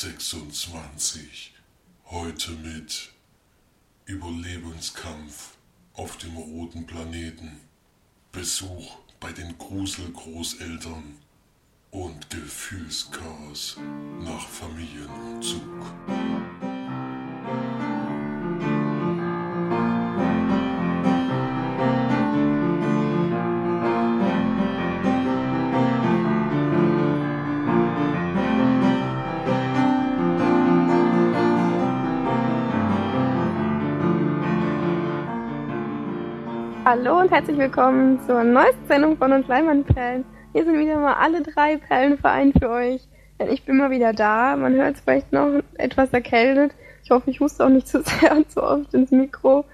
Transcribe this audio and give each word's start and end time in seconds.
26. 0.00 1.52
Heute 2.06 2.52
mit 2.52 3.10
Überlebenskampf 4.06 5.58
auf 5.92 6.16
dem 6.16 6.38
roten 6.38 6.86
Planeten, 6.86 7.60
Besuch 8.32 8.96
bei 9.20 9.30
den 9.32 9.58
Gruselgroßeltern 9.58 11.18
und 11.90 12.30
Gefühlschaos 12.30 13.76
nach 14.22 14.48
Familienumzug. 14.48 15.60
Hallo 36.92 37.20
und 37.20 37.30
herzlich 37.30 37.56
willkommen 37.56 38.18
zur 38.26 38.42
neuesten 38.42 38.88
Sendung 38.88 39.16
von 39.16 39.32
uns 39.32 39.46
Leimannperlen. 39.46 40.24
Hier 40.52 40.64
sind 40.64 40.76
wieder 40.76 40.98
mal 40.98 41.14
alle 41.14 41.40
drei 41.40 41.76
Perlen 41.76 42.18
vereint 42.18 42.56
für 42.58 42.68
euch. 42.68 43.06
Denn 43.38 43.48
ich 43.48 43.64
bin 43.64 43.76
mal 43.76 43.92
wieder 43.92 44.12
da. 44.12 44.56
Man 44.56 44.74
hört 44.74 44.96
es 44.96 45.00
vielleicht 45.02 45.32
noch 45.32 45.62
etwas 45.74 46.12
erkältet. 46.12 46.72
Ich 47.04 47.12
hoffe, 47.12 47.30
ich 47.30 47.38
huste 47.38 47.64
auch 47.64 47.68
nicht 47.68 47.86
zu 47.86 48.02
sehr 48.02 48.36
und 48.36 48.50
zu 48.50 48.60
oft 48.64 48.92
ins 48.92 49.12
Mikro. 49.12 49.66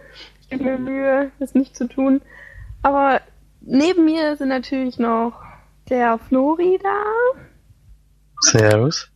Ich 0.42 0.50
gebe 0.50 0.64
mir 0.64 0.78
Mühe, 0.78 1.30
das 1.38 1.54
nicht 1.54 1.74
zu 1.74 1.88
tun. 1.88 2.20
Aber 2.82 3.22
neben 3.62 4.04
mir 4.04 4.36
sind 4.36 4.48
natürlich 4.48 4.98
noch 4.98 5.40
der 5.88 6.18
Flori 6.18 6.78
da 6.82 7.02
Servus. 8.42 9.10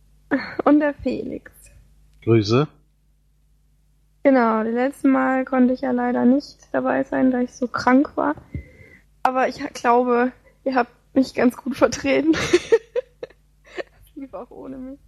und 0.65 0.79
der 0.79 0.95
Felix. 0.95 1.51
Grüße. 2.23 2.67
Genau, 4.23 4.63
das 4.63 4.73
letzte 4.73 5.07
Mal 5.07 5.45
konnte 5.45 5.73
ich 5.73 5.81
ja 5.81 5.91
leider 5.91 6.25
nicht 6.25 6.67
dabei 6.71 7.03
sein, 7.03 7.31
da 7.31 7.39
ich 7.39 7.53
so 7.53 7.67
krank 7.67 8.15
war. 8.15 8.35
Aber 9.23 9.47
ich 9.47 9.59
glaube, 9.73 10.31
ihr 10.63 10.75
habt 10.75 10.91
mich 11.13 11.33
ganz 11.33 11.57
gut 11.57 11.75
vertreten. 11.75 12.33
Lief 14.15 14.33
auch 14.33 14.51
ohne 14.51 14.77
mich. 14.77 14.99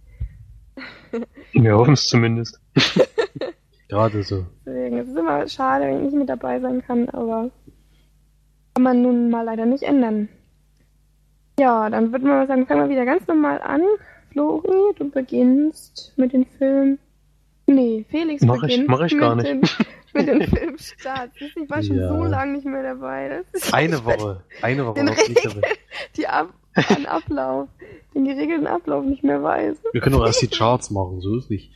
Wir 1.52 1.76
hoffen 1.76 1.94
es 1.94 2.08
zumindest. 2.08 2.60
Gerade 3.88 4.22
so. 4.24 4.44
Deswegen 4.66 4.98
es 4.98 5.08
ist 5.08 5.16
immer 5.16 5.46
schade, 5.48 5.84
wenn 5.84 5.98
ich 5.98 6.04
nicht 6.06 6.16
mit 6.16 6.28
dabei 6.28 6.58
sein 6.58 6.82
kann, 6.82 7.08
aber 7.10 7.50
kann 8.74 8.82
man 8.82 9.02
nun 9.02 9.30
mal 9.30 9.42
leider 9.42 9.66
nicht 9.66 9.84
ändern. 9.84 10.28
Ja, 11.58 11.88
dann 11.88 12.10
würde 12.10 12.26
man 12.26 12.38
mal 12.38 12.46
sagen, 12.48 12.66
fangen 12.66 12.88
wir 12.88 12.88
wieder 12.88 13.04
ganz 13.04 13.26
normal 13.28 13.60
an. 13.62 13.82
Flori, 14.32 14.94
du 14.96 15.08
beginnst 15.10 16.12
mit 16.16 16.32
dem 16.32 16.46
Film. 16.46 16.98
Nee, 17.66 18.04
Felix 18.10 18.42
Mach 18.42 18.56
ich- 18.56 18.60
beginnt 18.62 18.88
mach 18.88 19.00
ich 19.02 19.18
gar 19.18 19.36
mit, 19.36 19.44
nicht. 19.62 19.78
Den, 20.14 20.26
mit 20.26 20.28
dem 20.28 20.40
Filmstart. 20.56 21.30
Ich 21.40 21.70
war 21.70 21.82
schon 21.82 21.96
Ja. 21.98 22.08
so 22.08 22.24
lange 22.24 22.52
nicht 22.54 22.66
mehr 22.66 22.82
dabei. 22.82 23.42
Eine 23.72 24.04
Woche. 24.04 24.42
Eine 24.62 24.86
Woche 24.86 24.94
Den 24.96 25.06
noch 25.06 25.16
nicht 25.16 25.44
dabei. 25.44 25.62
die 26.16 26.26
Ab 26.26 26.52
den 26.96 27.06
Ablauf, 27.06 27.68
den 28.14 28.24
geregelten 28.24 28.66
Ablauf 28.66 29.04
nicht 29.04 29.22
mehr 29.22 29.42
weiß. 29.42 29.76
Wir 29.92 30.00
können 30.00 30.16
auch 30.16 30.26
erst 30.26 30.42
die 30.42 30.48
Charts 30.48 30.90
machen, 30.90 31.20
so 31.20 31.36
ist 31.36 31.48
nicht. 31.50 31.70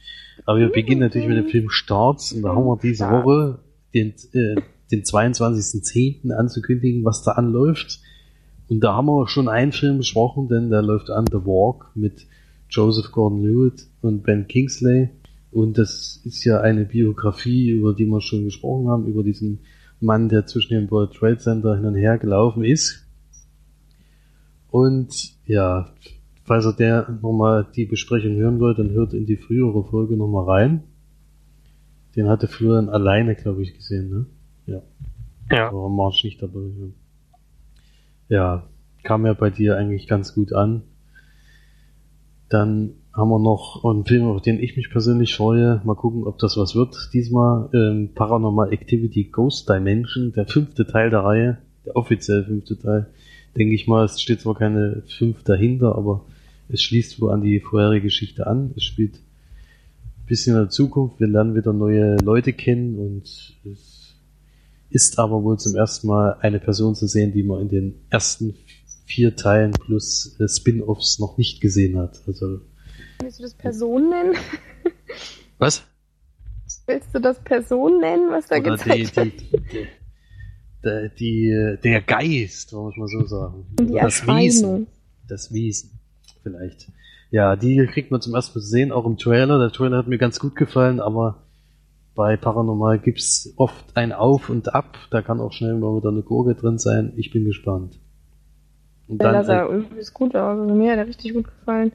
Aber 0.44 0.58
wir 0.58 0.70
beginnen 0.70 1.00
natürlich 1.00 1.28
mit 1.28 1.36
dem 1.36 1.46
Film 1.48 1.70
Starts 1.70 2.32
und 2.32 2.42
da 2.42 2.50
haben 2.54 2.64
wir 2.66 2.76
diese. 2.82 3.08
Woche 3.08 3.58
den, 3.94 4.14
äh, 4.32 4.60
den 4.90 5.02
22.10. 5.04 6.32
anzukündigen, 6.32 7.04
was 7.04 7.22
da 7.22 7.32
anläuft. 7.32 8.00
Und 8.68 8.80
da 8.80 8.94
haben 8.94 9.06
wir 9.06 9.28
schon 9.28 9.48
einen 9.48 9.72
Film 9.72 9.98
besprochen, 9.98 10.48
denn 10.48 10.68
der 10.70 10.82
läuft 10.82 11.10
an 11.10 11.24
The 11.30 11.38
Walk 11.44 11.90
mit 11.94 12.26
Joseph 12.68 13.12
Gordon-Levitt 13.12 13.86
und 14.02 14.22
Ben 14.24 14.46
Kingsley. 14.46 15.10
Und 15.50 15.78
das 15.78 16.20
ist 16.24 16.44
ja 16.44 16.60
eine 16.60 16.84
Biografie, 16.84 17.70
über 17.70 17.94
die 17.94 18.06
wir 18.06 18.20
schon 18.20 18.44
gesprochen 18.44 18.88
haben, 18.88 19.06
über 19.06 19.22
diesen 19.22 19.60
Mann, 20.00 20.28
der 20.28 20.46
zwischen 20.46 20.74
dem 20.74 20.90
World 20.90 21.14
Trade 21.14 21.38
Center 21.38 21.76
hin 21.76 21.86
und 21.86 21.94
her 21.94 22.18
gelaufen 22.18 22.64
ist. 22.64 23.06
Und 24.70 25.36
ja, 25.46 25.90
falls 26.44 26.66
ihr 26.66 26.74
der 26.74 27.18
nochmal 27.22 27.66
die 27.74 27.86
Besprechung 27.86 28.36
hören 28.36 28.60
wollt, 28.60 28.78
dann 28.78 28.90
hört 28.90 29.14
in 29.14 29.26
die 29.26 29.36
frühere 29.36 29.84
Folge 29.84 30.16
nochmal 30.16 30.44
rein. 30.44 30.84
Den 32.14 32.28
hatte 32.28 32.48
Florian 32.48 32.88
alleine, 32.88 33.34
glaube 33.34 33.62
ich, 33.62 33.74
gesehen, 33.74 34.10
ne? 34.10 34.26
Ja. 34.66 34.82
Ja. 35.50 35.68
Aber 35.68 35.88
Marsch 35.88 36.24
nicht 36.24 36.42
dabei. 36.42 36.60
Ja. 38.28 38.36
ja, 38.36 38.68
kam 39.02 39.24
ja 39.24 39.32
bei 39.32 39.50
dir 39.50 39.76
eigentlich 39.76 40.06
ganz 40.06 40.34
gut 40.34 40.52
an. 40.52 40.82
Dann 42.48 42.94
haben 43.18 43.30
wir 43.30 43.40
noch 43.40 43.84
einen 43.84 44.04
Film, 44.04 44.26
auf 44.26 44.42
den 44.42 44.62
ich 44.62 44.76
mich 44.76 44.90
persönlich 44.90 45.34
freue. 45.34 45.82
Mal 45.84 45.96
gucken, 45.96 46.24
ob 46.24 46.38
das 46.38 46.56
was 46.56 46.76
wird. 46.76 47.10
Diesmal 47.12 47.68
ähm, 47.74 48.10
Paranormal 48.14 48.72
Activity 48.72 49.24
Ghost 49.24 49.68
Dimension, 49.68 50.32
der 50.32 50.46
fünfte 50.46 50.86
Teil 50.86 51.10
der 51.10 51.20
Reihe, 51.20 51.58
der 51.84 51.96
offiziell 51.96 52.44
fünfte 52.44 52.78
Teil. 52.78 53.06
Denke 53.56 53.74
ich 53.74 53.88
mal, 53.88 54.04
es 54.04 54.20
steht 54.20 54.40
zwar 54.40 54.54
keine 54.54 55.02
fünf 55.08 55.42
dahinter, 55.42 55.96
aber 55.96 56.24
es 56.68 56.80
schließt 56.80 57.20
wohl 57.20 57.32
an 57.32 57.42
die 57.42 57.58
vorherige 57.58 58.04
Geschichte 58.04 58.46
an. 58.46 58.72
Es 58.76 58.84
spielt 58.84 59.14
ein 59.14 60.26
bisschen 60.26 60.54
in 60.54 60.62
der 60.62 60.70
Zukunft. 60.70 61.18
Wir 61.18 61.26
lernen 61.26 61.56
wieder 61.56 61.72
neue 61.72 62.16
Leute 62.18 62.52
kennen 62.52 62.98
und 62.98 63.24
es 63.64 64.14
ist 64.90 65.18
aber 65.18 65.42
wohl 65.42 65.58
zum 65.58 65.74
ersten 65.74 66.06
Mal 66.06 66.36
eine 66.40 66.60
Person 66.60 66.94
zu 66.94 67.08
sehen, 67.08 67.32
die 67.32 67.42
man 67.42 67.62
in 67.62 67.68
den 67.68 67.94
ersten 68.10 68.54
vier 69.06 69.34
Teilen 69.34 69.72
plus 69.72 70.36
äh, 70.38 70.46
Spin-offs 70.46 71.18
noch 71.18 71.36
nicht 71.36 71.60
gesehen 71.60 71.98
hat. 71.98 72.22
Also 72.28 72.60
Willst 73.20 73.38
du 73.38 73.42
das 73.42 73.54
Person 73.54 74.10
nennen? 74.10 74.34
was? 75.58 75.84
Willst 76.86 77.14
du 77.14 77.20
das 77.20 77.38
Person 77.40 78.00
nennen, 78.00 78.30
was 78.30 78.46
da 78.46 78.56
Oder 78.56 78.76
die, 78.76 78.82
gezeigt 78.84 79.16
wird? 79.16 79.42
die, 80.84 81.10
die, 81.18 81.76
die, 81.76 81.80
der 81.82 82.02
Geist, 82.02 82.72
wir 82.72 82.92
mal 82.96 83.08
so 83.08 83.26
sagen. 83.26 83.66
Die 83.78 83.92
das. 83.92 84.26
Wesen. 84.26 84.86
Das 85.26 85.52
Wesen, 85.52 85.98
vielleicht. 86.42 86.90
Ja, 87.30 87.56
die 87.56 87.86
kriegt 87.86 88.10
man 88.10 88.20
zum 88.20 88.34
ersten 88.34 88.58
Mal 88.58 88.62
zu 88.62 88.68
sehen, 88.68 88.92
auch 88.92 89.04
im 89.04 89.18
Trailer. 89.18 89.58
Der 89.58 89.70
Trailer 89.70 89.98
hat 89.98 90.08
mir 90.08 90.18
ganz 90.18 90.38
gut 90.38 90.56
gefallen, 90.56 91.00
aber 91.00 91.42
bei 92.14 92.36
Paranormal 92.36 92.98
gibt's 92.98 93.52
oft 93.56 93.96
ein 93.96 94.12
Auf 94.12 94.48
und 94.48 94.74
Ab. 94.74 94.96
Da 95.10 95.20
kann 95.22 95.40
auch 95.40 95.52
schnell 95.52 95.74
mal 95.74 95.96
wieder 95.96 96.08
eine 96.08 96.22
Gurke 96.22 96.54
drin 96.54 96.78
sein. 96.78 97.12
Ich 97.16 97.30
bin 97.30 97.44
gespannt. 97.44 98.00
Und 99.06 99.22
dann, 99.22 99.44
sah 99.44 99.62
äh, 99.62 99.68
irgendwie 99.68 100.02
gut 100.12 100.34
aus. 100.34 100.58
Also 100.58 100.74
mir 100.74 100.92
hat 100.92 100.98
er 100.98 101.06
richtig 101.06 101.34
gut 101.34 101.44
gefallen. 101.44 101.92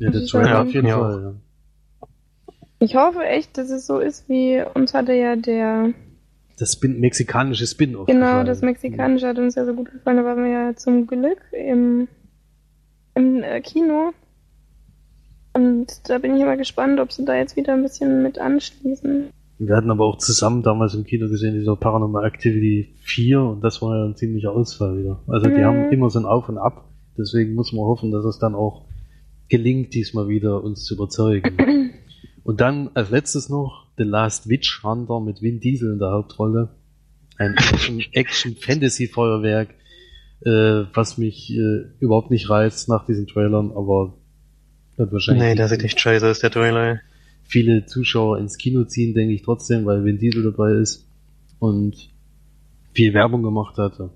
Ja, 0.00 0.10
der 0.10 0.24
Trailer 0.26 0.44
sagen. 0.48 0.68
auf 0.68 0.74
jeden 0.74 0.86
Ja. 0.88 0.98
Fall. 0.98 1.22
Ja. 1.22 2.08
Ich 2.78 2.96
hoffe 2.96 3.24
echt, 3.24 3.56
dass 3.58 3.70
es 3.70 3.86
so 3.86 3.98
ist, 4.00 4.28
wie 4.28 4.62
uns 4.74 4.92
hatte 4.92 5.12
ja 5.12 5.36
der, 5.36 5.90
Das 6.58 6.72
Spin 6.72 6.98
mexikanische 7.00 7.66
Spin-off. 7.66 8.06
genau, 8.06 8.26
gefallen. 8.26 8.46
das 8.46 8.60
Mexikanische 8.62 9.28
hat 9.28 9.38
uns 9.38 9.54
ja 9.54 9.64
so 9.64 9.74
gut 9.74 9.90
gefallen. 9.92 10.16
Da 10.16 10.24
waren 10.24 10.42
wir 10.42 10.50
ja 10.50 10.74
zum 10.74 11.06
Glück 11.06 11.38
im, 11.52 12.08
im 13.14 13.42
äh, 13.42 13.60
Kino. 13.60 14.12
Und 15.54 16.08
da 16.08 16.18
bin 16.18 16.34
ich 16.34 16.42
immer 16.42 16.56
gespannt, 16.56 16.98
ob 16.98 17.12
sie 17.12 17.24
da 17.24 17.34
jetzt 17.36 17.56
wieder 17.56 17.74
ein 17.74 17.82
bisschen 17.82 18.22
mit 18.22 18.38
anschließen. 18.38 19.26
Wir 19.58 19.76
hatten 19.76 19.90
aber 19.90 20.06
auch 20.06 20.16
zusammen 20.18 20.62
damals 20.62 20.94
im 20.94 21.04
Kino 21.04 21.28
gesehen, 21.28 21.54
dieser 21.54 21.76
Paranormal 21.76 22.24
Activity 22.24 22.94
4 23.02 23.40
und 23.42 23.60
das 23.62 23.80
war 23.82 23.96
ja 23.96 24.04
ein 24.06 24.16
ziemlicher 24.16 24.50
Ausfall 24.52 24.98
wieder. 24.98 25.20
Also 25.28 25.48
die 25.48 25.56
Mhm. 25.60 25.64
haben 25.64 25.92
immer 25.92 26.10
so 26.10 26.18
ein 26.18 26.24
Auf 26.24 26.48
und 26.48 26.58
Ab, 26.58 26.86
deswegen 27.16 27.54
muss 27.54 27.72
man 27.72 27.84
hoffen, 27.84 28.10
dass 28.10 28.24
es 28.24 28.38
dann 28.40 28.54
auch 28.56 28.86
gelingt, 29.52 29.92
diesmal 29.92 30.28
wieder 30.28 30.64
uns 30.64 30.84
zu 30.84 30.94
überzeugen. 30.94 31.90
und 32.42 32.62
dann 32.62 32.88
als 32.94 33.10
letztes 33.10 33.50
noch 33.50 33.86
The 33.98 34.02
Last 34.02 34.48
Witch 34.48 34.82
Hunter 34.82 35.20
mit 35.20 35.42
Vin 35.42 35.60
Diesel 35.60 35.92
in 35.92 35.98
der 35.98 36.10
Hauptrolle. 36.10 36.70
Ein 37.36 37.54
Action-Fantasy-Feuerwerk, 38.12 39.74
äh, 40.46 40.86
was 40.94 41.18
mich 41.18 41.52
äh, 41.52 41.82
überhaupt 42.00 42.30
nicht 42.30 42.48
reizt 42.48 42.88
nach 42.88 43.04
diesen 43.04 43.26
Trailern, 43.26 43.72
aber 43.72 44.14
wird 44.96 45.12
wahrscheinlich 45.12 45.44
Nee, 45.44 45.54
der 45.54 45.68
sieht 45.68 45.84
echt 45.84 46.00
scheiße 46.00 46.30
aus, 46.30 46.40
der 46.40 46.50
Trailer. 46.50 47.00
viele 47.44 47.84
Zuschauer 47.84 48.38
ins 48.38 48.56
Kino 48.56 48.84
ziehen, 48.84 49.12
denke 49.12 49.34
ich 49.34 49.42
trotzdem, 49.42 49.84
weil 49.84 50.02
Vin 50.02 50.18
Diesel 50.18 50.44
dabei 50.44 50.72
ist 50.72 51.06
und 51.58 52.08
viel 52.94 53.12
Werbung 53.12 53.42
gemacht 53.42 53.76
hatte. 53.76 54.12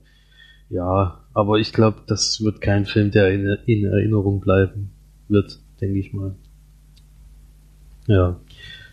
Ja, 0.71 1.27
aber 1.35 1.59
ich 1.59 1.75
glaube, 1.75 1.99
das 2.07 2.43
wird 2.43 2.63
kein 2.63 2.87
Film, 2.87 3.11
der 3.11 3.31
in, 3.33 3.45
in 3.67 3.85
Erinnerung 3.85 4.41
bleiben 4.41 4.96
wird, 5.29 5.61
denke 5.81 5.99
ich 5.99 6.13
mal. 6.13 6.35
Ja. 8.07 8.41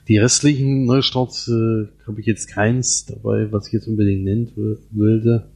Die 0.08 0.18
restlichen 0.18 0.86
Neustarts 0.86 1.48
äh, 1.48 1.88
habe 2.06 2.20
ich 2.20 2.26
jetzt 2.26 2.48
keins 2.48 3.06
dabei, 3.06 3.52
was 3.52 3.68
ich 3.68 3.74
jetzt 3.74 3.88
unbedingt 3.88 4.24
nennen 4.26 4.52
w- 4.56 4.78
wollte, 4.92 5.50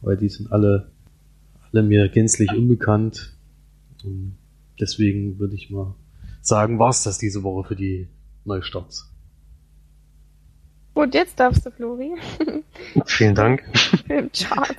weil 0.00 0.16
die 0.16 0.28
sind 0.28 0.52
alle, 0.52 0.90
alle 1.72 1.82
mir 1.82 2.08
gänzlich 2.08 2.52
unbekannt. 2.52 3.34
Und 4.04 4.36
deswegen 4.78 5.38
würde 5.40 5.56
ich 5.56 5.70
mal 5.70 5.94
sagen, 6.40 6.78
war's 6.78 7.02
das 7.02 7.18
diese 7.18 7.42
Woche 7.42 7.68
für 7.68 7.76
die 7.76 8.06
Neustarts. 8.44 9.10
Gut, 10.94 11.14
jetzt 11.14 11.38
darfst 11.40 11.66
du, 11.66 11.70
Flori. 11.70 12.12
Vielen 13.06 13.34
Dank. 13.34 13.64
Filmchart. 14.06 14.76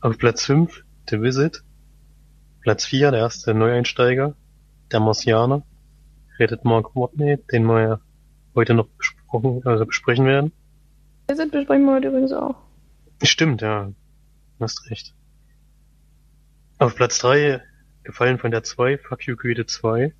Auf 0.00 0.16
Platz 0.18 0.44
5, 0.46 0.84
The 1.10 1.20
Visit. 1.20 1.62
Platz 2.68 2.84
4, 2.84 3.12
der 3.12 3.20
erste 3.20 3.54
Neueinsteiger, 3.54 4.34
Der 4.92 5.00
Marsianer. 5.00 5.62
redet 6.38 6.66
Mark 6.66 6.94
Watney, 6.94 7.38
den 7.50 7.64
wir 7.64 7.80
ja 7.80 8.00
heute 8.54 8.74
noch 8.74 8.88
besprochen, 8.88 9.62
also 9.64 9.86
besprechen 9.86 10.26
werden. 10.26 10.52
Visit 11.28 11.50
besprechen 11.50 11.86
wir 11.86 11.94
heute 11.94 12.08
übrigens 12.08 12.34
auch. 12.34 12.56
Stimmt, 13.22 13.62
ja. 13.62 13.86
Du 13.86 13.94
hast 14.62 14.90
recht. 14.90 15.14
Auf 16.76 16.94
Platz 16.94 17.18
3, 17.20 17.62
gefallen 18.02 18.36
von 18.36 18.50
der 18.50 18.64
2, 18.64 18.98
Fuck 18.98 19.26
You 19.26 19.36
Goethe 19.36 19.64
2. 19.64 20.12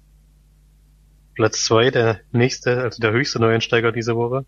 Platz 1.34 1.66
2, 1.66 1.90
der 1.90 2.20
nächste, 2.32 2.80
also 2.80 2.98
der 2.98 3.12
höchste 3.12 3.40
Neueinsteiger 3.40 3.92
diese 3.92 4.16
Woche. 4.16 4.46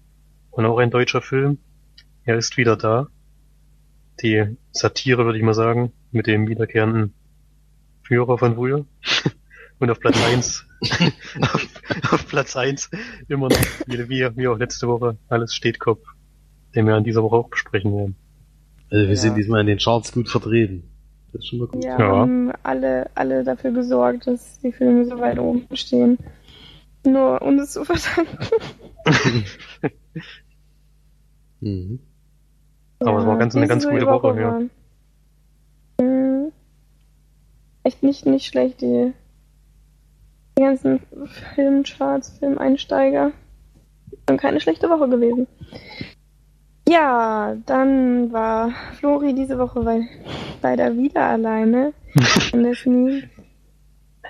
Und 0.50 0.64
auch 0.64 0.78
ein 0.78 0.90
deutscher 0.90 1.20
Film. 1.20 1.58
Er 2.24 2.38
ist 2.38 2.56
wieder 2.56 2.78
da. 2.78 3.08
Die 4.22 4.56
Satire, 4.72 5.26
würde 5.26 5.36
ich 5.36 5.44
mal 5.44 5.52
sagen, 5.52 5.92
mit 6.12 6.26
dem 6.26 6.48
wiederkehrenden 6.48 7.12
Führer 8.10 8.38
von 8.38 8.56
früher. 8.56 8.84
Und 9.78 9.88
auf 9.88 10.00
Platz 10.00 10.20
1, 10.26 10.66
auf, 11.42 11.68
auf 12.10 12.26
Platz 12.26 12.56
1 12.56 12.90
immer 13.28 13.48
noch, 13.48 13.56
wie, 13.86 14.36
wie, 14.36 14.48
auch 14.48 14.58
letzte 14.58 14.88
Woche, 14.88 15.16
alles 15.28 15.54
steht 15.54 15.78
Kopf, 15.78 16.04
den 16.74 16.86
wir 16.88 16.96
in 16.96 17.04
dieser 17.04 17.22
Woche 17.22 17.36
auch 17.36 17.48
besprechen 17.48 17.96
werden. 17.96 18.16
Also 18.90 19.04
wir 19.04 19.10
Ja. 19.10 19.16
sind 19.16 19.36
diesmal 19.36 19.60
in 19.60 19.68
den 19.68 19.78
Charts 19.78 20.10
gut 20.12 20.28
vertreten. 20.28 20.82
Das 21.32 21.42
ist 21.42 21.48
schon 21.48 21.60
mal 21.60 21.68
gut. 21.68 21.84
Ja, 21.84 21.96
Ja. 22.00 22.16
haben 22.16 22.50
alle, 22.64 23.08
alle 23.14 23.44
dafür 23.44 23.70
gesorgt, 23.70 24.26
dass 24.26 24.58
die 24.58 24.72
Filme 24.72 25.04
so 25.06 25.18
weit 25.20 25.38
oben 25.38 25.64
stehen. 25.74 26.18
Nur 27.06 27.40
uns 27.40 27.72
zu 27.72 27.84
verdanken. 27.84 28.38
Mhm. 31.60 32.00
Aber 33.00 33.18
es 33.18 33.26
war 33.26 33.36
ganz- 33.38 33.54
eine 33.54 33.66
ganz 33.68 33.86
gute 33.86 34.06
Woche, 34.06 34.40
ja. 34.40 34.60
Echt 37.90 38.04
nicht, 38.04 38.24
nicht 38.24 38.46
schlecht, 38.46 38.82
die, 38.82 39.12
die 40.56 40.62
ganzen 40.62 41.00
Filmcharts, 41.56 42.38
Filmeinsteiger. 42.38 43.32
Und 44.28 44.40
keine 44.40 44.60
schlechte 44.60 44.88
Woche 44.88 45.08
gewesen. 45.08 45.48
Ja, 46.88 47.56
dann 47.66 48.32
war 48.32 48.70
Flori 48.92 49.34
diese 49.34 49.58
Woche 49.58 49.84
weil, 49.84 50.06
leider 50.62 50.96
wieder 50.96 51.24
alleine. 51.24 51.92
Und 52.52 52.62
das, 52.62 52.86
nie, 52.86 53.24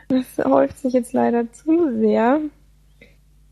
das 0.08 0.42
häuft 0.42 0.78
sich 0.78 0.94
jetzt 0.94 1.12
leider 1.12 1.52
zu 1.52 1.98
sehr. 1.98 2.40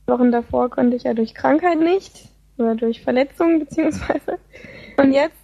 Wochen 0.06 0.32
davor 0.32 0.70
konnte 0.70 0.96
ich 0.96 1.02
ja 1.02 1.12
durch 1.12 1.34
Krankheit 1.34 1.80
nicht. 1.80 2.30
Oder 2.56 2.76
durch 2.76 3.02
Verletzungen 3.02 3.58
beziehungsweise. 3.58 4.38
Und 4.96 5.12
jetzt 5.12 5.36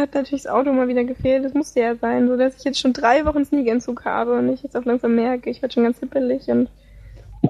hat 0.00 0.14
natürlich 0.14 0.42
das 0.42 0.52
Auto 0.52 0.72
mal 0.72 0.88
wieder 0.88 1.04
gefehlt. 1.04 1.44
Das 1.44 1.54
musste 1.54 1.80
ja 1.80 1.96
sein, 1.96 2.28
so 2.28 2.36
dass 2.36 2.56
ich 2.56 2.64
jetzt 2.64 2.80
schon 2.80 2.92
drei 2.92 3.24
Wochen 3.24 3.44
Sneakentzug 3.44 4.04
habe 4.04 4.38
und 4.38 4.48
ich 4.48 4.62
jetzt 4.62 4.76
auch 4.76 4.84
langsam 4.84 5.14
merke, 5.14 5.50
ich 5.50 5.62
werde 5.62 5.74
schon 5.74 5.84
ganz 5.84 5.98
hippelig 6.00 6.48
und 6.48 6.68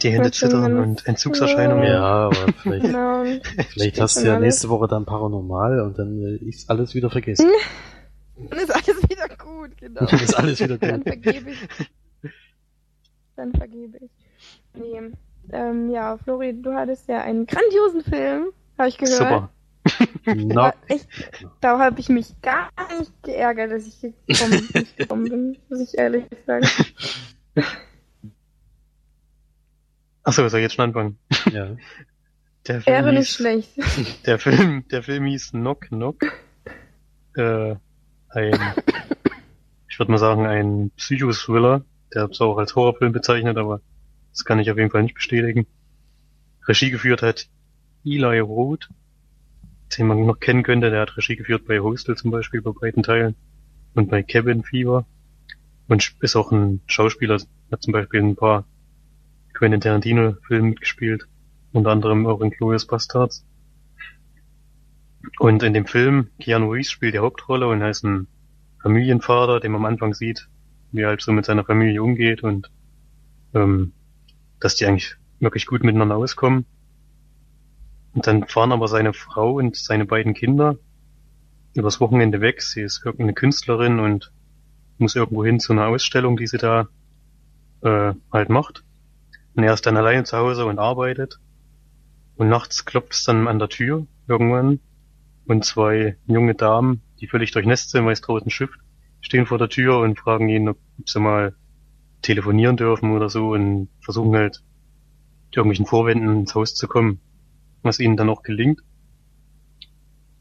Die 0.03 0.11
Hände 0.11 0.31
zittern 0.31 0.79
und 0.79 1.07
Entzugserscheinungen. 1.07 1.85
Ja, 1.85 2.03
aber 2.03 2.53
vielleicht, 2.63 2.85
genau. 2.87 3.25
vielleicht 3.71 4.01
hast 4.01 4.21
du 4.21 4.27
ja 4.27 4.39
nächste 4.39 4.69
Woche 4.69 4.89
dann 4.89 5.05
Paranormal 5.05 5.81
und 5.81 5.99
dann 5.99 6.21
äh, 6.23 6.49
ist 6.49 6.71
alles 6.71 6.95
wieder 6.95 7.11
vergessen. 7.11 7.49
Dann 8.49 8.59
ist 8.59 8.75
alles 8.75 9.03
wieder 9.03 9.29
gut, 9.37 9.77
genau. 9.77 10.07
Dann 10.07 10.19
ist 10.19 10.35
alles 10.35 10.61
wieder 10.61 10.79
Dann 10.79 11.05
gut. 11.05 11.09
vergebe 11.09 11.51
ich. 11.51 11.59
Dann 13.37 13.53
vergebe 13.53 13.99
ich. 13.99 14.11
Nee. 14.73 15.13
Ähm, 15.53 15.91
ja, 15.91 16.17
Flori, 16.17 16.55
du 16.61 16.73
hattest 16.73 17.07
ja 17.07 17.21
einen 17.21 17.45
grandiosen 17.45 18.03
Film, 18.03 18.47
habe 18.79 18.89
ich 18.89 18.97
gehört. 18.97 19.19
Super. 19.19 19.51
Echt, 20.89 21.09
da 21.61 21.79
habe 21.79 22.01
ich 22.01 22.09
mich 22.09 22.41
gar 22.43 22.71
nicht 22.99 23.13
geärgert, 23.23 23.73
dass 23.73 23.87
ich 23.87 24.01
gekommen, 24.01 24.69
nicht 24.75 24.97
gekommen 24.97 25.25
bin, 25.25 25.59
muss 25.69 25.81
ich 25.81 25.99
ehrlich 25.99 26.25
sagen. 26.47 26.67
Achso, 30.23 30.47
soll 30.49 30.61
ich 30.61 30.65
jetzt 30.65 30.75
schon 30.75 30.85
anfangen? 30.85 31.19
ja. 31.53 31.77
Der 32.67 32.83
Film, 32.83 32.95
Wäre 32.95 33.13
nicht 33.13 33.29
hieß, 33.29 33.37
schlecht. 33.37 34.27
der 34.27 34.39
Film, 34.39 34.87
der 34.89 35.03
Film 35.03 35.25
hieß 35.25 35.53
Knock 35.53 35.89
Knock. 35.89 36.23
Äh, 37.37 37.77
ein, 38.29 38.61
ich 39.89 39.99
würde 39.99 40.13
mal 40.13 40.19
sagen, 40.19 40.47
ein 40.47 40.91
Psychothriller, 40.97 41.85
der 42.15 42.31
zwar 42.31 42.49
auch 42.49 42.59
als 42.59 42.77
Horrorfilm 42.77 43.13
bezeichnet, 43.13 43.57
aber 43.57 43.81
das 44.33 44.45
kann 44.45 44.59
ich 44.59 44.71
auf 44.71 44.77
jeden 44.77 44.91
Fall 44.91 45.03
nicht 45.03 45.15
bestätigen. 45.15 45.67
Regie 46.69 46.91
geführt 46.91 47.23
hat 47.23 47.49
Eli 48.05 48.41
Roth, 48.41 48.89
den 49.97 50.07
man 50.07 50.25
noch 50.27 50.41
kennen 50.41 50.63
könnte, 50.63 50.91
der 50.91 51.01
hat 51.01 51.17
Regie 51.17 51.37
geführt 51.37 51.67
bei 51.67 51.81
Hostel 51.81 52.17
zum 52.17 52.31
Beispiel, 52.31 52.63
bei 52.63 52.73
beiden 52.73 53.03
Teilen. 53.03 53.35
Und 53.95 54.11
bei 54.11 54.23
Cabin 54.23 54.63
Fever. 54.63 55.05
Und 55.89 56.15
ist 56.21 56.37
auch 56.37 56.53
ein 56.53 56.81
Schauspieler, 56.87 57.39
hat 57.73 57.83
zum 57.83 57.93
Beispiel 57.93 58.21
in 58.21 58.29
ein 58.29 58.37
paar 58.37 58.65
Quentin 59.53 59.81
Tarantino 59.81 60.37
Filmen 60.47 60.71
mitgespielt, 60.71 61.27
unter 61.73 61.91
anderem 61.91 62.27
auch 62.27 62.41
in 62.41 62.51
Glorious 62.51 62.87
Bastards. 62.87 63.45
Und 65.39 65.63
in 65.63 65.75
dem 65.75 65.87
Film, 65.87 66.29
Keanu 66.39 66.71
Reeves 66.71 66.91
spielt 66.91 67.15
die 67.15 67.19
Hauptrolle 67.19 67.67
und 67.67 67.83
ist 67.83 68.05
ein 68.05 68.29
Familienvater, 68.83 69.61
den 69.61 69.73
man 69.73 69.83
am 69.83 69.87
Anfang 69.87 70.15
sieht, 70.15 70.49
wie 70.93 71.03
er 71.03 71.09
halt 71.09 71.21
so 71.21 71.33
mit 71.33 71.45
seiner 71.45 71.65
Familie 71.65 72.03
umgeht 72.03 72.43
und 72.43 72.71
ähm, 73.55 73.93
dass 74.61 74.77
die 74.77 74.87
eigentlich 74.87 75.17
wirklich 75.41 75.67
gut 75.67 75.83
miteinander 75.83 76.17
auskommen. 76.17 76.67
Und 78.13 78.27
dann 78.27 78.47
fahren 78.47 78.73
aber 78.73 78.89
seine 78.89 79.13
Frau 79.13 79.53
und 79.53 79.77
seine 79.77 80.05
beiden 80.05 80.35
Kinder 80.35 80.77
übers 81.75 82.01
Wochenende 82.01 82.41
weg. 82.41 82.63
Sie 82.63 82.83
ist 82.83 83.05
irgendeine 83.05 83.35
Künstlerin 83.35 84.01
und 84.01 84.33
muss 84.99 85.15
irgendwo 85.15 85.45
hin 85.45 85.61
zu 85.61 85.73
einer 85.73 85.87
Ausstellung, 85.87 86.37
die 86.37 86.47
sie 86.47 86.59
da 86.59 86.89
äh, 87.83 88.15
halt 88.33 88.49
macht. 88.49 88.85
Und 89.55 89.65
er 89.65 89.75
ist 89.75 89.87
dann 89.87 89.97
alleine 89.97 90.25
zu 90.25 90.37
Hause 90.37 90.67
und 90.67 90.79
arbeitet. 90.79 91.39
Und 92.37 92.49
nachts 92.49 92.85
klopft 92.85 93.13
es 93.13 93.25
dann 93.25 93.49
an 93.49 93.59
der 93.59 93.69
Tür 93.69 94.07
irgendwann. 94.27 94.81
Und 95.47 95.65
zwei 95.65 96.17
junge 96.27 96.55
Damen, 96.55 97.03
die 97.21 97.27
völlig 97.27 97.51
durchnässt 97.53 97.91
sind, 97.91 98.05
weil 98.05 98.13
es 98.13 98.21
draußen 98.21 98.51
schifft, 98.51 98.79
stehen 99.21 99.47
vor 99.47 99.59
der 99.59 99.69
Tür 99.69 99.99
und 99.99 100.19
fragen 100.19 100.49
ihn, 100.49 100.69
ob 100.69 100.79
sie 101.05 101.21
mal 101.21 101.55
telefonieren 102.23 102.77
dürfen 102.77 103.13
oder 103.13 103.29
so 103.29 103.51
und 103.51 103.89
versuchen 104.01 104.35
halt 104.35 104.63
irgendwelchen 105.55 105.87
Vorwänden 105.87 106.41
ins 106.41 106.55
Haus 106.55 106.75
zu 106.75 106.87
kommen, 106.87 107.21
was 107.83 108.01
ihnen 108.01 108.17
dann 108.17 108.31
auch 108.31 108.43
gelingt. 108.43 108.81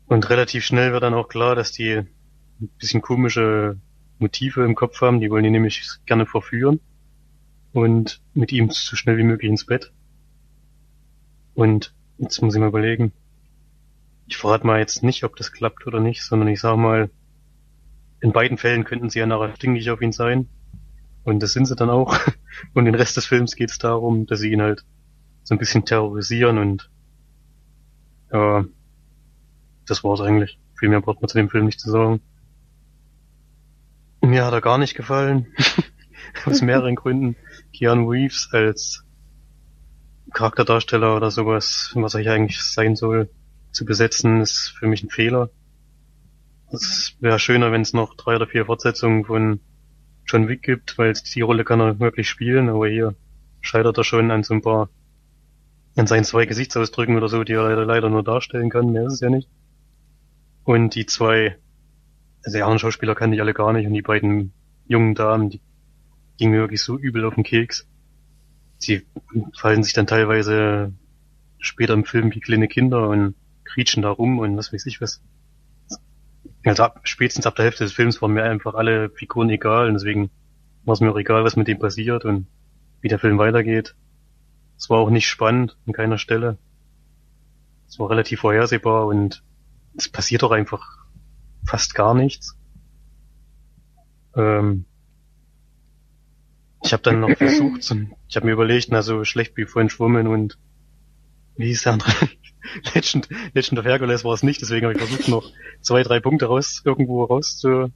Und 0.08 0.30
relativ 0.30 0.64
schnell 0.64 0.92
wird 0.92 1.04
dann 1.04 1.14
auch 1.14 1.28
klar, 1.28 1.56
dass 1.56 1.72
die 1.72 1.92
ein 1.94 2.70
bisschen 2.78 3.02
komische 3.02 3.78
Motive 4.18 4.66
im 4.66 4.76
Kopf 4.76 5.02
haben. 5.02 5.20
Die 5.20 5.30
wollen 5.30 5.46
ihn 5.46 5.52
nämlich 5.52 5.88
gerne 6.06 6.26
verführen 6.26 6.80
und 7.74 8.22
mit 8.34 8.52
ihm 8.52 8.70
so 8.70 8.96
schnell 8.96 9.18
wie 9.18 9.24
möglich 9.24 9.50
ins 9.50 9.66
Bett. 9.66 9.94
Und 11.54 11.94
jetzt 12.18 12.42
muss 12.42 12.56
ich 12.56 12.60
mal 12.60 12.70
überlegen. 12.70 13.14
Ich 14.28 14.38
verrate 14.38 14.66
mal 14.66 14.80
jetzt 14.80 15.04
nicht, 15.04 15.24
ob 15.24 15.36
das 15.36 15.52
klappt 15.52 15.88
oder 15.88 16.00
nicht, 16.00 16.24
sondern 16.24 16.48
ich 16.50 16.60
sage 16.60 16.78
mal, 16.78 17.10
in 18.22 18.32
beiden 18.32 18.58
Fällen 18.58 18.84
könnten 18.84 19.10
sie 19.10 19.20
ja 19.20 19.26
nachher 19.26 19.56
stinkig 19.56 19.90
auf 19.90 20.02
ihn 20.02 20.12
sein. 20.12 20.48
Und 21.24 21.42
das 21.42 21.54
sind 21.54 21.66
sie 21.66 21.76
dann 21.76 21.90
auch. 21.90 22.18
Und 22.74 22.86
den 22.86 22.96
Rest 22.96 23.18
des 23.18 23.26
Films 23.26 23.56
geht 23.56 23.72
es 23.72 23.78
darum, 23.78 24.26
dass 24.26 24.40
sie 24.40 24.52
ihn 24.52 24.62
halt 24.62 24.86
so 25.44 25.56
ein 25.56 25.60
bisschen 25.60 25.86
terrorisieren 25.86 26.58
und 26.58 26.92
ja, 28.32 28.66
das 29.86 30.04
war's 30.04 30.22
eigentlich. 30.22 30.60
Viel 30.78 30.90
mehr 30.90 31.02
braucht 31.02 31.22
man 31.22 31.30
zu 31.30 31.38
dem 31.38 31.50
Film 31.50 31.66
nicht 31.66 31.80
zu 31.80 31.90
sagen. 31.90 32.22
Mir 34.22 34.46
hat 34.46 34.54
er 34.54 34.62
gar 34.62 34.78
nicht 34.78 34.96
gefallen. 34.96 35.48
Aus 36.46 36.62
mehreren 36.62 36.96
Gründen. 36.96 37.36
Keanu 37.74 38.10
Reeves 38.10 38.50
als 38.52 39.04
Charakterdarsteller 40.34 41.16
oder 41.16 41.32
sowas, 41.32 41.92
was 41.96 42.14
er 42.14 42.22
hier 42.22 42.34
eigentlich 42.34 42.62
sein 42.62 42.96
soll, 42.96 43.30
zu 43.72 43.86
besetzen, 43.86 44.42
ist 44.42 44.76
für 44.78 44.88
mich 44.88 45.04
ein 45.04 45.10
Fehler. 45.10 45.50
Es 46.72 47.16
wäre 47.20 47.40
schöner, 47.40 47.72
wenn 47.72 47.82
es 47.82 47.94
noch 47.94 48.16
drei 48.16 48.36
oder 48.36 48.48
vier 48.48 48.66
Fortsetzungen 48.66 49.26
von 49.26 49.60
John 50.28 50.48
Wick 50.48 50.62
gibt, 50.62 50.98
weil 50.98 51.14
die 51.14 51.42
Rolle 51.42 51.64
kann 51.64 51.80
er 51.80 52.00
wirklich 52.00 52.30
spielen, 52.30 52.70
aber 52.70 52.88
hier 52.88 53.16
scheitert 53.62 53.98
er 53.98 54.04
schon 54.04 54.30
an 54.30 54.44
so 54.44 54.54
ein 54.54 54.62
paar, 54.62 54.90
an 55.96 56.08
seinen 56.08 56.24
zwei 56.24 56.46
Gesichtsausdrücken 56.46 57.18
oder 57.18 57.28
so, 57.28 57.44
die 57.44 57.54
er 57.54 57.64
leider, 57.64 57.86
leider 57.86 58.10
nur 58.10 58.24
darstellen 58.24 58.70
kann, 58.70 58.92
mehr 58.92 59.06
ist 59.06 59.14
es 59.14 59.20
ja 59.20 59.30
nicht. 59.30 59.50
Und 60.64 60.96
die 60.96 61.06
zwei, 61.06 61.58
also 62.44 62.58
die 62.58 62.62
anderen 62.62 62.80
Schauspieler 62.80 63.16
kann 63.16 63.34
ich 63.34 63.42
alle 63.42 63.54
gar 63.54 63.74
nicht 63.74 63.88
und 63.88 63.94
die 63.94 64.02
beiden 64.02 64.54
jungen 64.88 65.16
Damen, 65.16 65.50
die 65.50 65.62
gingen 66.38 66.52
mir 66.52 66.60
wirklich 66.60 66.82
so 66.82 66.98
übel 66.98 67.26
auf 67.26 67.36
den 67.36 67.44
Keks. 67.44 67.88
Sie 68.78 69.06
fallen 69.54 69.84
sich 69.84 69.94
dann 69.94 70.08
teilweise 70.08 70.94
später 71.58 71.94
im 71.94 72.06
Film 72.06 72.34
wie 72.34 72.40
kleine 72.40 72.68
Kinder 72.68 73.10
und 73.10 73.36
quietschen 73.66 74.04
da 74.04 74.10
rum 74.10 74.40
und 74.40 74.58
was 74.58 74.72
weiß 74.72 74.86
ich 74.86 75.02
was. 75.02 75.22
Also 76.66 76.84
ab, 76.84 77.02
spätestens 77.04 77.46
ab 77.46 77.56
der 77.56 77.66
Hälfte 77.66 77.84
des 77.84 77.94
Films 77.94 78.22
waren 78.22 78.34
mir 78.34 78.44
einfach 78.44 78.76
alle 78.76 79.10
Figuren 79.10 79.50
egal 79.50 79.88
und 79.88 79.96
deswegen 79.96 80.30
war 80.86 80.94
es 80.94 81.02
mir 81.02 81.12
auch 81.12 81.20
egal, 81.20 81.44
was 81.44 81.56
mit 81.56 81.68
dem 81.68 81.80
passiert 81.80 82.26
und 82.26 82.48
wie 83.02 83.08
der 83.08 83.20
Film 83.20 83.38
weitergeht. 83.38 83.96
Es 84.80 84.90
war 84.90 84.98
auch 85.00 85.12
nicht 85.12 85.28
spannend 85.28 85.78
an 85.86 85.94
keiner 85.94 86.18
Stelle. 86.18 86.58
Es 87.88 88.00
war 88.00 88.10
relativ 88.10 88.40
vorhersehbar 88.40 89.06
und 89.06 89.44
es 89.96 90.10
passiert 90.10 90.42
doch 90.42 90.52
einfach 90.52 91.06
fast 91.66 91.94
gar 91.94 92.16
nichts. 92.16 92.58
Ähm, 94.36 94.86
Ich 96.84 96.94
habe 96.94 97.04
dann 97.04 97.20
noch 97.20 97.30
versucht, 97.38 97.84
so, 97.84 97.96
ich 98.28 98.36
habe 98.36 98.46
mir 98.46 98.54
überlegt, 98.54 98.90
na 98.90 99.02
so 99.02 99.24
schlecht 99.24 99.58
wie 99.58 99.66
vorhin 99.66 99.90
Schwummen 99.90 100.28
und 100.28 100.58
wie 101.58 101.68
hieß 101.68 101.84
der 101.84 101.94
andere? 101.94 102.12
Legend, 102.94 103.30
Legend 103.54 103.80
of 103.80 103.86
Hercules 103.86 104.24
war 104.24 104.34
es 104.34 104.44
nicht, 104.44 104.62
deswegen 104.62 104.86
habe 104.86 104.94
ich 104.98 105.06
versucht 105.06 105.28
noch 105.28 105.52
zwei, 105.82 106.04
drei 106.04 106.20
Punkte 106.20 106.46
raus, 106.46 106.82
irgendwo 106.86 107.24
rauszuholen. 107.24 107.92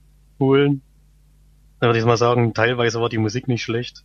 Dann 1.80 1.90
würde 1.90 2.00
ich 2.00 2.06
mal 2.06 2.18
sagen, 2.18 2.54
teilweise 2.54 3.02
war 3.02 3.10
die 3.10 3.18
Musik 3.18 3.48
nicht 3.48 3.64
schlecht. 3.64 4.04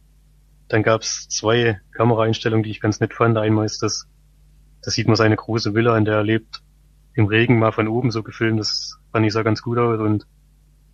Dann 0.69 0.83
gab's 0.83 1.29
zwei 1.29 1.81
Kameraeinstellungen, 1.93 2.63
die 2.63 2.71
ich 2.71 2.81
ganz 2.81 3.01
nett 3.01 3.15
fand. 3.15 3.37
Einmal 3.39 3.65
ist 3.65 3.83
das, 3.83 4.07
da 4.83 4.91
sieht 4.91 5.07
man 5.07 5.17
seine 5.17 5.37
große 5.37 5.75
Villa, 5.75 5.97
in 5.97 6.05
der 6.05 6.17
er 6.17 6.25
lebt, 6.25 6.63
im 7.15 7.27
Regen 7.27 7.59
mal 7.59 7.73
von 7.73 7.89
oben 7.89 8.11
so 8.11 8.23
gefilmt. 8.23 8.61
Das 8.61 8.99
fand 9.13 9.27
ich 9.27 9.33
sah 9.33 9.43
ganz 9.43 9.63
gut 9.63 9.79
aus. 9.79 9.99
Und 10.01 10.27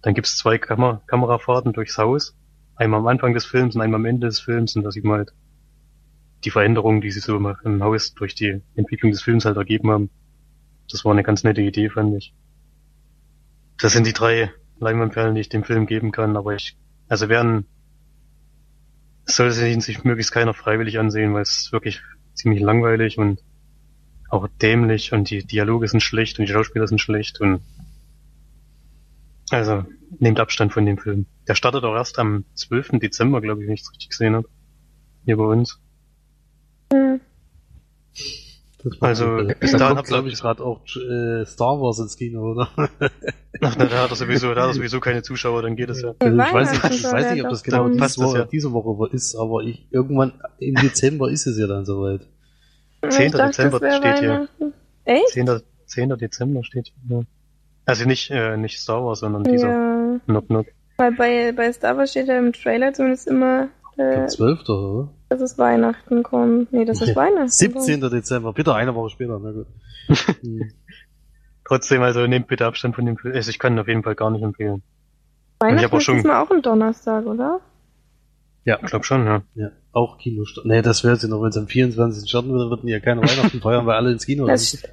dann 0.02 0.14
gibt's 0.14 0.36
zwei 0.36 0.58
Kamer 0.58 1.02
Kamerafahrten 1.06 1.72
durchs 1.72 1.98
Haus. 1.98 2.36
Einmal 2.76 3.00
am 3.00 3.06
Anfang 3.06 3.34
des 3.34 3.44
Films 3.44 3.74
und 3.74 3.82
einmal 3.82 4.00
am 4.00 4.06
Ende 4.06 4.28
des 4.28 4.40
Films. 4.40 4.76
Und 4.76 4.84
da 4.84 4.90
sieht 4.90 5.04
man 5.04 5.18
halt 5.18 5.32
die 6.44 6.50
Veränderungen, 6.50 7.00
die 7.00 7.10
sich 7.10 7.24
so 7.24 7.36
im 7.36 7.82
Haus 7.82 8.14
durch 8.14 8.34
die 8.34 8.60
Entwicklung 8.74 9.12
des 9.12 9.22
Films 9.22 9.44
halt 9.44 9.56
ergeben 9.56 9.90
haben. 9.90 10.10
Das 10.90 11.04
war 11.04 11.12
eine 11.12 11.22
ganz 11.22 11.42
nette 11.42 11.62
Idee, 11.62 11.88
fand 11.88 12.14
ich. 12.16 12.34
Das 13.78 13.92
sind 13.92 14.06
die 14.06 14.12
drei 14.12 14.52
Leinwandperlen, 14.78 15.34
die 15.34 15.40
ich 15.40 15.48
dem 15.48 15.64
Film 15.64 15.86
geben 15.86 16.12
kann, 16.12 16.36
aber 16.36 16.54
ich, 16.54 16.76
also 17.08 17.28
werden, 19.26 19.50
sollte 19.50 19.80
sich 19.80 20.04
möglichst 20.04 20.32
keiner 20.32 20.54
freiwillig 20.54 20.98
ansehen, 20.98 21.34
weil 21.34 21.42
es 21.42 21.72
wirklich 21.72 22.02
ziemlich 22.34 22.60
langweilig 22.60 23.18
und 23.18 23.40
auch 24.28 24.48
dämlich 24.60 25.12
und 25.12 25.30
die 25.30 25.44
Dialoge 25.44 25.88
sind 25.88 26.02
schlecht 26.02 26.38
und 26.38 26.46
die 26.48 26.52
Schauspieler 26.52 26.86
sind 26.86 27.00
schlecht 27.00 27.40
und 27.40 27.60
also 29.50 29.84
nehmt 30.18 30.40
Abstand 30.40 30.72
von 30.72 30.86
dem 30.86 30.98
Film. 30.98 31.26
Der 31.46 31.54
startet 31.54 31.84
auch 31.84 31.94
erst 31.94 32.18
am 32.18 32.44
12. 32.54 32.98
Dezember, 32.98 33.40
glaube 33.40 33.62
ich, 33.62 33.68
wenn 33.68 33.74
ich 33.74 33.82
es 33.82 33.90
richtig 33.90 34.08
gesehen 34.10 34.34
habe. 34.34 34.48
Hier 35.24 35.36
bei 35.36 35.44
uns. 35.44 35.78
Hm. 36.92 37.20
Also, 39.00 39.36
bis 39.36 39.58
bis 39.58 39.72
da 39.72 39.78
dahin 39.78 39.96
kommt, 39.96 40.08
glaube 40.08 40.28
ich, 40.28 40.40
gerade 40.40 40.62
auch 40.62 40.80
äh, 40.96 41.44
Star 41.46 41.80
Wars 41.80 41.98
ins 41.98 42.16
Kino, 42.16 42.52
oder? 42.52 42.68
Ach, 42.76 42.88
na, 43.78 43.86
da 43.86 44.02
hat 44.02 44.10
er 44.10 44.16
sowieso, 44.16 44.54
da 44.54 44.62
hat 44.62 44.70
er 44.70 44.74
sowieso 44.74 45.00
keine 45.00 45.22
Zuschauer, 45.22 45.62
dann 45.62 45.76
geht 45.76 45.90
es 45.90 46.02
ja. 46.02 46.14
Also 46.18 46.36
ich 46.36 46.52
weiß 46.52 46.70
nicht, 46.70 46.84
ich 46.84 47.04
weiß 47.04 47.24
der 47.24 47.34
nicht, 47.34 47.44
ob 47.44 47.50
das 47.50 47.62
genau 47.62 47.88
diese 47.88 48.22
Woche, 48.22 48.38
ja. 48.38 48.44
diese 48.44 48.72
Woche 48.72 49.14
ist, 49.14 49.36
aber 49.36 49.62
ich 49.62 49.86
irgendwann 49.90 50.32
im 50.58 50.74
Dezember 50.74 51.30
ist 51.30 51.46
es 51.46 51.58
ja 51.58 51.66
dann 51.66 51.84
soweit. 51.84 52.20
10. 53.08 53.26
Ich 53.26 53.32
dachte, 53.32 53.46
Dezember 53.46 53.92
steht 53.92 54.18
hier. 54.18 54.48
Echt? 55.04 55.28
10. 55.28 55.60
10. 55.86 56.08
Dezember 56.18 56.64
steht 56.64 56.92
hier. 57.06 57.18
Ja. 57.18 57.24
Also 57.86 58.06
nicht, 58.06 58.30
äh, 58.30 58.56
nicht 58.56 58.78
Star 58.78 59.04
Wars, 59.04 59.20
sondern 59.20 59.44
dieser 59.44 59.68
Ja. 59.68 60.20
Knock 60.26 60.46
Knock. 60.46 60.66
Weil 60.96 61.12
bei, 61.12 61.52
bei 61.52 61.72
Star 61.72 61.96
Wars 61.96 62.10
steht 62.10 62.28
ja 62.28 62.38
im 62.38 62.52
Trailer 62.52 62.92
zumindest 62.92 63.26
immer, 63.28 63.68
Der 63.98 64.24
äh, 64.24 64.26
12. 64.26 64.68
oder? 64.68 65.08
Dass 65.34 65.52
es 65.52 65.58
Weihnachten 65.58 66.22
kommt. 66.22 66.72
Nee, 66.72 66.84
das 66.84 67.00
ist 67.02 67.08
Ja. 67.10 67.16
Weihnachten. 67.16 67.48
17. 67.48 68.00
Dezember, 68.00 68.52
bitte 68.52 68.74
eine 68.74 68.94
Woche 68.94 69.10
später, 69.10 69.38
na 69.42 69.52
gut. 69.52 69.66
Trotzdem, 71.66 72.02
also 72.02 72.26
nehmt 72.26 72.46
bitte 72.46 72.66
Abstand 72.66 72.94
von 72.94 73.06
dem 73.06 73.16
Film. 73.16 73.34
Also 73.34 73.50
ich 73.50 73.58
kann 73.58 73.74
ihn 73.74 73.78
auf 73.78 73.88
jeden 73.88 74.02
Fall 74.02 74.14
gar 74.14 74.30
nicht 74.30 74.42
empfehlen. 74.42 74.82
Weihnachten 75.60 75.96
ist 75.96 76.02
schon- 76.04 76.16
diesmal 76.16 76.42
auch 76.44 76.50
ein 76.50 76.60
Donnerstag, 76.62 77.24
oder? 77.26 77.60
Ja, 78.66 78.78
Ich 78.82 78.86
glaube 78.90 79.04
schon, 79.04 79.26
ja. 79.26 79.42
ja, 79.54 79.68
auch 79.92 80.16
Kinostart. 80.18 80.64
Nee, 80.66 80.80
das 80.82 81.04
wäre 81.04 81.14
jetzt 81.14 81.22
ja 81.22 81.28
noch, 81.28 81.42
wenn 81.42 81.50
es 81.50 81.56
am 81.56 81.66
24. 81.66 82.28
starten 82.28 82.50
würde, 82.50 82.70
würden 82.70 82.86
die 82.86 82.92
ja 82.92 83.00
keine 83.00 83.20
Weihnachten 83.22 83.60
feiern, 83.60 83.84
weil 83.86 83.96
alle 83.96 84.12
ins 84.12 84.24
Kino 84.26 84.46
Das, 84.46 84.70
sind. 84.70 84.88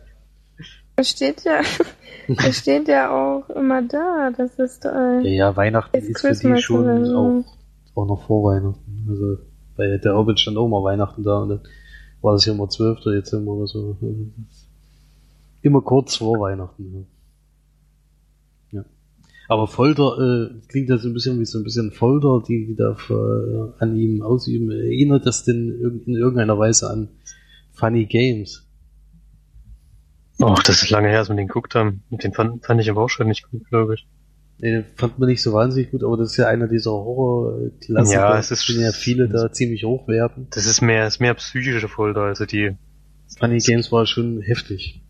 das 0.98 1.10
steht 1.10 1.44
ja, 1.46 1.62
das 2.28 2.58
steht 2.58 2.88
ja 2.90 3.10
auch 3.12 3.50
immer 3.50 3.82
da. 3.82 4.32
Das 4.38 4.56
ist, 4.60 4.84
Ja, 4.84 5.20
äh, 5.22 5.36
ja, 5.36 5.56
Weihnachten 5.56 5.96
It's 5.98 6.08
ist 6.08 6.20
für 6.22 6.28
die 6.28 6.34
Christmas 6.34 6.62
schon 6.62 7.16
auch, 7.16 7.46
auch 7.96 8.06
noch 8.08 8.28
vor 8.28 8.44
Weihnachten. 8.52 9.08
Also 9.10 9.38
bei 9.82 9.98
der 9.98 10.16
Hobbit 10.16 10.40
stand 10.40 10.58
auch 10.58 10.68
mal 10.68 10.84
Weihnachten 10.84 11.24
da 11.24 11.40
und 11.40 11.50
dann 11.50 11.62
war 12.22 12.34
das 12.34 12.46
ja 12.46 12.54
immer 12.54 12.70
12. 12.70 13.00
Dezember 13.04 13.52
oder 13.54 13.68
so. 13.68 13.98
Immer 15.62 15.82
kurz 15.82 16.18
vor 16.18 16.40
Weihnachten. 16.40 17.08
Ja. 18.72 18.80
ja. 18.80 18.86
Aber 19.48 19.68
Folter 19.68 20.18
äh, 20.20 20.68
klingt 20.68 20.90
das 20.90 21.02
so 21.02 21.10
ein 21.10 21.14
bisschen 21.14 21.40
wie 21.40 21.46
so 21.46 21.58
ein 21.58 21.64
bisschen 21.64 21.92
Folter, 21.92 22.44
die, 22.48 22.68
die 22.68 22.76
da 22.76 22.96
äh, 23.10 23.72
an 23.80 23.96
ihm 23.96 24.22
ausüben. 24.22 24.70
Erinnert 24.70 25.26
das 25.26 25.44
denn 25.44 26.04
in 26.06 26.16
irgendeiner 26.16 26.60
Weise 26.60 26.90
an 26.90 27.10
Funny 27.72 28.06
Games? 28.06 28.68
Ach, 30.44 30.64
das 30.64 30.84
ist 30.84 30.90
lange 30.90 31.10
her, 31.10 31.20
als 31.20 31.30
wir 31.30 31.36
den 31.36 31.48
geguckt 31.48 31.76
haben. 31.76 32.04
Den 32.10 32.34
fand, 32.34 32.66
fand 32.66 32.82
ich 32.82 32.90
aber 32.90 33.02
auch 33.02 33.10
schon 33.10 33.28
nicht 33.28 33.50
gut, 33.50 33.68
glaube 33.70 33.96
ich. 33.96 34.08
Nee, 34.64 34.72
den 34.74 34.86
fand 34.96 35.18
man 35.18 35.28
nicht 35.28 35.42
so 35.42 35.54
wahnsinnig 35.54 35.90
gut, 35.90 36.04
aber 36.04 36.18
das 36.18 36.32
ist 36.32 36.38
ja 36.38 36.46
einer 36.48 36.68
dieser 36.68 36.92
Horror-Klassiker, 36.92 38.20
Ja, 38.20 38.38
es 38.38 38.52
ist- 38.52 38.68
ja 38.70 38.92
viele 38.92 39.28
da 39.28 39.52
ziemlich 39.52 39.84
hochwerten. 39.86 40.48
Das 40.52 40.68
ist 40.68 40.82
mehr, 40.82 41.08
ist 41.08 41.20
mehr 41.20 41.34
psychische 41.34 41.88
Folter, 41.88 42.22
also 42.22 42.46
die, 42.46 42.78
Funny 43.40 43.58
Games 43.58 43.92
war 43.92 44.06
schon 44.06 44.40
heftig. 44.42 45.02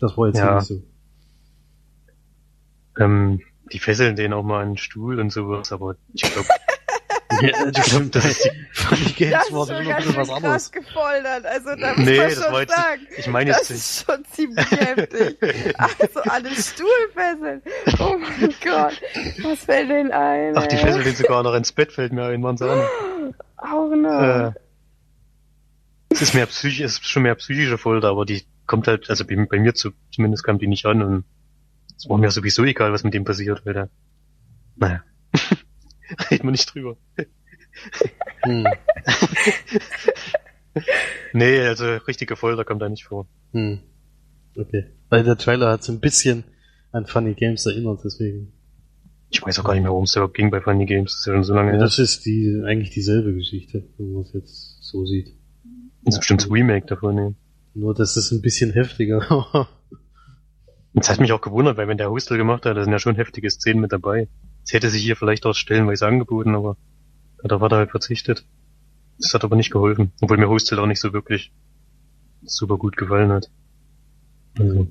Das 0.00 0.16
war 0.16 0.26
jetzt 0.26 0.38
Ja. 0.38 0.56
nicht 0.56 0.66
so. 0.66 0.82
ähm, 2.98 3.40
die 3.72 3.78
fesseln 3.78 4.16
den 4.16 4.32
auch 4.32 4.42
mal 4.42 4.62
an 4.62 4.70
den 4.70 4.76
Stuhl 4.76 5.20
und 5.20 5.30
sowas, 5.30 5.70
aber 5.72 5.94
ich 6.14 6.22
glaube, 6.22 6.48
Ja, 7.42 7.70
das 7.72 7.86
stimmt, 7.88 8.14
das 8.14 8.24
ist 8.24 8.44
die 8.44 8.50
Funny 8.72 9.12
Games 9.12 9.32
das 9.44 9.52
war 9.52 9.62
ist 9.62 9.68
schon 9.76 9.86
ganz 9.88 10.06
was 10.06 10.14
krass 10.14 10.30
anderes. 10.30 10.72
gefoltert. 10.72 11.46
Also 11.46 11.68
da 11.76 11.88
muss 11.94 11.96
Nee, 12.06 12.16
man 12.16 12.28
das 12.28 12.34
schon 12.42 12.52
war 12.52 12.60
jetzt- 12.62 12.74
sagen. 12.76 13.06
ich 13.16 13.26
meine 13.26 13.50
Das 13.50 13.58
jetzt 13.60 13.70
nicht. 13.70 13.78
ist 13.80 14.06
schon 14.06 14.24
ziemlich 14.32 14.70
heftig. 14.70 15.36
Also 15.98 16.20
alle 16.22 16.48
Stuhlfesseln. 16.50 17.62
Oh 17.98 18.16
mein 18.18 18.54
Gott. 18.64 19.00
Was 19.42 19.58
fällt 19.60 19.90
denn 19.90 20.10
ein? 20.12 20.56
Ach, 20.56 20.66
die 20.66 20.76
fesseln 20.76 21.04
den 21.04 21.14
sogar 21.14 21.42
noch 21.42 21.54
ins 21.54 21.72
Bett, 21.72 21.92
fällt 21.92 22.12
mir 22.12 22.24
ein, 22.24 22.42
waren 22.42 22.56
sie 22.56 22.68
an. 22.70 22.80
Auch 23.56 23.88
noch. 23.94 24.22
Äh, 24.22 24.52
es 26.10 26.22
ist 26.22 26.34
mehr 26.34 26.46
psychisch, 26.46 26.80
es 26.80 26.92
ist 26.94 27.06
schon 27.08 27.22
mehr 27.24 27.34
psychische 27.34 27.76
Folter, 27.78 28.08
aber 28.08 28.24
die 28.24 28.42
kommt 28.66 28.88
halt, 28.88 29.10
also 29.10 29.24
bei, 29.26 29.36
bei 29.48 29.58
mir 29.58 29.74
zu, 29.74 29.90
zumindest 30.12 30.42
kam 30.44 30.58
die 30.58 30.66
nicht 30.66 30.86
an 30.86 31.02
und 31.02 31.24
es 31.96 32.08
war 32.08 32.16
mir 32.18 32.30
sowieso 32.30 32.64
egal, 32.64 32.92
was 32.92 33.04
mit 33.04 33.12
dem 33.14 33.24
passiert, 33.24 33.66
weil 33.66 33.74
der, 33.74 33.88
naja, 34.76 35.02
reden 36.30 36.44
wir 36.44 36.50
nicht 36.52 36.72
drüber. 36.74 36.96
Hm. 38.44 38.64
Nee, 41.32 41.60
also 41.60 41.84
richtige 42.06 42.36
Folter 42.36 42.64
kommt 42.64 42.82
da 42.82 42.88
nicht 42.88 43.04
vor. 43.04 43.26
Hm. 43.52 43.80
Okay. 44.56 44.84
Weil 45.08 45.24
der 45.24 45.36
Trailer 45.36 45.70
hat 45.72 45.82
so 45.82 45.92
ein 45.92 46.00
bisschen 46.00 46.44
an 46.92 47.06
Funny 47.06 47.34
Games 47.34 47.66
erinnert, 47.66 48.00
deswegen. 48.04 48.52
Ich 49.30 49.42
weiß 49.44 49.58
auch 49.58 49.64
gar 49.64 49.74
nicht 49.74 49.82
mehr, 49.82 49.90
worum 49.90 50.04
es 50.04 50.14
überhaupt 50.14 50.34
ging 50.34 50.50
bei 50.50 50.60
Funny 50.60 50.86
Games, 50.86 51.12
das 51.12 51.20
ist 51.20 51.26
ja 51.26 51.32
schon 51.34 51.44
so 51.44 51.54
lange 51.54 51.70
Ja, 51.70 51.76
her. 51.76 51.84
das 51.84 51.98
ist 51.98 52.24
die 52.24 52.62
eigentlich 52.64 52.90
dieselbe 52.90 53.34
Geschichte, 53.34 53.84
wenn 53.98 54.12
man 54.12 54.22
es 54.22 54.32
jetzt 54.32 54.82
so 54.82 55.04
sieht. 55.04 55.34
Das 56.04 56.14
ist 56.14 56.20
bestimmt 56.20 56.42
das 56.42 56.50
Remake 56.50 56.86
davon, 56.86 57.14
ne. 57.14 57.34
Nur, 57.74 57.94
dass 57.94 58.16
es 58.16 58.30
ein 58.32 58.40
bisschen 58.40 58.72
heftiger. 58.72 59.68
Das 60.94 61.10
hat 61.10 61.20
mich 61.20 61.32
auch 61.32 61.40
gewundert, 61.42 61.76
weil 61.76 61.86
wenn 61.88 61.98
der 61.98 62.10
Hostel 62.10 62.38
gemacht 62.38 62.64
hat, 62.64 62.76
da 62.76 62.82
sind 62.82 62.92
ja 62.92 62.98
schon 62.98 63.16
heftige 63.16 63.50
Szenen 63.50 63.80
mit 63.80 63.92
dabei. 63.92 64.28
Es 64.68 64.74
hätte 64.74 64.90
sich 64.90 65.02
hier 65.02 65.16
vielleicht 65.16 65.46
auch 65.46 65.54
stellenweise 65.54 66.06
angeboten, 66.06 66.54
aber 66.54 66.76
da 67.42 67.58
hat 67.58 67.72
er 67.72 67.78
halt 67.78 67.90
verzichtet. 67.90 68.44
Das 69.18 69.32
hat 69.32 69.42
aber 69.42 69.56
nicht 69.56 69.70
geholfen, 69.70 70.12
obwohl 70.20 70.36
mir 70.36 70.50
Hostel 70.50 70.78
auch 70.78 70.84
nicht 70.86 71.00
so 71.00 71.14
wirklich 71.14 71.52
super 72.42 72.76
gut 72.76 72.98
gefallen 72.98 73.32
hat. 73.32 73.48
Also, 74.58 74.88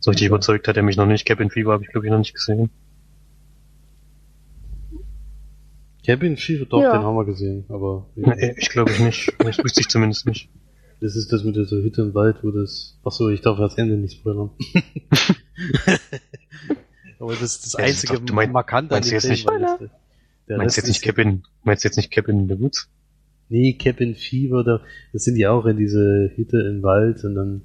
so 0.00 0.10
richtig 0.12 0.28
überzeugt 0.28 0.66
hat 0.66 0.78
er 0.78 0.82
mich 0.82 0.96
noch 0.96 1.04
nicht. 1.04 1.26
Cabin 1.26 1.50
Fever 1.50 1.74
habe 1.74 1.84
ich 1.84 1.90
glaube 1.90 2.06
ich 2.06 2.10
noch 2.10 2.16
nicht 2.20 2.32
gesehen. 2.32 2.70
Cabin 6.06 6.38
Fever, 6.38 6.64
doch, 6.64 6.80
Ja. 6.80 6.92
den 6.96 7.02
haben 7.02 7.16
wir 7.16 7.26
gesehen, 7.26 7.66
aber 7.68 8.06
Nee, 8.14 8.54
ich 8.56 8.70
glaube 8.70 8.92
ich 8.92 8.98
nicht. 9.00 9.30
Das 9.40 9.58
wüsste 9.58 9.80
ich 9.82 9.88
zumindest 9.88 10.24
nicht. 10.26 10.48
das 11.02 11.16
ist 11.16 11.30
das 11.34 11.44
mit 11.44 11.54
dieser 11.56 11.76
Hütte 11.82 12.00
im 12.00 12.14
Wald, 12.14 12.38
wo 12.42 12.50
das. 12.50 12.98
Ach 13.04 13.12
so, 13.12 13.28
ich 13.28 13.42
darf 13.42 13.58
das 13.58 13.76
Ende 13.76 13.98
nicht 13.98 14.20
spoilern. 14.20 14.48
aber 17.26 17.34
das 17.34 17.56
ist 17.56 17.64
das 17.66 17.72
Ja, 17.74 17.80
das 17.80 17.90
ist 17.90 17.96
einzige 18.04 18.14
doch- 18.20 18.26
du 18.26 18.34
mein- 18.34 18.52
Markante 18.52 18.94
an 18.94 19.00
meinst 19.00 19.08
du 19.10 19.10
dem 19.12 19.30
jetzt 19.32 19.48
Film, 19.48 19.60
nicht- 19.62 19.90
der 20.48 20.56
meinst 20.58 20.76
jetzt 20.76 20.86
nicht 20.86 20.96
ist- 20.96 21.02
Cabin, 21.04 21.42
meinst 21.64 21.84
du 21.84 21.88
jetzt 21.88 21.96
nicht 21.96 22.10
Cabin 22.10 22.40
in 22.40 22.48
the 22.48 22.58
Woods? 22.60 22.88
Nee, 23.48 23.74
Cabin 23.74 24.14
Fever, 24.14 24.64
da, 24.64 24.80
das 25.12 25.24
sind 25.24 25.34
die 25.36 25.46
auch 25.46 25.66
in 25.66 25.76
diese 25.76 26.32
Hütte 26.34 26.58
im 26.58 26.82
Wald 26.82 27.22
und 27.24 27.34
dann 27.34 27.62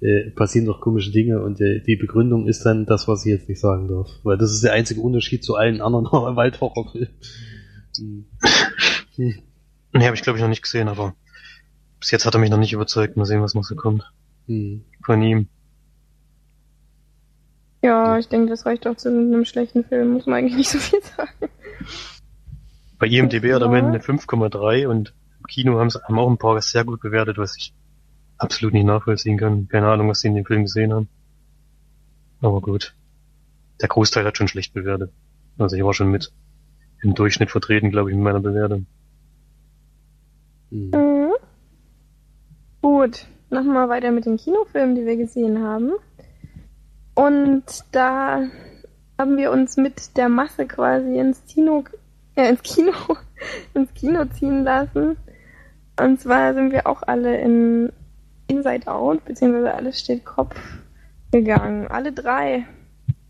äh, 0.00 0.30
passieren 0.30 0.66
doch 0.66 0.80
komische 0.82 1.10
Dinge 1.10 1.42
und 1.42 1.58
äh, 1.60 1.80
die 1.80 1.96
Begründung 1.96 2.46
ist 2.48 2.64
dann 2.66 2.84
das, 2.86 3.08
was 3.08 3.24
ich 3.24 3.30
jetzt 3.32 3.48
nicht 3.48 3.60
sagen 3.60 3.88
darf. 3.88 4.10
Weil 4.24 4.36
das 4.36 4.52
ist 4.52 4.62
der 4.62 4.72
einzige 4.74 5.00
Unterschied 5.00 5.42
zu 5.42 5.54
allen 5.56 5.80
anderen 5.80 6.04
Waldhorrorfilmen. 6.36 7.08
Nee, 9.16 10.04
habe 10.04 10.14
ich 10.14 10.20
glaube 10.22 10.38
ich 10.38 10.42
noch 10.42 10.48
nicht 10.50 10.62
gesehen, 10.62 10.88
aber 10.88 11.14
bis 12.00 12.10
jetzt 12.10 12.26
hat 12.26 12.34
er 12.34 12.40
mich 12.40 12.50
noch 12.50 12.58
nicht 12.58 12.74
überzeugt. 12.74 13.16
Mal 13.16 13.24
sehen, 13.24 13.40
was 13.40 13.54
noch 13.54 13.64
so 13.64 13.74
kommt 13.74 14.04
Hm. 14.46 14.84
von 15.02 15.22
ihm. 15.22 15.48
Ja, 17.82 18.18
ich 18.18 18.28
denke, 18.28 18.48
das 18.50 18.66
reicht 18.66 18.86
auch 18.86 18.96
zu 18.96 19.08
einem 19.08 19.44
schlechten 19.44 19.84
Film. 19.84 20.14
Muss 20.14 20.26
man 20.26 20.38
eigentlich 20.38 20.56
nicht 20.56 20.70
so 20.70 20.78
viel 20.78 21.00
sagen. 21.02 21.50
Bei 22.98 23.06
IMDB 23.06 23.52
hat 23.52 23.62
er 23.62 23.70
Ja. 23.72 23.86
eine 23.86 23.98
5,3 24.00 24.86
und 24.88 25.14
im 25.38 25.46
Kino 25.46 25.78
haben, 25.78 25.90
sie, 25.90 26.00
haben 26.02 26.18
auch 26.18 26.30
ein 26.30 26.38
paar 26.38 26.60
sehr 26.62 26.84
gut 26.84 27.00
bewertet, 27.02 27.36
was 27.38 27.56
ich 27.56 27.74
absolut 28.38 28.72
nicht 28.74 28.86
nachvollziehen 28.86 29.38
kann. 29.38 29.68
Keine 29.68 29.88
Ahnung, 29.88 30.08
was 30.08 30.20
sie 30.20 30.28
in 30.28 30.34
dem 30.34 30.46
Film 30.46 30.62
gesehen 30.62 30.92
haben. 30.92 31.08
Aber 32.40 32.60
gut. 32.60 32.94
Der 33.80 33.88
Großteil 33.88 34.24
hat 34.24 34.36
schon 34.38 34.48
schlecht 34.48 34.72
bewertet. 34.72 35.12
Also 35.58 35.76
ich 35.76 35.84
war 35.84 35.92
schon 35.94 36.10
mit. 36.10 36.32
im 37.02 37.14
Durchschnitt 37.14 37.50
vertreten, 37.50 37.90
glaube 37.90 38.10
ich, 38.10 38.16
mit 38.16 38.24
meiner 38.24 38.40
Bewertung. 38.40 38.86
Hm. 40.70 40.90
Mhm. 40.90 41.32
Gut, 42.82 43.26
machen 43.50 43.72
wir 43.72 43.88
weiter 43.88 44.10
mit 44.12 44.26
den 44.26 44.36
Kinofilmen, 44.38 44.94
die 44.96 45.04
wir 45.06 45.16
gesehen 45.16 45.62
haben. 45.62 45.92
Und 47.16 47.64
da 47.92 48.42
haben 49.18 49.36
wir 49.38 49.50
uns 49.50 49.76
mit 49.76 50.16
der 50.16 50.28
Masse 50.28 50.66
quasi 50.66 51.18
ins 51.18 51.42
Kino, 51.46 51.84
äh, 52.36 52.50
ins 52.50 52.62
Kino, 52.62 52.92
ins 53.74 53.92
Kino 53.94 54.24
ziehen 54.26 54.62
lassen. 54.64 55.16
Und 55.98 56.20
zwar 56.20 56.52
sind 56.54 56.72
wir 56.72 56.86
auch 56.86 57.02
alle 57.02 57.40
in 57.40 57.90
Inside 58.48 58.86
Out, 58.86 59.24
beziehungsweise 59.24 59.74
alles 59.74 59.98
steht 59.98 60.24
Kopf 60.26 60.56
gegangen. 61.32 61.88
Alle 61.88 62.12
drei. 62.12 62.66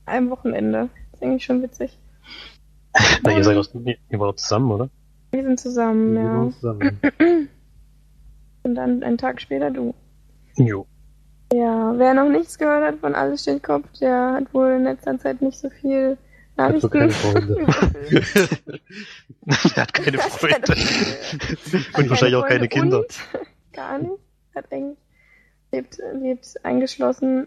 Einem 0.04 0.30
Wochenende. 0.30 0.88
Das 1.12 1.20
ist 1.20 1.26
eigentlich 1.26 1.44
schon 1.44 1.62
witzig. 1.62 1.96
Na, 3.22 3.32
ihr 3.32 3.44
seid 3.44 3.56
ihr 3.74 4.20
wart 4.20 4.38
zusammen, 4.40 4.70
oder? 4.72 4.90
Wir 5.30 5.42
sind 5.44 5.60
zusammen, 5.60 6.14
Wir 6.14 6.22
ja. 6.22 6.50
zusammen. 6.50 7.00
Und 8.64 8.74
dann 8.74 9.02
einen 9.02 9.18
Tag 9.18 9.40
später 9.40 9.70
du. 9.70 9.94
Jo. 10.56 10.86
Ja, 11.52 11.94
wer 11.96 12.14
noch 12.14 12.28
nichts 12.28 12.58
gehört 12.58 12.84
hat 12.84 13.00
von 13.00 13.14
Alles 13.14 13.42
steht 13.42 13.62
Kopf, 13.62 13.86
der 14.00 14.32
hat 14.32 14.52
wohl 14.52 14.72
in 14.72 14.84
letzter 14.84 15.18
Zeit 15.18 15.42
nicht 15.42 15.58
so 15.58 15.70
viel 15.70 16.18
Hat 16.58 16.80
so 16.80 16.88
Nachrichten. 16.88 16.90
keine 16.90 17.10
Freunde. 17.10 17.66
er 19.46 19.76
hat 19.82 19.94
keine 19.94 20.18
Hat 20.18 20.32
Freunde. 20.32 20.56
Hat 20.56 21.98
Und 21.98 22.10
wahrscheinlich 22.10 22.36
auch 22.36 22.48
keine 22.48 22.68
Kinder. 22.68 22.98
Und 23.00 23.14
gar 23.72 23.98
nicht. 23.98 24.18
Hat 24.54 24.72
eigentlich 24.72 24.98
lebt, 25.70 25.98
lebt 26.14 26.64
eingeschlossen 26.64 27.46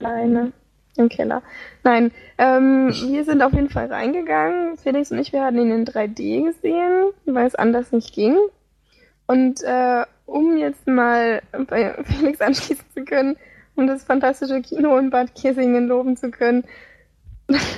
alleine 0.00 0.52
im 0.96 1.08
Keller. 1.08 1.42
Nein, 1.82 2.10
ähm, 2.36 2.88
wir 2.88 3.24
sind 3.24 3.42
auf 3.42 3.52
jeden 3.52 3.70
Fall 3.70 3.86
reingegangen. 3.86 4.76
Felix 4.76 5.10
und 5.12 5.18
ich, 5.18 5.32
wir 5.32 5.44
hatten 5.44 5.58
ihn 5.58 5.70
in 5.70 5.86
3D 5.86 6.44
gesehen, 6.44 7.12
weil 7.26 7.46
es 7.46 7.54
anders 7.54 7.92
nicht 7.92 8.14
ging. 8.14 8.36
Und 9.26 9.62
äh, 9.62 10.04
um 10.30 10.56
jetzt 10.56 10.86
mal 10.86 11.42
bei 11.68 11.94
Felix 12.04 12.40
anschließen 12.40 12.84
zu 12.94 13.04
können, 13.04 13.36
um 13.74 13.86
das 13.86 14.04
fantastische 14.04 14.60
Kino 14.62 14.96
in 14.98 15.10
Bad 15.10 15.34
Kissingen 15.34 15.88
loben 15.88 16.16
zu 16.16 16.30
können, 16.30 16.64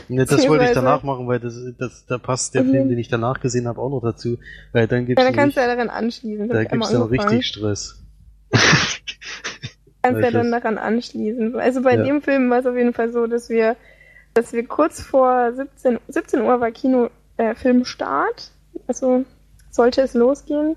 Ne, 0.09 0.27
das 0.27 0.47
wollte 0.49 0.67
ich 0.67 0.73
danach 0.73 1.03
machen, 1.03 1.27
weil 1.29 1.41
das, 1.41 1.55
das, 1.79 2.05
da 2.07 2.19
passt 2.19 2.55
der 2.55 2.63
Mhm. 2.65 2.71
Film, 2.71 2.89
den 2.91 2.99
ich 2.99 3.09
danach 3.09 3.41
gesehen 3.41 3.67
habe, 3.67 3.81
auch 3.81 3.89
noch 3.89 4.03
dazu. 4.03 4.39
Weil 4.73 4.87
dann 4.87 5.01
ja, 5.01 5.07
gibt's 5.07 5.25
dann 5.25 5.33
kannst 5.35 5.39
nämlich, 5.39 5.55
du 5.55 5.61
ja 5.63 5.67
daran 5.69 5.89
anschließen. 5.89 6.49
Da 6.49 6.59
einmal 6.59 6.69
gibt's 6.71 6.91
dann 6.93 7.03
richtig 7.03 7.47
Stress. 7.47 8.03
kannst 8.53 8.93
ja 10.03 10.13
Welches? 10.13 10.33
dann 10.33 10.51
daran 10.53 10.77
anschließen. 10.79 11.59
Also 11.59 11.83
bei 11.83 11.97
Ja. 11.97 12.03
dem 12.05 12.21
Film 12.21 12.51
war 12.51 12.59
es 12.59 12.67
auf 12.67 12.77
jeden 12.77 12.93
Fall 12.93 13.13
so, 13.13 13.27
dass 13.27 13.49
wir, 13.49 13.77
dass 14.35 14.53
wir 14.53 14.67
kurz 14.67 15.01
vor 15.01 15.53
17, 15.55 15.99
17 16.09 16.43
Uhr 16.43 16.61
war 16.61 16.71
Kino, 16.71 17.09
äh, 17.39 17.55
Filmstart. 17.55 18.51
Also 18.87 19.25
sollte 19.71 20.03
es 20.03 20.13
losgehen. 20.15 20.77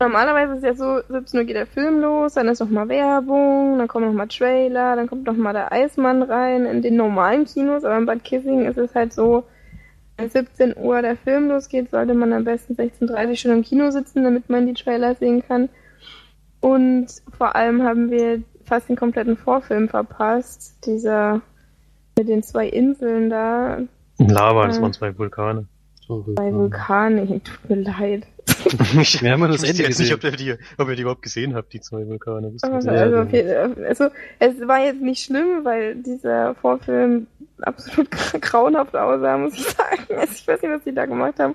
Normalerweise 0.00 0.52
ist 0.54 0.58
es 0.58 0.64
ja 0.64 0.74
so, 0.74 1.02
17 1.08 1.40
Uhr 1.40 1.44
geht 1.44 1.56
der 1.56 1.66
Film 1.66 2.00
los, 2.00 2.32
dann 2.34 2.48
ist 2.48 2.60
noch 2.60 2.70
mal 2.70 2.88
Werbung, 2.88 3.76
dann 3.78 3.86
kommen 3.86 4.06
noch 4.06 4.14
mal 4.14 4.26
Trailer, 4.28 4.96
dann 4.96 5.06
kommt 5.06 5.26
noch 5.26 5.36
mal 5.36 5.52
der 5.52 5.72
Eismann 5.72 6.22
rein 6.22 6.64
in 6.64 6.80
den 6.80 6.96
normalen 6.96 7.44
Kinos, 7.44 7.84
aber 7.84 7.98
in 7.98 8.06
Bad 8.06 8.24
Kissing 8.24 8.64
ist 8.64 8.78
es 8.78 8.94
halt 8.94 9.12
so, 9.12 9.44
wenn 10.16 10.30
17 10.30 10.74
Uhr 10.78 11.02
der 11.02 11.16
Film 11.16 11.48
losgeht, 11.48 11.90
sollte 11.90 12.14
man 12.14 12.32
am 12.32 12.44
besten 12.44 12.74
16.30 12.74 13.28
Uhr 13.28 13.36
schon 13.36 13.50
im 13.52 13.62
Kino 13.62 13.90
sitzen, 13.90 14.24
damit 14.24 14.48
man 14.48 14.66
die 14.66 14.74
Trailer 14.74 15.14
sehen 15.16 15.42
kann. 15.46 15.68
Und 16.60 17.08
vor 17.36 17.54
allem 17.54 17.82
haben 17.82 18.10
wir 18.10 18.42
fast 18.64 18.88
den 18.88 18.96
kompletten 18.96 19.36
Vorfilm 19.36 19.88
verpasst. 19.88 20.78
Dieser 20.86 21.40
mit 22.18 22.28
den 22.28 22.42
zwei 22.42 22.68
Inseln 22.68 23.30
da, 23.30 23.78
Lava, 24.18 24.66
das 24.66 24.76
Ja. 24.76 24.82
waren 24.82 24.92
zwei 24.92 25.16
Vulkane. 25.18 25.66
So, 26.06 26.24
bei 26.34 26.52
Vulkanen. 26.52 27.42
Tut 27.44 27.70
mir 27.70 27.76
leid. 27.82 28.26
Ich 29.00 29.22
Wir 29.22 29.32
haben 29.32 29.40
das 29.42 29.50
wusste 29.52 29.68
Ende 29.68 29.82
jetzt 29.84 29.98
nicht, 29.98 30.10
gesehen. 30.10 30.14
ob 30.14 30.24
ihr, 30.40 30.56
die, 30.56 30.64
ob 30.78 30.88
ihr 30.88 30.96
die 30.96 31.02
überhaupt 31.02 31.22
gesehen 31.22 31.54
habt, 31.54 31.72
die 31.72 31.80
zwei 31.80 32.06
Vulkane. 32.06 32.48
Ihr 32.48 32.72
Also, 32.72 32.90
also, 32.90 33.22
jeden- 33.22 33.84
also 33.84 34.08
es 34.38 34.54
war 34.66 34.80
jetzt 34.84 35.00
nicht 35.00 35.24
schlimm, 35.24 35.64
weil 35.64 35.96
dieser 35.96 36.54
Vorfilm 36.56 37.26
absolut 37.62 38.10
grauenhaft 38.40 38.94
aussah, 38.96 39.38
muss 39.38 39.54
ich 39.54 39.64
sagen. 39.64 40.04
Also 40.16 40.32
ich 40.34 40.46
weiß 40.46 40.62
nicht, 40.62 40.70
was 40.72 40.84
die 40.84 40.94
da 40.94 41.06
gemacht 41.06 41.38
haben. 41.38 41.54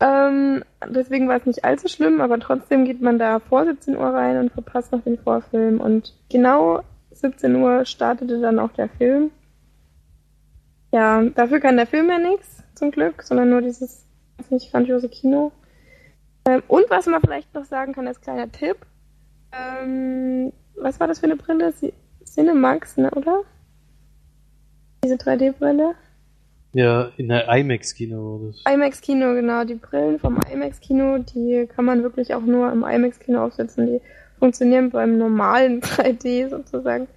Ähm, 0.00 0.62
deswegen 0.88 1.28
war 1.28 1.36
es 1.38 1.46
nicht 1.46 1.64
allzu 1.64 1.88
schlimm, 1.88 2.20
aber 2.20 2.38
trotzdem 2.38 2.84
geht 2.84 3.00
man 3.02 3.18
da 3.18 3.40
vor 3.40 3.64
17 3.64 3.96
Uhr 3.96 4.06
rein 4.06 4.38
und 4.38 4.52
verpasst 4.52 4.92
noch 4.92 5.02
den 5.02 5.18
Vorfilm. 5.18 5.80
Und 5.80 6.14
genau 6.30 6.82
17 7.10 7.56
Uhr 7.56 7.84
startete 7.84 8.40
dann 8.40 8.60
auch 8.60 8.70
der 8.72 8.88
Film. 8.90 9.30
Ja, 10.92 11.22
dafür 11.34 11.60
kann 11.60 11.76
der 11.76 11.86
Film 11.86 12.08
ja 12.08 12.18
nichts, 12.18 12.62
zum 12.74 12.90
Glück, 12.92 13.22
sondern 13.22 13.50
nur 13.50 13.60
dieses 13.60 14.04
weiß 14.38 14.50
nicht 14.52 14.70
grandiose 14.70 15.08
Kino. 15.08 15.50
Ähm, 16.48 16.62
und 16.68 16.88
was 16.88 17.06
man 17.06 17.20
vielleicht 17.20 17.52
noch 17.54 17.64
sagen 17.64 17.92
kann 17.92 18.06
als 18.06 18.20
kleiner 18.20 18.50
Tipp, 18.50 18.78
ähm, 19.52 20.52
was 20.76 20.98
war 20.98 21.06
das 21.06 21.18
für 21.18 21.26
eine 21.26 21.36
Brille? 21.36 21.72
Cinemax, 22.24 22.96
ne, 22.96 23.10
oder? 23.10 23.42
Diese 25.04 25.16
3D-Brille? 25.16 25.94
Ja, 26.72 27.10
in 27.16 27.28
der 27.28 27.48
IMAX-Kino 27.48 28.40
war 28.40 28.48
das. 28.48 28.62
IMAX-Kino, 28.72 29.34
genau. 29.34 29.64
Die 29.64 29.74
Brillen 29.74 30.18
vom 30.18 30.38
IMAX-Kino, 30.52 31.18
die 31.18 31.68
kann 31.74 31.84
man 31.84 32.02
wirklich 32.02 32.34
auch 32.34 32.42
nur 32.42 32.70
im 32.70 32.84
IMAX-Kino 32.84 33.44
aufsetzen. 33.44 33.86
Die 33.86 34.00
funktionieren 34.38 34.90
beim 34.90 35.18
normalen 35.18 35.80
3D 35.82 36.48
sozusagen 36.48 37.08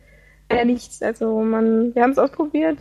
ja 0.52 0.66
nichts. 0.66 1.02
Also 1.02 1.42
man, 1.42 1.96
wir 1.96 2.04
haben 2.04 2.12
es 2.12 2.18
ausprobiert, 2.18 2.78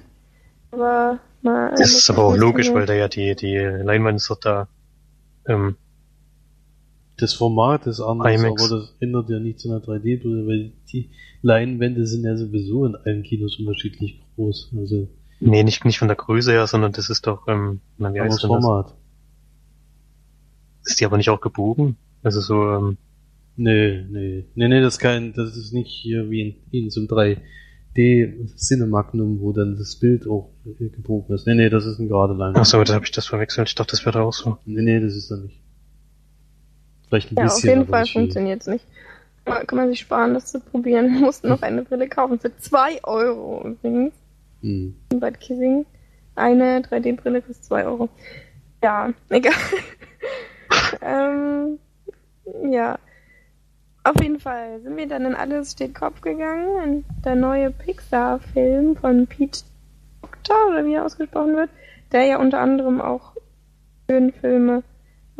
aber 0.72 1.18
man, 1.42 1.74
Das 1.76 1.92
ist 1.92 2.10
aber 2.10 2.24
auch 2.24 2.36
logisch, 2.36 2.72
weil 2.72 2.86
da 2.86 2.94
ja 2.94 3.08
die, 3.08 3.34
die 3.34 3.56
Leinwand 3.56 4.16
ist 4.16 4.30
doch 4.30 4.40
da. 4.40 4.68
Ähm, 5.46 5.76
Das 7.20 7.34
Format 7.34 7.86
ist 7.86 8.00
anders, 8.00 8.34
IMAX. 8.34 8.62
aber 8.62 8.80
das 8.80 8.96
ändert 9.00 9.28
ja 9.30 9.38
nichts 9.38 9.64
an 9.66 9.72
der 9.72 9.80
3D-Brille, 9.80 10.46
weil 10.46 10.72
die 10.92 11.10
Leinwände 11.42 12.06
sind 12.06 12.24
ja 12.24 12.36
sowieso 12.36 12.86
in 12.86 12.96
allen 12.96 13.22
Kinos 13.22 13.58
unterschiedlich 13.58 14.20
groß. 14.36 14.72
Also, 14.76 15.08
nee, 15.40 15.62
nicht, 15.62 15.84
nicht 15.84 15.98
von 15.98 16.08
der 16.08 16.16
Größe 16.16 16.52
her, 16.52 16.66
sondern 16.66 16.92
das 16.92 17.10
ist 17.10 17.26
doch, 17.26 17.46
ähm, 17.48 17.80
na, 17.98 18.12
wie 18.14 18.20
heißt 18.20 18.42
das? 18.42 18.44
Format. 18.44 18.94
Ist 20.84 21.00
die 21.00 21.04
aber 21.04 21.16
nicht 21.18 21.30
auch 21.30 21.40
gebogen? 21.40 21.96
Also 22.22 22.40
so, 22.40 22.70
ähm, 22.70 22.96
Nee, 23.56 24.06
nee. 24.08 24.44
Nee, 24.54 24.68
nee, 24.68 24.80
das 24.80 24.94
ist 24.94 25.00
kein, 25.00 25.34
das 25.34 25.54
ist 25.54 25.72
nicht 25.72 25.90
hier 25.90 26.30
wie 26.30 26.40
in, 26.40 26.84
in 26.84 26.90
so 26.90 27.00
einem 27.00 27.08
3D 27.08 28.56
Cinemagnum, 28.56 29.40
wo 29.40 29.52
dann 29.52 29.76
das 29.76 29.96
Bild 29.96 30.26
auch 30.26 30.50
gebogen 30.78 31.34
ist. 31.34 31.46
Nee, 31.46 31.54
nee, 31.54 31.68
das 31.68 31.84
ist 31.84 31.98
ein 31.98 32.08
gerade 32.08 32.32
Leinwand. 32.32 32.56
achso, 32.56 32.82
da 32.82 32.94
habe 32.94 33.04
ich 33.04 33.10
das 33.10 33.26
verwechselt. 33.26 33.68
Ich 33.68 33.74
dachte, 33.74 33.90
das 33.90 34.06
wäre 34.06 34.18
da 34.18 34.22
auch 34.22 34.32
so. 34.32 34.56
Nee, 34.64 34.80
nee, 34.80 35.00
das 35.00 35.14
ist 35.14 35.30
er 35.30 35.38
nicht. 35.38 35.59
Vielleicht 37.10 37.32
ein 37.32 37.36
Ja, 37.36 37.44
auf 37.46 37.54
bisschen. 37.54 37.68
jeden 37.68 37.82
aber 37.82 37.90
Fall 37.90 38.06
funktioniert 38.06 38.60
es 38.62 38.66
nicht. 38.68 38.86
Kann 39.44 39.76
man 39.76 39.88
sich 39.88 40.00
sparen, 40.00 40.32
das 40.34 40.46
zu 40.46 40.60
probieren. 40.60 41.06
Wir 41.12 41.20
mussten 41.20 41.48
noch 41.48 41.60
eine 41.62 41.82
Brille 41.82 42.08
kaufen 42.08 42.38
für 42.38 42.56
2 42.56 43.04
Euro 43.04 43.66
übrigens. 43.66 44.14
Hm. 44.62 44.94
in 45.12 45.20
Bad 45.20 45.40
Kissing. 45.40 45.84
Eine 46.36 46.80
3D-Brille 46.80 47.42
kostet 47.42 47.64
2 47.64 47.84
Euro. 47.86 48.08
Ja, 48.82 49.12
egal. 49.28 49.52
ähm, 51.02 51.78
ja. 52.70 52.98
Auf 54.02 54.22
jeden 54.22 54.40
Fall 54.40 54.80
sind 54.82 54.96
wir 54.96 55.06
dann 55.08 55.26
in 55.26 55.34
Alles 55.34 55.72
steht 55.72 55.94
Kopf 55.94 56.20
gegangen. 56.22 56.82
In 56.84 57.04
der 57.24 57.34
neue 57.36 57.70
Pixar-Film 57.70 58.96
von 58.96 59.26
Pete 59.26 59.60
Doctor, 60.22 60.56
oder 60.68 60.84
wie 60.86 60.94
er 60.94 61.04
ausgesprochen 61.04 61.56
wird, 61.56 61.70
der 62.12 62.24
ja 62.24 62.38
unter 62.38 62.60
anderem 62.60 63.00
auch 63.00 63.34
schöne 64.08 64.32
Filme 64.32 64.82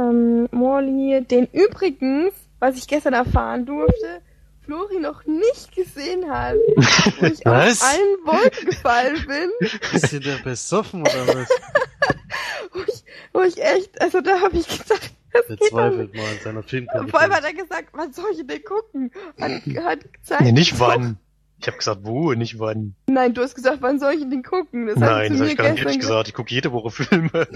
ähm, 0.01 0.49
Morley, 0.51 1.25
den 1.25 1.47
übrigens, 1.53 2.33
was 2.59 2.77
ich 2.77 2.87
gestern 2.89 3.13
erfahren 3.15 3.67
durfte, 3.67 4.23
Flori 4.65 4.99
noch 5.01 5.25
nicht 5.27 5.75
gesehen 5.75 6.31
hat. 6.31 6.55
Wo 6.55 7.27
ich 7.27 7.41
Was? 7.45 7.83
aus 7.83 7.89
allen 7.89 8.17
Wolken 8.25 8.67
gefallen 8.67 9.27
bin. 9.27 9.69
Ist 9.93 10.09
hier 10.09 10.21
der 10.21 10.37
besoffen 10.39 11.01
oder 11.03 11.27
was? 11.29 11.49
wo 12.73 12.81
ich, 12.87 13.05
wo 13.33 13.41
ich 13.43 13.63
echt, 13.63 14.01
also 14.01 14.21
da 14.21 14.41
habe 14.41 14.57
ich 14.57 14.69
gedacht, 14.69 15.11
das 15.33 15.47
Der 15.47 15.59
zweifelt 15.59 16.15
mal 16.15 16.23
an 16.23 16.39
seiner 16.43 16.63
Vor 16.63 16.69
Filmqualität. 16.71 17.15
allem 17.15 17.33
hat 17.33 17.45
er 17.45 17.53
gesagt, 17.55 17.89
wann 17.93 18.13
soll 18.13 18.31
ich 18.33 18.47
denn 18.47 18.65
gucken? 18.65 19.11
Hat, 19.41 19.51
hat 19.85 20.13
gezeigt. 20.13 20.43
Nee, 20.43 20.53
nicht 20.53 20.79
wann. 20.79 21.19
Ich 21.61 21.67
habe 21.67 21.77
gesagt, 21.77 22.01
wo, 22.05 22.33
nicht 22.33 22.59
wann. 22.59 22.95
Nein, 23.07 23.35
du 23.35 23.43
hast 23.43 23.55
gesagt, 23.55 23.79
wann 23.83 23.99
soll 24.01 24.15
ich 24.15 24.21
denn 24.29 24.43
gucken? 24.43 24.87
Das 24.87 24.97
Nein, 24.97 25.33
du 25.33 25.39
das 25.39 25.41
habe 25.41 25.45
mir 25.45 25.51
ich 25.53 25.57
garantiert 25.59 25.89
nicht 25.89 26.01
gesagt. 26.01 26.29
Ich 26.29 26.35
gucke 26.35 26.55
jede 26.55 26.73
Woche 26.73 26.91
Filme. 26.91 27.31
Naja, 27.33 27.49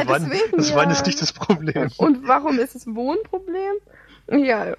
das 0.00 0.06
wann, 0.08 0.28
deswegen, 0.30 0.56
das 0.56 0.74
wann 0.74 0.88
ja. 0.88 0.92
ist 0.96 1.06
nicht 1.06 1.22
das 1.22 1.32
Problem. 1.32 1.88
Und 1.96 2.26
warum 2.26 2.58
ist 2.58 2.74
es 2.74 2.86
ein 2.86 2.96
Wohnproblem? 2.96 3.74
Ja. 4.44 4.74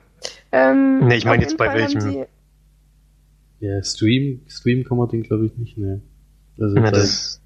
Ähm, 0.52 1.08
Nee, 1.08 1.16
ich 1.16 1.26
meine 1.26 1.44
jetzt 1.44 1.58
bei 1.58 1.68
Fall 1.68 1.78
welchem- 1.80 2.00
Die, 2.12 2.26
Ja, 3.66 3.82
Stream, 3.84 4.42
Stream 4.50 4.84
kann 4.84 4.98
man 4.98 5.08
den 5.08 5.24
glaube 5.24 5.46
ich 5.46 5.56
nicht, 5.58 5.78
ne. 5.78 6.02
Also 6.60 6.76
Na, 6.78 6.92
das, 6.92 7.42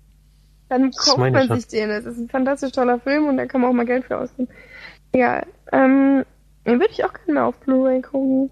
dann 0.70 0.90
Das 0.92 0.98
kauft 1.06 1.18
man 1.20 1.48
sich 1.56 1.68
den. 1.68 1.90
Es 1.92 2.06
ist 2.06 2.18
ein 2.18 2.30
fantastisch 2.30 2.72
toller 2.72 3.00
Film 3.00 3.28
und 3.28 3.38
da 3.38 3.46
kann 3.46 3.62
man 3.62 3.70
auch 3.70 3.74
mal 3.76 3.86
Geld 3.86 4.06
für 4.06 4.18
ausgeben. 4.18 4.50
Egal. 5.12 5.46
Ähm, 5.72 6.26
den 6.66 6.80
würde 6.80 6.92
ich 6.92 7.06
auch 7.06 7.14
gerne 7.14 7.34
mal 7.34 7.46
auf 7.46 7.58
Blu-ray 7.60 8.02
gucken. 8.02 8.50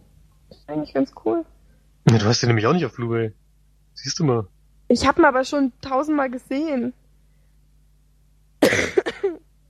Das 0.50 0.60
ist 0.60 0.70
eigentlich 0.70 0.94
ganz 0.94 1.12
cool. 1.26 1.44
Ja, 2.10 2.18
du 2.18 2.26
hast 2.26 2.42
den 2.42 2.48
nämlich 2.48 2.68
auch 2.68 2.74
nicht 2.74 2.86
auf 2.86 2.96
Blu-ray. 2.96 3.34
Siehst 3.94 4.20
du 4.20 4.24
mal. 4.24 4.48
Ich 4.88 5.08
habe 5.08 5.22
ihn 5.22 5.26
aber 5.26 5.44
schon 5.44 5.72
tausendmal 5.82 6.30
gesehen. 6.30 6.94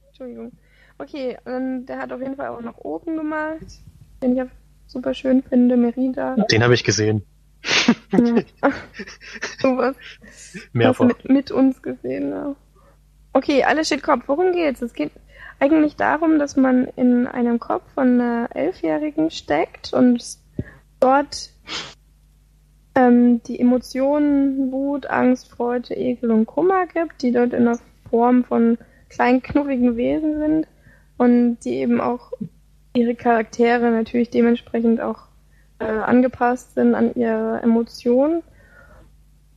Entschuldigung. 0.09 0.51
Okay, 0.97 1.37
und 1.45 1.85
der 1.85 1.99
hat 1.99 2.11
auf 2.11 2.21
jeden 2.21 2.35
Fall 2.35 2.49
auch 2.49 2.61
noch 2.61 2.77
oben 2.79 3.17
gemalt, 3.17 3.79
den 4.21 4.35
ich 4.35 4.41
auch 4.41 4.49
super 4.87 5.13
schön 5.13 5.43
finde, 5.43 5.77
Merida. 5.77 6.35
Den 6.51 6.63
habe 6.63 6.73
ich 6.73 6.83
gesehen. 6.83 7.23
Ja. 8.11 8.43
Sowas. 9.61 9.95
Mehrfach. 10.73 11.05
Mit, 11.05 11.29
mit 11.29 11.51
uns 11.51 11.81
gesehen, 11.81 12.29
ja. 12.31 12.55
Okay, 13.33 13.63
alles 13.63 13.87
steht 13.87 14.03
Kopf. 14.03 14.23
Worum 14.27 14.53
geht's? 14.53 14.81
Es 14.81 14.93
geht 14.93 15.11
eigentlich 15.59 15.95
darum, 15.95 16.39
dass 16.39 16.55
man 16.55 16.85
in 16.95 17.27
einem 17.27 17.59
Kopf 17.59 17.83
von 17.93 18.21
einer 18.21 18.55
Elfjährigen 18.55 19.31
steckt 19.31 19.93
und 19.93 20.37
dort 20.99 21.51
ähm, 22.95 23.41
die 23.43 23.59
Emotionen 23.59 24.71
Wut, 24.71 25.07
Angst, 25.07 25.49
Freude, 25.49 25.93
Ekel 25.93 26.31
und 26.31 26.45
Kummer 26.45 26.87
gibt, 26.87 27.21
die 27.21 27.31
dort 27.31 27.53
in 27.53 27.65
der 27.65 27.79
Form 28.09 28.43
von 28.43 28.77
kleinen 29.09 29.41
knuffigen 29.41 29.97
Wesen 29.97 30.39
sind 30.39 30.67
und 31.17 31.57
die 31.59 31.75
eben 31.75 32.01
auch 32.01 32.31
ihre 32.93 33.15
Charaktere 33.15 33.91
natürlich 33.91 34.29
dementsprechend 34.29 35.01
auch 35.01 35.27
äh, 35.79 35.85
angepasst 35.85 36.75
sind 36.75 36.95
an 36.95 37.13
ihre 37.15 37.61
Emotionen. 37.61 38.41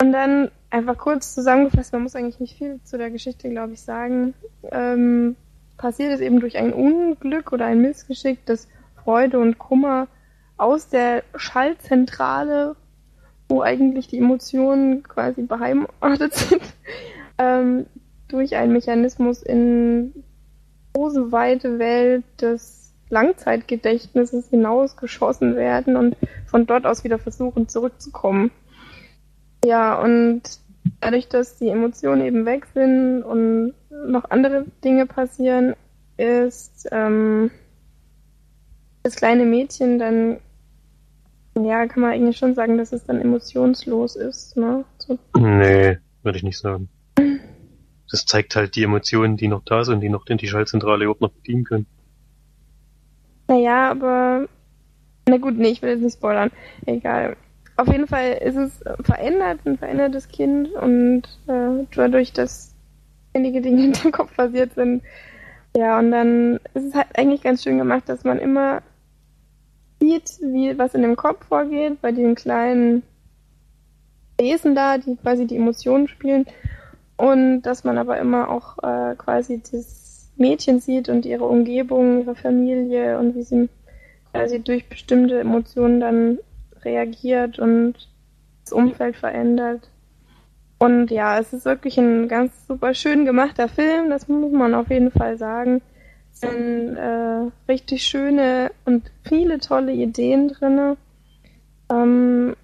Und 0.01 0.13
dann 0.13 0.51
einfach 0.71 0.99
kurz 0.99 1.35
zusammengefasst, 1.35 1.93
man 1.93 2.03
muss 2.03 2.17
eigentlich 2.17 2.41
nicht 2.41 2.59
viel 2.59 2.81
zu 2.85 2.99
der 2.99 3.11
Geschichte, 3.11 3.49
glaube 3.49 3.73
ich, 3.73 3.81
sagen. 3.81 4.35
Ähm, 4.71 5.37
passiert 5.77 6.13
es 6.13 6.21
eben 6.21 6.41
durch 6.41 6.57
ein 6.59 6.73
Unglück 6.73 7.53
oder 7.53 7.67
ein 7.67 7.81
Missgeschick, 7.81 8.45
dass 8.47 8.69
Freude 9.03 9.39
und 9.39 9.59
Kummer 9.59 10.09
aus 10.57 10.89
der 10.89 11.23
Schallzentrale, 11.37 12.77
wo 13.49 13.63
eigentlich 13.63 14.09
die 14.09 14.19
Emotionen 14.19 15.03
quasi 15.03 15.43
beheimatet 15.43 16.35
sind, 16.35 16.63
ähm, 17.39 17.87
durch 18.29 18.57
einen 18.57 18.73
Mechanismus 18.73 19.43
in 19.43 20.13
große, 20.93 21.33
weite 21.33 21.79
Welt 21.79 22.25
des 22.41 22.93
Langzeitgedächtnisses 23.11 24.51
hinausgeschossen 24.51 25.57
werden 25.57 25.97
und 25.97 26.17
von 26.47 26.67
dort 26.67 26.85
aus 26.87 27.05
wieder 27.05 27.19
versuchen 27.19 27.69
zurückzukommen. 27.69 28.51
Ja, 29.65 30.01
und 30.01 30.43
dadurch, 31.01 31.29
dass 31.29 31.57
die 31.57 31.69
Emotionen 31.69 32.25
eben 32.25 32.45
weg 32.45 32.67
sind 32.75 33.23
und 33.23 33.75
noch 33.91 34.31
andere 34.31 34.67
Dinge 34.85 35.07
passieren, 35.07 35.75
ist 36.17 36.89
ähm, 36.93 37.51
das 39.03 39.17
kleine 39.17 39.45
Mädchen 39.45 39.99
dann, 39.99 40.39
ja, 41.65 41.87
kann 41.87 42.03
man 42.03 42.13
eigentlich 42.13 42.37
schon 42.37 42.55
sagen, 42.55 42.79
dass 42.79 42.93
es 42.93 43.05
dann 43.05 43.21
emotionslos 43.21 44.17
ist, 44.17 44.57
ne? 44.57 44.85
So, 44.99 45.19
Nee, 45.37 45.99
würde 46.23 46.39
ich 46.39 46.45
nicht 46.45 46.59
sagen. 46.59 46.89
Das 48.11 48.25
zeigt 48.25 48.57
halt 48.57 48.75
die 48.77 48.85
Emotionen, 48.85 49.37
die 49.37 49.49
noch 49.49 49.65
da 49.65 49.85
sind, 49.85 50.01
die 50.01 50.09
noch 50.09 50.27
in 50.27 50.39
die 50.39 50.49
Schaltzentrale 50.49 51.05
überhaupt 51.05 51.21
noch 51.21 51.31
bedienen 51.31 51.65
können. 51.65 51.87
naja, 53.49 53.91
aber 53.91 54.49
na 55.29 55.37
gut, 55.37 55.59
nee, 55.59 55.69
ich 55.69 55.83
will 55.83 55.91
jetzt 55.91 56.03
nicht 56.03 56.15
spoilern. 56.15 56.51
Egal. 56.87 57.37
Auf 57.77 57.87
jeden 57.89 58.07
Fall 58.07 58.33
ist 58.43 58.57
es 58.57 58.81
verändert, 59.03 59.61
ein 59.65 59.79
verändertes 59.79 60.29
Kind 60.29 60.73
und 60.73 61.23
äh, 61.47 61.85
dadurch, 61.95 62.33
dass 62.33 62.75
einige 63.35 63.61
Dinge 63.61 63.85
in 63.85 63.93
dem 63.93 64.11
Kopf 64.13 64.35
passiert 64.35 64.75
sind, 64.75 65.03
ja, 65.77 65.99
und 65.99 66.11
dann 66.11 66.57
ist 66.75 66.87
es 66.87 66.95
halt 66.95 67.09
eigentlich 67.15 67.43
ganz 67.43 67.63
schön 67.63 67.79
gemacht, 67.79 68.09
dass 68.09 68.25
man 68.25 68.39
immer 68.39 68.83
sieht, 70.01 70.39
wie 70.41 70.79
was 70.79 70.95
in 70.95 71.03
dem 71.03 71.17
Kopf 71.17 71.47
vorgeht, 71.47 72.01
bei 72.01 72.13
den 72.13 72.35
kleinen 72.35 73.03
Wesen 74.39 74.75
da, 74.75 74.99
die 74.99 75.17
quasi 75.17 75.47
die 75.47 75.57
Emotionen 75.57 76.09
spielen. 76.09 76.47
Und 77.17 77.63
dass 77.63 77.83
man 77.83 77.99
aber 77.99 78.19
immer 78.19 78.49
auch 78.49 78.79
äh, 78.79 79.17
quasi 79.17 79.61
das 79.73 80.31
Mädchen 80.37 80.81
sieht 80.81 81.09
und 81.09 81.27
ihre 81.27 81.45
Umgebung, 81.45 82.21
ihre 82.21 82.37
Familie 82.37 83.19
und 83.19 83.35
wie 83.35 83.43
sie 83.43 83.69
quasi 84.33 84.61
durch 84.61 84.89
bestimmte 84.89 85.41
Emotionen 85.41 86.01
dann 86.01 86.39
reagiert 86.83 87.59
und 87.59 87.95
das 88.65 88.73
Umfeld 88.73 89.17
verändert. 89.17 89.91
Und 90.79 91.11
ja, 91.11 91.41
es 91.41 91.53
ist 91.53 91.65
wirklich 91.65 91.99
ein 91.99 92.29
ganz 92.29 92.67
super 92.69 92.95
schön 92.95 93.25
gemachter 93.25 93.69
Film, 93.69 94.11
das 94.11 94.29
muss 94.29 94.53
man 94.53 94.75
auf 94.75 94.91
jeden 94.91 95.11
Fall 95.11 95.37
sagen. 95.37 95.83
Es 96.41 96.49
sind 96.49 96.97
äh, 96.97 97.51
richtig 97.69 98.05
schöne 98.05 98.71
und 98.85 99.11
viele 99.25 99.59
tolle 99.59 99.93
Ideen 99.93 100.49
drinne. 100.49 100.97
Ähm, 101.91 102.55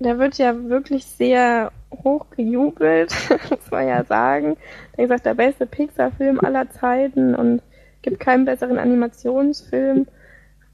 der 0.00 0.18
wird 0.18 0.36
ja 0.36 0.68
wirklich 0.68 1.06
sehr 1.06 1.72
hoch 1.90 2.26
gejubelt, 2.36 3.14
muss 3.50 3.70
man 3.70 3.88
ja 3.88 4.04
sagen. 4.04 4.58
Der 4.96 5.04
gesagt, 5.04 5.24
der 5.24 5.32
beste 5.32 5.64
Pixar-Film 5.64 6.40
aller 6.40 6.68
Zeiten 6.70 7.34
und 7.34 7.62
gibt 8.02 8.20
keinen 8.20 8.44
besseren 8.44 8.78
Animationsfilm. 8.78 10.06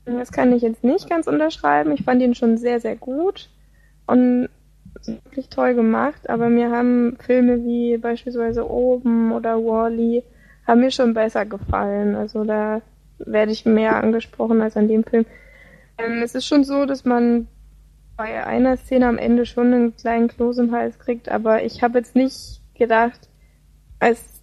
Das 0.04 0.32
kann 0.32 0.52
ich 0.52 0.62
jetzt 0.62 0.82
nicht 0.82 1.08
ganz 1.08 1.28
unterschreiben. 1.28 1.92
Ich 1.92 2.02
fand 2.02 2.20
ihn 2.22 2.34
schon 2.34 2.56
sehr, 2.56 2.80
sehr 2.80 2.96
gut 2.96 3.50
und 4.08 4.48
wirklich 5.04 5.48
toll 5.48 5.74
gemacht, 5.74 6.28
aber 6.28 6.48
mir 6.48 6.72
haben 6.72 7.16
Filme 7.24 7.62
wie 7.64 7.98
beispielsweise 7.98 8.68
Oben 8.68 9.30
oder 9.30 9.58
Wally 9.58 10.24
haben 10.70 10.80
mir 10.80 10.90
schon 10.90 11.14
besser 11.14 11.44
gefallen. 11.44 12.14
Also 12.14 12.44
da 12.44 12.80
werde 13.18 13.52
ich 13.52 13.66
mehr 13.66 13.96
angesprochen 13.96 14.62
als 14.62 14.76
an 14.76 14.88
dem 14.88 15.04
Film. 15.04 15.26
Ähm, 15.98 16.22
es 16.22 16.34
ist 16.34 16.46
schon 16.46 16.64
so, 16.64 16.86
dass 16.86 17.04
man 17.04 17.48
bei 18.16 18.44
einer 18.46 18.76
Szene 18.76 19.06
am 19.08 19.18
Ende 19.18 19.46
schon 19.46 19.72
einen 19.72 19.96
kleinen 19.96 20.28
Kloß 20.28 20.58
im 20.58 20.72
Hals 20.72 20.98
kriegt, 20.98 21.28
aber 21.28 21.64
ich 21.64 21.82
habe 21.82 21.98
jetzt 21.98 22.14
nicht 22.14 22.60
gedacht, 22.74 23.28
als 23.98 24.42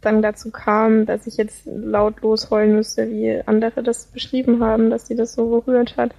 dann 0.00 0.22
dazu 0.22 0.50
kam, 0.50 1.06
dass 1.06 1.26
ich 1.26 1.36
jetzt 1.36 1.66
laut 1.66 2.20
losheulen 2.22 2.76
müsste, 2.76 3.10
wie 3.10 3.42
andere 3.46 3.82
das 3.82 4.06
beschrieben 4.06 4.62
haben, 4.62 4.90
dass 4.90 5.08
sie 5.08 5.16
das 5.16 5.34
so 5.34 5.48
berührt 5.48 5.96
hat, 5.96 6.14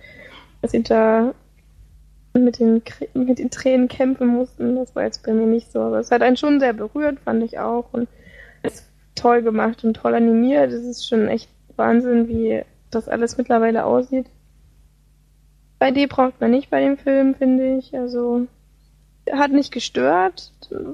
dass 0.61 0.71
sie 0.71 0.83
da 0.83 1.33
mit 2.33 2.59
den, 2.59 2.81
mit 3.13 3.39
den 3.39 3.49
Tränen 3.49 3.87
kämpfen 3.87 4.27
mussten. 4.27 4.75
Das 4.75 4.95
war 4.95 5.03
jetzt 5.03 5.25
bei 5.25 5.33
mir 5.33 5.45
nicht 5.45 5.71
so, 5.71 5.79
aber 5.79 5.99
es 5.99 6.11
hat 6.11 6.21
einen 6.21 6.37
schon 6.37 6.59
sehr 6.59 6.73
berührt, 6.73 7.19
fand 7.21 7.43
ich 7.43 7.59
auch. 7.59 7.85
Und 7.93 8.07
toll 9.17 9.41
gemacht 9.41 9.84
und 9.84 9.95
toll 9.95 10.15
animiert. 10.15 10.71
Es 10.71 10.84
ist 10.84 11.08
schon 11.08 11.27
echt 11.27 11.49
Wahnsinn, 11.75 12.27
wie 12.27 12.63
das 12.91 13.08
alles 13.10 13.38
mittlerweile 13.38 13.86
aussieht. 13.86 14.27
2D 15.80 16.08
braucht 16.08 16.39
man 16.41 16.51
nicht 16.51 16.69
bei 16.69 16.82
dem 16.82 16.97
Film, 16.97 17.36
finde 17.36 17.77
ich. 17.77 17.95
Also 17.95 18.47
hat 19.32 19.51
nicht 19.51 19.71
gestört, 19.71 20.51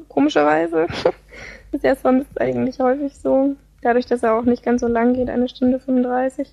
komischerweise. 0.09 0.87
ist 1.71 1.83
ja 1.83 1.95
sonst 1.95 2.39
eigentlich 2.39 2.79
häufig 2.79 3.17
so. 3.17 3.55
Dadurch, 3.81 4.05
dass 4.05 4.23
er 4.23 4.33
auch 4.33 4.43
nicht 4.43 4.63
ganz 4.63 4.81
so 4.81 4.87
lang 4.87 5.13
geht, 5.13 5.29
eine 5.29 5.49
Stunde 5.49 5.79
35, 5.79 6.49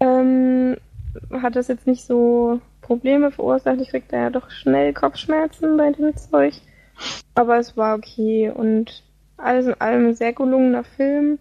ähm, 0.00 0.76
hat 1.30 1.56
das 1.56 1.68
jetzt 1.68 1.86
nicht 1.86 2.04
so 2.04 2.60
Probleme 2.80 3.30
verursacht. 3.30 3.80
Ich 3.80 3.88
krieg 3.88 4.08
da 4.08 4.16
ja 4.18 4.30
doch 4.30 4.50
schnell 4.50 4.92
Kopfschmerzen 4.92 5.76
bei 5.76 5.92
dem 5.92 6.16
Zeug. 6.16 6.54
Aber 7.34 7.58
es 7.58 7.76
war 7.76 7.96
okay 7.96 8.50
und 8.50 9.02
alles 9.42 9.66
in 9.66 9.80
allem 9.80 10.08
ein 10.08 10.14
sehr 10.14 10.32
gelungener 10.32 10.84
Film. 10.84 11.38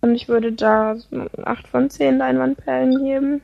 Und 0.00 0.14
ich 0.14 0.28
würde 0.28 0.52
da 0.52 0.96
so 0.96 1.26
8 1.44 1.68
von 1.68 1.90
10 1.90 2.18
Leinwandperlen 2.18 3.04
geben. 3.04 3.40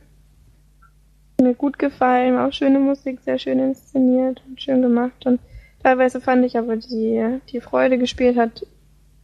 Mir 1.40 1.54
gut 1.54 1.78
gefallen, 1.78 2.36
auch 2.36 2.52
schöne 2.52 2.80
Musik, 2.80 3.20
sehr 3.20 3.38
schön 3.38 3.60
inszeniert 3.60 4.42
und 4.48 4.60
schön 4.60 4.82
gemacht. 4.82 5.24
Und 5.24 5.40
teilweise 5.82 6.20
fand 6.20 6.44
ich 6.44 6.58
aber 6.58 6.76
die, 6.76 7.38
die 7.50 7.60
Freude 7.60 7.96
gespielt 7.96 8.36
hat, 8.36 8.66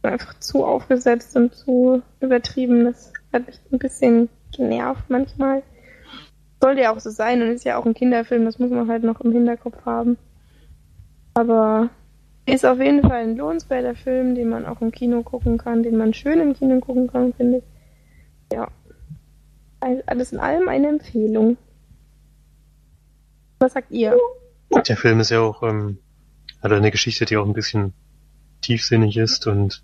einfach 0.01 0.39
zu 0.39 0.63
aufgesetzt 0.63 1.35
und 1.35 1.53
zu 1.53 2.01
übertrieben. 2.21 2.85
Das 2.85 3.11
hat 3.33 3.47
mich 3.47 3.59
ein 3.71 3.79
bisschen 3.79 4.29
genervt 4.55 5.09
manchmal. 5.09 5.61
Sollte 6.61 6.81
ja 6.81 6.93
auch 6.93 6.99
so 6.99 7.09
sein 7.09 7.41
und 7.41 7.49
ist 7.49 7.65
ja 7.65 7.77
auch 7.77 7.85
ein 7.85 7.93
Kinderfilm, 7.93 8.45
das 8.45 8.59
muss 8.59 8.69
man 8.69 8.87
halt 8.87 9.03
noch 9.03 9.19
im 9.19 9.33
Hinterkopf 9.33 9.85
haben. 9.85 10.17
Aber 11.33 11.89
ist 12.45 12.65
auf 12.65 12.79
jeden 12.79 13.01
Fall 13.01 13.23
ein 13.23 13.37
lohnenswerter 13.37 13.95
Film, 13.95 14.35
den 14.35 14.49
man 14.49 14.65
auch 14.65 14.81
im 14.81 14.91
Kino 14.91 15.23
gucken 15.23 15.57
kann, 15.57 15.83
den 15.83 15.97
man 15.97 16.13
schön 16.13 16.39
im 16.39 16.53
Kino 16.53 16.79
gucken 16.79 17.07
kann, 17.07 17.33
finde 17.33 17.57
ich. 17.57 17.63
Ja. 18.53 18.69
Also 19.79 20.03
Alles 20.05 20.31
in 20.31 20.39
allem 20.39 20.67
eine 20.67 20.87
Empfehlung. 20.87 21.57
Was 23.59 23.73
sagt 23.73 23.91
ihr? 23.91 24.17
Der 24.87 24.97
Film 24.97 25.19
ist 25.19 25.31
ja 25.31 25.41
auch, 25.41 25.63
ähm, 25.63 25.99
hat 26.61 26.71
eine 26.71 26.91
Geschichte, 26.91 27.25
die 27.25 27.37
auch 27.37 27.45
ein 27.45 27.53
bisschen 27.53 27.93
tiefsinnig 28.61 29.17
ist 29.17 29.47
und 29.47 29.83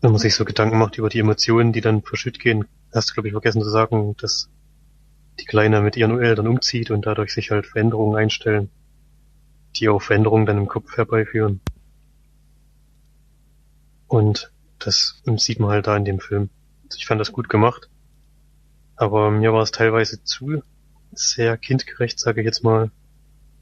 wenn 0.00 0.12
man 0.12 0.20
sich 0.20 0.34
so 0.34 0.44
Gedanken 0.44 0.78
macht 0.78 0.96
über 0.98 1.08
die 1.08 1.18
Emotionen, 1.18 1.72
die 1.72 1.80
dann 1.80 2.02
verschütt 2.02 2.38
gehen, 2.38 2.66
hast 2.94 3.10
du, 3.10 3.14
glaube 3.14 3.28
ich, 3.28 3.32
vergessen 3.32 3.62
zu 3.62 3.68
sagen, 3.68 4.14
dass 4.20 4.48
die 5.40 5.44
Kleine 5.44 5.80
mit 5.80 5.96
ihren 5.96 6.20
Eltern 6.20 6.46
umzieht 6.46 6.90
und 6.90 7.06
dadurch 7.06 7.32
sich 7.32 7.50
halt 7.50 7.66
Veränderungen 7.66 8.16
einstellen, 8.16 8.70
die 9.80 9.88
auch 9.88 10.00
Veränderungen 10.02 10.46
dann 10.46 10.58
im 10.58 10.68
Kopf 10.68 10.96
herbeiführen. 10.96 11.60
Und 14.06 14.52
das 14.78 15.22
sieht 15.36 15.60
man 15.60 15.70
halt 15.70 15.86
da 15.86 15.96
in 15.96 16.04
dem 16.04 16.20
Film. 16.20 16.50
Ich 16.96 17.06
fand 17.06 17.20
das 17.20 17.32
gut 17.32 17.48
gemacht, 17.48 17.90
aber 18.96 19.30
mir 19.30 19.52
war 19.52 19.62
es 19.62 19.70
teilweise 19.70 20.22
zu 20.24 20.62
sehr 21.12 21.56
kindgerecht, 21.56 22.18
sage 22.18 22.40
ich 22.40 22.44
jetzt 22.44 22.64
mal. 22.64 22.90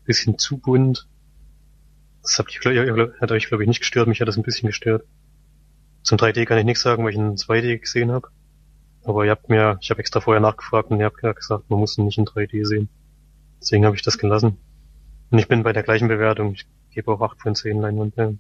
Bisschen 0.05 0.39
zu 0.39 0.59
bunt. 0.59 1.09
Das 2.23 2.39
hat, 2.39 2.47
glaub- 2.47 3.21
hat 3.21 3.33
euch, 3.33 3.49
glaube 3.49 3.65
ich, 3.65 3.69
nicht 3.69 3.81
gestört. 3.81 4.07
Mich 4.09 4.21
hat 4.21 4.29
das 4.29 4.37
ein 4.37 4.43
bisschen 4.45 4.69
gestört. 4.69 5.05
Zum 6.03 6.19
3D 6.19 6.45
kann 6.45 6.59
ich 6.59 6.65
nichts 6.65 6.83
sagen, 6.83 7.03
weil 7.03 7.11
ich 7.11 7.17
in 7.19 7.37
2D 7.37 7.79
gesehen 7.79 8.13
habe. 8.13 8.29
Aber 9.05 9.25
ihr 9.25 9.33
habt 9.33 9.49
mir, 9.49 9.79
ich 9.81 9.91
habe 9.91 10.01
extra 10.01 10.21
vorher 10.21 10.41
nachgefragt 10.41 10.91
und 10.91 11.01
ihr 11.01 11.07
habt 11.07 11.17
gesagt, 11.19 11.69
man 11.71 11.81
muss 11.81 11.99
ihn 11.99 12.05
nicht 12.05 12.19
in 12.19 12.25
3D 12.25 12.65
sehen. 12.65 12.89
Deswegen 13.61 13.85
habe 13.85 13.97
ich 13.97 14.03
das 14.03 14.19
gelassen. 14.19 14.59
Und 15.31 15.39
ich 15.39 15.49
bin 15.49 15.63
bei 15.63 15.73
der 15.73 15.83
gleichen 15.83 16.09
Bewertung. 16.09 16.55
Ich 16.55 16.67
gebe 16.91 17.11
auch 17.13 17.21
8 17.21 17.41
von 17.41 17.55
10 17.55 17.81
Leinwandperlen. 17.81 18.39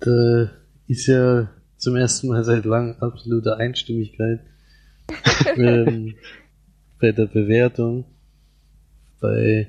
Da 0.00 0.50
ist 0.86 1.06
ja 1.06 1.50
zum 1.76 1.96
ersten 1.96 2.28
Mal 2.28 2.44
seit 2.44 2.64
langem 2.64 2.96
absolute 3.00 3.56
Einstimmigkeit 3.56 4.40
ähm, 5.56 6.14
bei 7.00 7.12
der 7.12 7.26
Bewertung. 7.26 8.04
Bei 9.20 9.68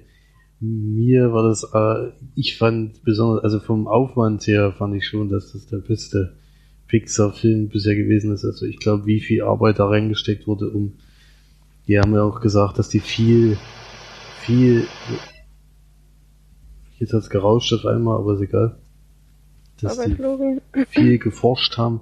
mir 0.60 1.32
war 1.32 1.44
das, 1.44 1.64
äh, 1.74 2.12
ich 2.36 2.58
fand 2.58 3.04
besonders, 3.04 3.44
also 3.44 3.60
vom 3.60 3.88
Aufwand 3.88 4.46
her 4.48 4.74
fand 4.78 4.96
ich 4.96 5.08
schon, 5.08 5.30
dass 5.30 5.54
das 5.54 5.68
der 5.68 5.78
beste 5.78 6.36
Pixar-Film 6.88 7.70
bisher 7.70 7.96
gewesen 7.96 8.34
ist. 8.34 8.44
Also 8.44 8.66
ich 8.66 8.80
glaube, 8.80 9.06
wie 9.06 9.22
viel 9.22 9.44
Arbeit 9.44 9.80
da 9.80 9.88
reingesteckt 9.88 10.48
wurde, 10.48 10.70
um, 10.70 10.94
die 11.88 12.00
haben 12.00 12.14
ja 12.14 12.24
auch 12.24 12.42
gesagt, 12.42 12.78
dass 12.78 12.90
die 12.90 13.00
viel, 13.00 13.58
viel, 14.50 14.88
jetzt 16.98 17.14
hat's 17.14 17.30
gerauscht 17.30 17.72
auf 17.72 17.86
einmal, 17.86 18.18
aber 18.18 18.34
ist 18.34 18.42
egal. 18.42 18.78
Dass 19.80 20.00
Aber 20.00 20.10
die 20.10 20.16
Florian. 20.16 20.62
viel 20.90 21.20
geforscht 21.20 21.78
haben 21.78 22.02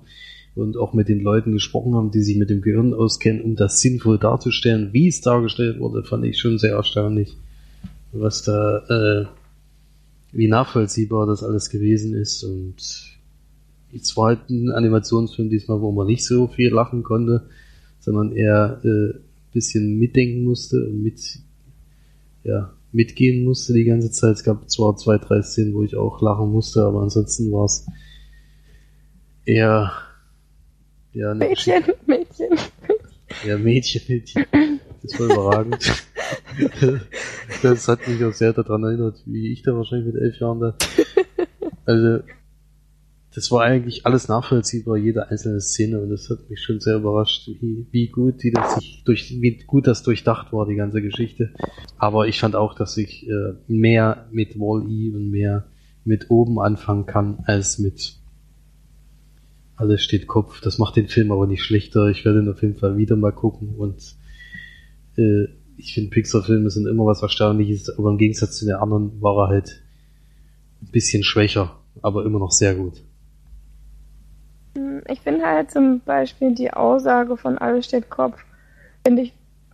und 0.55 0.77
auch 0.77 0.93
mit 0.93 1.09
den 1.09 1.19
Leuten 1.19 1.51
gesprochen 1.51 1.93
haben, 1.93 2.11
die 2.11 2.21
sich 2.21 2.37
mit 2.37 2.49
dem 2.49 2.61
Gehirn 2.61 2.93
auskennen, 2.93 3.41
um 3.41 3.57
das 3.57 3.81
sinnvoll 3.81 4.17
darzustellen. 4.17 4.93
Wie 4.93 5.09
es 5.09 5.19
dargestellt 5.19 5.79
wurde, 5.79 6.03
fand 6.03 6.23
ich 6.23 6.39
schon 6.39 6.57
sehr 6.57 6.75
erstaunlich, 6.75 7.35
was 8.13 8.43
da, 8.43 8.77
äh, 8.87 9.25
wie 10.31 10.47
nachvollziehbar 10.47 11.27
das 11.27 11.43
alles 11.43 11.69
gewesen 11.69 12.15
ist. 12.15 12.43
Und 12.45 12.75
es 13.93 14.15
war 14.15 14.27
halt 14.27 14.49
ein 14.49 14.71
Animationsfilm 14.71 15.49
diesmal, 15.49 15.81
wo 15.81 15.91
man 15.91 16.07
nicht 16.07 16.25
so 16.25 16.47
viel 16.47 16.73
lachen 16.73 17.03
konnte, 17.03 17.49
sondern 17.99 18.31
eher 18.31 18.79
äh, 18.85 19.19
bisschen 19.51 19.99
mitdenken 19.99 20.43
musste 20.43 20.85
und 20.85 21.03
mit, 21.03 21.19
ja, 22.47 22.73
mitgehen 22.91 23.43
musste 23.43 23.73
die 23.73 23.83
ganze 23.83 24.09
Zeit. 24.09 24.35
Es 24.35 24.43
gab 24.43 24.69
zwar 24.69 24.95
zwei, 24.95 25.17
drei 25.17 25.41
Szenen, 25.41 25.73
wo 25.73 25.83
ich 25.83 25.95
auch 25.95 26.21
lachen 26.21 26.49
musste, 26.49 26.81
aber 26.83 27.01
ansonsten 27.01 27.51
war 27.51 27.65
es 27.65 27.85
eher 29.45 29.91
ja, 31.11 31.31
eine 31.31 31.47
Mädchen, 31.47 31.83
Mädchen. 32.05 32.49
Ja, 33.45 33.57
Mädchen, 33.57 34.01
Mädchen. 34.07 34.45
Das 35.03 35.19
war 35.19 35.25
überragend. 35.27 36.05
Das 37.61 37.87
hat 37.87 38.07
mich 38.07 38.23
auch 38.23 38.33
sehr 38.33 38.51
daran 38.51 38.83
erinnert, 38.83 39.21
wie 39.25 39.51
ich 39.51 39.61
da 39.61 39.75
wahrscheinlich 39.75 40.13
mit 40.13 40.21
elf 40.21 40.39
Jahren 40.39 40.59
da. 40.59 40.75
Also, 41.85 42.23
das 43.37 43.51
war 43.51 43.61
eigentlich 43.61 44.03
alles 44.07 44.27
nachvollziehbar, 44.29 44.97
jede 44.97 45.29
einzelne 45.29 45.61
Szene, 45.61 46.01
und 46.01 46.09
das 46.09 46.27
hat 46.31 46.49
mich 46.49 46.59
schon 46.59 46.79
sehr 46.79 46.95
überrascht, 46.95 47.47
wie, 47.47 47.85
wie 47.91 48.07
gut 48.07 48.41
die 48.41 48.49
das 48.49 48.73
sich 48.73 49.03
durch, 49.05 49.29
wie 49.29 49.59
gut 49.59 49.85
das 49.85 50.01
durchdacht 50.01 50.51
war, 50.53 50.65
die 50.65 50.73
ganze 50.73 51.03
Geschichte. 51.03 51.53
Aber 51.99 52.27
ich 52.27 52.39
fand 52.39 52.55
auch, 52.55 52.73
dass 52.73 52.97
ich 52.97 53.29
äh, 53.29 53.53
mehr 53.67 54.25
mit 54.31 54.57
Wall-E 54.57 55.13
und 55.15 55.29
mehr 55.29 55.67
mit 56.03 56.31
oben 56.31 56.59
anfangen 56.59 57.05
kann, 57.05 57.43
als 57.45 57.77
mit 57.77 58.15
alles 59.75 60.01
steht 60.01 60.25
Kopf. 60.25 60.59
Das 60.61 60.79
macht 60.79 60.95
den 60.95 61.07
Film 61.07 61.31
aber 61.31 61.45
nicht 61.45 61.61
schlechter. 61.61 62.07
Ich 62.07 62.25
werde 62.25 62.39
ihn 62.39 62.49
auf 62.49 62.63
jeden 62.63 62.77
Fall 62.77 62.97
wieder 62.97 63.17
mal 63.17 63.33
gucken 63.33 63.75
und 63.77 64.15
äh, 65.15 65.45
ich 65.77 65.93
finde 65.93 66.09
Pixar-Filme 66.09 66.71
sind 66.71 66.87
immer 66.87 67.05
was 67.05 67.21
Erstaunliches, 67.21 67.99
aber 67.99 68.09
im 68.09 68.17
Gegensatz 68.17 68.57
zu 68.57 68.65
den 68.65 68.77
anderen 68.77 69.21
war 69.21 69.45
er 69.45 69.49
halt 69.49 69.83
ein 70.81 70.89
bisschen 70.89 71.23
schwächer, 71.23 71.77
aber 72.01 72.25
immer 72.25 72.39
noch 72.39 72.51
sehr 72.51 72.73
gut. 72.73 73.03
Ich 75.07 75.21
finde 75.21 75.45
halt 75.45 75.71
zum 75.71 76.01
Beispiel 76.01 76.53
die 76.53 76.71
Aussage 76.71 77.37
von 77.37 77.57
Alles 77.57 77.85
steht 77.85 78.09
Kopf, 78.09 78.43
finde 79.05 79.23
ich 79.23 79.33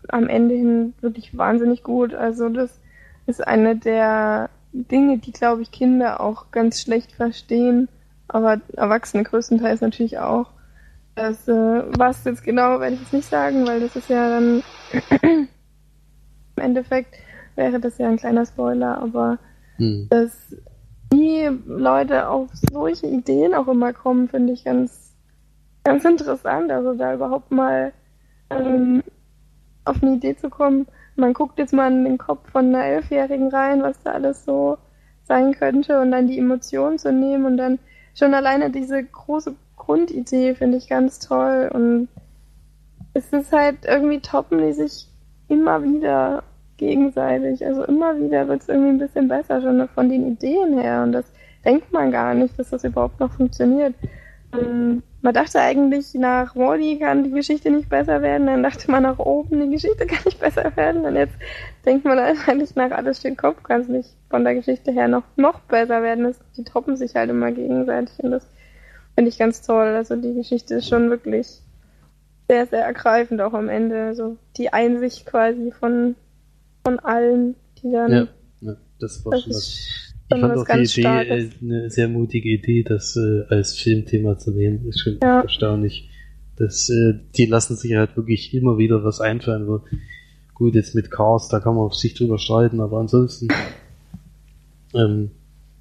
am 0.10 0.28
Ende 0.28 0.56
hin 0.56 0.94
wirklich 1.02 1.38
wahnsinnig 1.38 1.84
gut. 1.84 2.14
Also 2.14 2.50
das 2.50 2.80
ist 3.26 3.46
eine 3.46 3.76
der 3.76 4.50
Dinge, 4.74 5.18
die, 5.18 5.32
glaube 5.32 5.62
ich, 5.62 5.72
Kinder 5.72 6.20
auch 6.20 6.52
ganz 6.52 6.82
schlecht 6.82 7.12
verstehen, 7.12 7.88
aber 8.28 8.60
Erwachsene 8.76 9.24
größtenteils 9.24 9.82
natürlich 9.82 10.20
auch. 10.20 10.50
Das, 11.16 11.48
äh, 11.48 11.84
was 11.98 12.24
jetzt 12.26 12.44
genau, 12.44 12.80
werde 12.80 12.96
ich 12.96 13.02
jetzt 13.02 13.14
nicht 13.14 13.30
sagen, 13.30 13.68
weil 13.68 13.80
das 13.80 13.96
ist 13.96 14.10
ja 14.10 14.30
dann 14.30 14.64
im 15.22 15.48
Endeffekt 16.56 17.16
wäre 17.56 17.80
das 17.80 18.00
ja 18.00 18.08
ein 18.08 18.18
kleiner 18.18 18.46
Spoiler, 18.46 18.98
aber 18.98 19.38
Hm. 19.78 20.08
dass 20.10 20.56
die 21.14 21.50
Leute 21.66 22.28
auf 22.28 22.50
solche 22.72 23.08
Ideen 23.08 23.54
auch 23.54 23.68
immer 23.68 23.94
kommen, 23.94 24.28
finde 24.28 24.54
ich 24.54 24.66
ganz, 24.66 25.14
ganz 25.84 26.04
interessant. 26.06 26.72
Also 26.72 26.94
da 26.96 27.14
überhaupt 27.14 27.52
mal 27.52 27.94
ähm, 28.50 29.04
auf 29.86 30.02
eine 30.02 30.16
Idee 30.16 30.36
zu 30.36 30.50
kommen. 30.50 30.88
Man 31.16 31.34
guckt 31.34 31.60
jetzt 31.60 31.74
mal 31.74 31.92
in 31.92 32.04
den 32.04 32.18
Kopf 32.18 32.50
von 32.52 32.68
einer 32.68 32.86
Elfjährigen 32.86 33.50
rein, 33.50 33.84
was 33.84 34.02
da 34.02 34.12
alles 34.12 34.44
so 34.46 34.78
sein 35.26 35.54
könnte 35.54 36.02
und 36.02 36.12
dann 36.12 36.28
die 36.28 36.40
Emotionen 36.40 36.98
zu 36.98 37.12
nehmen 37.12 37.46
und 37.46 37.58
dann 37.58 37.80
schon 38.16 38.34
alleine 38.34 38.72
diese 38.72 39.04
große 39.04 39.56
Grundidee 39.78 40.56
finde 40.56 40.78
ich 40.78 40.90
ganz 40.90 41.20
toll 41.20 41.70
und 41.74 42.08
es 43.14 43.32
ist 43.32 43.52
halt 43.52 43.86
irgendwie 43.86 44.20
toppen 44.20 44.60
die 44.60 44.74
sich 44.74 45.08
immer 45.48 45.84
wieder 45.84 46.44
gegenseitig. 46.78 47.66
Also 47.66 47.84
immer 47.86 48.18
wieder 48.20 48.48
wird 48.48 48.62
es 48.62 48.70
irgendwie 48.70 48.90
ein 48.90 49.00
bisschen 49.00 49.28
besser, 49.28 49.62
schon 49.62 49.88
von 49.90 50.10
den 50.10 50.28
Ideen 50.28 50.80
her. 50.80 51.04
Und 51.04 51.14
das 51.14 51.26
denkt 51.66 51.92
man 51.92 52.12
gar 52.12 52.34
nicht, 52.34 52.58
dass 52.58 52.70
das 52.70 52.84
überhaupt 52.84 53.20
noch 53.20 53.32
funktioniert. 53.32 53.96
Ähm, 54.54 55.04
man 55.22 55.34
dachte 55.34 55.62
eigentlich, 55.62 56.14
nach 56.16 56.56
Wally 56.56 57.00
kann 57.00 57.24
die 57.24 57.32
Geschichte 57.32 57.72
nicht 57.72 57.90
besser 57.90 58.22
werden. 58.22 58.48
Dann 58.48 58.64
dachte 58.64 58.92
man 58.92 59.04
nach 59.04 59.20
oben, 59.20 59.62
die 59.62 59.70
Geschichte 59.70 60.06
kann 60.08 60.24
nicht 60.26 60.40
besser 60.40 60.76
werden. 60.76 61.06
Und 61.06 61.16
jetzt 61.16 61.36
denkt 61.86 62.06
man 62.06 62.20
eigentlich 62.20 62.76
nach 62.76 62.92
alles 62.92 63.20
steht 63.20 63.38
Kopf, 63.38 63.64
kann 63.64 63.82
es 63.82 63.88
nicht 63.88 64.10
von 64.30 64.44
der 64.44 64.56
Geschichte 64.56 64.92
her 64.92 65.08
noch, 65.08 65.24
noch 65.36 65.60
besser 65.62 66.04
werden. 66.04 66.26
Das, 66.26 66.40
die 66.58 66.64
toppen 66.64 66.98
sich 66.98 67.16
halt 67.16 67.30
immer 67.30 67.52
gegenseitig. 67.52 68.20
Und 68.20 68.32
das 68.32 68.48
finde 69.16 69.30
ich 69.30 69.40
ganz 69.40 69.62
toll. 69.62 69.96
Also 69.96 70.16
die 70.16 70.34
Geschichte 70.34 70.76
ist 70.76 70.90
schon 70.90 71.10
wirklich 71.10 71.62
sehr, 72.50 72.68
sehr 72.68 72.86
ergreifend 72.86 73.42
auch 73.42 73.54
am 73.54 73.70
Ende. 73.70 74.04
Also 74.04 74.38
die 74.58 74.74
Einsicht 74.74 75.26
quasi 75.26 75.72
von, 75.72 76.16
von 76.84 77.00
allen, 77.00 77.56
die 77.82 77.92
dann. 77.92 78.12
Ja, 78.12 78.28
ja, 78.62 78.76
das 79.00 79.26
war 79.26 79.32
das 79.34 79.42
schon 79.44 79.54
was. 79.54 80.00
Ich 80.34 80.40
fand 80.40 80.58
auch 80.58 80.66
die 80.66 80.82
Idee, 81.00 81.30
äh, 81.30 81.50
eine 81.62 81.90
sehr 81.92 82.08
mutige 82.08 82.50
Idee, 82.50 82.84
das 82.84 83.16
äh, 83.18 83.44
als 83.50 83.78
Filmthema 83.78 84.38
zu 84.38 84.52
nehmen, 84.52 84.88
ist 84.88 85.00
schon 85.02 85.20
Ja. 85.22 85.42
erstaunlich. 85.42 86.10
Das, 86.56 86.90
äh, 86.90 87.14
die 87.36 87.46
lassen 87.46 87.76
sich 87.76 87.94
halt 87.96 88.16
wirklich 88.16 88.54
immer 88.54 88.78
wieder 88.78 89.04
was 89.04 89.20
einfallen. 89.22 89.68
Wo, 89.68 89.82
gut, 90.56 90.76
jetzt 90.76 90.96
mit 90.96 91.12
Chaos, 91.12 91.50
da 91.50 91.60
kann 91.60 91.76
man 91.76 91.84
auf 91.86 91.96
sich 91.96 92.14
drüber 92.16 92.40
streiten, 92.40 92.80
aber 92.80 92.98
ansonsten 93.00 93.48
ähm, 94.96 95.32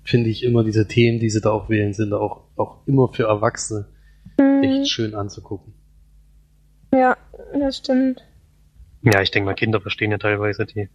finde 0.03 0.31
ich 0.31 0.43
immer 0.43 0.65
diese 0.65 0.87
Themen, 0.89 1.19
die 1.19 1.31
sie 1.31 1.41
da 1.41 1.51
auch 1.51 1.69
wählen, 1.71 1.93
sind 1.95 2.13
auch, 2.13 2.43
auch 2.57 2.87
immer 2.87 3.09
für 3.13 3.25
Erwachsene 3.25 3.87
Mhm. 4.39 4.63
echt 4.63 4.89
schön 4.91 5.15
anzugucken. 5.15 5.73
Ja, 6.93 7.17
das 7.59 7.79
stimmt. 7.79 8.23
Ja, 9.03 9.21
ich 9.21 9.31
denke 9.31 9.47
mal, 9.47 9.55
Kinder 9.55 9.81
verstehen 9.81 10.11
ja 10.11 10.19
teilweise 10.19 10.65
die, 10.65 10.89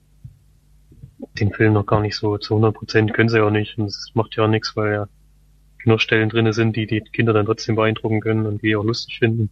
den 1.39 1.51
Film 1.51 1.73
noch 1.73 1.85
gar 1.85 1.99
nicht 1.99 2.15
so 2.15 2.37
zu 2.37 2.53
100 2.53 2.73
Prozent, 2.73 3.13
können 3.13 3.29
sie 3.29 3.37
ja 3.37 3.43
auch 3.43 3.51
nicht. 3.51 3.77
Und 3.77 3.85
das 3.85 4.11
macht 4.13 4.35
ja 4.35 4.45
auch 4.45 4.49
nichts, 4.49 4.75
weil 4.75 4.93
ja 4.93 5.07
genug 5.83 6.01
Stellen 6.01 6.29
drinne 6.29 6.53
sind, 6.53 6.75
die 6.75 6.87
die 6.87 7.01
Kinder 7.01 7.33
dann 7.33 7.45
trotzdem 7.45 7.75
beeindrucken 7.75 8.21
können 8.21 8.45
und 8.45 8.61
die 8.61 8.75
auch 8.75 8.83
lustig 8.83 9.19
finden. 9.19 9.49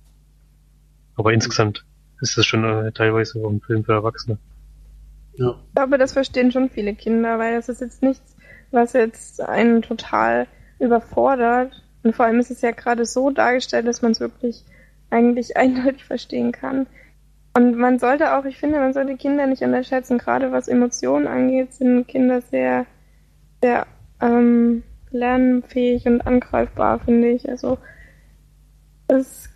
Aber 1.16 1.34
insgesamt 1.34 1.86
ist 2.22 2.38
das 2.38 2.46
schon 2.46 2.64
äh, 2.64 2.92
teilweise 2.92 3.40
auch 3.40 3.50
ein 3.50 3.62
Film 3.62 3.84
für 3.84 3.94
Erwachsene. 3.94 4.38
Ja. 5.36 5.62
Ich 5.68 5.76
glaube, 5.76 5.98
das 5.98 6.14
verstehen 6.14 6.52
schon 6.52 6.70
viele 6.70 6.96
Kinder, 6.96 7.40
weil 7.40 7.56
das 7.56 7.70
ist 7.70 7.82
jetzt 7.82 8.02
nichts, 8.02 8.36
was 8.72 8.94
jetzt 8.94 9.42
einen 9.42 9.82
total 9.82 10.48
überfordert. 10.80 11.84
Und 12.04 12.16
vor 12.16 12.26
allem 12.26 12.40
ist 12.40 12.52
es 12.52 12.62
ja 12.62 12.72
gerade 12.72 13.06
so 13.06 13.32
dargestellt, 13.32 13.88
dass 13.88 14.02
man 14.02 14.12
es 14.12 14.20
wirklich 14.20 14.64
eigentlich 15.10 15.58
eindeutig 15.58 16.06
verstehen 16.06 16.52
kann. 16.52 16.88
Und 17.58 17.78
man 17.78 18.00
sollte 18.00 18.38
auch, 18.38 18.44
ich 18.44 18.58
finde, 18.58 18.80
man 18.80 18.94
sollte 18.94 19.16
Kinder 19.16 19.48
nicht 19.48 19.62
unterschätzen, 19.62 20.18
gerade 20.18 20.52
was 20.52 20.68
Emotionen 20.68 21.26
angeht, 21.26 21.74
sind 21.74 22.06
Kinder 22.06 22.42
sehr, 22.42 22.86
sehr 23.62 23.88
ähm, 24.22 24.84
lernfähig 25.12 26.06
und 26.06 26.28
angreifbar, 26.28 27.00
finde 27.00 27.30
ich. 27.30 27.48
Also 27.50 27.78
es 29.08 29.50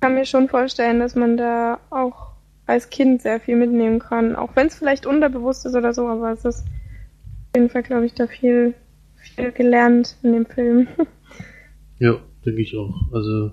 kann 0.00 0.14
mir 0.14 0.24
schon 0.24 0.48
vorstellen, 0.48 1.00
dass 1.00 1.16
man 1.16 1.36
da 1.36 1.80
auch 1.90 2.30
als 2.66 2.90
Kind 2.90 3.22
sehr 3.22 3.40
viel 3.40 3.56
mitnehmen 3.56 3.98
kann. 3.98 4.36
Auch 4.36 4.54
wenn 4.54 4.68
es 4.68 4.76
vielleicht 4.76 5.04
unterbewusst 5.04 5.66
ist 5.66 5.74
oder 5.74 5.92
so, 5.92 6.06
aber 6.06 6.30
es 6.30 6.44
ist 6.44 6.60
auf 6.60 7.56
jeden 7.56 7.70
Fall, 7.70 7.82
glaube 7.82 8.06
ich, 8.06 8.14
da 8.14 8.28
viel, 8.28 8.74
viel 9.16 9.50
gelernt 9.50 10.16
in 10.22 10.32
dem 10.32 10.46
Film. 10.46 10.86
Ja, 12.02 12.14
denke 12.46 12.62
ich 12.62 12.74
auch. 12.78 13.12
Also 13.12 13.50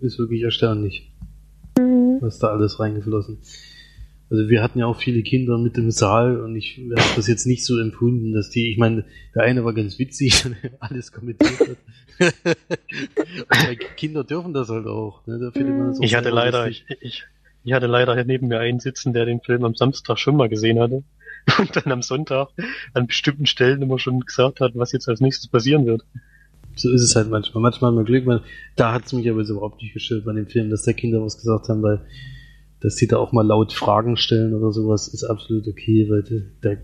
ist 0.00 0.18
wirklich 0.18 0.40
erstaunlich. 0.40 1.12
Mhm. 1.78 2.18
was 2.20 2.38
da 2.38 2.48
alles 2.48 2.80
reingeflossen. 2.80 3.38
Also 4.28 4.48
wir 4.48 4.60
hatten 4.60 4.80
ja 4.80 4.86
auch 4.86 4.98
viele 4.98 5.22
Kinder 5.22 5.56
mit 5.56 5.78
im 5.78 5.92
Saal 5.92 6.40
und 6.40 6.56
ich 6.56 6.78
habe 6.78 7.14
das 7.14 7.28
jetzt 7.28 7.46
nicht 7.46 7.64
so 7.64 7.78
empfunden, 7.78 8.32
dass 8.32 8.50
die, 8.50 8.72
ich 8.72 8.78
meine, 8.78 9.04
der 9.36 9.44
eine 9.44 9.64
war 9.64 9.72
ganz 9.72 10.00
witzig, 10.00 10.44
alles 10.80 11.12
kommentiert 11.12 11.76
hat. 12.20 12.36
Kinder 13.96 14.24
dürfen 14.24 14.52
das 14.52 14.68
halt 14.68 14.86
auch. 14.86 15.24
Ne? 15.26 15.38
Da 15.38 15.52
findet 15.52 15.76
man 15.76 15.88
das 15.88 16.00
auch 16.00 16.02
ich 16.02 16.16
hatte 16.16 16.30
leider, 16.30 16.66
ich, 16.66 16.84
ich, 17.00 17.24
ich 17.62 17.72
hatte 17.72 17.86
leider 17.86 18.22
neben 18.24 18.48
mir 18.48 18.58
einen 18.58 18.80
sitzen, 18.80 19.12
der 19.12 19.26
den 19.26 19.40
Film 19.40 19.64
am 19.64 19.76
Samstag 19.76 20.18
schon 20.18 20.36
mal 20.36 20.48
gesehen 20.48 20.80
hatte 20.80 21.04
und 21.58 21.76
dann 21.76 21.92
am 21.92 22.02
Sonntag 22.02 22.48
an 22.94 23.06
bestimmten 23.06 23.46
Stellen 23.46 23.80
immer 23.80 24.00
schon 24.00 24.20
gesagt 24.20 24.60
hat, 24.60 24.72
was 24.74 24.90
jetzt 24.90 25.08
als 25.08 25.20
nächstes 25.20 25.48
passieren 25.48 25.86
wird. 25.86 26.04
So 26.76 26.92
ist 26.92 27.02
es 27.02 27.16
halt 27.16 27.30
manchmal. 27.30 27.62
Manchmal 27.62 27.90
hat 27.90 27.96
man 27.96 28.04
Glück, 28.04 28.26
man, 28.26 28.40
da 28.76 28.92
hat 28.92 29.06
es 29.06 29.12
mich 29.12 29.28
aber 29.28 29.44
so 29.44 29.54
überhaupt 29.54 29.82
nicht 29.82 29.94
gestört 29.94 30.24
bei 30.24 30.32
dem 30.32 30.46
Film, 30.46 30.70
dass 30.70 30.82
der 30.82 30.94
Kinder 30.94 31.22
was 31.22 31.38
gesagt 31.38 31.68
haben, 31.68 31.82
weil 31.82 32.00
dass 32.80 32.96
die 32.96 33.06
da 33.06 33.16
auch 33.16 33.32
mal 33.32 33.46
laut 33.46 33.72
Fragen 33.72 34.16
stellen 34.16 34.54
oder 34.54 34.70
sowas, 34.72 35.08
ist 35.08 35.24
absolut 35.24 35.66
okay, 35.66 36.06
weil 36.08 36.22
die, 36.22 36.44
die, 36.62 36.78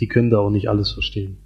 die 0.00 0.08
können 0.08 0.30
da 0.30 0.38
auch 0.38 0.50
nicht 0.50 0.68
alles 0.68 0.92
verstehen. 0.92 1.38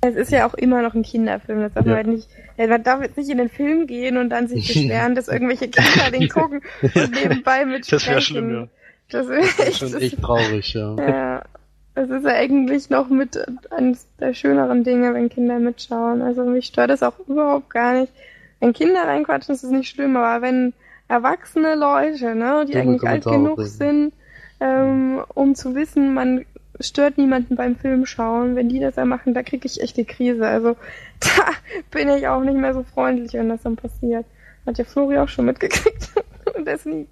Es 0.00 0.16
ist 0.16 0.32
ja 0.32 0.48
auch 0.48 0.54
immer 0.54 0.82
noch 0.82 0.94
ein 0.94 1.02
Kinderfilm, 1.02 1.60
das 1.60 1.74
darf 1.74 1.86
ja. 1.86 1.92
man 1.92 1.96
halt 1.98 2.06
nicht, 2.08 2.28
man 2.56 2.82
darf 2.82 3.02
jetzt 3.02 3.16
nicht 3.16 3.30
in 3.30 3.38
den 3.38 3.48
Film 3.48 3.86
gehen 3.86 4.16
und 4.16 4.30
dann 4.30 4.48
sich 4.48 4.66
beschweren, 4.66 5.14
dass 5.14 5.28
irgendwelche 5.28 5.68
Kinder 5.68 6.10
den 6.10 6.28
gucken 6.28 6.60
und 6.82 7.10
nebenbei 7.12 7.64
mit 7.64 7.90
Das 7.90 8.06
wäre 8.06 8.20
schlimm, 8.20 8.50
ja. 8.50 8.68
Das 9.10 9.28
wäre 9.28 9.42
echt, 9.42 9.78
schon 9.78 9.94
echt 9.94 10.20
traurig, 10.20 10.72
ja. 10.74 10.96
Ja. 10.96 11.44
Es 11.94 12.08
ist 12.08 12.24
ja 12.24 12.32
eigentlich 12.32 12.88
noch 12.88 13.08
mit 13.08 13.38
eines 13.70 14.06
der 14.18 14.32
schöneren 14.32 14.82
Dinge, 14.82 15.12
wenn 15.12 15.28
Kinder 15.28 15.58
mitschauen. 15.58 16.22
Also 16.22 16.44
mich 16.44 16.66
stört 16.66 16.90
das 16.90 17.02
auch 17.02 17.18
überhaupt 17.26 17.70
gar 17.70 17.92
nicht. 17.94 18.12
Wenn 18.60 18.72
Kinder 18.72 19.02
reinquatschen, 19.04 19.54
ist 19.54 19.64
es 19.64 19.70
nicht 19.70 19.90
schlimm, 19.90 20.16
aber 20.16 20.40
wenn 20.40 20.72
erwachsene 21.08 21.74
Leute, 21.74 22.34
ne, 22.34 22.64
die 22.66 22.76
eigentlich 22.76 23.02
alt 23.06 23.24
genug 23.24 23.56
bringen. 23.56 23.68
sind, 23.68 24.12
ähm, 24.60 25.22
um 25.34 25.54
zu 25.54 25.74
wissen, 25.74 26.14
man 26.14 26.46
stört 26.80 27.18
niemanden 27.18 27.56
beim 27.56 27.76
Filmschauen. 27.76 28.56
Wenn 28.56 28.68
die 28.68 28.80
das 28.80 28.94
dann 28.94 29.08
machen, 29.08 29.34
da 29.34 29.42
kriege 29.42 29.66
ich 29.66 29.80
echt 29.80 29.96
die 29.96 30.04
Krise. 30.04 30.46
Also 30.46 30.76
da 31.20 31.52
bin 31.90 32.08
ich 32.08 32.26
auch 32.28 32.42
nicht 32.42 32.56
mehr 32.56 32.72
so 32.72 32.82
freundlich, 32.82 33.34
wenn 33.34 33.48
das 33.48 33.62
dann 33.62 33.76
passiert. 33.76 34.24
Hat 34.64 34.78
ja 34.78 34.84
Flori 34.84 35.18
auch 35.18 35.28
schon 35.28 35.44
mitgekriegt. 35.44 36.10
Und 36.56 36.66
das 36.66 36.86
nie. 36.86 37.06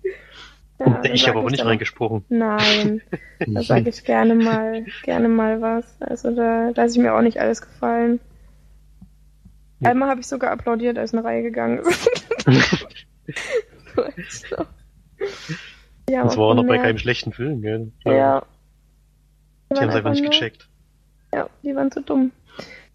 Ja, 0.80 1.04
ich 1.04 1.28
habe 1.28 1.38
aber 1.40 1.50
nicht 1.50 1.64
reingesprochen. 1.64 2.24
Nein, 2.30 3.02
da 3.46 3.62
sage 3.62 3.90
ich 3.90 4.02
gerne 4.04 4.34
mal, 4.34 4.86
gerne 5.02 5.28
mal 5.28 5.60
was. 5.60 5.84
Also 6.00 6.34
da 6.34 6.70
lasse 6.70 6.96
ich 6.96 7.02
mir 7.02 7.14
auch 7.14 7.20
nicht 7.20 7.38
alles 7.38 7.60
gefallen. 7.60 8.18
Ja. 9.80 9.90
Einmal 9.90 10.08
habe 10.08 10.20
ich 10.20 10.26
sogar 10.26 10.50
applaudiert, 10.52 10.96
als 10.98 11.12
eine 11.12 11.22
Reihe 11.22 11.42
gegangen 11.42 11.80
ist. 11.80 12.10
ja, 16.08 16.24
das 16.24 16.36
war 16.36 16.44
auch 16.46 16.54
noch 16.54 16.66
bei 16.66 16.78
keinem 16.78 16.98
schlechten 16.98 17.32
Film, 17.32 17.60
gell? 17.60 17.92
Ja. 18.04 18.40
Die, 19.70 19.74
die 19.74 19.80
haben 19.80 19.88
es 19.90 19.94
einfach 19.94 20.10
nicht 20.10 20.24
gecheckt. 20.24 20.68
Ja, 21.34 21.48
die 21.62 21.74
waren 21.74 21.90
zu 21.90 22.00
dumm. 22.00 22.32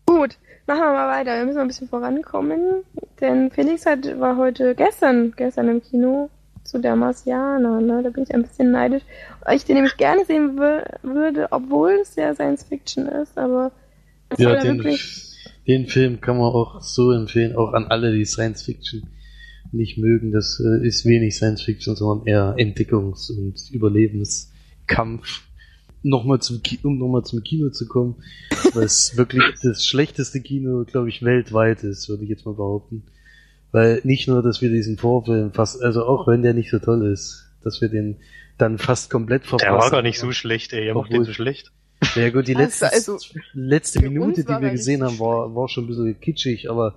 Gut, 0.08 0.38
machen 0.66 0.82
wir 0.82 0.92
mal 0.92 1.08
weiter. 1.08 1.38
Wir 1.38 1.46
müssen 1.46 1.60
ein 1.60 1.68
bisschen 1.68 1.88
vorankommen. 1.88 2.84
Denn 3.22 3.52
Felix 3.52 3.86
hat, 3.86 4.20
war 4.20 4.38
heute 4.38 4.74
gestern, 4.76 5.34
gestern 5.36 5.70
im 5.70 5.82
Kino 5.82 6.30
zu 6.66 6.80
der 6.80 6.96
Marsianer, 6.96 7.80
ne? 7.80 8.02
Da 8.04 8.10
bin 8.10 8.24
ich 8.24 8.34
ein 8.34 8.42
bisschen 8.42 8.72
neidisch. 8.72 9.04
Weil 9.44 9.56
ich 9.56 9.66
den 9.66 9.76
nämlich 9.76 9.98
gerne 9.98 10.26
sehen 10.26 10.58
würde, 10.58 11.48
obwohl 11.52 12.00
es 12.02 12.16
ja 12.16 12.34
Science 12.34 12.64
Fiction 12.64 13.08
ist, 13.08 13.38
aber 13.38 13.72
ja, 14.38 14.60
den, 14.60 14.84
den 15.68 15.88
Film 15.88 16.20
kann 16.20 16.38
man 16.38 16.48
auch 16.48 16.82
so 16.82 17.12
empfehlen, 17.12 17.56
auch 17.56 17.74
an 17.74 17.86
alle, 17.86 18.12
die 18.12 18.26
Science 18.26 18.64
Fiction 18.64 19.08
nicht 19.72 19.98
mögen. 19.98 20.32
Das 20.32 20.60
äh, 20.60 20.86
ist 20.86 21.06
wenig 21.06 21.36
Science 21.36 21.62
Fiction, 21.62 21.96
sondern 21.96 22.28
eher 22.28 22.56
Entdeckungs- 22.58 23.32
und 23.32 23.70
Überlebenskampf. 23.72 25.44
Nochmal 26.02 26.40
zum, 26.40 26.62
Ki 26.62 26.80
um 26.84 27.00
nochmal 27.00 27.24
zum 27.24 27.44
Kino 27.44 27.70
zu 27.70 27.88
kommen, 27.88 28.16
was 28.74 29.18
wirklich 29.18 29.44
das 29.64 29.86
schlechteste 29.86 30.40
Kino, 30.40 30.86
glaube 30.86 31.10
ich, 31.10 31.24
weltweit 31.24 31.84
ist, 31.84 32.10
würde 32.10 32.24
ich 32.24 32.30
jetzt 32.30 32.46
mal 32.46 32.54
behaupten. 32.54 33.04
Weil 33.76 34.00
nicht 34.06 34.30
nur, 34.30 34.42
dass 34.42 34.62
wir 34.62 34.70
diesen 34.70 34.98
Vorfilm 34.98 35.52
fast, 35.52 35.84
also 35.84 36.06
auch 36.06 36.28
wenn 36.28 36.42
der 36.44 36.54
nicht 36.54 36.72
so 36.72 36.80
toll 36.80 37.12
ist, 37.12 37.52
dass 37.62 37.82
wir 37.82 37.90
den 37.90 38.16
dann 38.58 38.78
fast 38.78 39.10
komplett 39.10 39.46
verpassen. 39.46 39.70
Der 39.70 39.78
war 39.78 39.92
gar 39.92 40.02
nicht 40.02 40.18
so 40.18 40.32
schlecht, 40.32 40.72
ey, 40.72 40.88
er 40.88 40.96
macht 40.96 41.12
den 41.12 41.26
so 41.26 41.34
schlecht. 41.34 41.74
Ja 42.16 42.30
gut, 42.30 42.48
die 42.48 42.54
letzte, 42.64 42.90
also, 42.94 43.20
letzte 43.52 44.02
Minute, 44.02 44.46
die 44.46 44.62
wir 44.62 44.70
gesehen 44.70 45.04
haben, 45.04 45.20
war, 45.20 45.54
war 45.54 45.68
schon 45.68 45.84
ein 45.84 45.88
bisschen 45.88 46.18
kitschig, 46.22 46.70
aber 46.70 46.96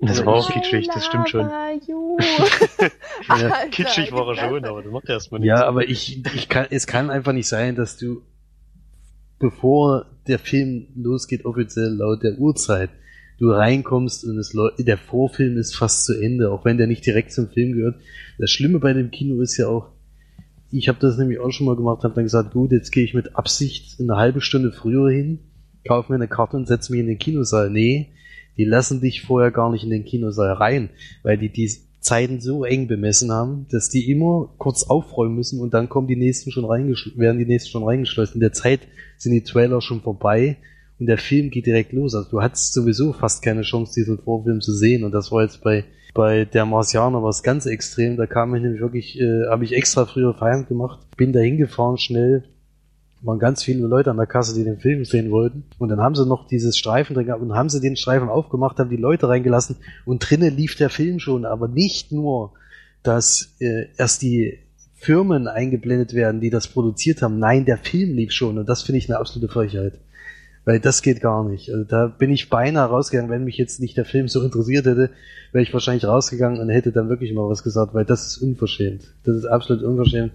das 0.00 0.24
war 0.24 0.36
auch 0.36 0.50
kitschig, 0.50 0.88
das 0.88 1.04
stimmt 1.04 1.28
schon. 1.28 1.46
ja, 3.28 3.66
kitschig 3.70 4.10
war 4.10 4.28
er 4.28 4.36
schon, 4.36 4.64
aber 4.64 4.82
das 4.82 4.90
macht 4.90 5.08
er 5.10 5.16
erstmal 5.16 5.40
nicht. 5.40 5.48
Ja, 5.48 5.66
aber 5.66 5.90
ich, 5.90 6.24
ich 6.34 6.48
kann, 6.48 6.68
es 6.70 6.86
kann 6.86 7.10
einfach 7.10 7.34
nicht 7.34 7.48
sein, 7.48 7.76
dass 7.76 7.98
du, 7.98 8.22
bevor 9.38 10.06
der 10.26 10.38
Film 10.38 10.86
losgeht, 10.96 11.44
offiziell 11.44 11.96
laut 11.96 12.22
der 12.22 12.38
Uhrzeit, 12.38 12.88
du 13.38 13.50
reinkommst 13.50 14.24
und 14.24 14.38
es, 14.38 14.54
der 14.78 14.98
Vorfilm 14.98 15.56
ist 15.56 15.76
fast 15.76 16.04
zu 16.04 16.20
Ende, 16.20 16.50
auch 16.50 16.64
wenn 16.64 16.76
der 16.76 16.86
nicht 16.86 17.06
direkt 17.06 17.32
zum 17.32 17.48
Film 17.48 17.72
gehört. 17.72 17.96
Das 18.38 18.50
Schlimme 18.50 18.80
bei 18.80 18.92
dem 18.92 19.10
Kino 19.10 19.40
ist 19.40 19.56
ja 19.56 19.68
auch, 19.68 19.90
ich 20.70 20.88
habe 20.88 20.98
das 21.00 21.16
nämlich 21.16 21.38
auch 21.38 21.50
schon 21.50 21.66
mal 21.66 21.76
gemacht, 21.76 22.04
habe 22.04 22.14
dann 22.14 22.24
gesagt, 22.24 22.52
gut, 22.52 22.72
jetzt 22.72 22.90
gehe 22.90 23.04
ich 23.04 23.14
mit 23.14 23.36
Absicht 23.36 24.00
eine 24.00 24.16
halbe 24.16 24.40
Stunde 24.40 24.72
früher 24.72 25.10
hin, 25.10 25.38
kaufe 25.86 26.12
mir 26.12 26.16
eine 26.16 26.28
Karte 26.28 26.56
und 26.56 26.66
setze 26.66 26.92
mich 26.92 27.00
in 27.00 27.06
den 27.06 27.18
Kinosaal. 27.18 27.70
Nee, 27.70 28.08
die 28.56 28.64
lassen 28.64 29.00
dich 29.00 29.22
vorher 29.22 29.50
gar 29.50 29.70
nicht 29.70 29.84
in 29.84 29.90
den 29.90 30.04
Kinosaal 30.04 30.52
rein, 30.52 30.90
weil 31.22 31.38
die 31.38 31.50
die 31.50 31.70
Zeiten 32.00 32.40
so 32.40 32.64
eng 32.64 32.86
bemessen 32.86 33.30
haben, 33.32 33.66
dass 33.70 33.88
die 33.88 34.10
immer 34.10 34.50
kurz 34.58 34.84
aufräumen 34.84 35.34
müssen 35.34 35.60
und 35.60 35.74
dann 35.74 35.88
kommen 35.88 36.06
die 36.06 36.16
nächsten 36.16 36.50
schon 36.50 36.64
werden 36.64 37.38
die 37.38 37.46
nächsten 37.46 37.70
schon 37.70 37.84
reingeschleust. 37.84 38.34
In 38.34 38.40
der 38.40 38.52
Zeit 38.52 38.80
sind 39.16 39.32
die 39.32 39.42
Trailer 39.42 39.80
schon 39.80 40.00
vorbei 40.00 40.58
und 40.98 41.06
der 41.06 41.18
Film 41.18 41.50
geht 41.50 41.66
direkt 41.66 41.92
los. 41.92 42.14
Also 42.14 42.30
du 42.30 42.42
hattest 42.42 42.72
sowieso 42.72 43.12
fast 43.12 43.42
keine 43.42 43.62
Chance, 43.62 43.94
diesen 43.94 44.18
Vorfilm 44.18 44.60
zu 44.60 44.72
sehen 44.72 45.04
und 45.04 45.12
das 45.12 45.30
war 45.30 45.42
jetzt 45.42 45.62
bei 45.62 45.84
bei 46.14 46.44
der 46.44 46.66
Marsianer 46.66 47.22
was 47.22 47.42
ganz 47.42 47.66
extrem. 47.66 48.16
Da 48.16 48.26
kam 48.26 48.54
ich 48.54 48.62
nämlich 48.62 48.80
wirklich, 48.80 49.20
äh, 49.20 49.46
habe 49.48 49.64
ich 49.64 49.72
extra 49.72 50.06
früher 50.06 50.34
Feierabend 50.34 50.68
gemacht, 50.68 50.98
bin 51.16 51.32
da 51.32 51.40
hingefahren 51.40 51.98
schnell, 51.98 52.44
waren 53.22 53.38
ganz 53.38 53.62
viele 53.62 53.86
Leute 53.86 54.10
an 54.10 54.16
der 54.16 54.26
Kasse, 54.26 54.54
die 54.54 54.64
den 54.64 54.78
Film 54.78 55.04
sehen 55.04 55.30
wollten. 55.30 55.64
Und 55.78 55.88
dann 55.90 56.00
haben 56.00 56.14
sie 56.14 56.26
noch 56.26 56.46
dieses 56.46 56.76
Streifen 56.76 57.14
drin 57.14 57.26
gehabt 57.26 57.42
und 57.42 57.54
haben 57.54 57.68
sie 57.68 57.80
den 57.80 57.96
Streifen 57.96 58.28
aufgemacht, 58.28 58.78
haben 58.78 58.90
die 58.90 58.96
Leute 58.96 59.28
reingelassen 59.28 59.76
und 60.04 60.28
drinnen 60.28 60.56
lief 60.56 60.76
der 60.76 60.90
Film 60.90 61.18
schon. 61.18 61.44
Aber 61.44 61.68
nicht 61.68 62.12
nur, 62.12 62.52
dass 63.02 63.54
äh, 63.60 63.86
erst 63.96 64.22
die 64.22 64.58
Firmen 64.94 65.46
eingeblendet 65.46 66.14
werden, 66.14 66.40
die 66.40 66.50
das 66.50 66.68
produziert 66.68 67.22
haben. 67.22 67.38
Nein, 67.38 67.64
der 67.64 67.78
Film 67.78 68.16
lief 68.16 68.32
schon 68.32 68.58
und 68.58 68.68
das 68.68 68.82
finde 68.82 68.98
ich 68.98 69.08
eine 69.08 69.18
absolute 69.18 69.52
Frechheit. 69.52 70.00
Weil 70.68 70.80
das 70.80 71.00
geht 71.00 71.22
gar 71.22 71.48
nicht. 71.48 71.70
Also 71.70 71.84
da 71.84 72.08
bin 72.08 72.30
ich 72.30 72.50
beinahe 72.50 72.90
rausgegangen, 72.90 73.30
wenn 73.30 73.44
mich 73.44 73.56
jetzt 73.56 73.80
nicht 73.80 73.96
der 73.96 74.04
Film 74.04 74.28
so 74.28 74.42
interessiert 74.42 74.84
hätte, 74.84 75.08
wäre 75.50 75.62
ich 75.62 75.72
wahrscheinlich 75.72 76.04
rausgegangen 76.04 76.60
und 76.60 76.68
hätte 76.68 76.92
dann 76.92 77.08
wirklich 77.08 77.32
mal 77.32 77.48
was 77.48 77.62
gesagt, 77.62 77.94
weil 77.94 78.04
das 78.04 78.26
ist 78.26 78.36
unverschämt. 78.42 79.14
Das 79.24 79.34
ist 79.34 79.46
absolut 79.46 79.82
unverschämt. 79.82 80.32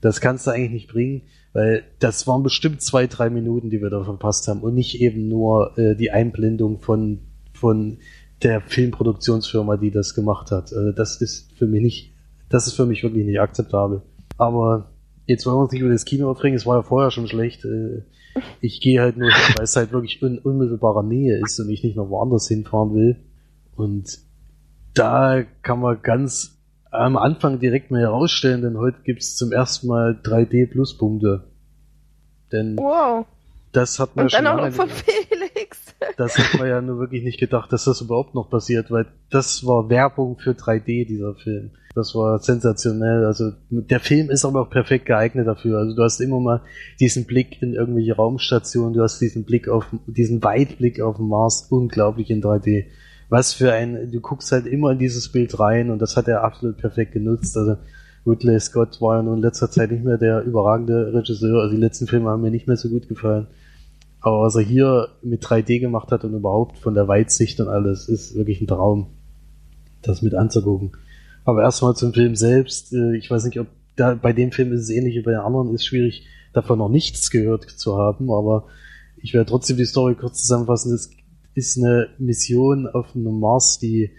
Das 0.00 0.22
kannst 0.22 0.46
du 0.46 0.50
eigentlich 0.50 0.70
nicht 0.70 0.88
bringen. 0.88 1.20
Weil 1.52 1.82
das 1.98 2.26
waren 2.26 2.42
bestimmt 2.42 2.80
zwei, 2.80 3.06
drei 3.06 3.28
Minuten, 3.28 3.68
die 3.68 3.82
wir 3.82 3.90
da 3.90 4.02
verpasst 4.02 4.48
haben 4.48 4.62
und 4.62 4.74
nicht 4.74 4.98
eben 5.02 5.28
nur 5.28 5.76
äh, 5.76 5.94
die 5.94 6.10
Einblendung 6.10 6.80
von, 6.80 7.18
von 7.52 7.98
der 8.42 8.62
Filmproduktionsfirma, 8.62 9.76
die 9.76 9.90
das 9.90 10.14
gemacht 10.14 10.52
hat. 10.52 10.72
Also 10.72 10.92
das 10.92 11.20
ist 11.20 11.52
für 11.52 11.66
mich 11.66 11.82
nicht, 11.82 12.12
das 12.48 12.66
ist 12.66 12.72
für 12.72 12.86
mich 12.86 13.02
wirklich 13.02 13.26
nicht 13.26 13.40
akzeptabel. 13.40 14.00
Aber 14.38 14.90
jetzt 15.26 15.44
wollen 15.44 15.56
wir 15.56 15.64
uns 15.64 15.72
nicht 15.72 15.82
über 15.82 15.92
das 15.92 16.06
Kino 16.06 16.30
aufregen, 16.30 16.56
es 16.56 16.64
war 16.64 16.76
ja 16.76 16.82
vorher 16.82 17.10
schon 17.10 17.28
schlecht. 17.28 17.66
Äh, 17.66 18.00
ich 18.60 18.80
gehe 18.80 19.00
halt 19.00 19.16
nur, 19.16 19.28
weil 19.28 19.64
es 19.64 19.76
halt 19.76 19.92
wirklich 19.92 20.20
in 20.22 20.38
unmittelbarer 20.38 21.02
Nähe 21.02 21.40
ist 21.44 21.58
und 21.60 21.70
ich 21.70 21.82
nicht 21.82 21.96
noch 21.96 22.10
woanders 22.10 22.48
hinfahren 22.48 22.94
will. 22.94 23.16
Und 23.74 24.18
da 24.94 25.42
kann 25.62 25.80
man 25.80 26.00
ganz 26.02 26.58
am 26.90 27.16
Anfang 27.16 27.58
direkt 27.58 27.90
mal 27.90 28.00
herausstellen, 28.00 28.62
denn 28.62 28.78
heute 28.78 28.98
gibt's 29.04 29.36
zum 29.36 29.52
ersten 29.52 29.88
Mal 29.88 30.18
3D 30.22 30.70
Pluspunkte. 30.70 31.44
Denn 32.52 32.76
wow. 32.78 33.26
das 33.72 33.98
hat 33.98 34.16
man 34.16 34.26
Und 34.26 34.32
ja 34.32 34.40
dann 34.40 34.58
auch 34.58 34.64
noch 34.64 34.72
von 34.72 34.88
Felix. 34.88 35.45
Das 36.16 36.36
hat 36.36 36.58
man 36.58 36.68
ja 36.68 36.80
nur 36.80 36.98
wirklich 36.98 37.22
nicht 37.22 37.40
gedacht, 37.40 37.72
dass 37.72 37.84
das 37.84 38.00
überhaupt 38.00 38.34
noch 38.34 38.50
passiert, 38.50 38.90
weil 38.90 39.06
das 39.30 39.66
war 39.66 39.88
Werbung 39.88 40.38
für 40.38 40.52
3D, 40.52 41.06
dieser 41.06 41.34
Film. 41.34 41.70
Das 41.94 42.14
war 42.14 42.38
sensationell. 42.38 43.24
Also 43.24 43.52
der 43.70 44.00
Film 44.00 44.30
ist 44.30 44.44
aber 44.44 44.62
auch 44.62 44.70
perfekt 44.70 45.06
geeignet 45.06 45.46
dafür. 45.46 45.78
Also 45.78 45.96
du 45.96 46.02
hast 46.02 46.20
immer 46.20 46.40
mal 46.40 46.62
diesen 47.00 47.24
Blick 47.24 47.62
in 47.62 47.74
irgendwelche 47.74 48.14
Raumstationen, 48.14 48.92
du 48.92 49.02
hast 49.02 49.18
diesen 49.20 49.44
Blick 49.44 49.68
auf 49.68 49.86
diesen 50.06 50.42
Weitblick 50.42 51.00
auf 51.00 51.16
den 51.16 51.28
Mars, 51.28 51.66
unglaublich 51.70 52.30
in 52.30 52.42
3D 52.42 52.86
was 53.28 53.52
für 53.52 53.72
ein, 53.72 54.10
du 54.12 54.20
guckst 54.20 54.52
halt 54.52 54.66
immer 54.66 54.92
in 54.92 54.98
dieses 54.98 55.30
Bild 55.30 55.58
rein 55.58 55.90
und 55.90 56.00
das 56.00 56.16
hat 56.16 56.28
er 56.28 56.44
absolut 56.44 56.76
perfekt 56.76 57.12
genutzt. 57.12 57.56
Also 57.56 57.76
Ridley 58.26 58.58
Scott 58.60 59.00
war 59.00 59.16
ja 59.16 59.22
nun 59.22 59.36
in 59.36 59.42
letzter 59.42 59.70
Zeit 59.70 59.90
nicht 59.90 60.04
mehr 60.04 60.18
der 60.18 60.42
überragende 60.42 61.12
Regisseur, 61.12 61.62
also 61.62 61.74
die 61.74 61.80
letzten 61.80 62.06
Filme 62.06 62.30
haben 62.30 62.42
mir 62.42 62.50
nicht 62.50 62.66
mehr 62.66 62.76
so 62.76 62.88
gut 62.88 63.08
gefallen. 63.08 63.46
Aber 64.20 64.42
was 64.42 64.56
er 64.56 64.62
hier 64.62 65.08
mit 65.22 65.44
3D 65.44 65.78
gemacht 65.78 66.10
hat 66.10 66.24
und 66.24 66.34
überhaupt 66.34 66.78
von 66.78 66.94
der 66.94 67.08
Weitsicht 67.08 67.60
und 67.60 67.68
alles, 67.68 68.08
ist 68.08 68.34
wirklich 68.34 68.60
ein 68.60 68.66
Traum, 68.66 69.08
das 70.02 70.22
mit 70.22 70.34
anzugucken. 70.34 70.92
Aber 71.44 71.62
erstmal 71.62 71.94
zum 71.94 72.12
Film 72.12 72.34
selbst. 72.34 72.92
Äh, 72.92 73.16
ich 73.16 73.30
weiß 73.30 73.44
nicht, 73.44 73.60
ob 73.60 73.68
da, 73.94 74.14
bei 74.14 74.32
dem 74.32 74.52
Film 74.52 74.72
ist 74.72 74.82
es 74.82 74.90
ähnlich 74.90 75.14
wie 75.16 75.22
bei 75.22 75.32
den 75.32 75.40
anderen, 75.40 75.74
ist 75.74 75.86
schwierig, 75.86 76.26
davon 76.52 76.78
noch 76.78 76.88
nichts 76.88 77.30
gehört 77.30 77.64
zu 77.64 77.96
haben, 77.96 78.30
aber 78.30 78.66
ich 79.16 79.34
werde 79.34 79.48
trotzdem 79.48 79.76
die 79.76 79.84
Story 79.84 80.14
kurz 80.14 80.42
zusammenfassen. 80.42 80.94
Es 80.94 81.10
ist 81.54 81.78
eine 81.78 82.08
Mission 82.18 82.86
auf 82.86 83.14
einem 83.14 83.40
Mars, 83.40 83.78
die 83.78 84.10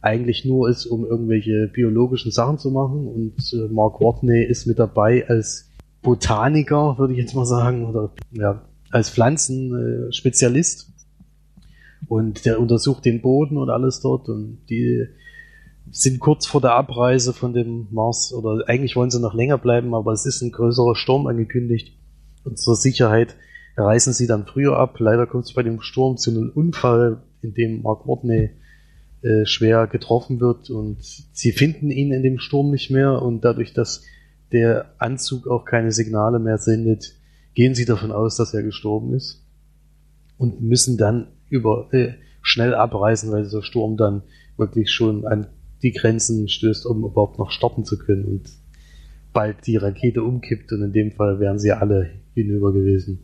eigentlich 0.00 0.44
nur 0.44 0.68
ist, 0.68 0.86
um 0.86 1.04
irgendwelche 1.04 1.68
biologischen 1.72 2.32
Sachen 2.32 2.58
zu 2.58 2.70
machen 2.70 3.06
und 3.06 3.52
äh, 3.52 3.72
Mark 3.72 4.00
Watney 4.00 4.44
ist 4.44 4.66
mit 4.66 4.78
dabei 4.78 5.26
als 5.28 5.70
Botaniker, 6.02 6.98
würde 6.98 7.14
ich 7.14 7.20
jetzt 7.20 7.34
mal 7.34 7.46
sagen, 7.46 7.86
oder 7.86 8.10
ja, 8.32 8.62
als 8.92 9.10
Pflanzenspezialist. 9.10 10.90
Und 12.08 12.44
der 12.44 12.60
untersucht 12.60 13.04
den 13.04 13.22
Boden 13.22 13.56
und 13.56 13.70
alles 13.70 14.00
dort 14.00 14.28
und 14.28 14.58
die 14.68 15.06
sind 15.90 16.20
kurz 16.20 16.46
vor 16.46 16.60
der 16.60 16.72
Abreise 16.72 17.32
von 17.32 17.52
dem 17.52 17.88
Mars 17.90 18.32
oder 18.32 18.68
eigentlich 18.68 18.96
wollen 18.96 19.10
sie 19.10 19.20
noch 19.20 19.34
länger 19.34 19.58
bleiben, 19.58 19.94
aber 19.94 20.12
es 20.12 20.26
ist 20.26 20.42
ein 20.42 20.52
größerer 20.52 20.94
Sturm 20.94 21.26
angekündigt. 21.26 21.96
Und 22.44 22.58
zur 22.58 22.76
Sicherheit 22.76 23.36
reisen 23.76 24.12
sie 24.12 24.26
dann 24.26 24.46
früher 24.46 24.76
ab. 24.76 24.98
Leider 24.98 25.26
kommt 25.26 25.44
es 25.44 25.54
bei 25.54 25.62
dem 25.62 25.80
Sturm 25.80 26.16
zu 26.16 26.30
einem 26.30 26.50
Unfall, 26.50 27.22
in 27.40 27.54
dem 27.54 27.82
Mark 27.82 28.06
Watney 28.06 28.50
äh, 29.22 29.46
schwer 29.46 29.86
getroffen 29.86 30.40
wird 30.40 30.70
und 30.70 30.98
sie 31.00 31.52
finden 31.52 31.90
ihn 31.90 32.12
in 32.12 32.22
dem 32.22 32.38
Sturm 32.38 32.70
nicht 32.70 32.90
mehr 32.90 33.22
und 33.22 33.44
dadurch, 33.44 33.72
dass 33.72 34.02
der 34.52 34.94
Anzug 34.98 35.46
auch 35.46 35.64
keine 35.64 35.92
Signale 35.92 36.38
mehr 36.38 36.58
sendet, 36.58 37.14
gehen 37.54 37.74
sie 37.74 37.84
davon 37.84 38.12
aus, 38.12 38.36
dass 38.36 38.54
er 38.54 38.62
gestorben 38.62 39.14
ist 39.14 39.44
und 40.38 40.60
müssen 40.60 40.96
dann 40.96 41.28
über 41.48 41.88
äh, 41.92 42.14
schnell 42.42 42.74
abreisen, 42.74 43.30
weil 43.30 43.44
dieser 43.44 43.62
Sturm 43.62 43.96
dann 43.96 44.22
wirklich 44.56 44.90
schon 44.90 45.26
an 45.26 45.48
die 45.82 45.92
Grenzen 45.92 46.48
stößt, 46.48 46.86
um 46.86 47.04
überhaupt 47.04 47.38
noch 47.38 47.50
starten 47.50 47.84
zu 47.84 47.98
können 47.98 48.24
und 48.24 48.50
bald 49.32 49.66
die 49.66 49.76
Rakete 49.76 50.22
umkippt 50.22 50.72
und 50.72 50.82
in 50.82 50.92
dem 50.92 51.12
Fall 51.12 51.40
wären 51.40 51.58
sie 51.58 51.72
alle 51.72 52.10
hinüber 52.34 52.72
gewesen. 52.72 53.20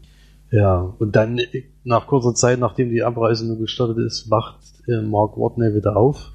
Ja, 0.50 0.94
und 0.98 1.14
dann 1.14 1.40
nach 1.84 2.06
kurzer 2.06 2.34
Zeit, 2.34 2.58
nachdem 2.58 2.90
die 2.90 3.02
Abreise 3.02 3.46
nur 3.46 3.58
gestartet 3.58 3.98
ist, 3.98 4.30
wacht 4.30 4.60
äh, 4.88 5.02
Mark 5.02 5.36
Watney 5.36 5.74
wieder 5.74 5.96
auf. 5.96 6.32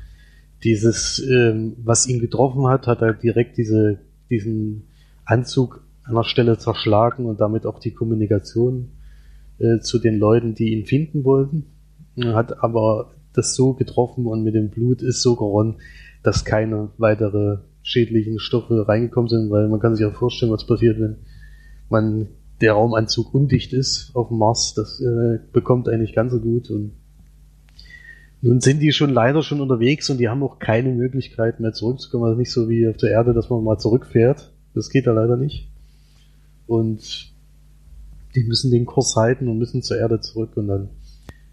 Dieses, 0.63 1.19
ähm, 1.27 1.75
was 1.83 2.07
ihn 2.07 2.19
getroffen 2.19 2.67
hat, 2.67 2.85
hat 2.87 3.01
er 3.01 3.13
direkt 3.13 3.57
diese, 3.57 3.99
diesen 4.29 4.87
Anzug 5.25 5.83
der 6.09 6.23
Stelle 6.23 6.57
zerschlagen 6.57 7.25
und 7.25 7.39
damit 7.39 7.65
auch 7.65 7.79
die 7.79 7.91
Kommunikation 7.91 8.89
äh, 9.59 9.79
zu 9.79 9.99
den 9.99 10.19
Leuten, 10.19 10.55
die 10.55 10.73
ihn 10.73 10.85
finden 10.85 11.23
wollten. 11.23 11.65
Hat 12.21 12.63
aber 12.63 13.11
das 13.33 13.55
so 13.55 13.73
getroffen 13.73 14.27
und 14.27 14.43
mit 14.43 14.55
dem 14.55 14.69
Blut 14.69 15.01
ist 15.01 15.21
so 15.21 15.35
geronnen, 15.35 15.77
dass 16.21 16.45
keine 16.45 16.89
weitere 16.97 17.57
schädlichen 17.81 18.39
Stoffe 18.39 18.87
reingekommen 18.87 19.29
sind, 19.29 19.49
weil 19.49 19.67
man 19.67 19.79
kann 19.79 19.95
sich 19.95 20.05
ja 20.05 20.11
vorstellen, 20.11 20.51
was 20.51 20.65
passiert, 20.65 20.99
wenn 20.99 21.17
man 21.89 22.27
der 22.61 22.73
Raumanzug 22.73 23.33
undicht 23.33 23.73
ist 23.73 24.11
auf 24.13 24.29
dem 24.29 24.37
Mars. 24.37 24.73
Das 24.75 25.01
äh, 25.01 25.39
bekommt 25.51 25.89
eigentlich 25.89 26.13
ganz 26.13 26.31
so 26.31 26.39
gut 26.39 26.69
und 26.69 26.93
nun 28.41 28.59
sind 28.59 28.81
die 28.81 28.91
schon 28.91 29.09
leider 29.09 29.41
schon 29.41 29.61
unterwegs 29.61 30.09
und 30.09 30.17
die 30.17 30.27
haben 30.27 30.43
auch 30.43 30.59
keine 30.59 30.91
Möglichkeit 30.91 31.61
mehr 31.61 31.71
zurückzukommen. 31.71 32.25
Also 32.25 32.37
nicht 32.37 32.51
so 32.51 32.67
wie 32.67 32.87
auf 32.87 32.97
der 32.97 33.11
Erde, 33.11 33.33
dass 33.33 33.49
man 33.49 33.63
mal 33.63 33.77
zurückfährt. 33.77 34.53
Das 34.75 34.89
geht 34.89 35.07
da 35.07 35.13
leider 35.13 35.37
nicht. 35.37 35.72
Und 36.73 37.31
die 38.33 38.43
müssen 38.45 38.71
den 38.71 38.87
Kurs 38.87 39.15
halten 39.15 39.47
und 39.47 39.59
müssen 39.59 39.83
zur 39.83 39.97
Erde 39.97 40.21
zurück 40.21 40.57
und 40.57 40.67
dann 40.69 40.89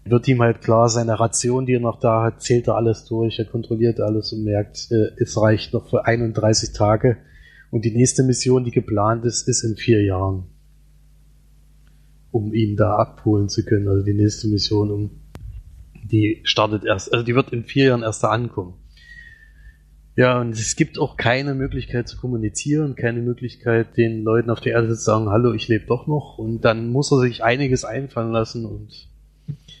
wird 0.03 0.27
ihm 0.27 0.41
halt 0.41 0.61
klar, 0.61 0.89
seine 0.89 1.19
Ration, 1.19 1.67
die 1.67 1.75
er 1.75 1.79
noch 1.79 1.99
da 1.99 2.23
hat, 2.23 2.41
zählt 2.41 2.67
er 2.67 2.75
alles 2.75 3.05
durch, 3.05 3.37
er 3.37 3.45
kontrolliert 3.45 3.99
alles 3.99 4.33
und 4.33 4.43
merkt, 4.43 4.87
äh, 4.89 5.11
es 5.17 5.39
reicht 5.39 5.73
noch 5.73 5.87
für 5.91 6.05
31 6.05 6.73
Tage. 6.73 7.17
Und 7.69 7.85
die 7.85 7.91
nächste 7.91 8.23
Mission, 8.23 8.63
die 8.63 8.71
geplant 8.71 9.23
ist, 9.23 9.47
ist 9.47 9.63
in 9.63 9.75
vier 9.75 10.03
Jahren. 10.03 10.45
Um 12.31 12.51
ihn 12.51 12.75
da 12.75 12.95
abholen 12.95 13.47
zu 13.47 13.63
können. 13.63 13.87
Also 13.87 14.03
die 14.03 14.15
nächste 14.15 14.47
Mission, 14.47 14.89
um 14.89 15.11
die 16.03 16.41
startet 16.45 16.83
erst, 16.83 17.13
also 17.13 17.23
die 17.23 17.35
wird 17.35 17.53
in 17.53 17.63
vier 17.63 17.85
Jahren 17.89 18.01
erst 18.01 18.23
da 18.23 18.29
ankommen. 18.29 18.73
Ja, 20.15 20.41
und 20.41 20.51
es 20.51 20.75
gibt 20.75 20.99
auch 20.99 21.15
keine 21.15 21.53
Möglichkeit 21.53 22.07
zu 22.07 22.17
kommunizieren, 22.17 22.95
keine 22.95 23.21
Möglichkeit, 23.21 23.95
den 23.95 24.23
Leuten 24.23 24.49
auf 24.49 24.59
der 24.59 24.73
Erde 24.73 24.89
zu 24.89 24.95
sagen, 24.95 25.29
hallo, 25.29 25.53
ich 25.53 25.69
lebe 25.69 25.85
doch 25.85 26.05
noch. 26.05 26.37
Und 26.37 26.61
dann 26.61 26.89
muss 26.91 27.11
er 27.11 27.19
sich 27.19 27.43
einiges 27.43 27.85
einfallen 27.85 28.31
lassen 28.31 28.65
und 28.65 29.07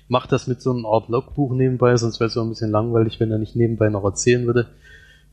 macht 0.07 0.31
das 0.31 0.47
mit 0.47 0.61
so 0.61 0.71
einer 0.71 0.87
Art 0.87 1.09
Logbuch 1.09 1.53
nebenbei, 1.53 1.95
sonst 1.97 2.19
wäre 2.19 2.27
es 2.27 2.33
so 2.33 2.41
ein 2.41 2.49
bisschen 2.49 2.71
langweilig, 2.71 3.19
wenn 3.19 3.31
er 3.31 3.39
nicht 3.39 3.55
nebenbei 3.55 3.89
noch 3.89 4.05
erzählen 4.05 4.45
würde. 4.45 4.67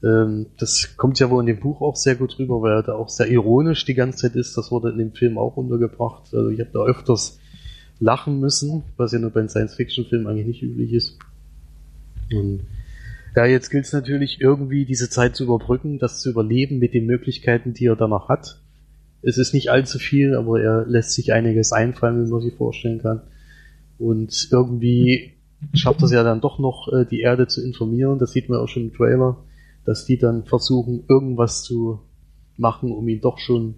Ähm, 0.03 0.47
das 0.59 0.97
kommt 0.97 1.19
ja 1.21 1.31
wohl 1.31 1.43
in 1.43 1.47
dem 1.47 1.61
Buch 1.61 1.81
auch 1.81 1.97
sehr 1.97 2.17
gut 2.17 2.39
rüber, 2.39 2.61
weil 2.63 2.73
er 2.73 2.83
da 2.83 2.95
auch 2.95 3.09
sehr 3.09 3.29
ironisch 3.29 3.85
die 3.85 3.95
ganze 3.95 4.19
Zeit 4.19 4.37
ist. 4.37 4.57
Das 4.57 4.71
wurde 4.71 4.91
in 4.91 4.99
dem 4.99 5.13
Film 5.13 5.39
auch 5.39 5.57
untergebracht. 5.57 6.33
Also 6.33 6.51
ich 6.51 6.61
habe 6.61 6.71
da 6.73 6.81
öfters 6.81 7.39
lachen 8.01 8.41
müssen, 8.41 8.85
was 8.97 9.13
ja 9.13 9.19
nur 9.19 9.31
bei 9.31 9.47
Science-Fiction-Filmen 9.47 10.27
eigentlich 10.27 10.47
nicht 10.47 10.63
üblich 10.63 10.93
ist. 10.93 11.19
Und 12.33 12.61
ja, 13.37 13.47
jetzt 13.47 13.71
gilt 13.71 13.85
es 13.85 13.93
natürlich 13.93 14.41
irgendwie 14.41 14.85
diese 14.85 15.11
Zeit 15.11 15.37
zu 15.37 15.45
überbrücken, 15.45 15.99
das 15.99 16.21
zu 16.21 16.31
überleben 16.31 16.79
mit 16.79 16.95
den 16.95 17.07
Möglichkeiten, 17.07 17.73
die 17.73 17.87
er 17.87 17.97
danach 17.97 18.29
hat. 18.29 18.61
Es 19.23 19.39
ist 19.39 19.55
nicht 19.55 19.71
allzu 19.71 19.99
viel, 19.99 20.35
aber 20.35 20.61
er 20.61 20.87
lässt 20.87 21.13
sich 21.13 21.33
einiges 21.33 21.73
einfallen, 21.73 22.25
wie 22.25 22.31
man 22.31 22.41
sich 22.41 22.55
vorstellen 22.55 23.01
kann. 23.01 23.23
Und 23.99 24.49
irgendwie 24.53 25.33
schafft 25.75 26.03
es 26.03 26.13
ja 26.13 26.23
dann 26.23 26.41
doch 26.41 26.59
noch, 26.59 26.93
äh, 26.93 27.05
die 27.05 27.21
Erde 27.21 27.47
zu 27.47 27.65
informieren. 27.65 28.19
Das 28.19 28.33
sieht 28.33 28.49
man 28.49 28.61
auch 28.61 28.69
schon 28.69 28.85
im 28.85 28.95
Trailer, 28.95 29.45
dass 29.85 30.05
die 30.05 30.19
dann 30.19 30.45
versuchen, 30.45 31.05
irgendwas 31.09 31.63
zu 31.63 32.01
machen, 32.57 32.93
um 32.93 33.09
ihn 33.09 33.21
doch 33.21 33.39
schon 33.39 33.77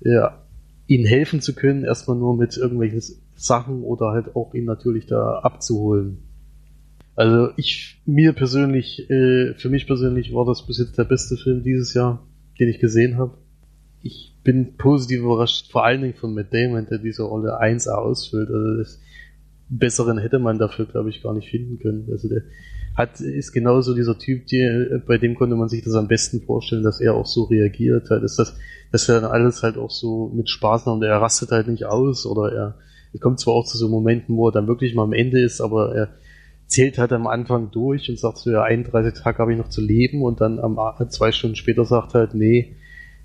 ja, 0.00 0.42
ihnen 0.86 1.06
helfen 1.06 1.40
zu 1.40 1.54
können, 1.54 1.84
erstmal 1.84 2.16
nur 2.16 2.36
mit 2.36 2.56
irgendwelchen 2.56 3.02
Sachen 3.36 3.82
oder 3.82 4.10
halt 4.10 4.34
auch 4.34 4.54
ihn 4.54 4.64
natürlich 4.64 5.06
da 5.06 5.38
abzuholen. 5.40 6.18
Also 7.16 7.50
ich, 7.56 8.00
mir 8.06 8.32
persönlich, 8.32 9.10
äh, 9.10 9.54
für 9.54 9.68
mich 9.68 9.86
persönlich 9.86 10.32
war 10.32 10.46
das 10.46 10.66
bis 10.66 10.78
jetzt 10.78 10.96
der 10.96 11.04
beste 11.04 11.36
Film 11.36 11.62
dieses 11.62 11.94
Jahr, 11.94 12.26
den 12.58 12.68
ich 12.68 12.78
gesehen 12.78 13.18
habe. 13.18 13.36
Ich 14.02 14.34
bin 14.42 14.76
positiv 14.76 15.20
überrascht, 15.20 15.70
vor 15.70 15.84
allen 15.84 16.00
Dingen 16.00 16.14
von 16.14 16.34
Matt 16.34 16.54
Damon, 16.54 16.86
der 16.86 16.98
diese 16.98 17.24
Rolle 17.24 17.60
1A 17.60 17.90
ausfüllt. 17.90 18.48
Also 18.48 18.78
das, 18.78 19.00
besseren 19.70 20.18
hätte 20.18 20.38
man 20.38 20.58
dafür, 20.58 20.84
glaube 20.86 21.10
ich, 21.10 21.22
gar 21.22 21.32
nicht 21.32 21.48
finden 21.48 21.78
können. 21.78 22.08
Also 22.10 22.28
der 22.28 22.42
hat, 22.96 23.20
ist 23.20 23.52
genauso 23.52 23.94
dieser 23.94 24.18
Typ, 24.18 24.46
die, 24.46 25.00
bei 25.06 25.16
dem 25.16 25.36
konnte 25.36 25.54
man 25.54 25.68
sich 25.68 25.84
das 25.84 25.94
am 25.94 26.08
besten 26.08 26.42
vorstellen, 26.42 26.82
dass 26.82 27.00
er 27.00 27.14
auch 27.14 27.26
so 27.26 27.44
reagiert 27.44 28.10
hat. 28.10 28.22
Ist 28.22 28.38
das, 28.38 28.56
dass 28.90 29.08
er 29.08 29.20
dann 29.20 29.30
alles 29.30 29.62
halt 29.62 29.78
auch 29.78 29.90
so 29.90 30.30
mit 30.34 30.50
Spaß 30.50 30.86
macht 30.86 30.96
und 30.96 31.02
er 31.04 31.20
rastet 31.20 31.52
halt 31.52 31.68
nicht 31.68 31.86
aus 31.86 32.26
oder 32.26 32.52
er, 32.52 32.78
er 33.12 33.20
kommt 33.20 33.38
zwar 33.38 33.54
auch 33.54 33.66
zu 33.66 33.78
so 33.78 33.88
Momenten, 33.88 34.36
wo 34.36 34.48
er 34.48 34.52
dann 34.52 34.66
wirklich 34.66 34.94
mal 34.94 35.04
am 35.04 35.12
Ende 35.12 35.40
ist, 35.40 35.60
aber 35.60 35.94
er 35.94 36.08
zählt 36.70 36.98
halt 36.98 37.12
am 37.12 37.26
Anfang 37.26 37.70
durch 37.70 38.08
und 38.08 38.18
sagt 38.18 38.38
so, 38.38 38.50
ja, 38.50 38.62
31 38.62 39.22
Tage 39.22 39.38
habe 39.38 39.52
ich 39.52 39.58
noch 39.58 39.68
zu 39.68 39.80
leben 39.80 40.22
und 40.22 40.40
dann 40.40 40.58
am 40.58 40.78
zwei 41.10 41.32
Stunden 41.32 41.56
später 41.56 41.84
sagt 41.84 42.14
halt, 42.14 42.34
nee, 42.34 42.76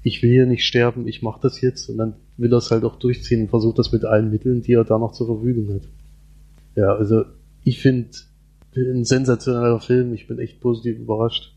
ich 0.04 0.22
will 0.22 0.32
hier 0.32 0.46
nicht 0.46 0.66
sterben, 0.66 1.08
ich 1.08 1.22
mache 1.22 1.40
das 1.42 1.62
jetzt 1.62 1.90
und 1.90 1.98
dann 1.98 2.16
will 2.38 2.54
er 2.54 2.58
es 2.58 2.72
halt 2.72 2.84
auch 2.84 2.98
durchziehen 2.98 3.44
und 3.44 3.50
versucht 3.50 3.80
das 3.80 3.92
mit 3.92 4.04
allen 4.04 4.30
Mitteln, 4.30 4.62
die 4.62 4.74
er 4.74 4.84
da 4.84 4.98
noch 4.98 5.14
zur 5.14 5.28
Verfügung 5.28 5.74
hat. 5.74 5.88
Ja, 6.76 6.94
also 6.96 7.24
ich 7.64 7.82
finde 7.82 8.10
ein 8.76 9.06
sensationeller 9.06 9.80
Film. 9.80 10.14
Ich 10.14 10.28
bin 10.28 10.40
echt 10.40 10.60
positiv 10.60 11.00
überrascht. 11.00 11.54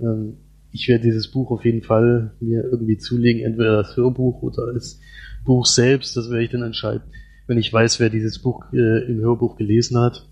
Ähm, 0.00 0.34
ich 0.72 0.88
werde 0.88 1.04
dieses 1.04 1.28
Buch 1.28 1.50
auf 1.50 1.64
jeden 1.64 1.82
Fall 1.82 2.32
mir 2.40 2.64
irgendwie 2.64 2.98
zulegen, 2.98 3.42
entweder 3.42 3.76
das 3.76 3.96
Hörbuch 3.96 4.42
oder 4.42 4.72
das 4.72 5.00
Buch 5.44 5.66
selbst. 5.66 6.16
Das 6.16 6.30
werde 6.30 6.44
ich 6.44 6.50
dann 6.50 6.62
entscheiden, 6.62 7.02
wenn 7.46 7.58
ich 7.58 7.72
weiß, 7.72 8.00
wer 8.00 8.10
dieses 8.10 8.40
Buch 8.40 8.64
äh, 8.72 9.06
im 9.06 9.20
Hörbuch 9.20 9.56
gelesen 9.56 9.98
hat. 9.98 10.28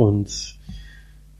Und 0.00 0.56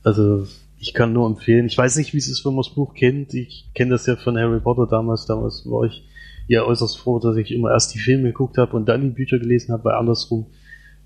also 0.03 0.47
ich 0.79 0.93
kann 0.93 1.15
nur 1.15 1.27
empfehlen. 1.27 1.65
Ich 1.65 1.79
weiß 1.79 1.97
nicht, 1.97 2.13
wie 2.13 2.19
es 2.19 2.29
ist, 2.29 2.45
wenn 2.45 2.53
man 2.53 2.63
das 2.63 2.75
Buch 2.75 2.93
kennt. 2.93 3.33
Ich 3.33 3.71
kenne 3.75 3.93
das 3.93 4.05
ja 4.05 4.17
von 4.17 4.37
Harry 4.37 4.61
Potter 4.61 4.87
damals. 4.87 5.25
Damals 5.25 5.65
war 5.65 5.85
ich 5.85 6.07
ja 6.47 6.65
äußerst 6.65 6.99
froh, 6.99 7.19
dass 7.19 7.39
ich 7.39 7.53
immer 7.53 7.71
erst 7.71 7.95
die 7.95 7.99
Filme 7.99 8.25
geguckt 8.29 8.59
habe 8.59 8.77
und 8.77 8.87
dann 8.87 9.01
die 9.01 9.09
Bücher 9.09 9.39
gelesen 9.39 9.73
habe, 9.73 9.85
weil 9.85 9.95
andersrum 9.95 10.45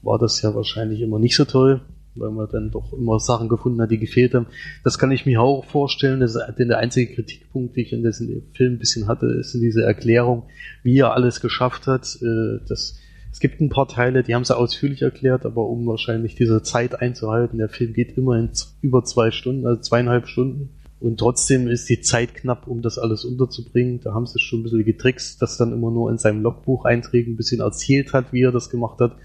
war 0.03 0.19
das 0.19 0.43
ja 0.43 0.53
wahrscheinlich 0.53 1.01
immer 1.01 1.21
nicht 1.21 1.37
so 1.37 1.45
toll, 1.45 1.83
weil 2.17 2.33
man 2.33 2.49
dann 2.51 2.73
doch 2.73 2.93
immer 2.93 3.21
Sachen 3.21 3.49
gefunden 3.49 3.81
hat, 3.81 3.93
die 3.93 3.99
gefehlt 3.99 4.35
haben. 4.35 4.47
Das 4.83 4.99
kann 4.99 5.13
ich 5.13 5.25
mir 5.25 5.41
auch 5.41 5.65
vorstellen. 5.65 6.19
Das, 6.19 6.37
denn 6.59 6.67
der 6.67 6.79
einzige 6.79 7.15
Kritikpunkt, 7.15 7.77
den 7.77 7.85
ich 7.85 7.93
in 7.93 8.03
diesem 8.03 8.43
Film 8.53 8.73
ein 8.73 8.79
bisschen 8.81 9.07
hatte, 9.07 9.27
ist 9.27 9.55
in 9.55 9.61
dieser 9.61 9.85
Erklärung, 9.85 10.49
wie 10.83 10.99
er 10.99 11.13
alles 11.13 11.41
geschafft 11.41 11.87
hat. 11.87 12.19
Äh, 12.21 12.67
das, 12.69 12.99
es 13.35 13.41
gibt 13.41 13.61
ein 13.61 13.69
paar 13.69 13.89
Teile, 13.89 14.23
die 14.23 14.33
haben 14.37 14.45
sie 14.45 14.57
ausführlich 14.57 15.03
erklärt, 15.03 15.45
aber 15.45 15.67
um 15.67 15.89
wahrscheinlich 15.89 16.37
diese 16.37 16.63
Zeit 16.63 17.01
einzuhalten, 17.03 17.59
der 17.59 17.69
Film 17.69 17.93
geht 17.93 18.17
immerhin 18.17 18.51
über 18.81 19.03
zwei 19.03 19.33
Stunden, 19.33 19.67
also 19.67 19.83
zweieinhalb 19.83 20.29
Stunden. 20.29 20.69
Und 21.01 21.19
trotzdem 21.19 21.67
ist 21.67 21.89
die 21.89 22.01
Zeit 22.01 22.37
knapp, 22.37 22.69
um 22.69 22.81
das 22.81 22.97
alles 22.97 23.25
unterzubringen. 23.25 23.99
Da 24.01 24.15
haben 24.15 24.27
sie 24.27 24.39
schon 24.39 24.61
ein 24.61 24.63
bisschen 24.63 24.85
getrickst, 24.85 25.43
dass 25.43 25.57
dann 25.57 25.73
immer 25.73 25.91
nur 25.91 26.13
in 26.13 26.19
seinem 26.19 26.43
Logbuch-Einträgen 26.43 27.33
ein 27.33 27.37
bisschen 27.37 27.61
erzählt 27.61 28.13
hat, 28.13 28.33
wie 28.33 28.43
er 28.43 28.53
das 28.53 28.71
gemacht 28.71 29.01
hat. 29.01 29.17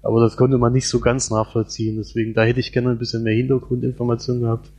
Aber 0.00 0.22
das 0.22 0.38
konnte 0.38 0.56
man 0.56 0.72
nicht 0.72 0.88
so 0.88 0.98
ganz 0.98 1.28
nachvollziehen. 1.28 1.98
Deswegen, 1.98 2.32
da 2.32 2.44
hätte 2.44 2.60
ich 2.60 2.72
gerne 2.72 2.88
ein 2.88 2.98
bisschen 2.98 3.22
mehr 3.22 3.34
Hintergrundinformationen 3.34 4.44
gehabt. 4.44 4.70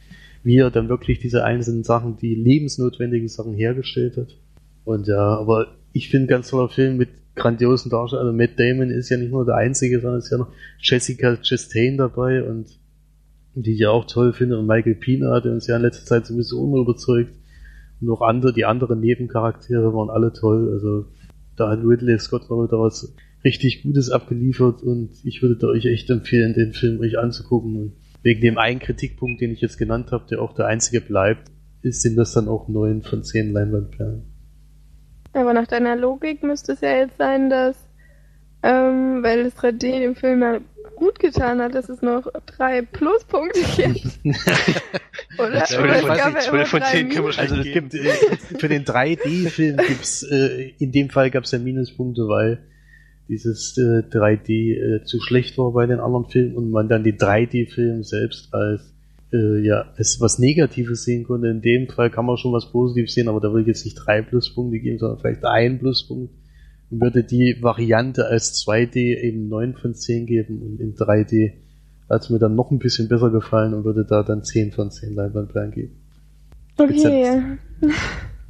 wie 0.44 0.58
er 0.58 0.72
dann 0.72 0.90
wirklich 0.90 1.20
diese 1.20 1.44
einzelnen 1.44 1.84
Sachen, 1.84 2.18
die 2.18 2.34
lebensnotwendigen 2.34 3.28
Sachen 3.28 3.54
hergestellt 3.54 4.18
hat. 4.18 4.36
Und 4.84 5.06
ja, 5.06 5.38
aber 5.38 5.68
ich 5.94 6.10
finde 6.10 6.28
ganz 6.28 6.50
toller 6.50 6.70
Film 6.70 6.98
mit 6.98 7.10
grandiosen 7.36 7.90
Darstellern. 7.90 8.28
Also 8.28 8.38
Matt 8.38 8.60
Damon 8.60 8.90
ist 8.90 9.10
ja 9.10 9.18
nicht 9.18 9.32
nur 9.32 9.46
der 9.46 9.56
Einzige, 9.56 10.00
sondern 10.00 10.20
ist 10.20 10.32
ja 10.32 10.38
noch 10.38 10.52
Jessica 10.80 11.38
Chastain 11.38 11.98
dabei 11.98 12.44
und 12.44 12.68
die 13.56 13.74
ich 13.74 13.80
ja 13.80 13.90
auch 13.90 14.06
toll 14.06 14.34
finde 14.34 14.58
und 14.58 14.68
Michael 14.68 14.96
Pina, 14.96 15.40
der 15.40 15.52
uns 15.52 15.68
ja 15.68 15.76
in 15.76 15.82
letzter 15.82 16.06
Zeit 16.06 16.26
sowieso 16.26 16.66
immer 16.66 16.78
überzeugt. 16.78 17.34
Und 18.00 18.10
auch 18.10 18.22
andere, 18.22 18.54
die 18.54 18.66
anderen 18.66 19.02
Nebencharaktere 19.02 19.94
waren 19.94 20.10
alle 20.10 20.32
toll. 20.32 20.70
Also 20.72 21.08
da 21.58 21.70
hat 21.70 21.84
Ridley 21.84 22.18
Scott 22.20 22.50
mal 22.50 22.66
wieder 22.66 22.80
was 22.80 23.14
richtig 23.44 23.84
Gutes 23.84 24.10
abgeliefert 24.10 24.84
und 24.84 25.12
ich 25.24 25.42
würde 25.42 25.68
euch 25.68 25.86
echt 25.86 26.10
empfehlen, 26.10 26.54
den 26.54 26.74
Film 26.74 27.00
euch 27.00 27.18
anzugucken. 27.18 27.76
Und 27.76 27.94
wegen 28.22 28.42
dem 28.42 28.58
einen 28.58 28.80
Kritikpunkt, 28.80 29.42
den 29.42 29.52
ich 29.52 29.62
jetzt 29.62 29.78
genannt 29.78 30.12
habe, 30.12 30.26
der 30.30 30.42
auch 30.42 30.54
der 30.54 30.68
einzige 30.68 31.02
bleibt, 31.02 31.52
ist, 31.82 32.02
sind 32.02 32.16
das 32.18 32.34
dann 32.34 32.48
auch 32.48 32.68
neun 32.68 33.02
von 33.02 33.24
zehn 33.24 33.52
Leinwandperlen. 33.52 34.24
Aber 35.34 35.54
nach 35.54 35.68
deiner 35.68 35.96
Logik 35.96 36.44
müsste 36.44 36.74
es 36.74 36.82
ja 36.82 36.92
jetzt 36.92 37.18
sein, 37.18 37.50
dass, 37.50 37.76
ähm, 38.64 39.24
weil 39.24 39.44
das 39.44 39.56
3D 39.56 40.00
dem 40.00 40.16
Film 40.16 40.42
ja 40.42 40.60
gut 40.96 41.20
getan 41.20 41.62
hat, 41.62 41.74
dass 41.76 41.88
es 41.88 42.02
noch 42.02 42.28
drei 42.46 42.82
Pluspunkte 42.82 43.60
gibt. 43.78 44.20
Oder? 45.38 45.64
Es 45.64 45.76
gab 45.76 46.18
ja 46.18 46.40
12 46.40 46.68
von 46.68 46.82
10 46.82 47.10
kann 47.10 47.24
man 47.24 47.34
Also 47.38 47.56
es 47.56 47.72
gibt, 47.72 47.94
äh, 47.94 48.00
für 48.58 48.68
den 48.68 48.84
3D-Film 48.84 49.78
gibt's, 49.88 50.24
äh, 50.24 50.74
in 50.78 50.92
dem 50.92 51.10
Fall 51.10 51.32
gab 51.32 51.46
es 51.46 51.52
ja 51.52 51.60
Minuspunkte, 51.60 52.24
weil 52.24 52.60
dieses 53.30 53.78
äh, 53.78 54.02
3D 54.10 54.74
äh, 54.74 55.04
zu 55.06 55.22
schlecht 55.22 55.58
war 55.58 55.72
bei 55.72 55.86
den 55.86 56.00
anderen 56.00 56.28
Filmen 56.30 56.56
und 56.56 56.72
man 56.72 56.90
dann 56.90 57.04
die 57.04 57.14
3D-Film 57.14 58.04
selbst 58.04 58.54
als 58.54 58.89
äh, 59.32 59.60
ja, 59.66 59.94
es 59.98 60.20
was 60.20 60.40
Negatives 60.40 61.04
sehen 61.04 61.24
konnte. 61.24 61.48
In 61.48 61.62
dem 61.62 61.88
Fall 61.88 62.10
kann 62.10 62.26
man 62.26 62.38
schon 62.38 62.54
was 62.54 62.72
Positives 62.72 63.14
sehen, 63.14 63.28
aber 63.28 63.40
da 63.40 63.54
will 63.54 63.62
ich 63.62 63.68
jetzt 63.68 63.86
nicht 63.86 63.96
drei 63.96 64.22
Pluspunkte 64.22 64.80
geben, 64.80 65.00
sondern 65.00 65.20
vielleicht 65.20 65.46
einen 65.46 65.80
Pluspunkt 65.80 66.34
und 66.90 67.02
würde 67.02 67.24
die 67.24 67.58
Variante 67.62 68.26
als 68.26 68.66
2D 68.66 69.22
eben 69.22 69.48
9 69.50 69.76
von 69.76 69.94
10 69.94 70.26
geben 70.26 70.62
und 70.62 70.80
in 70.80 70.96
3D 70.96 71.54
hat 72.10 72.24
es 72.24 72.30
mir 72.30 72.40
dann 72.40 72.56
noch 72.56 72.72
ein 72.72 72.80
bisschen 72.80 73.08
besser 73.08 73.30
gefallen 73.30 73.74
und 73.74 73.84
würde 73.84 74.06
da 74.06 74.24
dann 74.24 74.44
10 74.44 74.72
von 74.72 74.90
10 74.90 75.14
Leinwandperlen 75.14 75.72
geben. 75.72 75.96
Okay. 76.78 77.42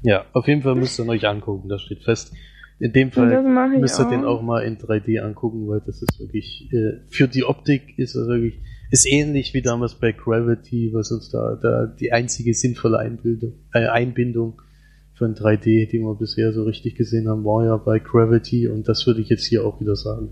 Ja, 0.02 0.24
auf 0.32 0.48
jeden 0.48 0.62
Fall 0.62 0.76
müsst 0.76 0.98
ihr 0.98 1.06
euch 1.10 1.28
angucken, 1.28 1.68
das 1.68 1.82
steht 1.82 2.04
fest. 2.04 2.32
In 2.80 2.94
dem 2.94 3.12
Fall 3.12 3.44
müsst 3.78 4.00
ihr 4.00 4.06
auch. 4.06 4.10
den 4.10 4.24
auch 4.24 4.42
mal 4.42 4.64
in 4.64 4.78
3D 4.78 5.20
angucken, 5.20 5.68
weil 5.68 5.82
das 5.86 6.02
ist 6.02 6.18
wirklich, 6.22 6.70
äh, 6.72 7.02
für 7.10 7.28
die 7.28 7.44
Optik 7.44 8.00
ist 8.00 8.16
das 8.16 8.26
wirklich 8.28 8.62
ist 8.92 9.06
ähnlich 9.06 9.54
wie 9.54 9.62
damals 9.62 9.96
bei 9.96 10.12
Gravity, 10.12 10.92
was 10.94 11.12
uns 11.12 11.30
da, 11.30 11.56
da 11.62 11.86
die 11.86 12.12
einzige 12.12 12.54
sinnvolle 12.54 12.98
Einbildung, 13.00 13.54
äh, 13.74 13.88
Einbindung 13.88 14.62
von 15.16 15.36
3D, 15.36 15.90
die 15.90 16.00
wir 16.00 16.16
bisher 16.16 16.54
so 16.54 16.64
richtig 16.64 16.96
gesehen 16.96 17.28
haben, 17.28 17.44
war 17.44 17.66
ja 17.66 17.78
bei 17.78 18.00
Gravity 18.00 18.68
und 18.68 18.88
das 18.88 19.06
würde 19.06 19.22
ich 19.22 19.30
jetzt 19.30 19.46
hier 19.46 19.66
auch 19.66 19.80
wieder 19.80 19.96
sagen. 19.96 20.30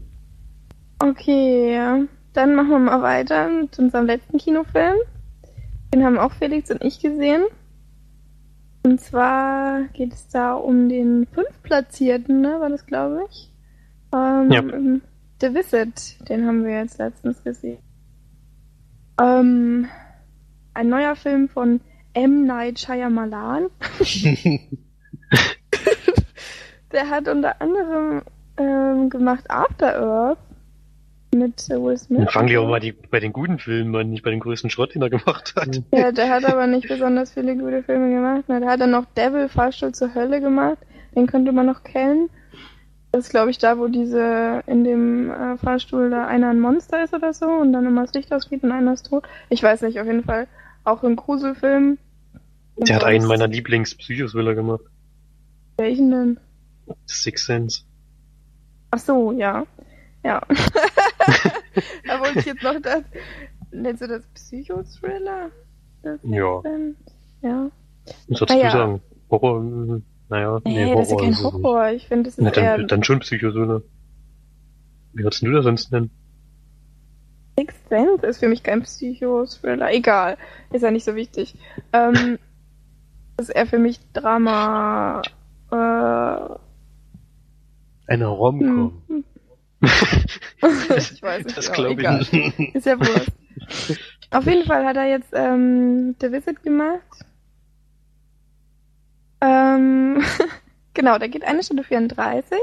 Okay, 1.00 1.74
ja. 1.74 2.06
Dann 2.34 2.56
machen 2.56 2.70
wir 2.70 2.80
mal 2.80 3.02
weiter 3.02 3.50
mit 3.50 3.78
unserem 3.78 4.06
letzten 4.06 4.38
Kinofilm. 4.38 4.96
Den 5.94 6.04
haben 6.04 6.18
auch 6.18 6.32
Felix 6.34 6.72
und 6.72 6.84
ich 6.84 7.00
gesehen. 7.00 7.44
Und 8.84 9.02
zwar 9.02 9.84
geht 9.94 10.14
es 10.14 10.28
da 10.30 10.54
um 10.54 10.88
den 10.88 11.28
fünftplatzierten, 11.34 12.42
ne, 12.42 12.60
war 12.60 12.70
das 12.70 12.86
glaube 12.86 13.26
ich? 13.30 13.52
Ähm, 14.14 14.52
ja. 14.52 14.62
The 15.42 15.54
Visit, 15.54 16.30
den 16.30 16.46
haben 16.46 16.64
wir 16.64 16.80
jetzt 16.80 16.98
letztens 16.98 17.44
gesehen. 17.44 17.80
Ähm, 19.20 19.88
ein 20.74 20.90
neuer 20.90 21.16
Film 21.16 21.50
von 21.50 21.82
M. 22.14 22.46
Night 22.46 22.80
Shyamalan. 22.80 23.68
Der 26.92 27.10
hat 27.10 27.28
unter 27.28 27.62
anderem 27.62 28.22
ähm, 28.58 29.10
gemacht 29.10 29.50
After 29.50 30.00
Earth 30.00 30.38
mit 31.36 31.70
Will 31.70 31.98
Smith. 31.98 32.20
Dann 32.20 32.30
fangen 32.30 32.48
die 32.48 32.58
auch 32.58 32.68
mal 32.68 32.80
die, 32.80 32.92
bei 32.92 33.20
den 33.20 33.34
guten 33.34 33.60
Filmen 33.60 33.96
an, 33.96 34.10
nicht 34.10 34.24
bei 34.24 34.30
den 34.32 34.40
größten 34.40 34.70
Schrott, 34.70 34.96
den 34.96 35.02
er 35.02 35.10
gemacht 35.10 35.54
hat. 35.56 35.82
Ja, 35.92 36.12
der 36.12 36.30
hat 36.30 36.46
aber 36.46 36.68
nicht 36.68 36.88
besonders 36.88 37.32
viele 37.32 37.56
gute 37.56 37.84
Filme 37.84 38.10
gemacht. 38.10 38.46
Na, 38.48 38.60
der 38.60 38.70
hat 38.70 38.82
dann 38.82 38.92
noch 38.92 39.06
Devil, 39.16 39.50
Fahrstuhl 39.50 39.94
zur 39.94 40.16
Hölle 40.16 40.40
gemacht. 40.42 40.78
Den 41.16 41.28
könnte 41.28 41.52
man 41.52 41.66
noch 41.66 41.84
kennen. 41.84 42.30
Das 43.18 43.26
ist, 43.26 43.32
glaube 43.32 43.50
ich, 43.50 43.58
da, 43.58 43.80
wo 43.80 43.88
diese 43.88 44.62
in 44.68 44.84
dem 44.84 45.32
äh, 45.32 45.58
Fahrstuhl 45.58 46.12
da 46.12 46.28
einer 46.28 46.52
ein 46.52 46.60
Monster 46.60 47.04
ist 47.04 47.16
oder 47.16 47.34
so 47.34 47.48
und 47.48 47.74
dann 47.74 47.88
immer 47.88 48.06
das 48.06 48.14
Licht 48.14 48.32
ausgeht 48.32 48.62
und 48.62 48.72
einer 48.72 48.94
ist 48.94 49.08
tot. 49.08 49.24
Ich 49.50 49.64
weiß 49.64 49.82
nicht, 49.82 50.00
auf 50.00 50.06
jeden 50.06 50.24
Fall 50.24 50.48
auch 50.84 51.02
ein 51.02 51.16
Gruselfilm. 51.16 51.98
Der 52.76 52.98
hat 52.98 53.04
einen 53.04 53.26
meiner 53.26 53.48
Lieblings-Psychos-Thriller 53.48 54.54
gemacht. 54.54 54.84
Welchen 55.78 56.12
denn? 56.12 56.40
Six 57.08 57.48
Sense. 57.48 57.82
Ach 58.92 59.00
so, 59.00 59.32
ja. 59.32 59.66
Ja. 60.24 60.40
da 62.08 62.20
wollte 62.20 62.38
ich 62.38 62.46
jetzt 62.46 62.62
noch 62.62 62.80
das. 62.80 63.02
Nennst 63.72 64.04
du 64.04 64.08
das 64.08 64.28
Psychothriller? 64.36 65.50
Ja. 66.22 66.62
Ja. 67.42 67.72
Was 68.28 68.38
sollst 68.38 68.54
ah, 68.54 68.58
du 68.58 68.62
ja. 68.62 68.70
sagen? 68.70 69.02
Horror? 69.32 70.02
Naja, 70.30 70.60
nee, 70.66 70.86
nee 70.86 70.96
das 70.96 71.08
ist 71.08 71.12
ja 71.12 71.18
kein 71.18 71.38
Horror. 71.38 71.92
Ich 71.92 72.08
finde, 72.08 72.24
das 72.24 72.38
ist 72.38 72.44
Na, 72.44 72.52
dann, 72.52 72.64
eher... 72.64 72.84
dann 72.84 73.04
schon 73.04 73.20
Psychosöhne. 73.20 73.82
Wie 75.14 75.24
würdest 75.24 75.42
du 75.42 75.52
das 75.52 75.64
sonst 75.64 75.92
nennen? 75.92 76.12
Sixth 77.58 77.90
Sense 77.90 78.26
ist 78.26 78.40
für 78.40 78.48
mich 78.48 78.62
kein 78.62 78.84
Psycho-Thriller. 78.84 79.92
Egal. 79.92 80.38
Ist 80.72 80.84
ja 80.84 80.92
nicht 80.92 81.06
so 81.06 81.16
wichtig. 81.16 81.56
Ähm, 81.92 82.38
das 83.38 83.50
ist 83.50 83.56
eher 83.56 83.66
für 83.66 83.80
mich 83.80 84.00
Drama. 84.14 85.22
Äh, 85.72 85.76
Eine 88.08 88.28
Rom-Com. 88.28 89.02
Hm. 89.08 89.24
ich 90.98 91.22
weiß 91.24 91.46
nicht. 91.46 91.58
Das 91.58 91.72
glaube 91.72 92.02
ich 92.02 92.32
nicht. 92.32 92.76
Ist 92.76 92.86
ja 92.86 93.00
wurscht. 93.00 93.32
Auf 94.32 94.46
jeden 94.46 94.66
Fall 94.66 94.86
hat 94.86 94.98
er 94.98 95.08
jetzt 95.08 95.30
ähm, 95.34 96.16
The 96.20 96.32
Visit 96.32 96.62
gemacht. 96.64 97.26
Ähm, 99.42 100.24
genau, 100.94 101.18
der 101.18 101.30
geht 101.30 101.44
eine 101.44 101.64
Stunde 101.64 101.84
34 101.84 102.58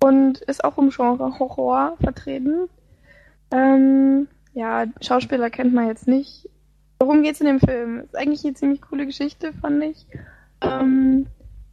und 0.00 0.40
ist 0.42 0.64
auch 0.64 0.78
im 0.78 0.90
Genre 0.90 1.38
Horror 1.38 1.96
vertreten. 2.00 2.68
Ähm, 3.50 4.28
ja, 4.54 4.86
Schauspieler 5.00 5.50
kennt 5.50 5.74
man 5.74 5.86
jetzt 5.86 6.08
nicht. 6.08 6.48
Worum 6.98 7.22
geht's 7.22 7.40
in 7.40 7.46
dem 7.46 7.60
Film? 7.60 8.00
Ist 8.00 8.16
eigentlich 8.16 8.44
eine 8.44 8.54
ziemlich 8.54 8.80
coole 8.80 9.06
Geschichte, 9.06 9.52
fand 9.52 9.84
ich. 9.84 10.06
Ähm, 10.62 11.26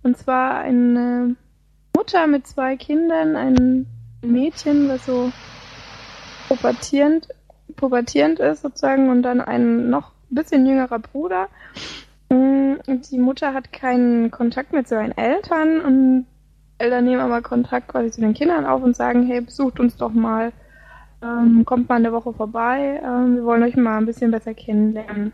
und 0.03 0.17
zwar 0.17 0.59
eine 0.59 1.35
Mutter 1.95 2.27
mit 2.27 2.45
zwei 2.45 2.75
Kindern, 2.75 3.35
ein 3.35 3.87
Mädchen, 4.21 4.89
was 4.89 5.05
so 5.05 5.31
pubertierend, 6.47 7.29
pubertierend 7.75 8.39
ist 8.39 8.61
sozusagen, 8.61 9.09
und 9.09 9.23
dann 9.23 9.39
ein 9.39 9.89
noch 9.89 10.11
bisschen 10.29 10.65
jüngerer 10.65 10.99
Bruder. 10.99 11.47
Mm, 12.33 12.79
die 12.87 13.19
Mutter 13.19 13.53
hat 13.53 13.71
keinen 13.71 14.31
Kontakt 14.31 14.73
mit 14.73 14.87
seinen 14.87 15.11
Eltern 15.17 15.81
und 15.81 16.25
Eltern 16.79 17.05
nehmen 17.05 17.21
aber 17.21 17.41
Kontakt 17.41 17.87
quasi 17.89 18.11
zu 18.11 18.21
den 18.21 18.33
Kindern 18.33 18.65
auf 18.65 18.81
und 18.81 18.95
sagen, 18.95 19.23
hey, 19.23 19.41
besucht 19.41 19.79
uns 19.79 19.95
doch 19.95 20.11
mal, 20.11 20.51
ähm, 21.21 21.63
kommt 21.65 21.87
mal 21.89 21.95
eine 21.95 22.11
Woche 22.11 22.33
vorbei, 22.33 23.01
ähm, 23.03 23.35
wir 23.35 23.43
wollen 23.45 23.63
euch 23.63 23.75
mal 23.75 23.97
ein 23.97 24.05
bisschen 24.05 24.31
besser 24.31 24.53
kennenlernen. 24.53 25.31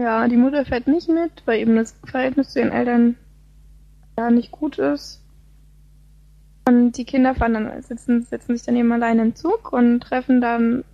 Ja, 0.00 0.28
die 0.28 0.36
Mutter 0.36 0.64
fährt 0.64 0.86
nicht 0.86 1.08
mit, 1.08 1.42
weil 1.44 1.60
eben 1.60 1.74
das 1.74 1.98
Verhältnis 2.04 2.50
zu 2.50 2.60
ihren 2.60 2.72
Eltern 2.72 3.16
ja 4.16 4.30
nicht 4.30 4.52
gut 4.52 4.78
ist. 4.78 5.24
Und 6.68 6.92
die 6.92 7.04
Kinder 7.04 7.34
fahren 7.34 7.54
dann, 7.54 7.82
sitzen, 7.82 8.22
setzen 8.22 8.56
sich 8.56 8.64
dann 8.64 8.76
eben 8.76 8.92
alleine 8.92 9.22
im 9.22 9.34
Zug 9.34 9.72
und 9.72 10.00
treffen 10.00 10.40
dann 10.40 10.84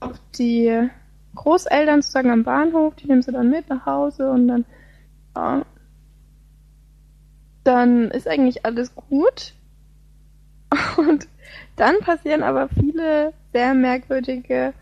auf 0.00 0.20
die 0.36 0.90
Großeltern 1.34 2.02
sozusagen 2.02 2.30
am 2.30 2.44
Bahnhof, 2.44 2.94
die 2.96 3.06
nehmen 3.06 3.22
sie 3.22 3.32
dann 3.32 3.50
mit 3.50 3.68
nach 3.68 3.86
Hause 3.86 4.30
und 4.30 4.48
dann, 4.48 4.64
ja, 5.36 5.62
dann 7.64 8.10
ist 8.10 8.26
eigentlich 8.26 8.64
alles 8.64 8.94
gut. 8.94 9.54
Und 10.96 11.26
dann 11.74 11.98
passieren 11.98 12.44
aber 12.44 12.68
viele 12.68 13.32
sehr 13.52 13.74
merkwürdige 13.74 14.72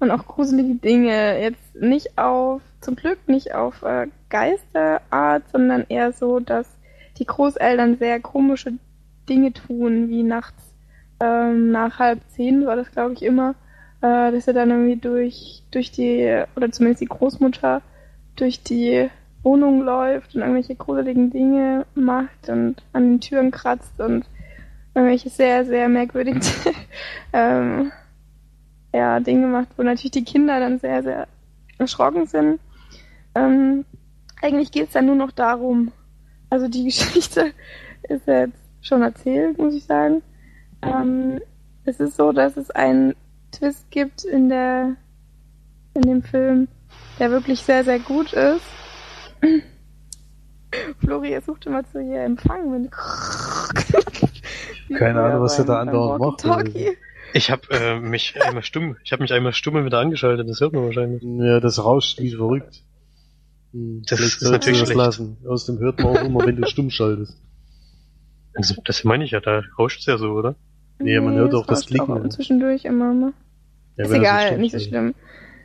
und 0.00 0.10
auch 0.10 0.26
gruselige 0.26 0.74
Dinge. 0.74 1.40
Jetzt 1.40 1.74
nicht 1.74 2.18
auf, 2.18 2.60
zum 2.80 2.96
Glück 2.96 3.18
nicht 3.26 3.54
auf 3.54 3.82
äh, 3.82 4.08
Geisterart, 4.28 5.44
sondern 5.50 5.86
eher 5.88 6.12
so, 6.12 6.40
dass 6.40 6.66
die 7.18 7.26
Großeltern 7.26 7.98
sehr 7.98 8.20
komische 8.20 8.72
Dinge 9.28 9.52
tun, 9.52 10.08
wie 10.08 10.22
nachts 10.22 10.74
ähm, 11.20 11.70
nach 11.70 11.98
halb 11.98 12.20
zehn 12.30 12.66
war 12.66 12.76
das, 12.76 12.90
glaube 12.90 13.12
ich, 13.12 13.22
immer, 13.22 13.54
äh, 14.02 14.32
dass 14.32 14.46
er 14.46 14.54
dann 14.54 14.70
irgendwie 14.70 14.96
durch, 14.96 15.62
durch 15.70 15.90
die, 15.90 16.42
oder 16.56 16.70
zumindest 16.70 17.02
die 17.02 17.06
Großmutter, 17.06 17.82
durch 18.36 18.62
die 18.62 19.10
Wohnung 19.42 19.82
läuft 19.82 20.34
und 20.34 20.42
irgendwelche 20.42 20.74
gruseligen 20.74 21.30
Dinge 21.30 21.86
macht 21.94 22.48
und 22.48 22.82
an 22.92 23.04
den 23.04 23.20
Türen 23.20 23.50
kratzt 23.50 24.00
und 24.00 24.24
irgendwelche 24.94 25.30
sehr, 25.30 25.64
sehr 25.64 25.88
merkwürdigen 25.88 26.42
ähm, 27.32 27.92
ja, 28.92 29.20
Dinge 29.20 29.46
macht, 29.46 29.68
wo 29.76 29.82
natürlich 29.82 30.10
die 30.10 30.24
Kinder 30.24 30.58
dann 30.60 30.78
sehr, 30.78 31.02
sehr 31.02 31.28
erschrocken 31.78 32.26
sind. 32.26 32.60
Ähm, 33.34 33.84
eigentlich 34.42 34.72
geht's 34.72 34.92
dann 34.92 35.06
nur 35.06 35.14
noch 35.14 35.30
darum, 35.30 35.92
also 36.50 36.68
die 36.68 36.84
Geschichte 36.90 37.52
ist 38.08 38.26
jetzt 38.26 38.58
schon 38.82 39.02
erzählt, 39.02 39.58
muss 39.58 39.74
ich 39.74 39.84
sagen. 39.84 40.22
Ähm, 40.82 41.40
es 41.84 42.00
ist 42.00 42.16
so, 42.16 42.32
dass 42.32 42.56
es 42.56 42.70
einen 42.70 43.14
Twist 43.52 43.90
gibt 43.90 44.24
in 44.24 44.48
der 44.48 44.96
in 45.94 46.02
dem 46.02 46.22
Film, 46.22 46.68
der 47.18 47.30
wirklich 47.30 47.60
sehr, 47.60 47.84
sehr 47.84 47.98
gut 47.98 48.32
ist. 48.32 48.62
Flori, 51.00 51.32
er 51.32 51.42
sucht 51.42 51.66
immer 51.66 51.84
zu 51.90 52.00
ihr 52.00 52.22
Empfang. 52.22 52.72
Wenn 52.72 52.90
Keine 54.98 55.22
Ahnung, 55.22 55.42
was 55.42 55.58
er 55.58 55.64
da 55.64 55.80
andauernd 55.80 56.44
macht. 56.44 56.70
Ich 57.32 57.50
habe 57.50 57.62
äh, 57.70 58.00
mich 58.00 58.40
einmal 58.42 58.62
stumm, 58.62 58.96
ich 59.04 59.12
habe 59.12 59.22
mich 59.22 59.32
einmal 59.32 59.52
stumm 59.52 59.84
wieder 59.84 59.98
angeschaltet, 59.98 60.48
das 60.48 60.60
hört 60.60 60.72
man 60.72 60.84
wahrscheinlich. 60.84 61.22
Ja, 61.22 61.60
das 61.60 61.84
rauscht 61.84 62.18
wie 62.18 62.32
verrückt. 62.32 62.82
Hm, 63.72 64.02
das 64.06 64.20
ist 64.20 64.42
natürlich 64.42 64.78
schlecht. 64.78 64.96
Lassen. 64.96 65.36
Aus 65.46 65.66
dem 65.66 65.78
hört 65.78 66.00
man 66.00 66.16
auch 66.16 66.22
immer, 66.22 66.46
wenn 66.46 66.56
du 66.56 66.66
stumm 66.66 66.90
schaltest. 66.90 67.40
Also, 68.54 68.74
das 68.84 69.04
meine 69.04 69.24
ich 69.24 69.30
ja, 69.30 69.40
da 69.40 69.62
rauscht's 69.78 70.06
ja 70.06 70.18
so, 70.18 70.32
oder? 70.32 70.56
Nee, 71.00 71.18
man 71.20 71.34
hört 71.34 71.54
auch 71.54 71.66
das 71.66 71.86
Klicken. 71.86 72.10
Auch 72.10 72.28
zwischendurch 72.28 72.84
immer, 72.84 73.14
ne? 73.14 73.32
Ja, 73.96 74.04
ist 74.04 74.12
egal, 74.12 74.58
nicht 74.58 74.72
so 74.72 74.78
schlimm. 74.78 75.14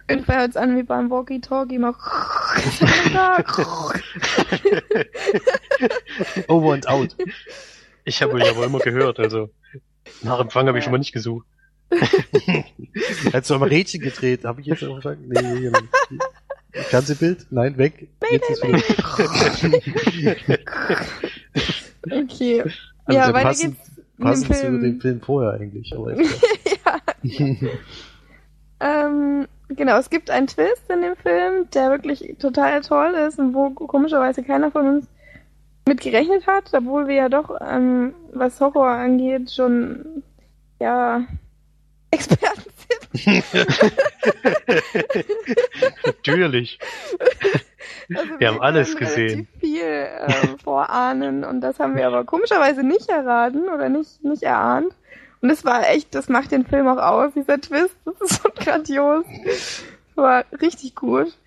Irgendwann 0.08 0.38
hört 0.38 0.52
es 0.52 0.58
an 0.58 0.78
wie 0.78 0.84
beim 0.84 1.10
Walkie-Talkie 1.10 1.80
mal. 1.80 1.94
Over 6.48 6.74
and 6.74 6.88
out. 6.88 7.16
Ich 8.04 8.22
habe 8.22 8.40
ihn 8.40 8.48
aber 8.48 8.66
immer 8.66 8.78
gehört, 8.80 9.20
also 9.20 9.50
nach 10.22 10.40
Empfang 10.40 10.68
habe 10.68 10.78
ich 10.78 10.84
schon 10.84 10.92
mal 10.92 11.00
nicht 11.00 11.14
gesucht. 11.14 11.48
Hättest 13.24 13.50
du 13.50 13.56
aber 13.56 13.70
Rädchen 13.70 14.02
gedreht, 14.02 14.46
habe 14.46 14.62
ich 14.62 14.68
jetzt 14.68 14.84
auch 14.84 14.98
gesagt? 14.98 15.22
Nee, 15.22 15.42
nee, 15.42 15.72
nee. 15.72 16.20
Fernsehbild? 16.84 17.48
Nein, 17.52 17.78
weg. 17.78 18.10
Jetzt 18.30 18.50
ist 18.50 18.62
wieder. 18.64 18.82
okay. 22.24 22.62
Also 22.62 23.20
ja, 23.20 23.34
weiter 23.34 23.48
passend, 23.48 23.78
geht's. 23.78 23.95
Passend 24.20 24.56
zu 24.56 24.80
dem 24.80 25.02
Film 25.02 25.22
vorher 25.22 25.60
eigentlich. 25.60 25.94
Aber 25.96 26.16
ja. 26.22 27.00
ähm, 28.80 29.48
genau, 29.70 29.98
es 29.98 30.10
gibt 30.10 30.30
einen 30.30 30.48
Twist 30.48 30.90
in 30.90 31.02
dem 31.02 31.16
Film, 31.16 31.70
der 31.74 31.90
wirklich 31.90 32.36
total 32.40 32.82
toll 32.82 33.14
ist 33.28 33.40
und 33.40 33.54
wo 33.54 33.72
komischerweise 33.72 34.44
keiner 34.44 34.72
von 34.72 34.88
uns 34.88 35.08
mit 35.88 36.02
gerechnet 36.02 36.48
hat, 36.48 36.72
obwohl 36.74 37.08
wir 37.08 37.16
ja 37.16 37.30
doch, 37.30 37.56
ähm, 37.62 38.14
was 38.34 38.60
Horror 38.60 38.90
angeht, 38.90 39.52
schon 39.52 40.24
ja 40.80 41.24
Experten 42.12 42.62
sind. 42.62 42.75
Natürlich. 46.06 46.80
Also 48.14 48.30
wir, 48.30 48.40
wir 48.40 48.48
haben 48.48 48.62
alles 48.62 48.96
gesehen. 48.96 49.48
viel 49.60 49.82
äh, 49.82 50.58
vorahnen 50.64 51.44
und 51.44 51.62
das 51.62 51.80
haben 51.80 51.96
wir 51.96 52.08
aber 52.08 52.24
komischerweise 52.24 52.84
nicht 52.84 53.10
erraten 53.10 53.68
oder 53.70 53.90
nicht 53.90 54.24
nicht 54.24 54.44
erahnt. 54.44 54.94
Und 55.46 55.52
es 55.52 55.64
war 55.64 55.88
echt, 55.88 56.16
das 56.16 56.28
macht 56.28 56.52
den 56.52 56.66
Film 56.66 56.88
auch 56.88 56.98
aus, 56.98 57.34
dieser 57.36 57.62
Twist. 57.62 57.96
Das 58.04 58.16
ist 58.20 58.42
so 58.42 58.50
grandios. 58.56 59.24
War 60.16 60.44
richtig 60.60 60.96
gut. 60.96 61.38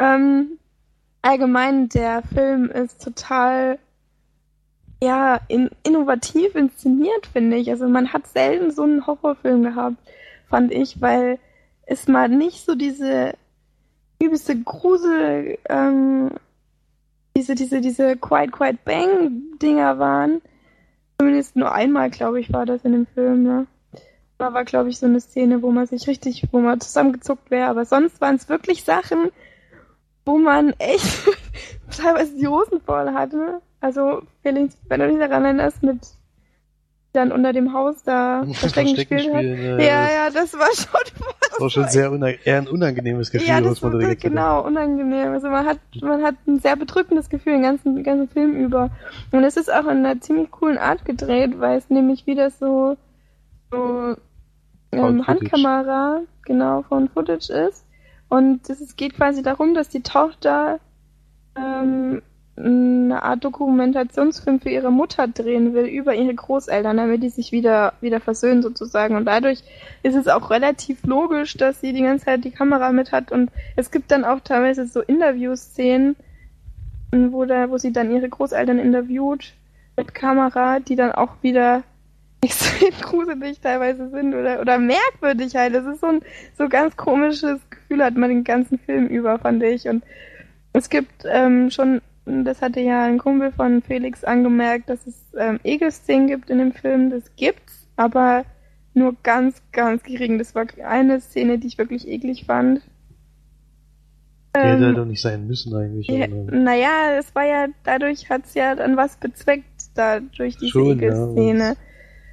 Ähm, 0.00 0.58
allgemein, 1.22 1.88
der 1.88 2.24
Film 2.34 2.68
ist 2.68 3.00
total, 3.00 3.78
ja, 5.00 5.38
in, 5.46 5.70
innovativ 5.84 6.56
inszeniert, 6.56 7.28
finde 7.32 7.58
ich. 7.58 7.70
Also 7.70 7.86
man 7.86 8.12
hat 8.12 8.26
selten 8.26 8.72
so 8.72 8.82
einen 8.82 9.06
Horrorfilm 9.06 9.62
gehabt, 9.62 9.98
fand 10.52 10.72
ich, 10.72 11.00
weil 11.00 11.40
es 11.86 12.06
mal 12.06 12.28
nicht 12.28 12.64
so 12.64 12.76
diese 12.76 13.34
übelste 14.22 14.56
Grusel, 14.60 15.58
ähm, 15.68 16.30
diese, 17.36 17.56
diese, 17.56 17.80
diese 17.80 18.16
Quiet 18.16 18.52
Quiet 18.52 18.84
Bang 18.84 19.58
Dinger 19.60 19.98
waren, 19.98 20.42
Zumindest 21.22 21.54
nur 21.54 21.70
einmal, 21.70 22.10
glaube 22.10 22.40
ich, 22.40 22.52
war 22.52 22.66
das 22.66 22.84
in 22.84 22.90
dem 22.90 23.06
Film, 23.06 23.44
ne? 23.44 23.68
Da 24.38 24.52
war, 24.54 24.64
glaube 24.64 24.88
ich, 24.88 24.98
so 24.98 25.06
eine 25.06 25.20
Szene, 25.20 25.62
wo 25.62 25.70
man 25.70 25.86
sich 25.86 26.08
richtig, 26.08 26.48
wo 26.50 26.58
man 26.58 26.80
zusammengezuckt 26.80 27.48
wäre. 27.52 27.68
Aber 27.68 27.84
sonst 27.84 28.20
waren 28.20 28.34
es 28.34 28.48
wirklich 28.48 28.82
Sachen, 28.82 29.30
wo 30.24 30.36
man 30.36 30.70
echt 30.80 31.28
teilweise 31.96 32.34
die 32.36 32.48
Hosen 32.48 32.80
voll 32.80 33.12
hatte. 33.12 33.62
Also, 33.80 34.22
wenn 34.42 34.56
du 34.56 34.66
dich 34.66 35.18
daran 35.20 35.44
erinnerst, 35.44 35.84
mit 35.84 36.00
dann 37.12 37.32
unter 37.32 37.52
dem 37.52 37.72
Haus 37.72 38.02
da 38.02 38.44
Verstecken, 38.52 38.94
gespielt 38.94 39.32
hat. 39.32 39.42
Ja, 39.42 39.78
ja, 39.78 40.12
ja, 40.12 40.30
das 40.32 40.54
war 40.54 40.66
schon. 40.74 41.26
Das 41.50 41.60
war 41.60 41.70
schon 41.70 41.88
sehr 41.88 42.10
unang 42.10 42.34
eher 42.44 42.58
ein 42.58 42.68
unangenehmes 42.68 43.30
Gefühl, 43.30 43.48
ja, 43.48 43.60
das 43.60 43.82
muss 43.82 43.82
man 43.82 44.00
direkt 44.00 44.22
Genau, 44.22 44.64
unangenehm. 44.64 45.32
Also 45.32 45.48
man 45.48 45.66
hat, 45.66 45.78
man 46.00 46.22
hat 46.22 46.36
ein 46.46 46.60
sehr 46.60 46.76
bedrückendes 46.76 47.28
Gefühl 47.28 47.54
den 47.54 47.62
ganzen, 47.62 47.96
den 47.96 48.04
ganzen 48.04 48.28
Film 48.28 48.54
über. 48.54 48.90
Und 49.30 49.44
es 49.44 49.56
ist 49.56 49.72
auch 49.72 49.84
in 49.84 50.04
einer 50.04 50.20
ziemlich 50.20 50.50
coolen 50.50 50.78
Art 50.78 51.04
gedreht, 51.04 51.60
weil 51.60 51.78
es 51.78 51.90
nämlich 51.90 52.26
wieder 52.26 52.50
so, 52.50 52.96
so 53.70 54.16
ähm, 54.92 55.26
Handkamera, 55.26 56.20
genau, 56.44 56.82
von 56.82 57.08
Footage 57.08 57.50
ist. 57.50 57.84
Und 58.28 58.68
es 58.70 58.96
geht 58.96 59.14
quasi 59.16 59.42
darum, 59.42 59.74
dass 59.74 59.90
die 59.90 60.02
Tochter 60.02 60.80
ähm, 61.54 62.22
eine 62.54 63.22
Art 63.22 63.44
Dokumentationsfilm 63.44 64.60
für 64.60 64.68
ihre 64.68 64.92
Mutter 64.92 65.26
drehen 65.26 65.72
will 65.72 65.86
über 65.86 66.14
ihre 66.14 66.34
Großeltern, 66.34 66.98
damit 66.98 67.22
die 67.22 67.30
sich 67.30 67.50
wieder 67.50 67.94
wieder 68.02 68.20
versöhnen 68.20 68.62
sozusagen. 68.62 69.16
Und 69.16 69.24
dadurch 69.24 69.62
ist 70.02 70.14
es 70.14 70.28
auch 70.28 70.50
relativ 70.50 71.02
logisch, 71.04 71.56
dass 71.56 71.80
sie 71.80 71.94
die 71.94 72.02
ganze 72.02 72.26
Zeit 72.26 72.44
die 72.44 72.50
Kamera 72.50 72.92
mit 72.92 73.10
hat. 73.10 73.32
Und 73.32 73.50
es 73.76 73.90
gibt 73.90 74.10
dann 74.10 74.24
auch 74.24 74.40
teilweise 74.40 74.86
so 74.86 75.00
Interviewszenen, 75.00 76.14
wo 77.10 77.46
da, 77.46 77.70
wo 77.70 77.78
sie 77.78 77.92
dann 77.92 78.10
ihre 78.10 78.28
Großeltern 78.28 78.78
interviewt 78.78 79.54
mit 79.96 80.14
Kamera, 80.14 80.80
die 80.80 80.96
dann 80.96 81.12
auch 81.12 81.36
wieder 81.40 81.82
extrem 82.42 82.92
gruselig 83.00 83.60
teilweise 83.60 84.10
sind 84.10 84.34
oder 84.34 84.60
oder 84.60 84.78
merkwürdig 84.78 85.56
halt. 85.56 85.74
Das 85.74 85.86
ist 85.86 86.00
so 86.00 86.08
ein 86.08 86.20
so 86.58 86.68
ganz 86.68 86.98
komisches 86.98 87.60
Gefühl 87.70 88.04
hat 88.04 88.16
man 88.16 88.28
den 88.28 88.44
ganzen 88.44 88.78
Film 88.78 89.06
über, 89.06 89.38
fand 89.38 89.62
ich. 89.62 89.88
Und 89.88 90.02
es 90.74 90.90
gibt 90.90 91.24
ähm, 91.24 91.70
schon 91.70 92.02
das 92.24 92.62
hatte 92.62 92.80
ja 92.80 93.04
ein 93.04 93.18
Kumpel 93.18 93.52
von 93.52 93.82
Felix 93.82 94.24
angemerkt, 94.24 94.88
dass 94.88 95.06
es 95.06 95.16
ähm, 95.36 95.58
Ekelszenen 95.64 96.28
gibt 96.28 96.50
in 96.50 96.58
dem 96.58 96.72
Film. 96.72 97.10
Das 97.10 97.24
gibt's, 97.36 97.88
aber 97.96 98.44
nur 98.94 99.16
ganz, 99.22 99.60
ganz 99.72 100.02
gering. 100.02 100.38
Das 100.38 100.54
war 100.54 100.66
eine 100.84 101.20
Szene, 101.20 101.58
die 101.58 101.66
ich 101.66 101.78
wirklich 101.78 102.06
eklig 102.06 102.44
fand. 102.44 102.82
Ähm, 104.54 104.62
hätte 104.62 104.86
halt 104.86 104.98
doch 104.98 105.06
nicht 105.06 105.22
sein 105.22 105.46
müssen 105.46 105.74
eigentlich. 105.74 106.06
Ja, 106.08 106.26
naja, 106.28 107.16
es 107.18 107.34
war 107.34 107.44
ja, 107.44 107.66
dadurch 107.84 108.28
hat's 108.28 108.54
ja 108.54 108.74
dann 108.74 108.96
was 108.96 109.16
bezweckt, 109.16 109.64
da 109.94 110.20
durch 110.20 110.56
diese 110.58 110.72
schon, 110.72 110.98
Ekelszene. 110.98 111.64
Ja, 111.64 111.74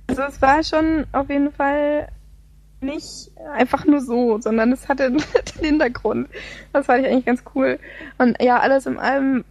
also 0.07 0.23
es 0.23 0.41
war 0.41 0.63
schon 0.63 1.05
auf 1.13 1.29
jeden 1.29 1.51
Fall 1.51 2.09
nicht 2.81 3.31
einfach 3.53 3.85
nur 3.85 4.01
so, 4.01 4.39
sondern 4.39 4.71
es 4.71 4.87
hatte 4.87 5.05
einen 5.05 5.23
Hintergrund. 5.59 6.29
Das 6.73 6.85
fand 6.85 7.05
ich 7.05 7.11
eigentlich 7.11 7.25
ganz 7.25 7.43
cool. 7.55 7.79
Und 8.17 8.41
ja, 8.41 8.59
alles 8.59 8.85
im 8.85 8.99
allem, 8.99 9.45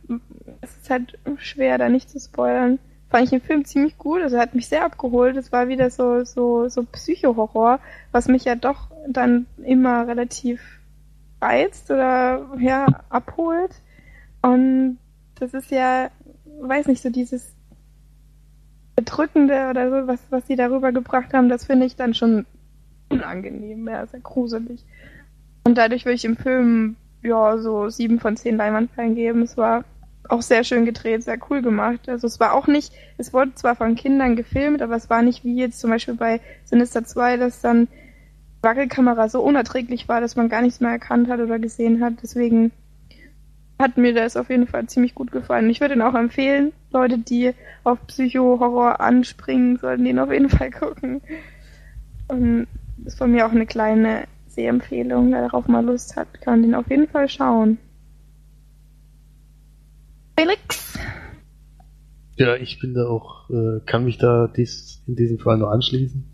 es 0.69 0.83
ist 0.83 0.91
halt 0.91 1.19
schwer, 1.39 1.79
da 1.79 1.89
nicht 1.89 2.11
zu 2.11 2.19
spoilern. 2.21 2.79
Fand 3.11 3.25
ich 3.25 3.31
den 3.31 3.41
Film 3.41 3.65
ziemlich 3.65 3.97
gut, 3.97 4.21
also 4.21 4.39
hat 4.39 4.55
mich 4.55 4.69
sehr 4.69 4.85
abgeholt. 4.85 5.37
Es 5.37 5.51
war 5.51 5.69
wieder 5.69 5.91
so, 5.91 6.25
so, 6.25 6.69
so 6.69 6.83
Psycho-Horror, 6.83 7.81
was 8.13 8.29
mich 8.29 8.45
ja 8.45 8.55
doch 8.55 8.91
dann 9.09 9.47
immer 9.65 10.07
relativ 10.07 10.61
reizt 11.41 11.91
oder, 11.91 12.47
ja, 12.59 12.87
abholt. 13.09 13.71
Und 14.43 14.99
das 15.37 15.55
ist 15.55 15.71
ja, 15.71 16.11
weiß 16.61 16.87
nicht, 16.87 17.03
so 17.03 17.11
dieses 17.11 17.55
Bedrückende 18.95 19.69
oder 19.71 19.91
so, 19.91 20.07
was, 20.07 20.21
was 20.31 20.47
sie 20.47 20.57
darüber 20.57 20.93
gebracht 20.93 21.33
haben, 21.33 21.49
das 21.49 21.65
finde 21.65 21.87
ich 21.87 21.97
dann 21.97 22.15
schon 22.15 22.47
unangenehm, 23.09 23.89
ja, 23.89 24.07
sehr 24.07 24.21
gruselig. 24.21 24.85
Und 25.65 25.79
dadurch 25.79 26.05
würde 26.05 26.17
ich 26.17 26.25
im 26.25 26.37
Film 26.37 26.97
ja 27.23 27.59
so 27.59 27.89
sieben 27.89 28.21
von 28.21 28.37
zehn 28.37 28.57
Leinwandperlen 28.57 29.15
geben. 29.15 29.43
Es 29.43 29.57
war 29.57 29.85
auch 30.29 30.43
sehr 30.43 30.65
schön 30.65 30.85
gedreht, 30.85 31.23
sehr 31.23 31.39
cool 31.51 31.63
gemacht. 31.63 32.09
Also 32.09 32.27
es 32.27 32.41
war 32.41 32.55
auch 32.55 32.67
nicht, 32.67 32.93
es 33.17 33.33
wurde 33.33 33.55
zwar 33.55 33.77
von 33.77 33.95
Kindern 33.95 34.37
gefilmt, 34.37 34.83
aber 34.83 34.97
es 34.97 35.11
war 35.11 35.23
nicht 35.23 35.45
wie 35.45 35.57
jetzt 35.57 35.81
zum 35.81 35.91
Beispiel 35.91 36.15
bei 36.15 36.41
Sinister 36.65 37.05
2, 37.05 37.37
dass 37.37 37.61
dann 37.61 37.89
Wackelkamera 38.63 39.29
so 39.29 39.43
unerträglich 39.43 40.09
war, 40.09 40.21
dass 40.21 40.37
man 40.37 40.49
gar 40.49 40.63
nichts 40.63 40.81
mehr 40.81 40.91
erkannt 40.91 41.29
hat 41.29 41.41
oder 41.41 41.59
gesehen 41.59 42.03
hat. 42.03 42.15
Deswegen 42.23 42.73
hat 43.79 43.97
mir 43.97 44.13
das 44.13 44.37
auf 44.37 44.51
jeden 44.51 44.67
Fall 44.67 44.87
ziemlich 44.87 45.15
gut 45.15 45.31
gefallen. 45.31 45.71
Ich 45.71 45.81
würde 45.81 45.95
ihn 45.95 46.03
auch 46.03 46.15
empfehlen, 46.15 46.73
Leute, 46.91 47.19
die 47.19 47.55
auf 47.85 48.05
Psycho-Horror 48.07 49.01
anspringen, 49.01 49.77
sollten 49.77 50.07
ihn 50.07 50.19
auf 50.19 50.33
jeden 50.33 50.49
Fall 50.49 50.71
gucken. 50.71 51.21
Und 52.27 52.67
ist 53.05 53.19
von 53.19 53.31
mir 53.31 53.47
auch 53.47 53.53
eine 53.53 53.67
kleine 53.67 54.25
Sehempfehlung. 54.49 55.31
Wer 55.31 55.43
darauf 55.43 55.69
mal 55.69 55.85
Lust 55.85 56.17
hat, 56.17 56.41
kann 56.41 56.63
den 56.63 56.75
auf 56.75 56.91
jeden 56.91 57.09
Fall 57.09 57.29
schauen. 57.29 57.79
Ja, 62.39 62.55
ich 62.55 62.79
bin 62.79 62.95
da 62.95 63.07
auch, 63.07 63.51
äh, 63.51 63.81
kann 63.85 64.05
mich 64.05 64.19
da 64.19 64.47
dies, 64.47 65.03
in 65.07 65.17
diesem 65.17 65.39
Fall 65.39 65.59
nur 65.59 65.73
anschließen. 65.73 66.25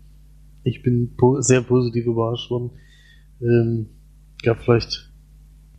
Ich 0.63 0.83
bin 0.83 1.15
po 1.15 1.41
sehr 1.41 1.61
positiv 1.61 2.05
überrascht 2.05 2.49
worden. 2.51 2.71
Ähm, 3.41 3.87
gab 4.43 4.61
vielleicht, 4.61 5.11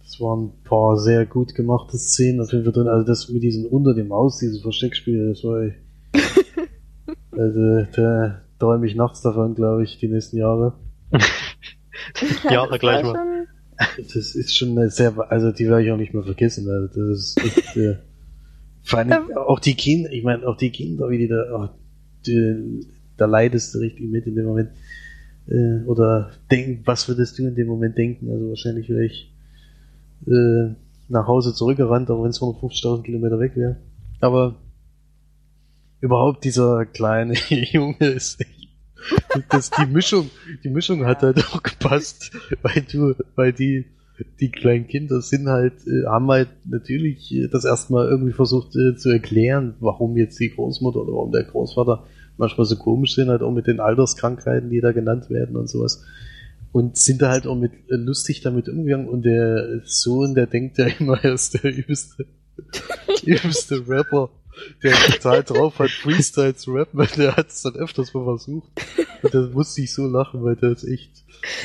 das 0.01 0.09
es 0.09 0.21
waren 0.21 0.47
ein 0.47 0.63
paar 0.65 0.97
sehr 0.97 1.27
gut 1.27 1.55
gemachte 1.55 1.97
Szenen 1.97 2.41
auf 2.41 2.53
jeden 2.53 2.65
Fall 2.65 2.73
drin. 2.73 2.89
Also 2.89 3.07
das 3.07 3.29
mit 3.29 3.43
diesem 3.43 3.67
unter 3.67 3.95
dem 3.95 4.13
Haus, 4.13 4.39
dieses 4.39 4.63
Versteckspiel, 4.63 5.29
das 5.29 5.45
war 5.45 5.71
also 7.33 7.87
da 7.95 8.43
träume 8.59 8.87
ich 8.87 8.95
nachts 8.95 9.23
davon, 9.23 9.55
glaube 9.55 9.85
ich, 9.85 9.99
die 9.99 10.09
nächsten 10.09 10.39
Jahre. 10.39 10.75
Jahre 12.51 12.71
das 12.71 12.81
gleich 12.81 13.05
mal. 13.05 13.47
Das 13.97 14.35
ist 14.35 14.57
schon 14.57 14.71
eine 14.71 14.91
sehr, 14.91 15.15
also 15.31 15.53
die 15.53 15.69
werde 15.69 15.85
ich 15.85 15.93
auch 15.93 15.97
nicht 15.97 16.15
mehr 16.15 16.23
vergessen. 16.23 16.69
Also 16.69 17.11
das 17.11 17.19
ist 17.19 17.45
echt, 17.45 17.77
äh, 17.77 17.97
vor 18.87 19.01
allem 19.01 19.11
Ähm. 19.11 19.37
auch 19.37 19.59
die 19.59 19.75
Kinder, 19.75 20.11
ich 20.13 20.23
meine 20.23 20.47
auch 20.47 20.57
die 20.57 20.71
Kinder, 20.71 21.11
wie 21.11 21.19
die 21.19 21.29
da, 21.29 21.45
oh, 21.53 21.69
die, 22.25 22.87
da 23.17 23.27
leidest 23.27 23.75
du 23.75 23.81
richtig 23.81 24.09
mit 24.09 24.27
in 24.27 24.37
dem 24.37 24.47
Moment. 24.47 24.71
Äh, 25.49 25.85
oder 25.87 26.31
denk, 26.51 26.87
was 26.87 27.09
würdest 27.09 27.39
du 27.39 27.47
in 27.47 27.57
dem 27.57 27.67
Moment 27.67 27.99
denken? 27.99 28.31
Also 28.31 28.49
wahrscheinlich 28.49 28.89
wäre 28.89 29.05
ich 29.05 29.35
äh, 30.27 30.75
nach 31.09 31.27
Hause 31.27 31.53
zurückgerannt, 31.53 32.11
auch 32.11 32.23
wenn 32.23 32.31
es 32.31 32.41
150.000 32.41 33.03
Kilometer 33.03 33.41
weg 33.41 33.57
wäre. 33.57 33.77
Aber 34.21 34.55
überhaupt 36.01 36.45
dieser 36.45 36.87
kleine 36.87 37.35
Junge 37.49 38.07
ist 38.07 38.41
echt, 38.41 38.69
das, 39.49 39.71
die 39.71 39.87
Mischung, 39.87 40.31
die 40.63 40.71
Mischung 40.71 41.05
hat 41.07 41.23
halt 41.23 41.45
auch 41.47 41.63
gepasst, 41.63 42.31
weil 42.63 42.83
du, 42.83 43.15
weil 43.35 43.53
die, 43.53 43.87
die 44.41 44.51
kleinen 44.51 44.87
Kinder 44.87 45.21
sind 45.21 45.49
halt, 45.49 45.75
äh, 45.87 46.07
haben 46.07 46.29
halt 46.29 46.49
natürlich 46.65 47.33
äh, 47.35 47.49
das 47.49 47.65
erstmal 47.65 48.09
irgendwie 48.09 48.33
versucht 48.33 48.75
äh, 48.77 48.97
zu 48.97 49.11
erklären, 49.11 49.75
warum 49.81 50.17
jetzt 50.17 50.39
die 50.41 50.51
Großmutter 50.51 51.01
oder 51.01 51.13
warum 51.13 51.33
der 51.33 51.45
Großvater 51.45 52.05
manchmal 52.37 52.67
so 52.67 52.77
komisch 52.77 53.15
sind, 53.15 53.29
halt 53.29 53.43
auch 53.43 53.53
mit 53.53 53.67
den 53.67 53.81
Alterskrankheiten, 53.81 54.71
die 54.71 54.81
da 54.81 54.93
genannt 54.93 55.31
werden 55.31 55.57
und 55.57 55.69
sowas. 55.69 56.05
Und 56.73 56.97
sind 56.97 57.23
da 57.23 57.31
halt 57.31 57.47
auch 57.47 57.57
mit 57.57 57.73
äh, 57.91 57.97
lustig 57.97 58.43
damit 58.43 58.69
umgegangen 58.69 59.09
und 59.09 59.23
der 59.25 59.81
Sohn, 59.85 60.35
der 60.35 60.47
denkt 60.47 60.79
ja 60.79 60.87
immer, 60.99 61.23
er 61.23 61.35
ist 61.35 61.63
der 61.63 61.73
übelste, 61.73 62.27
übelste 63.25 63.89
Rapper, 63.89 64.31
der 64.83 64.93
total 64.93 65.43
drauf 65.43 65.79
hat, 65.79 65.91
Freestyle 65.91 66.55
zu 66.55 66.73
rappen, 66.75 66.99
weil 66.99 67.09
der 67.09 67.37
hat 67.37 67.49
es 67.49 67.63
dann 67.63 67.75
öfters 67.77 68.15
mal 68.15 68.25
versucht. 68.25 68.69
Und 69.23 69.35
da 69.35 69.49
musste 69.53 69.81
ich 69.83 69.93
so 69.93 70.07
lachen, 70.07 70.43
weil 70.45 70.57
der 70.57 70.73
ist 70.73 70.85
echt, 70.85 71.11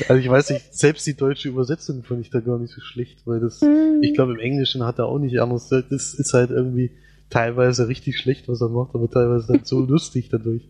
also 0.08 0.20
ich 0.20 0.28
weiß 0.28 0.50
nicht, 0.50 0.74
selbst 0.74 1.06
die 1.06 1.14
deutsche 1.14 1.48
Übersetzung 1.48 2.02
fand 2.02 2.20
ich 2.20 2.30
da 2.30 2.40
gar 2.40 2.58
nicht 2.58 2.72
so 2.72 2.80
schlecht, 2.80 3.20
weil 3.24 3.40
das, 3.40 3.60
Hm. 3.60 4.00
ich 4.02 4.14
glaube 4.14 4.32
im 4.32 4.38
Englischen 4.38 4.84
hat 4.84 4.98
er 4.98 5.06
auch 5.06 5.18
nicht 5.18 5.40
anders, 5.40 5.68
das 5.68 6.14
ist 6.14 6.34
halt 6.34 6.50
irgendwie 6.50 6.90
teilweise 7.30 7.88
richtig 7.88 8.18
schlecht, 8.18 8.48
was 8.48 8.60
er 8.60 8.68
macht, 8.68 8.94
aber 8.94 9.10
teilweise 9.10 9.52
dann 9.52 9.64
so 9.64 9.80
lustig 9.86 10.28
dadurch. 10.30 10.62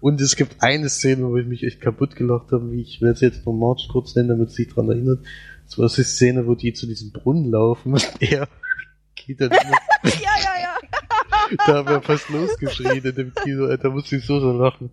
Und 0.00 0.20
es 0.20 0.36
gibt 0.36 0.62
eine 0.62 0.88
Szene, 0.88 1.28
wo 1.28 1.36
ich 1.36 1.46
mich 1.46 1.64
echt 1.64 1.80
kaputt 1.80 2.14
gelacht 2.14 2.52
habe, 2.52 2.70
wie 2.70 2.82
ich 2.82 3.00
werde 3.00 3.14
es 3.14 3.20
jetzt 3.20 3.42
von 3.42 3.58
March 3.58 3.88
kurz 3.90 4.14
nennen, 4.14 4.28
damit 4.28 4.52
sich 4.52 4.68
dran 4.68 4.88
erinnert. 4.88 5.20
Das 5.64 5.76
war 5.76 5.88
die 5.88 6.02
Szene, 6.02 6.46
wo 6.46 6.54
die 6.54 6.72
zu 6.72 6.86
diesem 6.86 7.10
Brunnen 7.10 7.50
laufen 7.50 7.92
und 7.92 8.08
er 8.20 8.48
immer 9.36 9.50
Ja, 10.04 10.34
ja, 10.42 10.62
ja. 10.62 11.56
da 11.66 11.74
haben 11.74 11.88
wir 11.88 12.02
fast 12.02 12.28
losgeschrien 12.30 13.04
in 13.04 13.14
dem 13.14 13.32
Kino, 13.34 13.66
Alter, 13.66 13.90
musste 13.90 14.16
ich 14.16 14.24
so 14.24 14.40
so 14.40 14.52
lachen. 14.52 14.90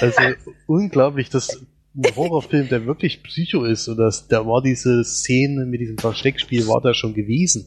Also 0.00 0.20
unglaublich, 0.66 1.30
dass 1.30 1.60
ein 1.96 2.16
Horrorfilm, 2.16 2.68
der 2.68 2.86
wirklich 2.86 3.22
Psycho 3.22 3.64
ist, 3.64 3.88
und 3.88 3.96
das, 3.98 4.28
da 4.28 4.46
war 4.46 4.62
diese 4.62 5.04
Szene 5.04 5.66
mit 5.66 5.80
diesem 5.80 5.98
Versteckspiel, 5.98 6.66
war 6.68 6.80
da 6.80 6.94
schon 6.94 7.14
gewesen. 7.14 7.66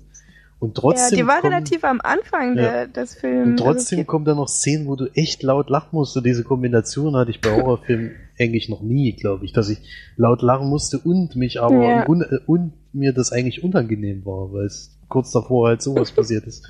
Und 0.59 0.77
ja, 0.77 0.81
trotzdem, 0.81 1.17
die 1.19 1.27
war 1.27 1.41
kommen, 1.41 1.53
relativ 1.53 1.83
am 1.83 1.99
Anfang 2.01 2.55
Ja. 2.55 2.61
der, 2.63 2.87
des 2.87 3.15
Films. 3.15 3.47
und 3.49 3.57
trotzdem 3.57 3.99
Also 3.99 4.07
kommen 4.07 4.23
da 4.23 4.33
noch 4.33 4.47
Szenen, 4.47 4.87
wo 4.87 4.95
du 4.95 5.07
echt 5.13 5.43
laut 5.43 5.69
lachen 5.69 5.89
musst. 5.91 6.15
Und 6.15 6.25
diese 6.25 6.45
Kombination 6.45 7.17
hatte 7.17 7.31
ich 7.31 7.41
bei 7.41 7.51
Horrorfilmen 7.51 8.11
eigentlich 8.39 8.69
noch 8.69 8.81
nie, 8.81 9.11
glaube 9.11 9.43
ich, 9.43 9.51
dass 9.51 9.67
ich 9.69 9.79
laut 10.15 10.41
lachen 10.41 10.69
musste 10.69 10.99
und 10.99 11.35
mich 11.35 11.59
aber 11.61 11.83
Ja. 11.83 12.05
und, 12.05 12.21
äh, 12.21 12.37
und 12.47 12.71
mir 12.93 13.11
das 13.11 13.33
eigentlich 13.33 13.61
unangenehm 13.61 14.25
war, 14.25 14.53
weil 14.53 14.65
es 14.67 14.97
kurz 15.09 15.31
davor 15.31 15.69
halt 15.69 15.81
sowas 15.81 16.11
passiert 16.15 16.45
ist. 16.45 16.67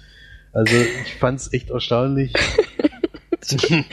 Also 0.52 0.76
ich 0.76 1.16
fand 1.16 1.40
es 1.40 1.52
echt 1.54 1.70
erstaunlich. 1.72 2.34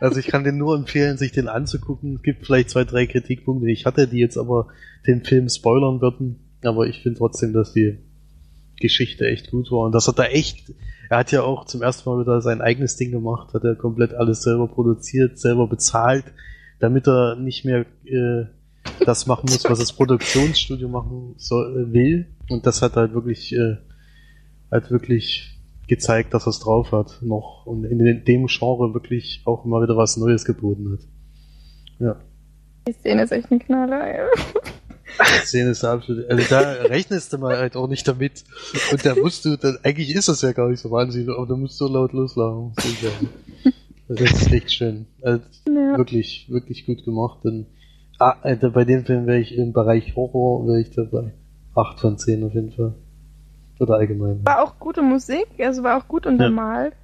also 0.00 0.20
ich 0.20 0.26
kann 0.28 0.44
den 0.44 0.58
nur 0.58 0.76
empfehlen, 0.76 1.18
sich 1.18 1.32
den 1.32 1.48
anzugucken. 1.48 2.14
Es 2.16 2.22
gibt 2.22 2.46
vielleicht 2.46 2.70
zwei, 2.70 2.84
drei 2.84 3.06
Kritikpunkte. 3.06 3.68
Ich 3.70 3.84
hatte 3.84 4.06
die 4.06 4.18
jetzt 4.18 4.38
aber 4.38 4.68
den 5.06 5.24
Film 5.24 5.48
spoilern 5.48 6.00
würden, 6.00 6.38
aber 6.62 6.86
ich 6.86 7.02
finde 7.02 7.18
trotzdem, 7.18 7.52
dass 7.52 7.72
die 7.72 7.98
Geschichte 8.80 9.26
echt 9.26 9.50
gut 9.50 9.70
war 9.70 9.86
und 9.86 9.92
dass 9.92 10.06
er 10.06 10.12
da 10.12 10.24
echt, 10.24 10.72
er 11.08 11.18
hat 11.18 11.32
ja 11.32 11.42
auch 11.42 11.64
zum 11.64 11.82
ersten 11.82 12.08
Mal 12.08 12.20
wieder 12.20 12.40
sein 12.40 12.60
eigenes 12.60 12.96
Ding 12.96 13.10
gemacht, 13.10 13.54
hat 13.54 13.64
er 13.64 13.74
komplett 13.74 14.14
alles 14.14 14.42
selber 14.42 14.68
produziert, 14.68 15.38
selber 15.38 15.66
bezahlt, 15.66 16.24
damit 16.78 17.08
er 17.08 17.36
nicht 17.36 17.64
mehr 17.64 17.86
äh, 18.04 18.44
das 19.04 19.26
machen 19.26 19.48
muss, 19.50 19.64
was 19.64 19.78
das 19.78 19.92
Produktionsstudio 19.92 20.88
machen 20.88 21.34
soll, 21.38 21.88
äh, 21.88 21.92
will. 21.92 22.26
Und 22.50 22.66
das 22.66 22.82
hat 22.82 22.96
halt 22.96 23.12
wirklich, 23.14 23.52
äh, 23.54 23.76
hat 24.70 24.90
wirklich 24.90 25.58
gezeigt, 25.88 26.34
dass 26.34 26.46
er 26.46 26.50
es 26.50 26.60
drauf 26.60 26.92
hat 26.92 27.18
noch 27.22 27.64
und 27.66 27.84
in 27.84 28.24
dem 28.24 28.46
Genre 28.46 28.92
wirklich 28.94 29.42
auch 29.44 29.64
mal 29.64 29.82
wieder 29.82 29.96
was 29.96 30.16
Neues 30.16 30.44
geboten 30.44 30.92
hat. 30.92 31.06
Ja. 32.00 32.20
Die 32.88 32.92
Szene 32.92 33.22
ist 33.22 33.32
echt 33.32 33.50
ein 33.50 33.58
Knaller. 33.58 34.28
Die 35.18 35.46
Szene 35.46 35.70
ist 35.70 35.84
absolut, 35.84 36.28
also 36.28 36.44
da 36.50 36.72
rechnest 36.72 37.32
du 37.32 37.38
mal 37.38 37.56
halt 37.56 37.76
auch 37.76 37.88
nicht 37.88 38.06
damit. 38.06 38.44
Und 38.92 39.04
da 39.06 39.14
musst 39.14 39.44
du, 39.44 39.56
dann, 39.56 39.78
eigentlich 39.82 40.14
ist 40.14 40.28
das 40.28 40.42
ja 40.42 40.52
gar 40.52 40.68
nicht 40.68 40.80
so 40.80 40.90
wahnsinnig, 40.90 41.28
aber 41.30 41.46
da 41.46 41.56
musst 41.56 41.80
du 41.80 41.86
laut 41.86 42.12
loslachen. 42.12 42.72
Also 42.76 44.24
Das 44.24 44.32
ist 44.42 44.52
echt 44.52 44.72
schön. 44.72 45.06
Also 45.22 45.42
Ja. 45.68 45.96
wirklich, 45.98 46.46
wirklich 46.50 46.86
gut 46.86 47.04
gemacht. 47.04 47.44
Und, 47.44 47.66
ah, 48.18 48.36
Alter, 48.42 48.70
bei 48.70 48.84
dem 48.84 49.04
Film 49.04 49.26
wäre 49.26 49.40
ich 49.40 49.56
im 49.56 49.72
Bereich 49.72 50.14
Horror, 50.14 50.66
wäre 50.66 50.80
ich 50.80 50.90
dabei. 50.90 51.32
8 51.76 52.00
von 52.00 52.18
10 52.18 52.44
auf 52.44 52.54
jeden 52.54 52.72
Fall. 52.72 52.94
Oder 53.78 53.94
allgemein. 53.96 54.40
War 54.44 54.62
auch 54.62 54.78
gute 54.78 55.02
Musik, 55.02 55.46
also 55.58 55.82
war 55.82 55.98
auch 55.98 56.08
gut 56.08 56.26
untermalt. 56.26 56.94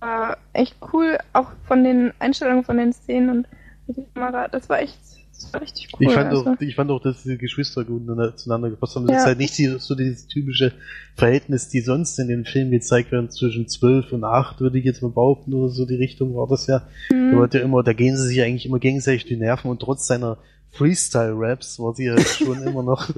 War 0.00 0.36
echt 0.52 0.76
cool, 0.92 1.16
auch 1.32 1.50
von 1.66 1.84
den 1.84 2.12
Einstellungen 2.18 2.64
von 2.64 2.76
den 2.76 2.92
Szenen 2.92 3.30
und 3.30 3.46
mit 3.86 3.96
der 3.96 4.04
Kamera. 4.14 4.48
Das 4.48 4.68
war 4.68 4.80
echt, 4.80 4.98
das 5.32 5.52
war 5.54 5.62
richtig 5.62 5.88
cool. 5.94 6.06
Ich 6.08 6.12
fand, 6.12 6.28
also. 6.28 6.50
auch, 6.50 6.60
ich 6.60 6.74
fand 6.74 6.90
auch, 6.90 7.00
dass 7.00 7.22
diese 7.22 7.38
Geschwister 7.38 7.84
gut 7.84 8.02
miteinander- 8.02 8.36
zueinander 8.36 8.68
gepasst 8.70 8.96
haben. 8.96 9.06
Das 9.06 9.14
Ja. 9.14 9.20
ist 9.20 9.26
halt 9.26 9.38
nicht 9.38 9.56
die, 9.56 9.66
so 9.78 9.94
dieses 9.94 10.26
typische 10.26 10.72
Verhältnis, 11.14 11.68
die 11.68 11.80
sonst 11.80 12.18
in 12.18 12.28
den 12.28 12.44
Filmen 12.44 12.72
gezeigt 12.72 13.10
werden, 13.12 13.30
zwischen 13.30 13.68
12 13.68 14.12
und 14.12 14.24
8, 14.24 14.60
würde 14.60 14.78
ich 14.78 14.84
jetzt 14.84 15.02
mal 15.02 15.10
behaupten, 15.12 15.54
oder 15.54 15.68
so 15.70 15.86
die 15.86 15.94
Richtung 15.96 16.34
war 16.34 16.46
das 16.48 16.66
ja. 16.66 16.82
Da, 17.08 17.16
Mhm. 17.16 17.38
wird 17.38 17.54
ja 17.54 17.60
immer, 17.60 17.82
da 17.82 17.92
gehen 17.94 18.16
sie 18.16 18.26
sich 18.26 18.42
eigentlich 18.42 18.66
immer 18.66 18.80
gegenseitig 18.80 19.24
die 19.24 19.36
Nerven 19.36 19.70
und 19.70 19.80
trotz 19.80 20.06
seiner 20.06 20.36
Freestyle-Raps 20.72 21.78
war 21.78 21.94
sie 21.94 22.06
ja 22.06 22.18
schon 22.18 22.62
immer 22.66 22.82
noch, 22.82 23.08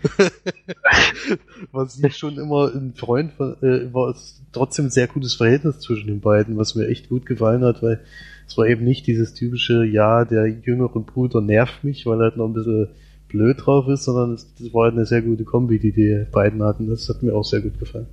war 1.72 1.86
sie 1.86 2.10
schon 2.10 2.36
immer 2.36 2.72
ein 2.74 2.94
Freund 2.94 3.32
von, 3.32 3.56
äh, 3.62 3.92
war 3.92 4.10
es 4.10 4.42
trotzdem 4.52 4.86
ein 4.86 4.90
sehr 4.90 5.06
gutes 5.06 5.34
Verhältnis 5.34 5.78
zwischen 5.78 6.08
den 6.08 6.20
beiden, 6.20 6.56
was 6.56 6.74
mir 6.74 6.88
echt 6.88 7.08
gut 7.08 7.26
gefallen 7.26 7.64
hat, 7.64 7.82
weil 7.82 8.00
es 8.46 8.58
war 8.58 8.66
eben 8.66 8.84
nicht 8.84 9.06
dieses 9.06 9.34
typische, 9.34 9.84
ja, 9.84 10.24
der 10.24 10.46
jüngere 10.46 11.00
Bruder 11.00 11.40
nervt 11.40 11.84
mich, 11.84 12.06
weil 12.06 12.20
er 12.20 12.24
halt 12.24 12.36
noch 12.36 12.46
ein 12.46 12.54
bisschen 12.54 12.88
blöd 13.28 13.56
drauf 13.64 13.88
ist, 13.88 14.04
sondern 14.04 14.34
es 14.34 14.54
das 14.54 14.72
war 14.74 14.84
halt 14.84 14.94
eine 14.94 15.06
sehr 15.06 15.22
gute 15.22 15.44
Kombi, 15.44 15.78
die 15.78 15.92
die 15.92 16.26
beiden 16.30 16.62
hatten. 16.62 16.88
Das 16.88 17.08
hat 17.08 17.22
mir 17.22 17.34
auch 17.34 17.44
sehr 17.44 17.60
gut 17.60 17.78
gefallen. 17.78 18.06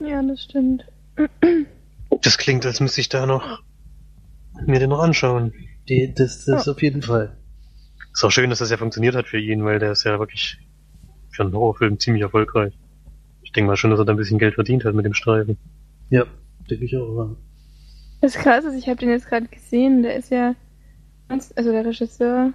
Ja, 0.00 0.22
das 0.22 0.44
stimmt. 0.44 0.84
Das 2.22 2.38
klingt, 2.38 2.64
als 2.64 2.80
müsste 2.80 3.00
ich 3.00 3.08
da 3.08 3.26
noch 3.26 3.62
mir 4.66 4.78
den 4.78 4.90
noch 4.90 5.00
anschauen. 5.00 5.52
Die, 5.88 6.12
das 6.14 6.44
das 6.44 6.68
auf 6.68 6.80
jeden 6.82 7.02
Fall. 7.02 7.36
Ist 8.12 8.24
auch 8.24 8.30
schön, 8.30 8.50
dass 8.50 8.58
das 8.58 8.70
ja 8.70 8.76
funktioniert 8.76 9.14
hat 9.14 9.26
für 9.26 9.38
ihn, 9.38 9.64
weil 9.64 9.78
der 9.78 9.92
ist 9.92 10.04
ja 10.04 10.18
wirklich 10.18 10.58
für 11.30 11.42
einen 11.42 11.54
Horrorfilm 11.54 11.98
ziemlich 11.98 12.22
erfolgreich. 12.22 12.78
Ich 13.42 13.52
denke 13.52 13.68
mal 13.68 13.76
schon, 13.76 13.90
dass 13.90 13.98
er 13.98 14.04
da 14.04 14.12
ein 14.12 14.18
bisschen 14.18 14.38
Geld 14.38 14.54
verdient 14.54 14.84
hat 14.84 14.94
mit 14.94 15.04
dem 15.04 15.14
Streifen. 15.14 15.56
Ja, 16.10 16.24
denke 16.68 16.84
ich 16.84 16.96
auch. 16.96 17.16
ja. 17.16 17.36
Das 18.20 18.34
Krasse 18.34 18.68
ist, 18.68 18.76
ich 18.76 18.88
habe 18.88 18.98
den 18.98 19.10
jetzt 19.10 19.26
gerade 19.28 19.48
gesehen, 19.48 20.02
der 20.02 20.16
ist 20.16 20.30
ja, 20.30 20.54
also 21.28 21.72
der 21.72 21.84
Regisseur 21.84 22.52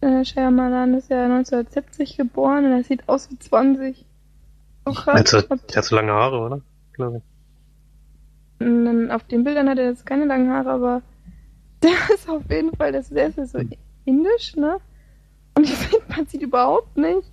äh, 0.00 0.24
Shyamalan 0.24 0.94
ist 0.94 1.10
ja 1.10 1.24
1970 1.24 2.16
geboren 2.16 2.64
und 2.64 2.72
er 2.72 2.84
sieht 2.84 3.08
aus 3.08 3.30
wie 3.30 3.38
20. 3.38 4.06
So 4.86 4.92
krass. 4.92 5.14
Also, 5.14 5.42
der 5.42 5.76
hat 5.76 5.84
so 5.84 5.96
lange 5.96 6.12
Haare, 6.12 6.38
oder? 6.38 6.62
Glaube 6.94 7.18
ich. 7.18 8.66
Und 8.66 8.84
dann 8.84 9.10
auf 9.10 9.24
den 9.24 9.44
Bildern 9.44 9.68
hat 9.68 9.78
er 9.78 9.86
jetzt 9.86 10.06
keine 10.06 10.24
langen 10.24 10.50
Haare, 10.50 10.70
aber 10.70 11.02
der 11.82 12.14
ist 12.14 12.28
auf 12.28 12.42
jeden 12.50 12.74
Fall, 12.76 12.92
das, 12.92 13.10
der 13.10 13.28
ist 13.28 13.52
so 13.52 13.58
indisch, 14.04 14.56
ne? 14.56 14.78
Und 15.54 15.64
ich 15.64 15.74
finde, 15.74 16.04
man 16.08 16.26
sieht 16.26 16.42
überhaupt 16.42 16.96
nicht, 16.96 17.30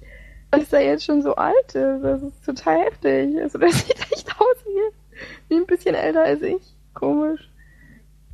dass 0.52 0.74
er 0.74 0.82
jetzt 0.82 1.06
schon 1.06 1.22
so 1.22 1.36
alt 1.36 1.76
ist. 1.76 2.04
Das 2.04 2.22
ist 2.22 2.46
total 2.46 2.80
heftig. 2.86 3.38
Also 3.42 3.58
der 3.60 3.70
sieht 3.72 4.00
echt 4.12 4.30
aus 4.40 4.58
wie, 4.66 5.50
wie 5.50 5.56
ein 5.60 5.66
bisschen 5.66 5.96
älter 5.96 6.24
als 6.24 6.42
ich. 6.42 6.62
Komisch. 6.94 7.50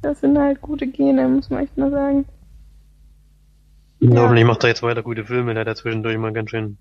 Das 0.02 0.20
sind 0.20 0.38
halt 0.38 0.62
gute 0.62 0.88
Gene, 0.88 1.28
muss 1.28 1.50
man 1.50 1.64
echt 1.64 1.78
mal 1.78 1.92
sagen. 1.92 2.26
Ja. 4.00 4.22
Hoffentlich 4.22 4.46
macht 4.46 4.64
er 4.64 4.70
jetzt 4.70 4.84
weiter 4.84 5.02
gute 5.02 5.24
Filme, 5.24 5.54
der 5.54 5.62
hat 5.62 5.68
ja 5.68 5.76
zwischendurch 5.76 6.18
mal 6.18 6.34
ganz 6.34 6.50
schön 6.50 6.78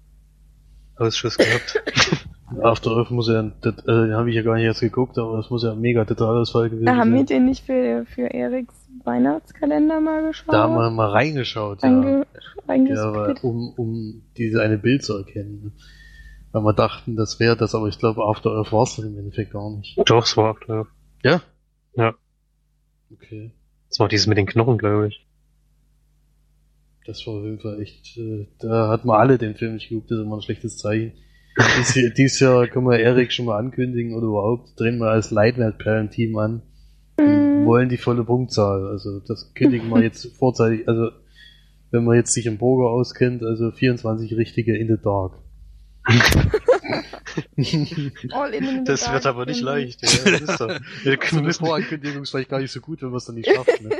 Ausschuss 0.97 1.39
gehabt. 1.39 1.81
After 2.63 2.91
Earth 2.97 3.11
muss 3.11 3.29
ja, 3.29 3.43
das, 3.63 3.79
äh, 3.79 3.85
den 3.87 4.15
habe 4.15 4.29
ich 4.29 4.37
ja 4.37 4.43
gar 4.43 4.57
nicht 4.57 4.65
erst 4.65 4.81
geguckt, 4.81 5.17
aber 5.19 5.37
das 5.37 5.49
muss 5.49 5.63
ja 5.63 5.73
ein 5.73 5.81
mega 5.81 6.05
Totalausfall 6.05 6.69
gewesen 6.69 6.85
Da 6.85 6.97
haben 6.97 7.13
wir 7.13 7.19
sein. 7.21 7.27
den 7.27 7.45
nicht 7.47 7.65
für, 7.65 8.05
für 8.07 8.33
Eriks 8.35 8.75
Weihnachtskalender 9.05 10.01
mal 10.01 10.27
geschaut. 10.29 10.55
Da 10.55 10.63
haben 10.65 10.75
wir 10.75 10.91
mal 10.91 11.09
reingeschaut, 11.11 11.83
ja. 11.83 11.89
Reinge 11.89 12.27
ja 12.27 13.11
reingeskippt. 13.11 13.39
aber 13.39 13.45
um, 13.45 13.73
um 13.77 14.23
diese 14.37 14.63
eine 14.63 14.79
Bild 14.79 15.03
zu 15.05 15.17
erkennen. 15.17 15.61
ne? 15.65 15.73
Weil 16.53 16.63
wir 16.63 16.73
dachten, 16.75 17.17
das 17.17 17.41
wäre 17.41 17.57
das, 17.57 17.75
aber 17.75 17.89
ich 17.89 17.99
glaube, 17.99 18.23
After 18.25 18.51
Earth 18.51 18.73
war 18.73 18.83
es 18.83 18.97
dann 18.97 19.07
im 19.07 19.19
Endeffekt 19.19 19.53
gar 19.53 19.71
nicht. 19.77 19.99
Doch, 20.07 20.25
es 20.25 20.37
war 20.37 20.51
After. 20.51 20.87
Ja? 21.25 21.43
Ja. 21.95 22.15
Okay. 23.13 23.53
Das 23.89 23.99
war 24.01 24.09
dieses 24.09 24.27
mit 24.27 24.39
den 24.39 24.47
Knochen, 24.47 24.79
glaube 24.79 25.09
ich. 25.09 25.27
Das 27.07 27.27
war 27.27 27.35
auf 27.35 27.45
jeden 27.45 27.59
Fall 27.59 27.81
echt, 27.83 28.17
äh, 28.17 28.47
da 28.61 28.89
hatten 28.89 29.09
wir 29.09 29.19
alle 29.19 29.37
den 29.39 29.55
Film 29.57 29.75
nicht 29.75 29.89
geguckt, 29.89 30.11
das 30.11 30.19
ist 30.19 30.25
immer 30.25 30.37
ein 30.37 30.43
schlechtes 30.43 30.79
Zeichen. 30.79 31.13
Dies, 31.79 31.95
Jahr- 31.95 32.11
dieses 32.11 32.41
Jahr 32.41 32.67
können 32.69 32.87
wir 32.87 32.99
Erik 32.99 33.33
schon 33.33 33.47
mal 33.47 33.59
ankündigen 33.59 34.15
oder 34.15 34.27
überhaupt 34.27 34.79
drehen 34.79 34.99
wir 34.99 35.09
als 35.11 35.31
Leitwertperlen-Team 35.31 36.37
an. 36.37 36.63
Mhm. 37.63 37.65
Wir 37.65 37.67
wollen 37.67 37.89
die 37.89 37.97
volle 37.97 38.25
Punktzahl. 38.25 38.87
Also 38.87 39.21
das 39.21 39.53
kündigen 39.55 39.89
wir 39.89 40.03
jetzt 40.03 40.37
vorzeitig. 40.39 40.87
Also 40.89 41.11
wenn 41.91 42.05
man 42.05 42.17
jetzt 42.17 42.33
sich 42.33 42.47
im 42.47 42.59
Burger 42.59 42.91
auskennt, 42.91 43.43
also 43.43 43.71
24 43.71 44.35
richtige 44.37 44.77
in 44.77 44.89
the 44.89 44.97
dark. 45.03 45.39
All 48.33 48.53
in 48.55 48.85
Das 48.85 49.03
dark 49.03 49.13
wird 49.15 49.27
aber 49.27 49.47
nicht 49.47 49.61
leicht. 49.61 50.03
Ja, 50.03 50.31
das 50.33 50.41
ist 50.41 50.61
doch. 50.61 50.69
Wir 51.05 51.19
So 51.23 51.37
eine 51.37 51.47
müssen, 51.47 51.65
Vorankündigung 51.65 52.23
ist 52.23 52.31
vielleicht 52.31 52.49
gar 52.51 52.61
nicht 52.61 52.73
so 52.73 52.81
gut, 52.81 53.03
wenn 53.03 53.11
wir 53.11 53.17
es 53.17 53.27
dann 53.27 53.37
nicht 53.37 53.49
schaffen. 53.49 53.89
Ne? 53.89 53.97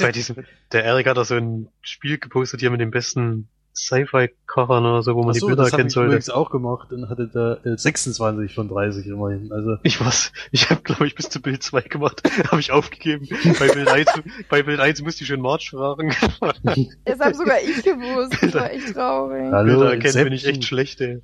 bei 0.00 0.12
diesem, 0.12 0.44
der 0.72 0.84
Erik 0.84 1.06
hat 1.06 1.16
da 1.16 1.24
so 1.24 1.34
ein 1.34 1.68
Spiel 1.80 2.18
gepostet 2.18 2.60
hier 2.60 2.70
mit 2.70 2.80
den 2.80 2.90
besten 2.90 3.48
Sci-Fi-Karren 3.74 4.84
oder 4.86 5.02
so, 5.02 5.14
wo 5.14 5.20
man 5.20 5.30
Achso, 5.30 5.46
die 5.46 5.50
Bilder 5.50 5.64
das 5.64 5.72
habe 5.72 5.82
erkennen 5.82 6.18
ich 6.18 6.24
sollte. 6.24 6.36
auch 6.36 6.50
gemacht 6.50 6.92
und 6.92 7.08
hatte 7.08 7.28
da 7.28 7.58
äh, 7.64 7.76
26 7.76 8.54
von 8.54 8.68
30 8.68 9.06
immerhin. 9.06 9.50
Also 9.52 9.76
Ich 9.82 10.00
was, 10.00 10.32
ich 10.52 10.70
habe 10.70 10.82
glaube 10.82 11.06
ich 11.06 11.14
bis 11.14 11.28
zu 11.28 11.42
Bild 11.42 11.62
2 11.62 11.82
gemacht, 11.82 12.22
habe 12.50 12.60
ich 12.60 12.70
aufgegeben. 12.70 13.28
Bei 13.58 13.68
Bild 13.68 13.88
1, 13.88 14.10
bei 14.48 14.62
Bild 14.62 14.80
1 14.80 15.02
musste 15.02 15.22
ich 15.24 15.28
schon 15.28 15.40
March 15.40 15.70
fragen. 15.70 16.12
Das 17.04 17.20
hab 17.20 17.34
sogar 17.34 17.60
ich 17.60 17.82
gewusst. 17.82 18.36
Das 18.40 18.54
war 18.54 18.70
echt 18.70 18.94
traurig. 18.94 19.52
Hallo, 19.52 19.80
Bilder 19.80 19.92
erkennen 19.92 20.24
bin 20.24 20.32
ich 20.32 20.46
echt 20.46 20.64
schlecht, 20.64 21.00
ey. 21.00 21.20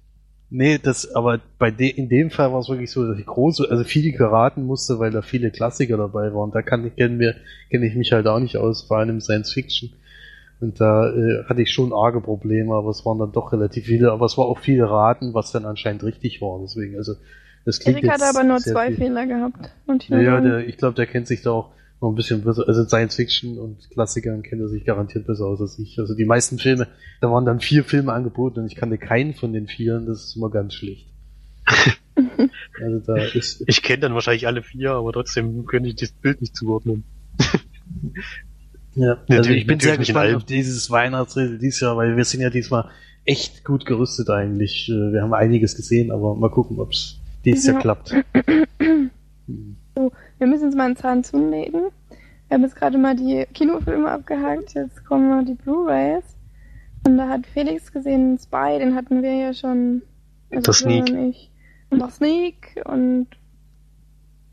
Nee, 0.52 0.78
das, 0.82 1.14
aber 1.14 1.40
bei 1.60 1.70
de, 1.70 1.88
in 1.88 2.08
dem 2.08 2.30
Fall 2.30 2.52
war 2.52 2.58
es 2.58 2.68
wirklich 2.68 2.90
so, 2.90 3.06
dass 3.06 3.16
ich 3.18 3.24
große, 3.26 3.68
also 3.70 3.84
viel 3.84 4.10
geraten 4.10 4.64
musste, 4.64 4.98
weil 4.98 5.12
da 5.12 5.22
viele 5.22 5.52
Klassiker 5.52 5.96
dabei 5.96 6.34
waren. 6.34 6.50
Da 6.50 6.62
kann 6.62 6.84
ich, 6.84 6.96
kennen 6.96 7.20
wir, 7.20 7.36
kenne 7.70 7.86
ich 7.86 7.94
mich 7.94 8.10
halt 8.10 8.26
auch 8.26 8.40
nicht 8.40 8.56
aus, 8.56 8.82
vor 8.82 8.98
allem 8.98 9.20
Science 9.20 9.52
Fiction. 9.52 9.92
Und 10.60 10.80
da 10.80 11.10
äh, 11.10 11.44
hatte 11.44 11.62
ich 11.62 11.72
schon 11.72 11.92
arge 11.92 12.20
Probleme, 12.20 12.74
aber 12.74 12.90
es 12.90 13.04
waren 13.06 13.18
dann 13.18 13.32
doch 13.32 13.52
relativ 13.52 13.86
viele, 13.86 14.12
aber 14.12 14.26
es 14.26 14.36
war 14.36 14.44
auch 14.44 14.58
viel 14.58 14.82
raten, 14.82 15.32
was 15.32 15.52
dann 15.52 15.64
anscheinend 15.64 16.04
richtig 16.04 16.42
war. 16.42 16.60
Deswegen, 16.60 16.96
also 16.96 17.14
das 17.64 17.80
klingt 17.80 17.98
Erik 17.98 18.10
hat 18.10 18.22
aber 18.22 18.44
nur 18.44 18.58
zwei 18.58 18.88
viel. 18.88 18.96
Fehler 18.96 19.26
gehabt. 19.26 19.70
Und 19.86 20.08
Ja, 20.08 20.40
der, 20.40 20.66
ich 20.66 20.76
glaube, 20.76 20.94
der 20.94 21.06
kennt 21.06 21.26
sich 21.26 21.42
da 21.42 21.50
auch 21.50 21.70
noch 22.00 22.10
ein 22.10 22.14
bisschen 22.14 22.42
besser. 22.42 22.64
Also 22.66 22.84
Science 22.84 23.16
Fiction 23.16 23.58
und 23.58 23.90
Klassikern 23.90 24.42
kennt 24.42 24.60
er 24.60 24.68
sich 24.68 24.84
garantiert 24.84 25.26
besser 25.26 25.46
aus 25.46 25.60
als 25.60 25.78
ich. 25.78 25.98
Also 25.98 26.14
die 26.14 26.24
meisten 26.24 26.58
Filme, 26.58 26.88
da 27.20 27.30
waren 27.30 27.44
dann 27.44 27.60
vier 27.60 27.84
Filme 27.84 28.12
angeboten 28.12 28.60
und 28.60 28.66
ich 28.66 28.76
kannte 28.76 28.98
keinen 28.98 29.34
von 29.34 29.52
den 29.52 29.66
vieren. 29.66 30.06
Das 30.06 30.24
ist 30.24 30.36
immer 30.36 30.50
ganz 30.50 30.74
schlecht. 30.74 31.06
also 32.82 32.98
da 33.06 33.16
ist 33.16 33.62
Ich 33.66 33.82
kenne 33.82 34.00
dann 34.00 34.14
wahrscheinlich 34.14 34.46
alle 34.46 34.62
vier, 34.62 34.92
aber 34.92 35.12
trotzdem 35.12 35.66
könnte 35.66 35.88
ich 35.88 35.96
das 35.96 36.12
Bild 36.12 36.40
nicht 36.40 36.56
zuordnen. 36.56 37.04
Ja, 38.94 39.12
also 39.12 39.22
Natürlich- 39.28 39.60
ich 39.62 39.66
bin 39.66 39.80
sehr 39.80 39.96
gespannt 39.98 40.34
auf 40.34 40.44
dieses 40.44 40.90
Weihnachtsrätsel 40.90 41.58
dieses 41.58 41.80
Jahr, 41.80 41.96
weil 41.96 42.16
wir 42.16 42.24
sind 42.24 42.40
ja 42.40 42.50
diesmal 42.50 42.88
echt 43.24 43.64
gut 43.64 43.86
gerüstet 43.86 44.30
eigentlich. 44.30 44.88
Äh, 44.88 45.12
Wir 45.12 45.22
haben 45.22 45.34
einiges 45.34 45.76
gesehen, 45.76 46.10
aber 46.10 46.34
mal 46.34 46.50
gucken, 46.50 46.78
ob 46.80 46.90
es 46.92 47.18
dieses 47.44 47.66
Jahr 47.66 47.74
Ja. 47.76 47.80
klappt. 47.80 48.14
Wir 50.38 50.46
müssen 50.46 50.66
uns 50.66 50.74
mal 50.76 50.84
einen 50.86 50.96
Zahn 50.96 51.22
zulegen. 51.24 51.82
Wir 52.48 52.54
haben 52.54 52.62
jetzt 52.62 52.76
gerade 52.76 52.96
mal 52.98 53.14
die 53.14 53.44
Kinofilme 53.52 54.10
abgehakt. 54.10 54.74
Jetzt 54.74 55.04
kommen 55.04 55.28
noch 55.28 55.44
die 55.44 55.54
Blu-rays. 55.54 56.24
Und 57.06 57.16
da 57.18 57.28
hat 57.28 57.46
Felix 57.46 57.92
gesehen 57.92 58.38
Spy, 58.38 58.78
den 58.78 58.94
hatten 58.94 59.22
wir 59.22 59.34
ja 59.34 59.52
schon. 59.54 60.02
also 60.50 60.62
Das 60.62 60.78
Sneak. 60.78 61.10
Und. 61.10 61.34
Und 61.90 61.98
noch 61.98 62.10
Sneak 62.10 62.80
und 62.84 63.26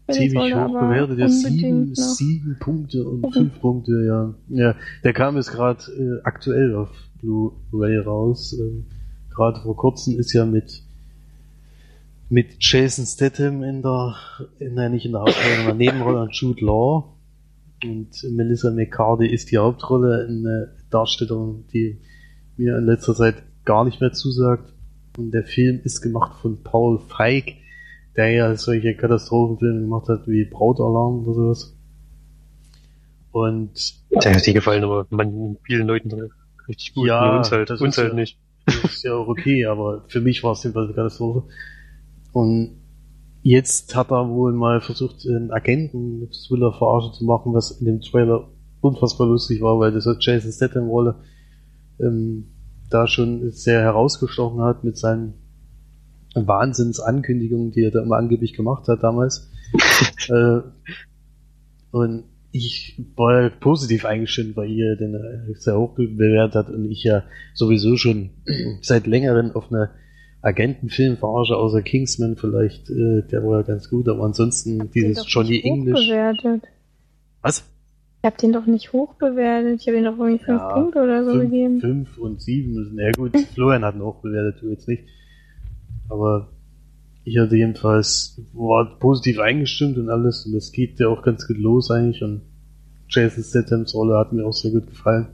Ziemlich 0.10 0.55
hoch 0.55 0.68
bewertet, 0.72 1.20
ja, 1.20 1.28
sieben, 1.30 1.93
sieben 1.95 2.58
Punkte 2.60 3.05
und 3.08 3.22
Mhm. 3.26 3.32
fünf 3.34 3.60
Punkte, 3.60 3.91
ja. 4.05 4.34
Ja, 4.49 4.76
der 5.03 5.14
kam 5.14 5.36
jetzt 5.36 5.51
gerade 5.51 5.84
äh, 5.91 6.22
aktuell 6.24 6.76
auf 6.76 6.89
Blu-ray 7.22 7.97
raus. 7.99 8.53
Ähm, 8.58 8.86
gerade 9.34 9.60
vor 9.62 9.76
kurzem 9.76 10.18
ist 10.20 10.34
ja 10.34 10.45
mit 10.45 10.84
mit 12.30 12.58
Jason 12.60 13.05
Statham 13.05 13.64
in 13.64 13.82
der, 13.82 14.16
in, 14.60 14.74
nein, 14.74 14.91
nicht 14.91 15.05
in 15.05 15.14
der 15.14 15.22
Hauptrolle, 15.22 15.60
in 15.60 15.66
der 15.66 15.76
Nebenrolle 15.76 16.22
und 16.24 16.34
Jude 16.36 16.66
Law. 16.66 17.14
Und 17.84 18.10
Melissa 18.32 18.72
McCarthy 18.72 19.28
ist 19.28 19.51
die 19.51 19.58
Hauptrolle, 19.58 20.26
eine 20.28 20.74
Darstellerin, 20.89 21.64
die 21.74 21.99
mir 22.58 22.78
in 22.78 22.86
letzter 22.86 23.16
Zeit 23.16 23.36
gar 23.64 23.86
nicht 23.86 24.01
mehr 24.01 24.12
zusagt. 24.12 24.74
Und 25.18 25.32
der 25.32 25.43
Film 25.43 25.80
ist 25.84 26.01
gemacht 26.01 26.34
von 26.41 26.64
Paul 26.64 26.99
Feig, 26.99 27.53
der 28.18 28.32
ja 28.32 28.55
solche 28.55 28.95
Katastrophenfilme 28.95 29.82
gemacht 29.82 30.09
hat 30.09 30.28
wie 30.28 30.45
Brautalarm 30.45 31.24
oder 31.26 31.34
sowas. 31.36 31.78
Und 33.32 33.93
Ja, 34.09 34.32
die 34.39 34.53
gefallen 34.53 34.84
aber 34.84 35.05
man, 35.09 35.57
vielen 35.63 35.88
Leuten 35.88 36.11
richtig 36.68 36.93
gut. 36.95 37.07
Ja, 37.07 37.28
Nur 37.28 37.38
uns 37.38 37.51
halt, 37.51 37.70
das 37.70 37.80
uns 37.82 37.95
ist 37.97 38.03
halt 38.03 38.13
ja- 38.13 38.20
nicht. 38.20 38.39
das 38.65 38.84
ist 38.86 39.03
ja 39.03 39.13
auch 39.13 39.28
okay, 39.28 39.65
aber 39.65 40.03
für 40.07 40.22
mich 40.22 40.43
war 40.43 40.53
es 40.53 40.63
jedenfalls 40.63 40.88
eine 40.88 40.95
Katastrophe. 40.95 41.43
Und 42.34 42.78
jetzt 43.43 43.95
hat 43.95 44.11
er 44.11 44.30
wohl 44.30 44.53
mal 44.53 44.82
versucht, 44.82 45.26
einen 45.28 45.51
Agenten-Thriller-Verarsche 45.51 47.11
zu 47.13 47.26
machen, 47.26 47.53
was 47.53 47.72
in 47.72 47.86
dem 47.86 48.01
Trailer 48.01 48.49
unfassbar 48.82 49.28
lustig 49.28 49.61
war, 49.61 49.80
weil 49.80 49.91
das 49.91 50.05
hat 50.05 50.18
Jason 50.22 50.51
Statham-Rolle 50.51 51.15
ähm, 51.99 52.47
da 52.89 53.07
schon 53.07 53.51
sehr 53.51 53.82
herausgestochen 53.82 54.61
hat 54.61 54.84
mit 54.84 54.97
seinen 54.97 55.34
Wahnsinnsankündigungen, 56.45 57.71
die 57.71 57.83
er 57.83 57.91
da 57.91 58.03
immer 58.03 58.17
angeblich 58.17 58.53
gemacht 58.53 58.88
hat 58.88 59.01
damals. 59.01 59.49
äh, 60.29 60.59
und 61.91 62.25
ich 62.51 63.01
war 63.15 63.41
ja 63.41 63.49
positiv 63.49 64.05
eingestimmt, 64.05 64.55
weil 64.57 64.69
ihr 64.69 64.95
den 64.95 65.15
äh, 65.15 65.53
sehr 65.55 65.77
hoch 65.77 65.95
bewertet 65.95 66.55
hat 66.55 66.69
und 66.69 66.85
ich 66.91 67.03
ja 67.03 67.23
sowieso 67.53 67.97
schon 67.97 68.31
seit 68.81 69.07
längerem 69.07 69.51
auf 69.51 69.71
eine 69.71 69.91
Agentenfilmverarsche 70.41 71.55
außer 71.55 71.81
Kingsman 71.81 72.35
vielleicht, 72.35 72.89
äh, 72.89 73.23
der 73.23 73.43
war 73.43 73.59
ja 73.59 73.63
ganz 73.63 73.89
gut, 73.89 74.07
aber 74.07 74.23
ansonsten 74.23 74.79
Den 74.79 74.91
dieses 74.91 75.17
doch 75.19 75.27
Johnny 75.27 75.49
nicht 75.49 75.65
English. 75.65 75.99
Hochbewertet. 75.99 76.63
Was? 77.41 77.63
Ich 78.21 78.25
hab 78.25 78.38
den 78.38 78.53
doch 78.53 78.65
nicht 78.65 78.93
hoch 78.93 79.13
bewertet. 79.15 79.81
Ich 79.81 79.88
habe 79.88 79.97
ihm 79.97 80.03
doch 80.03 80.17
irgendwie 80.17 80.43
fünf 80.43 80.59
Ja, 80.59 80.73
Punkte 80.73 81.01
oder 81.01 81.23
so 81.23 81.31
fünf, 81.31 81.43
gegeben. 81.43 81.79
fünf 81.79 82.17
und 82.17 82.41
sieben 82.41 82.73
müssen. 82.73 82.97
Ja 82.99 83.11
gut, 83.11 83.38
Florian 83.53 83.85
hat 83.85 83.95
ihn 83.95 84.01
auch 84.01 84.21
bewertet, 84.21 84.61
du 84.61 84.69
jetzt 84.69 84.88
nicht. 84.88 85.03
Aber 86.10 86.49
ich 87.24 87.38
hatte 87.38 87.58
jedenfalls, 87.58 88.41
war 88.53 88.97
positiv 88.99 89.39
eingestimmt 89.39 89.97
und 89.97 90.10
alles 90.10 90.45
und 90.45 90.53
das 90.53 90.72
geht 90.72 90.99
ja 90.99 91.08
auch 91.10 91.22
ganz 91.24 91.45
gut 91.47 91.58
los 91.58 91.91
eigentlich 91.91 92.24
und 92.24 92.41
Jason 93.10 93.43
Stathams 93.43 93.93
Rolle 93.93 94.18
hat 94.18 94.34
mir 94.34 94.45
auch 94.45 94.53
sehr 94.53 94.72
gut 94.72 94.88
gefallen. 94.88 95.28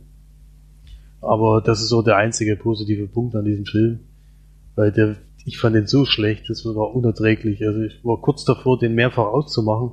Aber 1.21 1.61
das 1.61 1.81
ist 1.81 1.89
so 1.89 2.01
der 2.01 2.17
einzige 2.17 2.55
positive 2.55 3.07
Punkt 3.07 3.35
an 3.35 3.45
diesem 3.45 3.65
Film, 3.65 3.99
weil 4.75 4.91
der, 4.91 5.15
ich 5.45 5.57
fand 5.57 5.75
den 5.75 5.87
so 5.87 6.05
schlecht, 6.05 6.49
das 6.49 6.65
war 6.65 6.93
unerträglich. 6.93 7.65
Also 7.65 7.81
ich 7.81 8.03
war 8.03 8.19
kurz 8.21 8.43
davor, 8.43 8.77
den 8.77 8.93
mehrfach 8.93 9.25
auszumachen, 9.25 9.91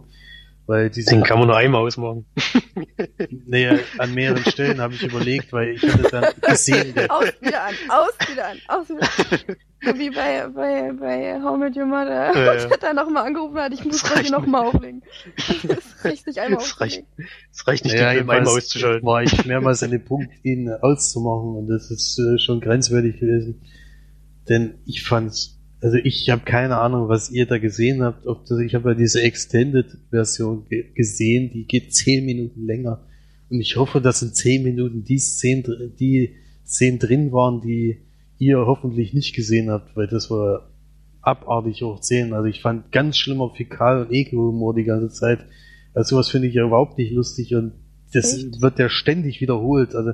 weil 0.71 0.89
diese 0.89 1.11
Den 1.11 1.25
kann 1.25 1.41
man 1.41 1.49
nur 1.49 1.57
einmal 1.57 1.83
ausmachen. 1.83 2.25
Naja, 3.47 3.79
an 3.99 4.15
mehreren 4.15 4.45
Stellen 4.45 4.81
habe 4.81 4.95
ich 4.95 5.03
überlegt, 5.03 5.53
weil 5.53 5.71
ich 5.71 5.83
hatte 5.83 6.09
dann 6.11 6.25
gesehen, 6.41 6.95
Aus 7.09 7.27
wieder 7.41 7.65
an, 7.65 7.75
aus 7.89 8.13
wieder 8.31 8.47
an, 8.47 8.59
aus 8.69 8.89
wieder 8.89 9.57
an. 9.83 9.99
Wie 9.99 10.11
bei, 10.11 10.47
bei, 10.49 10.93
bei 10.93 11.41
How 11.43 11.59
Met 11.59 11.77
Your 11.77 11.87
Mother. 11.87 12.33
Ja, 12.35 12.55
ja. 12.55 12.71
hat 12.71 12.83
er 12.83 12.95
nochmal 12.95 13.27
angerufen 13.27 13.57
hat, 13.59 13.73
ich 13.73 13.85
muss 13.85 14.03
Das 14.03 14.15
heute 14.17 14.31
nochmal 14.31 14.67
auflegen. 14.67 15.03
Das 15.65 16.05
reicht 16.05 16.27
nicht 16.27 16.39
einmal 16.39 16.61
Das 16.61 16.81
reicht, 16.81 17.03
auflegen. 17.03 17.29
das 17.51 17.67
reicht 17.67 17.85
nicht, 17.85 17.95
naja, 17.97 18.11
den 18.11 18.19
Film 18.19 18.31
einmal 18.31 18.57
auszuschalten. 18.57 19.07
war 19.07 19.23
ich 19.23 19.45
mehrmals 19.45 19.83
an 19.83 19.91
dem 19.91 20.05
Punkt, 20.05 20.33
ihn 20.45 20.71
auszumachen 20.71 21.57
und 21.57 21.69
das 21.69 21.91
ist 21.91 22.19
äh, 22.19 22.39
schon 22.39 22.61
grenzwertig 22.61 23.19
gewesen. 23.19 23.63
Denn 24.49 24.79
ich 24.87 25.03
fand's, 25.03 25.60
also 25.83 25.97
ich 25.97 26.29
habe 26.29 26.43
keine 26.45 26.79
Ahnung, 26.79 27.09
was 27.09 27.31
ihr 27.31 27.47
da 27.47 27.59
gesehen 27.59 28.03
habt. 28.03 28.27
Ob 28.27 28.45
das, 28.47 28.59
ich 28.61 28.75
habe 28.75 28.91
ja 28.91 28.95
diese 28.95 29.23
Extended-Version 29.23 30.67
ge 30.69 30.93
gesehen, 30.95 31.51
die 31.53 31.65
geht 31.65 31.95
zehn 31.95 32.25
Minuten 32.25 32.67
länger. 32.67 33.07
Und 33.49 33.61
ich 33.61 33.77
hoffe, 33.77 34.01
dass 34.01 34.23
in 34.23 34.33
zehn 34.33 34.63
Minuten 34.63 35.05
die 35.05 35.19
Szenen, 35.19 35.95
die 35.99 36.37
Szenen 36.65 36.99
drin 36.99 37.33
waren, 37.33 37.61
die 37.61 38.03
ihr 38.39 38.59
hoffentlich 38.59 39.15
nicht 39.15 39.35
gesehen 39.35 39.71
habt, 39.71 39.97
weil 39.97 40.07
das 40.07 40.31
war 40.31 40.71
abartig 41.23 41.83
hoch 41.83 42.01
10. 42.01 42.33
Also 42.33 42.47
ich 42.47 42.61
fand 42.61 42.93
ganz 42.93 43.17
schlimmer 43.17 43.53
Fäkal- 43.55 44.03
und 44.07 44.13
Ekelhumor 44.13 44.75
die 44.75 44.85
ganze 44.85 45.09
Zeit. 45.11 45.41
Also 45.95 46.17
sowas 46.17 46.29
finde 46.29 46.49
ich 46.49 46.55
ja 46.55 46.67
überhaupt 46.67 46.99
nicht 46.99 47.13
lustig 47.13 47.55
und 47.55 47.73
das 48.13 48.35
Echt? 48.35 48.61
wird 48.61 48.79
ja 48.79 48.89
ständig 48.89 49.41
wiederholt. 49.41 49.95
Also 49.95 50.13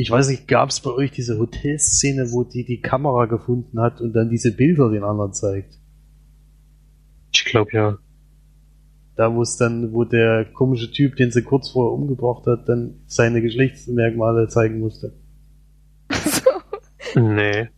ich 0.00 0.10
weiß 0.10 0.28
nicht, 0.28 0.48
gab 0.48 0.70
es 0.70 0.80
bei 0.80 0.90
euch 0.90 1.10
diese 1.10 1.38
Hotelszene, 1.38 2.32
wo 2.32 2.44
die 2.44 2.64
die 2.64 2.80
Kamera 2.80 3.26
gefunden 3.26 3.80
hat 3.80 4.00
und 4.00 4.12
dann 4.12 4.30
diese 4.30 4.54
Bilder 4.54 4.90
den 4.90 5.04
anderen 5.04 5.32
zeigt? 5.32 5.78
Ich 7.32 7.44
glaube 7.44 7.70
ja. 7.72 7.98
Da 9.16 9.34
wo 9.34 9.42
es 9.42 9.56
dann, 9.56 9.92
wo 9.92 10.04
der 10.04 10.46
komische 10.46 10.90
Typ, 10.90 11.16
den 11.16 11.30
sie 11.30 11.42
kurz 11.42 11.70
vorher 11.70 11.92
umgebracht 11.92 12.46
hat, 12.46 12.68
dann 12.68 13.00
seine 13.06 13.42
Geschlechtsmerkmale 13.42 14.48
zeigen 14.48 14.80
musste. 14.80 15.12
So, 16.10 16.50
Nee. 17.20 17.68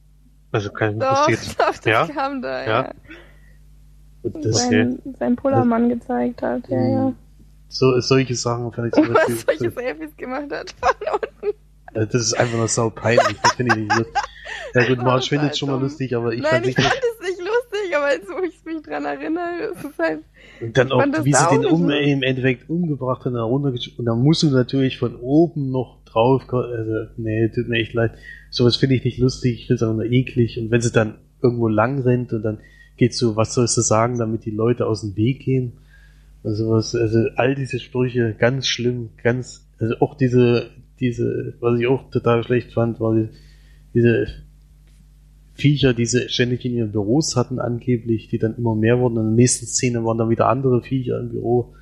Also 0.52 0.70
kein 0.70 0.98
doch, 1.00 1.28
interessiert. 1.28 1.58
doch, 1.60 1.76
das 1.78 1.84
Ja? 1.84 2.06
kam 2.06 2.42
da, 2.42 2.62
Ja? 2.64 2.66
ja. 2.66 2.94
Und 4.22 4.44
das, 4.44 4.68
sein, 4.68 5.00
sein 5.18 5.34
Pullermann 5.34 5.88
gezeigt 5.88 6.42
hat, 6.42 6.68
ja, 6.68 6.80
ja. 6.80 7.12
so, 7.68 7.98
solche 7.98 8.36
Sachen 8.36 8.70
fand 8.70 8.88
ich 8.88 8.92
zum 8.94 9.08
Was 9.14 9.26
Beispiel, 9.26 9.58
solche 9.58 9.70
Selfies 9.72 10.16
gemacht 10.16 10.52
hat 10.52 10.72
von 10.80 10.90
unten. 11.42 11.58
Äh, 11.94 12.06
das 12.06 12.22
ist 12.22 12.34
einfach 12.34 12.56
nur 12.56 12.68
sau 12.68 12.90
peinlich, 12.90 13.36
das 13.42 13.52
finde 13.52 13.74
ich 13.74 13.82
nicht 13.82 13.98
lustig. 13.98 14.22
Ja 14.74 14.88
gut, 14.88 14.98
Marsch 15.04 15.28
findet 15.28 15.50
das 15.50 15.58
schon 15.58 15.70
mal 15.70 15.80
lustig, 15.80 16.14
aber 16.14 16.32
ich 16.32 16.42
Nein, 16.42 16.50
fand 16.50 16.66
ich 16.66 16.76
nicht, 16.76 16.88
fand 16.88 17.02
es 17.02 17.28
nicht 17.28 17.40
lustig, 17.40 17.96
aber 17.96 18.12
jetzt, 18.12 18.28
wo 18.28 18.42
ich 18.42 18.64
mich 18.64 18.82
dran 18.82 19.04
erinnere, 19.04 19.72
ist 19.72 19.84
es 19.84 19.98
halt, 19.98 20.20
und 20.60 20.76
dann 20.76 20.92
auch, 20.92 21.04
wie 21.24 21.32
sie 21.32 21.48
den 21.50 21.66
um, 21.66 21.86
nicht 21.86 22.08
im 22.08 22.22
Endeffekt 22.22 22.70
umgebracht 22.70 23.20
hat 23.20 23.26
und 23.28 23.34
dann 23.34 23.44
runtergesch- 23.44 23.98
und 23.98 24.04
dann 24.04 24.22
musst 24.22 24.42
du 24.42 24.50
natürlich 24.50 24.98
von 24.98 25.16
oben 25.16 25.70
noch 25.70 26.02
drauf, 26.04 26.42
also, 26.52 27.10
nee, 27.16 27.48
tut 27.48 27.68
mir 27.68 27.80
echt 27.80 27.94
leid. 27.94 28.12
Sowas 28.50 28.76
finde 28.76 28.96
ich 28.96 29.04
nicht 29.04 29.18
lustig, 29.18 29.60
ich 29.60 29.66
finde 29.66 29.74
es 29.74 29.82
auch 29.82 29.94
nur 29.94 30.04
eklig 30.04 30.58
und 30.58 30.70
wenn 30.70 30.80
sie 30.80 30.92
dann 30.92 31.18
irgendwo 31.42 31.68
lang 31.68 32.00
rennt 32.02 32.32
und 32.32 32.42
dann 32.42 32.58
geht 32.96 33.14
so, 33.14 33.36
was 33.36 33.54
sollst 33.54 33.76
du 33.76 33.80
sagen, 33.80 34.18
damit 34.18 34.44
die 34.44 34.50
Leute 34.50 34.86
aus 34.86 35.00
dem 35.00 35.16
Weg 35.16 35.40
gehen? 35.40 35.72
Also 36.44 36.70
was, 36.70 36.94
also 36.94 37.18
all 37.36 37.54
diese 37.54 37.78
Sprüche, 37.78 38.34
ganz 38.38 38.66
schlimm, 38.66 39.10
ganz, 39.22 39.66
also 39.78 39.94
auch 40.00 40.16
diese, 40.16 40.70
diese, 41.02 41.54
was 41.60 41.78
ich 41.78 41.86
auch 41.86 42.10
total 42.10 42.44
schlecht 42.44 42.72
fand, 42.72 43.00
war 43.00 43.14
die, 43.14 43.28
diese 43.92 44.26
Viecher, 45.54 45.92
die 45.92 46.06
sie 46.06 46.28
ständig 46.28 46.64
in 46.64 46.74
ihren 46.74 46.92
Büros 46.92 47.36
hatten, 47.36 47.58
angeblich, 47.58 48.28
die 48.28 48.38
dann 48.38 48.56
immer 48.56 48.74
mehr 48.74 49.00
wurden. 49.00 49.18
In 49.18 49.24
der 49.24 49.34
nächsten 49.34 49.66
Szene 49.66 50.04
waren 50.04 50.16
dann 50.16 50.30
wieder 50.30 50.48
andere 50.48 50.80
Viecher 50.80 51.20
im 51.20 51.28
Büro. 51.28 51.74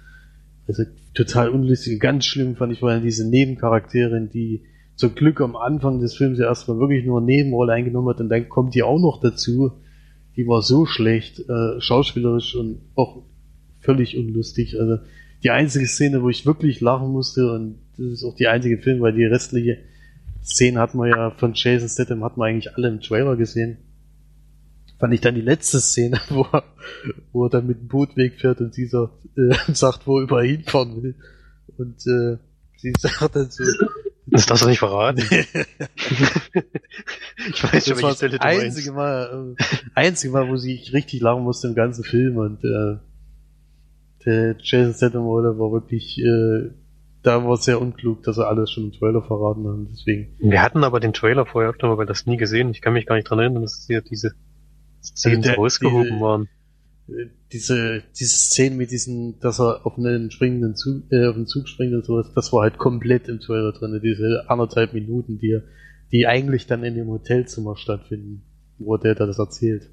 Also 0.66 0.84
total 1.14 1.50
unlustig, 1.50 2.00
ganz 2.00 2.24
schlimm 2.24 2.56
fand 2.56 2.72
ich 2.72 2.82
allem 2.82 3.02
diese 3.02 3.28
Nebencharakterin, 3.28 4.30
die 4.30 4.62
zum 4.96 5.14
Glück 5.14 5.40
am 5.40 5.56
Anfang 5.56 6.00
des 6.00 6.16
Films 6.16 6.38
ja 6.38 6.46
erstmal 6.46 6.78
wirklich 6.78 7.04
nur 7.04 7.18
eine 7.18 7.26
Nebenrolle 7.26 7.72
eingenommen 7.72 8.08
hat 8.08 8.20
und 8.20 8.28
dann 8.28 8.48
kommt 8.48 8.74
die 8.74 8.82
auch 8.82 9.00
noch 9.00 9.20
dazu. 9.20 9.72
Die 10.36 10.46
war 10.46 10.62
so 10.62 10.86
schlecht, 10.86 11.40
äh, 11.40 11.80
schauspielerisch 11.80 12.54
und 12.54 12.80
auch 12.94 13.22
völlig 13.80 14.16
unlustig. 14.16 14.78
Also 14.78 14.98
die 15.42 15.50
einzige 15.50 15.86
Szene, 15.86 16.22
wo 16.22 16.28
ich 16.28 16.46
wirklich 16.46 16.80
lachen 16.80 17.10
musste 17.12 17.52
und 17.52 17.76
das 18.00 18.12
ist 18.14 18.24
auch 18.24 18.34
die 18.34 18.48
einzige 18.48 18.78
Film, 18.78 19.00
weil 19.00 19.12
die 19.12 19.24
restliche 19.24 19.78
Szene 20.42 20.80
hat 20.80 20.94
man 20.94 21.10
ja 21.10 21.30
von 21.32 21.52
Jason 21.54 21.88
Statham 21.88 22.24
hat 22.24 22.38
man 22.38 22.48
eigentlich 22.48 22.74
alle 22.74 22.88
im 22.88 23.00
Trailer 23.00 23.36
gesehen. 23.36 23.76
Fand 24.98 25.12
ich 25.14 25.20
dann 25.20 25.34
die 25.34 25.42
letzte 25.42 25.80
Szene, 25.80 26.18
wo 26.30 26.46
er, 26.52 26.64
wo 27.32 27.44
er 27.44 27.50
dann 27.50 27.66
mit 27.66 27.78
dem 27.80 27.88
Boot 27.88 28.16
wegfährt 28.16 28.60
und 28.60 28.74
sie 28.74 28.86
sagt, 28.86 29.12
äh, 29.36 29.54
sagt, 29.74 30.06
wo 30.06 30.18
er 30.18 30.22
überall 30.22 30.46
hinfahren 30.46 31.02
will. 31.02 31.14
Und 31.76 32.06
äh, 32.06 32.38
sie 32.76 32.92
sagt 32.98 33.36
dann 33.36 33.50
so, 33.50 33.64
Das 34.26 34.46
darfst 34.46 34.64
du 34.64 34.68
nicht 34.68 34.78
verraten. 34.78 35.22
ich 35.22 35.54
weiß 37.64 37.86
schon, 37.86 37.96
das 37.96 38.02
war 38.02 38.02
welche 38.02 38.02
das 38.02 38.16
Stelle 38.16 38.38
du 38.38 38.42
einzige. 38.42 38.92
Mal, 38.92 39.54
äh, 39.58 39.64
einzige 39.94 40.32
Mal, 40.32 40.48
wo 40.48 40.54
ich 40.54 40.92
richtig 40.94 41.20
lachen 41.20 41.42
musste 41.42 41.68
im 41.68 41.74
ganzen 41.74 42.04
Film 42.04 42.38
und 42.38 42.64
äh, 42.64 42.96
der 44.24 44.56
Jason 44.58 44.94
Statham 44.94 45.24
war 45.24 45.72
wirklich, 45.72 46.18
äh, 46.18 46.70
da 47.22 47.44
war 47.44 47.54
es 47.54 47.64
sehr 47.64 47.80
unklug, 47.80 48.22
dass 48.22 48.38
er 48.38 48.48
alles 48.48 48.70
schon 48.70 48.84
im 48.84 48.92
Trailer 48.92 49.22
verraten 49.22 49.66
hat. 49.66 49.92
Deswegen, 49.92 50.28
Wir 50.38 50.62
hatten 50.62 50.84
aber 50.84 51.00
den 51.00 51.12
Trailer 51.12 51.46
vorher 51.46 51.70
öfter 51.70 51.88
mal, 51.88 51.98
weil 51.98 52.06
das 52.06 52.26
nie 52.26 52.36
gesehen. 52.36 52.70
Ich 52.70 52.80
kann 52.80 52.92
mich 52.94 53.06
gar 53.06 53.14
nicht 53.16 53.28
dran 53.28 53.38
erinnern, 53.38 53.62
dass 53.62 53.84
hier 53.86 54.00
diese 54.02 54.32
Szenen 55.02 55.44
Also 55.44 55.60
rausgehoben 55.60 56.04
diese- 56.12 56.20
waren. 56.20 56.48
äh, 57.08 57.26
diese, 57.52 58.02
diese 58.18 58.36
Szene 58.36 58.76
mit 58.76 58.90
diesen, 58.90 59.38
dass 59.40 59.60
er 59.60 59.84
auf 59.84 59.98
einen 59.98 60.30
springenden 60.30 60.76
Zug, 60.76 61.02
äh, 61.10 61.26
auf 61.26 61.34
den 61.34 61.46
Zug 61.46 61.68
springt 61.68 61.94
und 61.94 62.04
sowas, 62.04 62.30
das 62.34 62.52
war 62.52 62.62
halt 62.62 62.78
komplett 62.78 63.28
im 63.28 63.40
Trailer 63.40 63.72
drin. 63.72 64.00
Diese 64.02 64.44
anderthalb 64.48 64.92
Minuten, 64.92 65.38
die, 65.38 65.52
er- 65.52 65.62
die 66.12 66.26
eigentlich 66.26 66.66
dann 66.66 66.84
in 66.84 66.94
dem 66.94 67.08
Hotelzimmer 67.08 67.76
stattfinden, 67.76 68.42
wo 68.78 68.96
der 68.96 69.14
da 69.14 69.26
das 69.26 69.38
erzählt. 69.38 69.90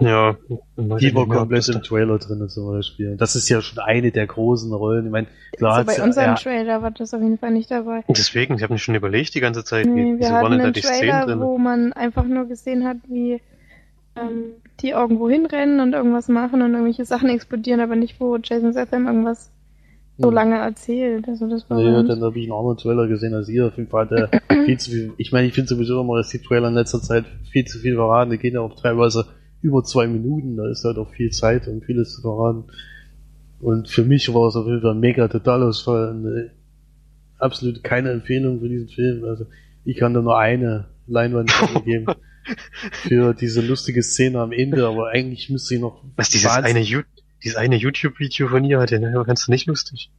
Ja, 0.00 0.36
Die 0.76 1.14
war 1.14 1.28
komplett 1.28 1.68
im 1.68 1.82
Trailer 1.82 2.18
drin 2.18 2.48
zum 2.48 2.66
Beispiel. 2.72 3.12
Und 3.12 3.20
das 3.20 3.36
ist 3.36 3.48
ja 3.48 3.60
schon 3.62 3.78
eine 3.78 4.10
der 4.10 4.26
großen 4.26 4.72
Rollen. 4.72 5.06
Ich 5.06 5.12
meine, 5.12 5.26
klar 5.56 5.76
also 5.76 5.96
bei 5.96 6.02
unserem 6.02 6.26
ja, 6.30 6.34
Trailer 6.34 6.82
war 6.82 6.90
das 6.90 7.14
auf 7.14 7.22
jeden 7.22 7.38
Fall 7.38 7.52
nicht 7.52 7.70
dabei. 7.70 8.00
da- 8.06 8.12
Deswegen, 8.14 8.54
ich 8.56 8.62
habe 8.62 8.72
mich 8.72 8.82
schon 8.82 8.94
überlegt 8.96 9.34
die 9.34 9.40
ganze 9.40 9.64
Zeit, 9.64 9.86
wie, 9.86 9.90
Nee, 9.90 10.14
wieso 10.18 10.32
waren 10.34 10.50
denn 10.50 10.58
da 10.58 10.64
einen 10.66 10.72
die 10.72 10.80
Szenen 10.80 10.98
Trailer, 11.00 11.26
drin? 11.26 11.40
wo 11.40 11.58
man 11.58 11.92
einfach 11.92 12.24
nur 12.24 12.46
gesehen 12.46 12.84
hat, 12.84 12.96
wie 13.08 13.40
ähm, 14.16 14.52
die 14.80 14.90
irgendwo 14.90 15.28
hinrennen 15.28 15.80
und 15.80 15.92
irgendwas 15.92 16.28
machen 16.28 16.62
und 16.62 16.72
irgendwelche 16.72 17.04
Sachen 17.04 17.28
explodieren, 17.30 17.80
aber 17.80 17.96
nicht, 17.96 18.20
wo 18.20 18.36
Jason 18.36 18.72
Statham 18.72 19.06
irgendwas 19.06 19.50
so 20.18 20.28
Hm. 20.28 20.34
lange 20.34 20.56
erzählt. 20.58 21.26
Also 21.28 21.48
das 21.48 21.68
war 21.68 21.80
Ja, 21.80 22.02
dann 22.04 22.22
habe 22.22 22.38
ich 22.38 22.44
einen 22.44 22.58
anderen 22.58 22.76
Trailer 22.78 23.08
gesehen 23.08 23.34
als 23.34 23.48
ihr. 23.48 23.66
Auf 23.66 23.76
jeden 23.76 23.88
Fall 23.90 24.08
hat 24.08 24.10
der 24.12 24.40
viel 24.64 24.78
zu 24.78 24.90
viel. 24.90 25.12
Ich 25.18 25.32
meine, 25.32 25.46
ich 25.48 25.54
finde 25.54 25.68
sowieso 25.68 26.00
immer, 26.00 26.16
dass 26.16 26.28
die 26.28 26.38
Trailer 26.38 26.68
in 26.68 26.74
letzter 26.74 27.00
Zeit 27.00 27.24
viel 27.50 27.64
zu 27.64 27.78
viel 27.78 27.94
verraten. 27.96 28.30
Die 28.30 28.38
gehen 28.38 28.54
ja 28.54 28.60
auch 28.60 28.80
teilweise 28.80 29.26
über 29.64 29.82
zwei 29.82 30.06
Minuten. 30.06 30.56
Da 30.56 30.70
ist 30.70 30.84
halt 30.84 30.98
auch 30.98 31.10
viel 31.10 31.30
Zeit, 31.30 31.66
um 31.66 31.80
vieles 31.82 32.14
zu 32.14 32.20
verraten. 32.20 32.64
Und 33.60 33.88
für 33.88 34.04
mich 34.04 34.32
war 34.32 34.46
es 34.48 34.56
auf 34.56 34.66
jeden 34.66 34.82
Fall 34.82 34.92
ein 34.92 35.00
mega 35.00 35.26
Totalausfall. 35.26 36.10
Und, 36.10 36.26
äh, 36.26 36.50
absolut 37.38 37.82
keine 37.82 38.10
Empfehlung 38.10 38.60
für 38.60 38.68
diesen 38.68 38.88
Film. 38.88 39.24
Also 39.24 39.46
ich 39.84 39.96
kann 39.96 40.12
da 40.14 40.20
nur 40.20 40.38
eine 40.38 40.88
Leinwand 41.06 41.50
geben 41.84 42.06
für 42.92 43.32
diese 43.34 43.62
lustige 43.62 44.02
Szene 44.02 44.40
am 44.40 44.52
Ende, 44.52 44.86
aber 44.86 45.08
eigentlich 45.08 45.48
müsste 45.48 45.74
ich 45.74 45.80
noch 45.80 46.04
Was 46.16 46.28
dieses 46.28 46.50
Wahnsinn- 46.50 46.76
eine, 46.76 47.04
dieses 47.42 47.56
eine 47.56 47.76
YouTube-Video 47.76 48.48
von 48.48 48.64
ihr 48.64 48.78
hatte, 48.80 49.00
ne? 49.00 49.22
Fandst 49.24 49.48
du 49.48 49.50
nicht 49.52 49.66
lustig? 49.66 50.10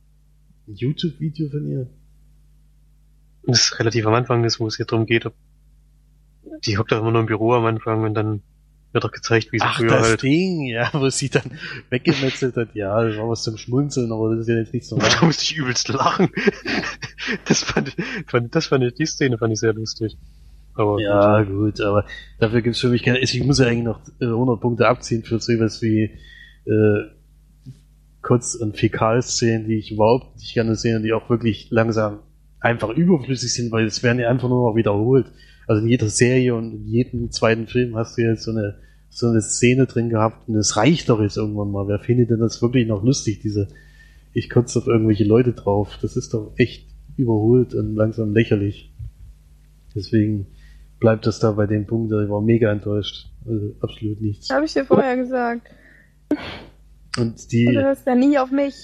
ein 0.67 0.73
YouTube-Video 0.73 1.49
von 1.49 1.67
ihr. 1.69 1.87
Das 3.43 3.59
ist 3.61 3.79
relativ 3.79 4.07
am 4.07 4.15
Anfang, 4.15 4.41
das, 4.41 4.59
wo 4.59 4.65
es 4.65 4.77
hier 4.77 4.87
drum 4.87 5.05
geht, 5.05 5.27
ob 5.27 5.35
die 6.65 6.79
hockt 6.79 6.91
doch 6.91 6.99
immer 6.99 7.11
nur 7.11 7.21
im 7.21 7.27
Büro 7.27 7.53
am 7.53 7.65
Anfang 7.65 8.03
und 8.03 8.15
dann 8.15 8.41
wird 8.95 9.03
doch 9.03 9.11
gezeigt, 9.11 9.51
wie 9.51 9.59
sie 9.59 9.65
Ach, 9.65 9.77
früher 9.77 9.89
das 9.89 10.09
halt. 10.09 10.23
Ding, 10.23 10.65
ja, 10.65 10.89
wo 10.93 11.07
sie 11.09 11.29
dann 11.29 11.51
weggemetzelt 11.89 12.55
hat. 12.55 12.69
Ja, 12.73 13.03
das 13.03 13.17
war 13.17 13.29
was 13.29 13.43
zum 13.43 13.57
Schmunzeln, 13.57 14.11
aber 14.11 14.31
das 14.31 14.41
ist 14.41 14.47
ja 14.47 14.55
jetzt 14.55 14.73
nicht 14.73 14.87
so 14.87 14.97
Da 15.19 15.23
musste 15.23 15.43
ich 15.43 15.55
übelst 15.57 15.89
lachen. 15.89 16.29
Das 17.45 17.63
fand, 17.63 17.95
fand, 18.27 18.55
das 18.55 18.67
fand 18.67 18.83
ich, 18.83 18.95
die 18.95 19.05
Szene 19.05 19.37
fand 19.37 19.53
ich 19.53 19.59
sehr 19.59 19.73
lustig. 19.73 20.17
Aber 20.73 20.99
Ja, 20.99 21.43
gut, 21.43 21.79
aber 21.81 22.05
dafür 22.39 22.61
gibt's 22.61 22.79
für 22.79 22.89
mich 22.89 23.03
keine. 23.03 23.19
Ich 23.19 23.43
muss 23.43 23.59
ja 23.59 23.67
eigentlich 23.67 23.85
noch 23.85 23.99
äh, 24.19 24.25
100 24.25 24.59
Punkte 24.59 24.87
abziehen 24.87 25.23
für 25.23 25.39
sowas 25.39 25.81
wie 25.81 26.11
äh, 26.65 27.15
Kotz- 28.21 28.55
und 28.55 28.77
Fäkalszenen, 28.77 29.67
die 29.67 29.77
ich 29.77 29.91
überhaupt 29.91 30.37
nicht 30.37 30.53
gerne 30.53 30.75
sehe 30.75 30.95
und 30.97 31.03
die 31.03 31.13
auch 31.13 31.29
wirklich 31.29 31.67
langsam 31.69 32.19
einfach 32.59 32.89
überflüssig 32.89 33.53
sind, 33.53 33.71
weil 33.71 33.85
es 33.85 34.03
werden 34.03 34.19
ja 34.19 34.29
einfach 34.29 34.49
nur 34.49 34.69
noch 34.69 34.75
wiederholt. 34.75 35.27
Also 35.67 35.81
in 35.81 35.87
jeder 35.87 36.09
Serie 36.09 36.55
und 36.55 36.73
in 36.73 36.85
jedem 36.87 37.31
zweiten 37.31 37.67
Film 37.67 37.95
hast 37.95 38.17
du 38.17 38.21
jetzt 38.21 38.43
so 38.43 38.51
eine 38.51 38.79
so 39.09 39.29
eine 39.29 39.41
Szene 39.41 39.85
drin 39.85 40.09
gehabt 40.09 40.49
und 40.49 40.55
es 40.57 40.75
reicht 40.75 41.07
doch 41.07 41.21
jetzt 41.21 41.37
irgendwann 41.37 41.71
mal. 41.71 41.87
Wer 41.87 41.99
findet 41.99 42.29
denn 42.31 42.39
das 42.39 42.61
wirklich 42.61 42.85
noch 42.85 43.01
lustig, 43.03 43.39
diese 43.41 43.69
ich 44.33 44.49
kotze 44.49 44.79
auf 44.79 44.87
irgendwelche 44.87 45.23
Leute 45.23 45.53
drauf. 45.53 45.97
Das 46.01 46.17
ist 46.17 46.33
doch 46.33 46.51
echt 46.57 46.89
überholt 47.15 47.73
und 47.73 47.95
langsam 47.95 48.33
lächerlich. 48.33 48.91
Deswegen 49.95 50.47
bleibt 50.99 51.25
das 51.25 51.39
da 51.39 51.51
bei 51.51 51.65
dem 51.65 51.85
Punkt, 51.85 52.11
ich 52.11 52.29
war 52.29 52.41
mega 52.41 52.69
enttäuscht. 52.71 53.27
Also 53.47 53.73
absolut 53.79 54.19
nichts. 54.21 54.49
Habe 54.49 54.65
ich 54.65 54.73
dir 54.73 54.83
vorher 54.85 55.15
gesagt. 55.15 55.69
Und 57.17 57.51
die, 57.53 57.65
Du 57.65 57.81
hörst 57.81 58.05
ja 58.05 58.15
nie 58.15 58.37
auf 58.37 58.51
mich. 58.51 58.75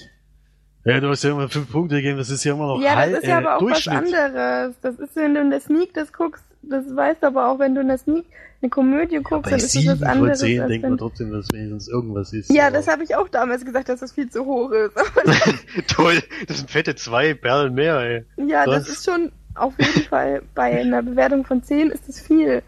ja, 0.86 1.00
du 1.02 1.10
hast 1.10 1.24
ja 1.24 1.32
immer 1.32 1.50
fünf 1.50 1.70
Punkte 1.70 1.96
gegeben, 1.96 2.18
das 2.18 2.30
ist 2.30 2.44
ja 2.46 2.54
immer 2.54 2.68
noch 2.68 2.82
Ja, 2.82 2.96
halb, 2.96 3.12
das 3.12 3.24
ist 3.24 3.28
ja 3.28 3.42
äh, 3.42 3.44
aber 3.46 3.58
auch 3.58 3.70
was 3.70 3.88
anderes. 3.88 4.76
Das 4.82 4.98
ist, 5.00 5.16
wenn 5.18 5.34
du 5.34 5.42
in 5.42 5.50
der 5.50 5.60
Sneak 5.60 5.94
das 5.94 6.14
guckst, 6.14 6.46
das 6.72 6.96
weißt 6.96 7.22
du 7.22 7.28
aber 7.28 7.50
auch, 7.50 7.60
wenn 7.60 7.76
du 7.76 7.82
in 7.82 7.88
der 7.90 7.98
Sneak 7.98 8.26
eine 8.62 8.70
Komödie 8.70 9.18
guckst, 9.18 9.44
Bei 9.44 9.50
dann 9.52 9.60
ist 9.60 9.76
das 9.76 9.86
was 9.88 10.04
anderes. 10.04 10.40
zehn 10.40 10.60
als 10.62 10.70
denkt 10.70 10.84
wenn- 10.84 10.90
man 10.92 10.98
trotzdem, 11.00 11.32
dass 11.32 11.48
wenigstens 11.52 11.88
irgendwas 11.88 12.32
ist. 12.34 12.52
ja, 12.52 12.68
aber- 12.68 12.78
das 12.78 12.88
habe 12.88 13.04
ich 13.04 13.16
auch 13.16 13.28
damals 13.30 13.66
gesagt, 13.66 13.90
dass 13.90 14.00
das 14.02 14.12
viel 14.14 14.30
zu 14.30 14.46
hoch 14.46 14.72
ist. 14.72 14.94
Toll, 15.88 16.22
das 16.48 16.58
sind 16.60 16.70
fette 16.72 16.96
zwei 16.96 17.34
Perlen 17.34 17.74
mehr, 17.74 17.98
ey. 18.00 18.26
ja, 18.48 18.66
Was? 18.66 18.86
das 18.86 18.90
ist 18.90 19.06
schon 19.06 19.32
auf 19.56 19.74
jeden 19.80 20.04
Fall 20.04 20.42
bei 20.56 20.80
einer 20.82 21.02
Bewertung 21.04 21.46
von 21.46 21.62
10 21.64 21.90
ist 21.92 22.08
es 22.08 22.20
viel. 22.22 22.64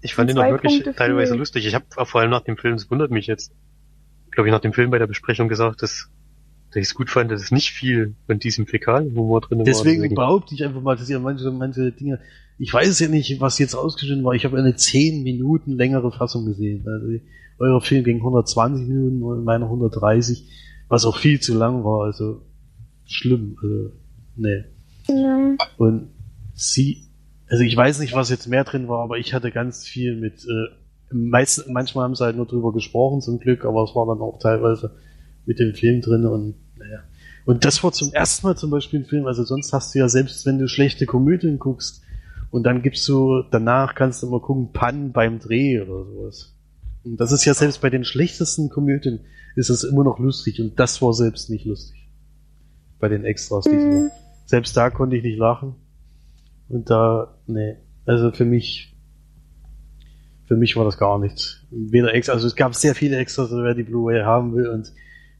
Ich 0.00 0.14
fand 0.14 0.28
den 0.30 0.38
auch 0.38 0.48
wirklich 0.50 0.82
Punkte 0.84 0.94
teilweise 0.94 1.32
viel. 1.32 1.38
lustig. 1.38 1.66
Ich 1.66 1.74
habe 1.74 1.84
vor 2.04 2.20
allem 2.20 2.30
nach 2.30 2.42
dem 2.42 2.56
Film, 2.56 2.74
es 2.74 2.90
wundert 2.90 3.10
mich 3.10 3.26
jetzt, 3.26 3.50
glaube 4.30 4.48
ich, 4.48 4.52
nach 4.52 4.60
dem 4.60 4.72
Film 4.72 4.90
bei 4.90 4.98
der 4.98 5.06
Besprechung 5.06 5.48
gesagt, 5.48 5.82
dass, 5.82 6.08
dass 6.70 6.76
ich 6.76 6.88
es 6.88 6.94
gut 6.94 7.10
fand, 7.10 7.30
dass 7.30 7.42
es 7.42 7.50
nicht 7.50 7.70
viel 7.70 8.14
von 8.26 8.38
diesem 8.38 8.66
Fäkalhumor 8.66 9.40
drin 9.40 9.64
Deswegen 9.64 10.02
war. 10.16 10.26
behaupte 10.26 10.54
ich 10.54 10.64
einfach 10.64 10.82
mal, 10.82 10.96
dass 10.96 11.08
ihr 11.08 11.18
manche, 11.18 11.50
manche 11.50 11.92
Dinge, 11.92 12.20
ich 12.58 12.72
weiß 12.72 12.98
ja 13.00 13.08
nicht, 13.08 13.40
was 13.40 13.58
jetzt 13.58 13.74
ausgeschnitten 13.74 14.24
war. 14.24 14.34
Ich 14.34 14.44
habe 14.44 14.58
eine 14.58 14.76
10 14.76 15.22
Minuten 15.22 15.72
längere 15.72 16.12
Fassung 16.12 16.44
gesehen. 16.44 16.84
Also 16.86 17.06
euer 17.58 17.80
Film 17.80 18.04
ging 18.04 18.18
120 18.18 18.86
Minuten 18.86 19.22
und 19.22 19.44
meiner 19.44 19.66
130, 19.66 20.48
was 20.88 21.04
auch 21.04 21.16
viel 21.16 21.40
zu 21.40 21.56
lang 21.56 21.84
war. 21.84 22.04
Also 22.04 22.42
schlimm. 23.06 23.56
Also, 23.62 23.92
nee. 24.36 24.64
Ja. 25.08 25.56
Und 25.78 26.10
sie, 26.54 27.08
also 27.48 27.62
ich 27.64 27.76
weiß 27.76 28.00
nicht, 28.00 28.14
was 28.14 28.28
jetzt 28.28 28.48
mehr 28.48 28.64
drin 28.64 28.88
war, 28.88 29.02
aber 29.02 29.18
ich 29.18 29.32
hatte 29.32 29.50
ganz 29.50 29.86
viel 29.86 30.16
mit, 30.16 30.44
äh, 30.44 31.14
meist, 31.14 31.68
manchmal 31.70 32.04
haben 32.04 32.14
sie 32.14 32.24
halt 32.24 32.36
nur 32.36 32.46
drüber 32.46 32.72
gesprochen 32.72 33.20
zum 33.20 33.38
Glück, 33.38 33.64
aber 33.64 33.84
es 33.84 33.94
war 33.94 34.06
dann 34.06 34.20
auch 34.20 34.38
teilweise 34.38 34.96
mit 35.48 35.58
dem 35.58 35.74
Film 35.74 36.02
drin 36.02 36.26
und 36.26 36.54
naja. 36.76 37.00
Und 37.46 37.64
das 37.64 37.82
war 37.82 37.90
zum 37.90 38.12
ersten 38.12 38.46
Mal 38.46 38.56
zum 38.56 38.70
Beispiel 38.70 39.00
ein 39.00 39.06
Film, 39.06 39.26
also 39.26 39.42
sonst 39.42 39.72
hast 39.72 39.94
du 39.94 39.98
ja 39.98 40.08
selbst, 40.10 40.44
wenn 40.44 40.58
du 40.58 40.68
schlechte 40.68 41.06
Komödien 41.06 41.58
guckst 41.58 42.02
und 42.50 42.64
dann 42.64 42.82
gibst 42.82 43.08
du, 43.08 43.42
danach 43.50 43.94
kannst 43.94 44.22
du 44.22 44.26
immer 44.26 44.40
gucken, 44.40 44.72
Pannen 44.72 45.12
beim 45.12 45.38
Dreh 45.38 45.80
oder 45.80 46.04
sowas. 46.04 46.54
Und 47.02 47.18
das 47.18 47.32
ist 47.32 47.46
ja 47.46 47.54
selbst 47.54 47.80
bei 47.80 47.88
den 47.88 48.04
schlechtesten 48.04 48.68
Komödien 48.68 49.20
ist 49.56 49.70
es 49.70 49.82
immer 49.84 50.04
noch 50.04 50.18
lustig 50.18 50.60
und 50.60 50.78
das 50.78 51.00
war 51.00 51.14
selbst 51.14 51.48
nicht 51.48 51.64
lustig. 51.64 52.08
Bei 52.98 53.08
den 53.08 53.24
Extras 53.24 53.64
diesmal. 53.64 54.02
Mhm. 54.02 54.10
Selbst 54.44 54.76
da 54.76 54.90
konnte 54.90 55.16
ich 55.16 55.22
nicht 55.22 55.38
lachen. 55.38 55.76
Und 56.68 56.90
da, 56.90 57.38
nee, 57.46 57.76
also 58.04 58.30
für 58.30 58.44
mich, 58.44 58.94
für 60.44 60.56
mich 60.56 60.76
war 60.76 60.84
das 60.84 60.98
gar 60.98 61.18
nichts. 61.18 61.64
Weder 61.70 62.12
Extras, 62.12 62.36
also 62.36 62.46
es 62.46 62.56
gab 62.56 62.74
sehr 62.74 62.94
viele 62.94 63.16
Extras, 63.16 63.50
wer 63.50 63.74
die 63.74 63.84
Blu-ray 63.84 64.22
haben 64.22 64.54
will 64.54 64.68
und 64.68 64.92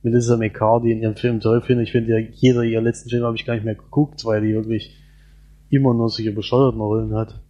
Melissa 0.03 0.37
McCarthy 0.37 0.93
in 0.93 1.03
ihrem 1.03 1.17
Film 1.17 1.41
toll 1.41 1.61
finde. 1.61 1.83
Ich 1.83 1.93
finde 1.93 2.19
ja, 2.19 2.27
jeder 2.33 2.63
ihrer 2.63 2.83
letzten 2.83 3.11
Filme 3.11 3.27
habe 3.27 3.37
ich 3.37 3.45
gar 3.45 3.55
nicht 3.55 3.65
mehr 3.65 3.75
geguckt, 3.75 4.25
weil 4.25 4.41
die 4.41 4.55
wirklich 4.55 4.97
immer 5.71 5.95
nur 5.95 6.09
solche 6.09 6.33
bescheuerten 6.33 6.81
Rollen 6.81 7.15
hat. 7.15 7.41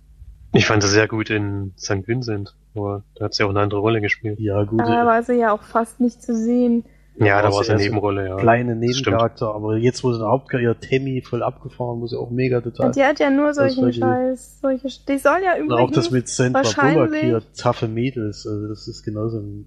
Ich 0.55 0.66
fand 0.66 0.82
sie 0.82 0.88
sehr 0.88 1.09
gut 1.09 1.30
in 1.30 1.72
St. 1.76 2.07
Vincent, 2.09 2.57
aber 2.74 3.05
da 3.14 3.26
hat 3.26 3.34
sie 3.34 3.44
auch 3.44 3.51
eine 3.51 3.61
andere 3.61 3.80
Rolle 3.80 4.01
gespielt. 4.01 4.40
Ja, 4.40 4.64
gut. 4.64 4.80
Da 4.80 5.05
war 5.07 5.22
sie 5.22 5.34
ja 5.34 5.53
auch 5.53 5.62
fast 5.62 6.01
nicht 6.01 6.22
zu 6.22 6.34
sehen. 6.34 6.84
Ja, 7.21 7.43
da 7.43 7.49
war 7.53 7.59
sie 7.62 7.64
sie 7.66 7.73
eine 7.73 7.83
Nebenrolle, 7.83 8.29
ja. 8.29 8.37
kleine. 8.37 8.77
Nebencharakter, 8.77 9.55
aber 9.55 9.77
jetzt, 9.77 10.03
wo 10.05 10.12
sie 10.12 10.21
eine 10.21 10.29
Hauptkarriere 10.31 10.77
Tammy 10.79 11.23
voll 11.23 11.43
abgefahren, 11.43 11.99
muss 11.99 12.12
ja 12.12 12.19
auch 12.19 12.31
mega 12.31 12.61
total. 12.61 12.87
Und 12.87 12.97
die 12.97 13.05
hat 13.05 13.19
ja 13.19 13.31
nur 13.31 13.53
solchen 13.55 13.81
solche- 13.83 14.01
Scheiß. 14.01 14.61
Solche, 14.61 14.89
die 15.09 15.19
soll 15.19 15.39
ja 15.45 15.55
Und 15.55 15.64
übrigens, 15.66 15.83
auch 15.83 15.91
das 15.93 16.11
mit 16.11 16.29
Sandra 16.29 16.61
Bullock 16.62 16.77
wahrscheinlich- 16.77 17.21
hier, 17.23 17.43
taffe 17.57 17.89
Mädels, 17.89 18.47
also 18.47 18.69
das 18.69 18.87
ist 18.89 19.03
genauso 19.05 19.39
ein, 19.39 19.66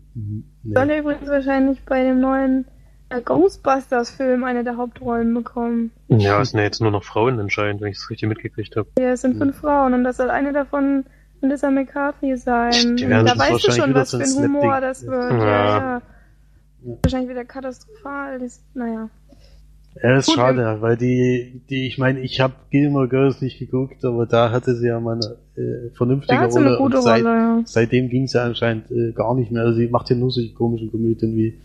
nee. 0.64 0.74
soll 0.76 0.89
ja 0.89 0.97
übrigens 0.97 1.30
wahrscheinlich 1.30 1.84
bei 1.86 2.04
dem 2.04 2.20
neuen 2.20 2.66
äh, 3.10 3.20
Ghostbusters-Film 3.22 4.43
eine 4.45 4.64
der 4.64 4.78
Hauptrollen 4.78 5.34
bekommen. 5.34 5.91
Ja, 6.08 6.41
es 6.41 6.52
sind 6.52 6.60
ja 6.60 6.66
jetzt 6.66 6.82
nur 6.82 6.91
noch 6.91 7.04
Frauen 7.04 7.39
anscheinend, 7.39 7.82
wenn 7.82 7.89
ich 7.89 7.97
es 7.97 8.10
richtig 8.10 8.30
mitgekriegt 8.30 8.76
habe. 8.78 8.88
Ja, 8.97 9.12
es 9.12 9.22
sind 9.22 9.34
Hm. 9.34 9.39
fünf 9.39 9.58
Frauen 9.58 9.93
und 9.93 10.04
das 10.06 10.18
soll 10.18 10.30
eine 10.30 10.54
davon 10.54 11.04
Melissa 11.41 11.70
McCarthy 11.72 12.38
sein. 12.38 12.72
Da 12.97 13.38
weißt 13.38 13.68
du 13.68 13.72
schon, 13.72 13.93
was 13.95 14.12
für 14.12 14.18
ein 14.20 14.43
Humor 14.43 14.80
das 14.80 15.06
wird. 15.06 15.32
Ja. 15.34 15.38
Ja. 15.95 16.02
Ja. 16.84 16.93
Wahrscheinlich 17.03 17.29
wieder 17.29 17.45
katastrophal. 17.45 18.39
Das, 18.39 18.63
naja. 18.73 19.09
Ja, 20.01 20.15
das 20.15 20.19
ist 20.25 20.27
Gut, 20.27 20.36
schade, 20.38 20.77
weil 20.79 20.95
die, 20.95 21.61
die, 21.69 21.86
ich 21.86 21.97
meine, 21.97 22.21
ich 22.21 22.39
habe 22.39 22.53
Gilmore 22.69 23.09
Girls 23.09 23.41
nicht 23.41 23.59
geguckt, 23.59 24.05
aber 24.05 24.25
da 24.25 24.49
hatte 24.49 24.73
sie 24.75 24.88
ja 24.88 25.01
mal 25.01 25.15
eine 25.17 25.36
äh, 25.61 25.89
vernünftige 25.95 26.34
Da 26.39 26.49
sie 26.49 26.59
Rolle 26.59 26.69
eine 26.69 26.77
gute 26.77 26.97
und 26.97 27.03
seit, 27.03 27.23
Rolle. 27.25 27.36
ja. 27.36 27.61
seitdem 27.65 28.07
ging 28.07 28.23
es 28.23 28.34
ja 28.34 28.45
anscheinend 28.45 28.89
äh, 28.89 29.11
gar 29.11 29.36
nicht 29.36 29.51
mehr. 29.51 29.63
Also 29.63 29.77
sie 29.77 29.88
macht 29.88 30.09
ja 30.09 30.15
nur 30.15 30.32
solche 30.32 30.53
komischen 30.53 30.89
Komödien 30.91 31.36
wie 31.36 31.59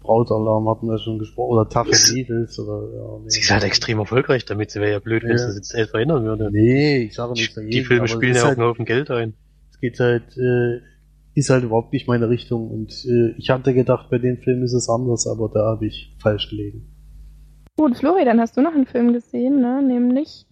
Brautalarm 0.00 0.68
hatten 0.70 0.86
wir 0.86 0.98
schon 0.98 1.18
gesprochen 1.18 1.50
oder 1.50 1.68
Tafel 1.68 1.92
Sie- 1.94 2.14
Mädels 2.22 2.58
oder 2.60 2.88
ja, 2.94 3.18
nee. 3.22 3.28
Sie 3.30 3.40
ist 3.40 3.50
halt 3.50 3.64
extrem 3.64 3.98
erfolgreich 3.98 4.44
damit, 4.46 4.70
sie 4.70 4.80
wäre 4.80 4.92
ja 4.92 4.98
blöd, 5.00 5.24
wenn 5.24 5.32
Ja. 5.32 5.38
sie 5.38 5.46
das 5.46 5.56
jetzt 5.56 5.74
elf 5.74 5.90
verändern 5.90 6.24
würde. 6.24 6.48
Nee, 6.50 7.02
ich 7.04 7.14
sage 7.14 7.34
Die, 7.34 7.42
nicht 7.42 7.56
dagegen. 7.56 7.70
die 7.72 7.82
Filme 7.84 8.08
spielen 8.08 8.34
ja 8.36 8.42
auch 8.42 8.46
halt, 8.46 8.58
einen 8.58 8.68
Haufen 8.68 8.84
Geld 8.84 9.10
ein. 9.10 9.34
Es 9.72 9.80
geht 9.80 9.98
halt, 10.00 10.22
äh, 10.38 10.80
ist 11.36 11.50
halt 11.50 11.64
überhaupt 11.64 11.92
nicht 11.92 12.08
meine 12.08 12.30
Richtung 12.30 12.70
und 12.70 12.92
äh, 13.04 13.34
ich 13.36 13.50
hatte 13.50 13.74
gedacht, 13.74 14.08
bei 14.10 14.18
den 14.18 14.38
Filmen 14.38 14.62
ist 14.62 14.72
es 14.72 14.88
anders, 14.88 15.26
aber 15.26 15.50
da 15.52 15.66
habe 15.66 15.86
ich 15.86 16.16
falsch 16.20 16.48
gelegen. 16.48 16.92
Gut, 17.76 17.98
Flori, 17.98 18.24
dann 18.24 18.40
hast 18.40 18.56
du 18.56 18.62
noch 18.62 18.74
einen 18.74 18.86
Film 18.86 19.12
gesehen, 19.12 19.60
ne? 19.60 19.82
Nämlich 19.82 20.46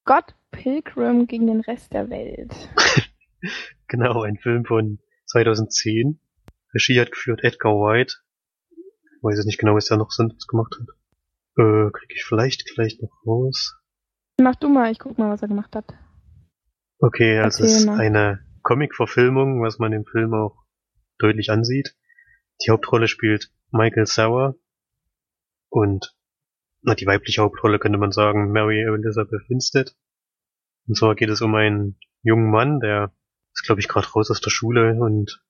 Scott 0.00 0.36
Pilgrim 0.52 1.26
gegen 1.26 1.48
den 1.48 1.60
Rest 1.60 1.92
der 1.92 2.08
Welt. 2.08 2.54
Genau, 3.90 4.22
ein 4.22 4.36
Film 4.36 4.66
von 4.66 4.98
2010. 5.26 6.20
Regie 6.74 7.00
hat 7.00 7.10
geführt 7.10 7.42
Edgar 7.42 7.72
White. 7.72 8.16
Ich 8.70 9.22
weiß 9.22 9.36
jetzt 9.36 9.46
nicht 9.46 9.58
genau, 9.58 9.76
was 9.76 9.90
er 9.90 9.96
noch 9.96 10.10
sonst 10.10 10.46
gemacht 10.46 10.74
hat. 10.78 10.88
Äh, 11.56 11.90
krieg 11.92 12.12
ich 12.14 12.24
vielleicht 12.24 12.66
gleich 12.74 12.98
noch 13.00 13.12
raus. 13.26 13.80
Mach 14.38 14.56
du 14.56 14.68
mal, 14.68 14.92
ich 14.92 14.98
guck 14.98 15.16
mal, 15.18 15.30
was 15.30 15.40
er 15.40 15.48
gemacht 15.48 15.74
hat. 15.74 15.86
Okay, 16.98 17.38
also 17.38 17.64
es 17.64 17.76
ist 17.76 17.88
eine 17.88 18.40
Comic-Verfilmung, 18.68 19.62
was 19.62 19.78
man 19.78 19.94
im 19.94 20.04
Film 20.04 20.34
auch 20.34 20.62
deutlich 21.16 21.50
ansieht. 21.50 21.96
Die 22.60 22.70
Hauptrolle 22.70 23.08
spielt 23.08 23.50
Michael 23.70 24.04
Sauer 24.04 24.56
und 25.70 26.14
na, 26.82 26.94
die 26.94 27.06
weibliche 27.06 27.40
Hauptrolle 27.40 27.78
könnte 27.78 27.96
man 27.96 28.12
sagen 28.12 28.52
Mary 28.52 28.82
Elizabeth 28.82 29.48
Winstead. 29.48 29.96
Und 30.86 30.98
zwar 30.98 31.14
geht 31.14 31.30
es 31.30 31.40
um 31.40 31.54
einen 31.54 31.98
jungen 32.22 32.50
Mann, 32.50 32.80
der 32.80 33.10
ist 33.54 33.64
glaube 33.64 33.80
ich 33.80 33.88
gerade 33.88 34.06
raus 34.06 34.30
aus 34.30 34.42
der 34.42 34.50
Schule 34.50 35.00
und 35.00 35.42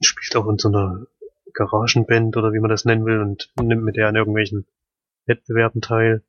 spielt 0.00 0.36
auch 0.36 0.48
in 0.48 0.58
so 0.58 0.68
einer 0.68 1.08
Garagenband 1.52 2.36
oder 2.36 2.52
wie 2.52 2.60
man 2.60 2.70
das 2.70 2.84
nennen 2.84 3.06
will 3.06 3.18
und 3.18 3.52
nimmt 3.60 3.82
mit 3.82 3.96
der 3.96 4.06
an 4.06 4.14
irgendwelchen 4.14 4.68
Wettbewerben 5.26 5.80
teil. 5.80 6.24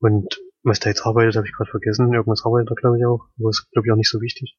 Und 0.00 0.40
was 0.64 0.80
der 0.80 0.90
jetzt 0.90 1.06
arbeitet, 1.06 1.36
habe 1.36 1.46
ich 1.46 1.52
gerade 1.52 1.70
vergessen. 1.70 2.12
Irgendwas 2.12 2.44
arbeitet 2.44 2.70
er, 2.70 2.74
glaube 2.74 2.98
ich, 2.98 3.06
auch. 3.06 3.28
Aber 3.38 3.50
ist, 3.50 3.70
glaube 3.70 3.86
ich, 3.86 3.92
auch 3.92 3.96
nicht 3.96 4.10
so 4.10 4.20
wichtig. 4.20 4.58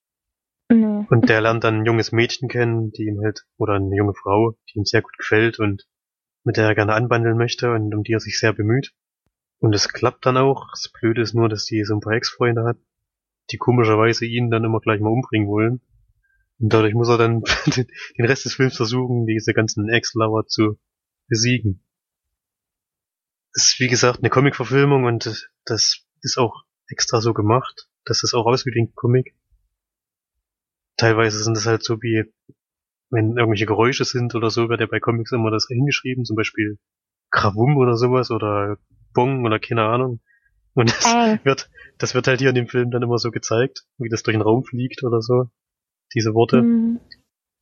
Und 1.10 1.30
der 1.30 1.42
lernt 1.42 1.64
dann 1.64 1.80
ein 1.82 1.86
junges 1.86 2.12
Mädchen 2.12 2.50
kennen, 2.50 2.92
die 2.92 3.04
ihm 3.04 3.22
halt, 3.24 3.46
oder 3.58 3.74
eine 3.74 3.96
junge 3.96 4.14
Frau, 4.14 4.58
die 4.70 4.80
ihm 4.80 4.86
sehr 4.86 5.02
gut 5.02 5.18
gefällt 5.18 5.60
und 5.60 5.88
mit 6.44 6.58
der 6.58 6.66
er 6.66 6.76
gerne 6.76 6.94
anbandeln 6.94 7.38
möchte 7.38 7.72
und 7.72 7.94
um 7.96 8.04
die 8.04 8.14
er 8.14 8.20
sich 8.20 8.40
sehr 8.40 8.54
bemüht. 8.54 8.94
Und 9.60 9.74
es 9.74 9.88
klappt 9.90 10.26
dann 10.26 10.38
auch. 10.38 10.68
Das 10.72 10.90
Blöde 10.92 11.22
ist 11.22 11.34
nur, 11.34 11.48
dass 11.50 11.66
die 11.66 11.84
so 11.86 11.94
ein 11.96 12.02
paar 12.02 12.14
Ex-Freunde 12.14 12.64
hat, 12.66 12.78
die 13.52 13.58
komischerweise 13.58 14.26
ihn 14.26 14.50
dann 14.52 14.64
immer 14.66 14.80
gleich 14.82 15.00
mal 15.00 15.10
umbringen 15.12 15.48
wollen. 15.48 15.82
Und 16.60 16.74
dadurch 16.74 16.94
muss 16.94 17.10
er 17.10 17.18
dann 17.18 17.44
den 18.18 18.26
Rest 18.26 18.46
des 18.46 18.56
Films 18.56 18.76
versuchen, 18.76 19.26
diese 19.26 19.54
ganzen 19.54 19.90
Ex-Lover 19.90 20.46
zu 20.48 20.78
besiegen. 21.28 21.82
Das 23.54 23.66
ist 23.68 23.80
wie 23.80 23.88
gesagt 23.88 24.20
eine 24.20 24.30
Comic-Verfilmung 24.30 25.06
und 25.06 25.26
das- 25.26 25.48
das 25.66 26.06
ist 26.22 26.38
auch 26.38 26.64
extra 26.88 27.22
so 27.22 27.34
gemacht, 27.34 27.88
dass 28.06 28.24
es 28.24 28.34
auch 28.34 28.46
aussieht 28.46 28.76
wie 28.76 28.82
ein 28.82 28.96
Comic. 28.96 29.36
Teilweise 31.04 31.44
sind 31.44 31.58
es 31.58 31.66
halt 31.66 31.84
so 31.84 32.02
wie, 32.02 32.24
wenn 33.10 33.36
irgendwelche 33.36 33.66
Geräusche 33.66 34.06
sind 34.06 34.36
oder 34.36 34.50
so, 34.50 34.70
wird 34.70 34.80
ja 34.80 34.88
bei 34.90 35.02
Comics 35.02 35.34
immer 35.34 35.52
das 35.52 35.68
hingeschrieben, 35.68 36.24
zum 36.24 36.38
Beispiel 36.38 36.80
Krawum 37.30 37.76
oder 37.76 37.98
sowas 37.98 38.32
oder 38.32 38.78
Bong 39.14 39.44
oder 39.46 39.60
keine 39.60 39.84
Ahnung. 39.84 40.22
Und 40.76 40.92
das 40.92 41.14
Äh. 41.14 41.40
wird, 41.44 41.70
das 41.98 42.16
wird 42.16 42.28
halt 42.28 42.40
hier 42.40 42.48
in 42.48 42.56
dem 42.56 42.70
Film 42.70 42.90
dann 42.90 43.04
immer 43.04 43.18
so 43.18 43.32
gezeigt, 43.32 43.84
wie 43.98 44.08
das 44.08 44.24
durch 44.24 44.38
den 44.38 44.42
Raum 44.42 44.64
fliegt 44.64 45.04
oder 45.04 45.20
so. 45.20 45.52
Diese 46.16 46.34
Worte. 46.34 46.60
Hm. 46.60 47.02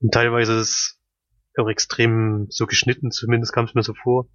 Und 0.01 0.13
teilweise 0.13 0.53
ist 0.59 0.69
es 0.69 1.01
auch 1.57 1.67
extrem 1.67 2.45
so 2.51 2.67
geschnitten, 2.67 3.09
zumindest 3.09 3.53
kam 3.53 3.65
es 3.65 3.73
mir 3.73 3.81
so 3.81 3.95
vor, 3.95 4.29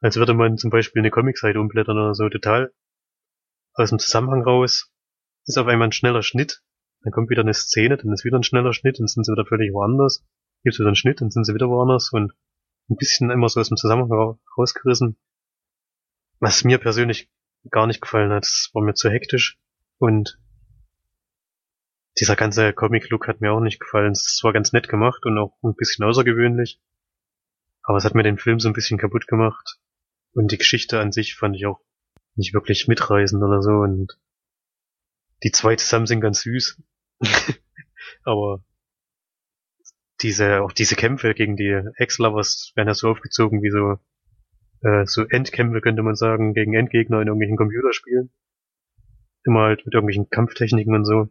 als 0.00 0.14
würde 0.14 0.32
man 0.32 0.58
zum 0.58 0.70
Beispiel 0.70 1.02
eine 1.02 1.10
Comicseite 1.10 1.58
umblättern 1.58 1.98
oder 1.98 2.14
so, 2.14 2.28
total 2.28 2.72
aus 3.72 3.90
dem 3.90 3.98
Zusammenhang 3.98 4.44
raus. 4.44 4.92
Ist 5.44 5.58
auf 5.58 5.66
einmal 5.66 5.88
ein 5.88 5.92
schneller 5.92 6.22
Schnitt, 6.22 6.62
dann 7.04 7.12
kommt 7.12 7.30
wieder 7.30 7.42
eine 7.42 7.54
Szene, 7.54 7.96
dann 7.96 8.12
ist 8.12 8.24
wieder 8.24 8.38
ein 8.38 8.42
schneller 8.42 8.72
Schnitt, 8.72 8.98
dann 8.98 9.06
sind 9.06 9.24
sie 9.24 9.32
wieder 9.32 9.46
völlig 9.46 9.72
woanders, 9.72 10.24
gibt's 10.64 10.78
wieder 10.80 10.88
einen 10.88 10.96
Schnitt, 10.96 11.20
dann 11.20 11.30
sind 11.30 11.44
sie 11.44 11.54
wieder 11.54 11.68
woanders 11.68 12.10
und 12.12 12.32
ein 12.90 12.96
bisschen 12.96 13.30
immer 13.30 13.48
so 13.48 13.60
aus 13.60 13.68
dem 13.68 13.76
Zusammenhang 13.76 14.12
ra- 14.12 14.38
rausgerissen. 14.58 15.16
Was 16.40 16.64
mir 16.64 16.78
persönlich 16.78 17.30
gar 17.70 17.86
nicht 17.86 18.00
gefallen 18.00 18.32
hat, 18.32 18.44
es 18.44 18.70
war 18.72 18.82
mir 18.82 18.94
zu 18.94 19.10
hektisch 19.10 19.58
und 19.98 20.38
dieser 22.18 22.36
ganze 22.36 22.72
Comic-Look 22.72 23.26
hat 23.26 23.40
mir 23.40 23.52
auch 23.52 23.60
nicht 23.60 23.80
gefallen. 23.80 24.12
Es 24.12 24.36
zwar 24.36 24.52
ganz 24.52 24.72
nett 24.72 24.88
gemacht 24.88 25.26
und 25.26 25.36
auch 25.36 25.56
ein 25.62 25.74
bisschen 25.74 26.04
außergewöhnlich, 26.04 26.80
aber 27.82 27.98
es 27.98 28.04
hat 28.04 28.14
mir 28.14 28.22
den 28.22 28.38
Film 28.38 28.60
so 28.60 28.68
ein 28.68 28.72
bisschen 28.74 28.98
kaputt 28.98 29.26
gemacht. 29.26 29.78
Und 30.32 30.52
die 30.52 30.58
Geschichte 30.58 31.00
an 31.00 31.12
sich 31.12 31.34
fand 31.36 31.56
ich 31.56 31.66
auch 31.66 31.80
nicht 32.36 32.54
wirklich 32.54 32.88
mitreißend 32.88 33.42
oder 33.42 33.62
so. 33.62 33.70
Und 33.70 34.18
die 35.42 35.50
zwei 35.50 35.76
zusammen 35.76 36.06
sind 36.06 36.20
ganz 36.20 36.42
süß. 36.42 36.80
aber 38.24 38.62
diese, 40.20 40.62
auch 40.62 40.72
diese 40.72 40.96
Kämpfe 40.96 41.34
gegen 41.34 41.56
die 41.56 41.80
Ex-Lovers 41.96 42.72
werden 42.74 42.88
ja 42.88 42.94
so 42.94 43.10
aufgezogen 43.10 43.62
wie 43.62 43.70
so, 43.70 43.98
äh, 44.86 45.06
so 45.06 45.24
Endkämpfe 45.28 45.80
könnte 45.80 46.02
man 46.02 46.14
sagen, 46.14 46.54
gegen 46.54 46.74
Endgegner 46.74 47.20
in 47.20 47.28
irgendwelchen 47.28 47.56
Computerspielen. 47.56 48.30
Immer 49.44 49.62
halt 49.62 49.84
mit 49.84 49.94
irgendwelchen 49.94 50.30
Kampftechniken 50.30 50.94
und 50.94 51.04
so. 51.04 51.28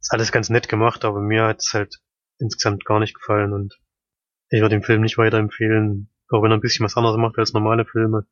Ist 0.00 0.12
alles 0.12 0.32
ganz 0.32 0.50
nett 0.50 0.68
gemacht, 0.68 1.04
aber 1.04 1.20
mir 1.20 1.44
hat's 1.44 1.74
halt 1.74 2.00
insgesamt 2.38 2.84
gar 2.84 3.00
nicht 3.00 3.14
gefallen 3.14 3.52
und 3.52 3.78
ich 4.48 4.60
würde 4.60 4.76
den 4.76 4.82
Film 4.82 5.02
nicht 5.02 5.18
weiterempfehlen, 5.18 6.10
auch 6.30 6.42
wenn 6.42 6.52
er 6.52 6.56
ein 6.56 6.60
bisschen 6.60 6.84
was 6.84 6.96
anderes 6.96 7.16
macht 7.16 7.38
als 7.38 7.52
normale 7.52 7.84
Filme. 7.84 8.26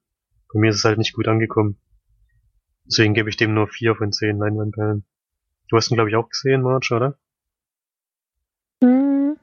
Bei 0.53 0.61
mir 0.61 0.71
ist 0.71 0.77
es 0.77 0.85
halt 0.85 0.99
nicht 0.99 1.15
gut 1.15 1.29
angekommen. 1.29 1.81
Deswegen 2.85 3.15
gebe 3.15 3.29
ich 3.29 3.37
dem 3.37 3.55
nur 3.55 3.69
vier 3.69 3.95
von 3.95 4.13
zehn 4.13 4.39
Leinwandperlen. 4.39 5.05
Du 5.73 5.79
hast 5.79 5.91
ihn, 5.91 5.95
glaube 5.95 6.11
ich, 6.11 6.17
auch 6.17 6.29
gesehen, 6.29 6.61
Marge, 6.61 6.95
oder? 6.95 7.15
Hm. 8.85 9.39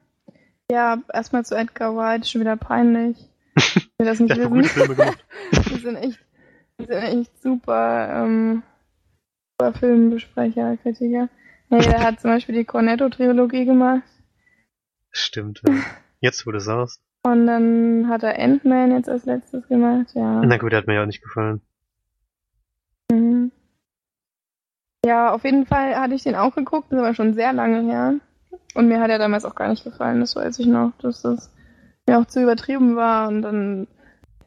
Ja, 0.70 1.02
erstmal 1.12 1.44
zu 1.44 1.56
Edgar 1.56 1.96
White, 1.96 2.28
schon 2.28 2.40
wieder 2.40 2.56
peinlich. 2.56 3.16
Ich 3.56 3.90
will 3.98 4.06
das 4.06 4.20
nicht 4.20 4.36
wissen. 4.36 5.16
Die 5.52 5.74
sind 5.80 5.96
echt, 5.96 6.20
die 6.78 6.84
sind 6.84 7.02
echt 7.02 7.42
super, 7.42 8.08
ähm, 8.14 8.62
super 9.58 9.72
Filmbesprecher, 9.76 10.76
Kritiker. 10.76 11.28
Nee, 11.68 11.80
der 11.80 12.00
hat 12.00 12.20
zum 12.20 12.30
Beispiel 12.30 12.54
die 12.54 12.64
Cornetto-Trilogie 12.64 13.64
gemacht. 13.64 14.04
Stimmt. 15.10 15.62
Ja. 15.66 15.74
Jetzt, 16.20 16.46
wo 16.46 16.52
du 16.52 16.60
sagst. 16.60 17.02
Und 17.24 17.48
dann 17.48 18.06
hat 18.08 18.22
er 18.22 18.38
Ant-Man 18.38 18.92
jetzt 18.92 19.08
als 19.08 19.24
letztes 19.24 19.66
gemacht, 19.66 20.14
ja. 20.14 20.42
Na 20.44 20.58
gut, 20.58 20.70
der 20.70 20.78
hat 20.78 20.86
mir 20.86 20.94
ja 20.94 21.02
auch 21.02 21.06
nicht 21.06 21.24
gefallen. 21.24 21.60
Mhm. 23.10 23.50
Ja, 25.10 25.32
auf 25.32 25.42
jeden 25.42 25.66
Fall 25.66 25.96
hatte 25.96 26.14
ich 26.14 26.22
den 26.22 26.36
auch 26.36 26.54
geguckt, 26.54 26.92
das 26.92 27.00
war 27.00 27.14
schon 27.14 27.34
sehr 27.34 27.52
lange 27.52 27.82
her. 27.82 28.14
Und 28.76 28.86
mir 28.86 29.00
hat 29.00 29.10
er 29.10 29.18
damals 29.18 29.44
auch 29.44 29.56
gar 29.56 29.66
nicht 29.66 29.82
gefallen, 29.82 30.20
das 30.20 30.36
weiß 30.36 30.60
ich 30.60 30.66
noch, 30.66 30.92
dass 31.02 31.22
das 31.22 31.52
mir 32.06 32.16
auch 32.16 32.26
zu 32.26 32.40
übertrieben 32.40 32.94
war. 32.94 33.26
Und 33.26 33.42
dann, 33.42 33.88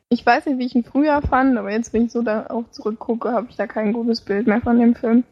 ich 0.08 0.26
weiß 0.26 0.46
nicht, 0.46 0.60
wie 0.60 0.66
ich 0.66 0.74
ihn 0.74 0.86
früher 0.86 1.22
fand, 1.22 1.58
aber 1.58 1.70
jetzt, 1.70 1.92
wenn 1.92 2.06
ich 2.06 2.14
so 2.14 2.22
da 2.22 2.48
auch 2.48 2.72
zurückgucke, 2.72 3.34
habe 3.34 3.48
ich 3.50 3.58
da 3.58 3.68
kein 3.68 3.92
gutes 3.92 4.22
Bild 4.22 4.48
mehr 4.48 4.62
von 4.62 4.80
dem 4.80 4.96
Film. 4.96 5.26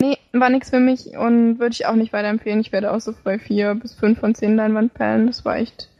Nee, 0.00 0.16
war 0.32 0.48
nichts 0.48 0.70
für 0.70 0.80
mich 0.80 1.18
und 1.18 1.58
würde 1.58 1.74
ich 1.74 1.84
auch 1.84 1.94
nicht 1.94 2.14
weiterempfehlen. 2.14 2.60
Ich 2.60 2.72
werde 2.72 2.92
auch 2.92 3.00
so 3.00 3.12
bei 3.22 3.38
vier 3.38 3.74
bis 3.74 3.92
fünf 3.92 4.20
von 4.20 4.34
zehn 4.34 4.56
Leinwandperlen. 4.56 5.26
Das 5.26 5.44
war 5.44 5.56
echt 5.56 5.90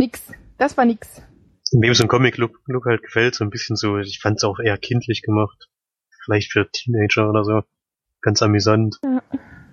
nix. 0.00 0.32
Das 0.56 0.78
war 0.78 0.86
nix. 0.86 1.20
Wem 1.72 1.92
so 1.92 2.04
ein 2.04 2.08
Comic-Look 2.08 2.58
Look 2.68 2.86
halt 2.86 3.02
gefällt, 3.02 3.34
so 3.34 3.44
ein 3.44 3.50
bisschen 3.50 3.76
so, 3.76 3.98
ich 3.98 4.18
fand 4.22 4.38
es 4.38 4.44
auch 4.44 4.60
eher 4.60 4.78
kindlich 4.78 5.20
gemacht. 5.20 5.68
Vielleicht 6.24 6.50
für 6.50 6.70
Teenager 6.70 7.28
oder 7.28 7.44
so. 7.44 7.64
Ganz 8.22 8.42
amüsant. 8.42 8.98
Ja. 9.04 9.22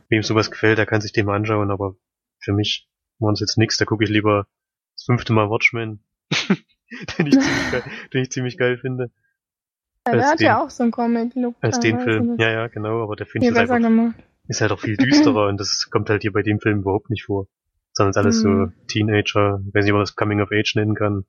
Wem 0.09 0.21
sowas 0.23 0.51
gefällt, 0.51 0.77
der 0.77 0.85
kann 0.85 1.01
sich 1.01 1.11
den 1.13 1.25
mal 1.25 1.35
anschauen, 1.35 1.71
aber 1.71 1.95
für 2.43 2.53
mich 2.53 2.87
war 3.19 3.31
es 3.33 3.39
jetzt 3.39 3.57
nix. 3.57 3.77
Da 3.77 3.85
gucke 3.85 4.03
ich 4.03 4.09
lieber 4.09 4.47
das 4.95 5.05
fünfte 5.05 5.33
Mal 5.33 5.49
Watchmen. 5.49 6.03
den, 7.17 7.27
ich 7.27 7.33
ziemlich 7.39 7.71
geil, 7.71 7.83
den 8.13 8.21
ich 8.21 8.31
ziemlich 8.31 8.57
geil 8.57 8.77
finde. 8.77 9.11
Ja, 10.07 10.13
der 10.13 10.27
hat 10.27 10.39
den- 10.39 10.45
ja 10.45 10.63
auch 10.63 10.69
so 10.69 10.83
einen 10.83 10.91
Comic-Look. 10.91 11.55
Als 11.61 11.79
den. 11.79 11.99
Film. 11.99 12.37
Das 12.37 12.45
Ja, 12.45 12.51
ja, 12.51 12.67
genau, 12.67 13.01
aber 13.03 13.15
der 13.15 13.25
finde 13.25 13.47
ich 13.47 13.55
einfach, 13.57 13.79
gemacht. 13.79 14.15
ist 14.47 14.61
halt 14.61 14.71
auch 14.71 14.79
viel 14.79 14.95
düsterer 14.97 15.47
und 15.47 15.59
das 15.59 15.87
kommt 15.91 16.09
halt 16.09 16.21
hier 16.21 16.31
bei 16.31 16.43
dem 16.43 16.59
Film 16.59 16.79
überhaupt 16.81 17.09
nicht 17.09 17.25
vor. 17.25 17.47
Sondern 17.93 18.11
ist 18.11 18.17
alles 18.17 18.43
Mhm. 18.43 18.71
so 18.77 18.85
Teenager, 18.87 19.61
ich 19.67 19.73
weiß 19.73 19.83
nicht, 19.85 19.93
ob 19.93 19.97
man 19.97 20.03
das 20.03 20.15
Coming 20.15 20.41
of 20.41 20.51
Age 20.51 20.75
nennen 20.75 20.93
kann. 20.95 21.25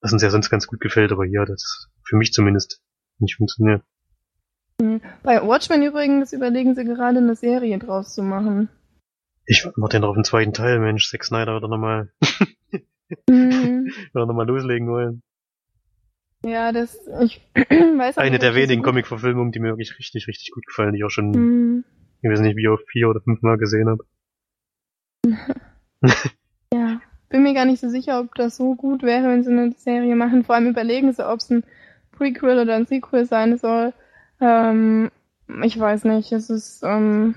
Was 0.00 0.12
uns 0.12 0.22
ja 0.22 0.30
sonst 0.30 0.48
ganz 0.50 0.66
gut 0.66 0.80
gefällt, 0.80 1.12
aber 1.12 1.24
hier, 1.26 1.44
das 1.44 1.88
für 2.04 2.16
mich 2.16 2.32
zumindest 2.32 2.82
nicht 3.18 3.36
funktioniert. 3.36 3.82
Bei 5.22 5.46
Watchmen 5.46 5.82
übrigens 5.82 6.32
überlegen 6.32 6.74
sie 6.74 6.84
gerade 6.84 7.18
eine 7.18 7.36
Serie 7.36 7.78
draus 7.78 8.14
zu 8.14 8.22
machen. 8.22 8.68
Ich 9.46 9.66
warte 9.76 9.96
ja 9.96 10.00
noch 10.00 10.10
auf 10.10 10.14
den 10.14 10.24
zweiten 10.24 10.52
Teil, 10.52 10.78
Mensch, 10.78 11.10
Zack 11.10 11.24
Snyder 11.24 11.54
wird 11.54 11.64
er 11.64 11.68
nochmal, 11.68 12.12
Mhm. 13.28 13.86
wird 14.12 14.26
nochmal 14.28 14.46
loslegen 14.46 14.88
wollen. 14.88 15.22
ja, 16.44 16.72
das, 16.72 16.98
ich 17.22 17.40
weiß 17.54 18.16
auch 18.16 18.22
Eine 18.22 18.32
nicht, 18.32 18.42
der 18.42 18.54
wenigen 18.54 18.82
Comic-Verfilmungen, 18.82 19.52
die 19.52 19.58
mir 19.60 19.70
wirklich 19.70 19.98
richtig, 19.98 20.28
richtig 20.28 20.52
gut 20.52 20.66
gefallen, 20.66 20.92
die 20.92 20.98
ich 20.98 21.04
auch 21.04 21.10
schon, 21.10 21.30
Mhm. 21.32 21.84
ich 22.22 22.30
weiß 22.30 22.40
nicht, 22.40 22.56
wie 22.56 22.68
oft 22.68 22.84
vier 22.88 23.08
oder 23.08 23.20
fünf 23.20 23.42
Mal 23.42 23.58
gesehen 23.58 23.88
habe. 23.88 24.04
Ja, 26.72 27.00
bin 27.28 27.42
mir 27.42 27.52
gar 27.54 27.64
nicht 27.64 27.80
so 27.80 27.88
sicher, 27.88 28.20
ob 28.20 28.34
das 28.36 28.56
so 28.56 28.76
gut 28.76 29.02
wäre, 29.02 29.24
wenn 29.28 29.42
sie 29.42 29.50
eine 29.50 29.72
Serie 29.72 30.14
machen. 30.14 30.44
Vor 30.44 30.54
allem 30.54 30.68
überlegen 30.68 31.12
sie, 31.12 31.28
ob 31.28 31.40
es 31.40 31.50
ein 31.50 31.64
Prequel 32.12 32.60
oder 32.60 32.76
ein 32.76 32.86
Sequel 32.86 33.24
sein 33.26 33.58
soll. 33.58 33.92
Ähm, 34.40 35.10
ich 35.62 35.78
weiß 35.78 36.04
nicht, 36.04 36.32
es 36.32 36.50
ist, 36.50 36.82
ähm, 36.82 37.34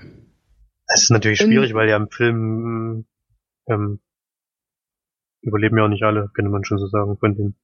Es 0.86 1.02
ist 1.04 1.10
natürlich 1.10 1.40
schwierig, 1.40 1.74
weil 1.74 1.88
ja 1.88 1.96
im 1.96 2.10
Film 2.10 3.06
ähm, 3.68 4.00
überleben 5.42 5.78
ja 5.78 5.84
auch 5.84 5.88
nicht 5.88 6.04
alle, 6.04 6.30
könnte 6.34 6.50
man 6.50 6.64
schon 6.64 6.78
so 6.78 6.86
sagen, 6.86 7.16
von 7.18 7.34
den. 7.34 7.54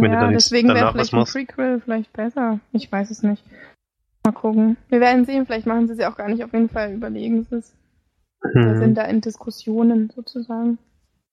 Wenn 0.00 0.12
ja, 0.12 0.28
deswegen 0.28 0.68
wäre 0.68 0.92
vielleicht 0.92 1.14
ein. 1.14 1.24
Prequel 1.24 1.80
vielleicht 1.80 2.12
besser. 2.12 2.60
Ich 2.72 2.90
weiß 2.90 3.10
es 3.10 3.22
nicht. 3.22 3.44
Mal 4.24 4.32
gucken. 4.32 4.76
Wir 4.88 5.00
werden 5.00 5.24
sehen, 5.24 5.46
vielleicht 5.46 5.66
machen 5.66 5.86
sie 5.86 5.94
es 5.94 5.98
ja 5.98 6.10
auch 6.10 6.16
gar 6.16 6.28
nicht. 6.28 6.42
Auf 6.44 6.52
jeden 6.52 6.68
Fall 6.68 6.92
überlegen 6.92 7.44
sie 7.44 7.56
es. 7.56 7.76
Wir 8.52 8.76
sind 8.78 8.96
da 8.96 9.04
in 9.04 9.20
Diskussionen 9.22 10.10
sozusagen. 10.10 10.78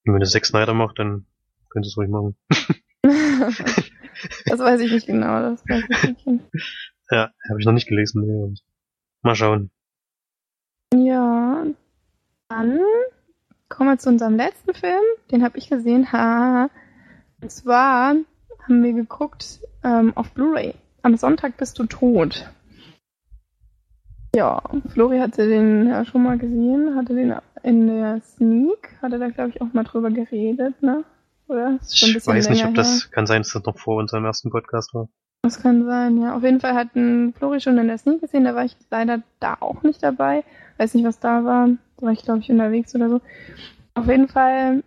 Und 0.06 0.14
wenn 0.14 0.20
du 0.20 0.26
Zack 0.26 0.46
Snyder 0.46 0.74
macht, 0.74 0.98
dann 0.98 1.26
könntest 1.70 1.98
du 1.98 2.02
es 2.02 2.06
ruhig 2.06 2.10
machen. 2.10 2.36
das 4.46 4.60
weiß 4.60 4.82
ich 4.82 4.92
nicht 4.92 5.08
genau. 5.08 5.42
Das 5.42 5.64
weiß 5.68 5.84
ich 6.18 6.26
nicht. 6.26 6.46
Ja, 7.10 7.32
habe 7.50 7.60
ich 7.60 7.66
noch 7.66 7.74
nicht 7.74 7.88
gelesen. 7.88 8.24
nee, 8.26 8.56
Mal 9.22 9.36
schauen. 9.36 9.70
Ja, 10.94 11.66
dann 12.50 12.80
kommen 13.70 13.90
wir 13.90 13.98
zu 13.98 14.10
unserem 14.10 14.36
letzten 14.36 14.74
Film. 14.74 15.04
Den 15.32 15.44
habe 15.44 15.58
ich 15.58 15.70
gesehen. 15.70 16.12
Ha. 16.12 16.70
Und 17.42 17.52
zwar 17.52 18.16
haben 18.64 18.84
wir 18.84 18.94
geguckt 18.94 19.60
ähm, 19.84 20.16
auf 20.16 20.32
Blu-ray. 20.32 20.76
Am 21.02 21.18
Sonntag 21.18 21.58
bist 21.58 21.80
du 21.80 21.86
tot. 21.86 22.50
Ja, 24.36 24.62
Flori 24.94 25.20
hatte 25.20 25.48
den 25.48 25.88
ja 25.88 26.06
schon 26.06 26.24
mal 26.24 26.38
gesehen, 26.38 26.96
hatte 26.96 27.16
den 27.16 27.36
in 27.64 27.88
der 27.88 28.22
Sneak, 28.22 28.96
hatte 29.02 29.20
da 29.20 29.28
glaube 29.28 29.50
ich 29.50 29.62
auch 29.62 29.74
mal 29.74 29.84
drüber 29.84 30.10
geredet, 30.10 30.82
ne? 30.82 31.04
Oder? 31.52 31.80
Ich 31.82 32.26
weiß 32.26 32.50
nicht, 32.50 32.66
ob 32.66 32.74
das 32.76 33.12
kann 33.12 33.28
sein, 33.28 33.42
dass 33.42 33.52
das 33.52 33.64
noch 33.64 33.78
vor 33.78 33.98
unserem 33.98 34.24
ersten 34.24 34.50
Podcast 34.50 34.94
war. 34.94 35.10
das 35.44 35.62
kann 35.62 35.86
sein, 35.86 36.22
ja. 36.22 36.36
Auf 36.36 36.44
jeden 36.44 36.62
Fall 36.62 36.76
hatten 36.76 37.34
Flori 37.34 37.60
schon 37.60 37.78
in 37.78 37.88
der 37.88 37.98
Sneak 37.98 38.22
gesehen, 38.22 38.46
da 38.46 38.56
war 38.56 38.64
ich 38.64 38.78
leider 38.90 39.22
da 39.42 39.58
auch 39.60 39.84
nicht 39.84 40.02
dabei. 40.02 40.46
Weiß 40.78 40.94
nicht, 40.94 41.06
was 41.06 41.20
da 41.20 41.44
war. 41.44 41.68
Da 41.98 42.06
war 42.06 42.14
ich, 42.14 42.24
glaube 42.24 42.40
ich, 42.40 42.50
unterwegs 42.50 42.96
oder 42.96 43.10
so. 43.10 43.22
Auf 43.96 44.08
jeden 44.08 44.30
Fall 44.30 44.82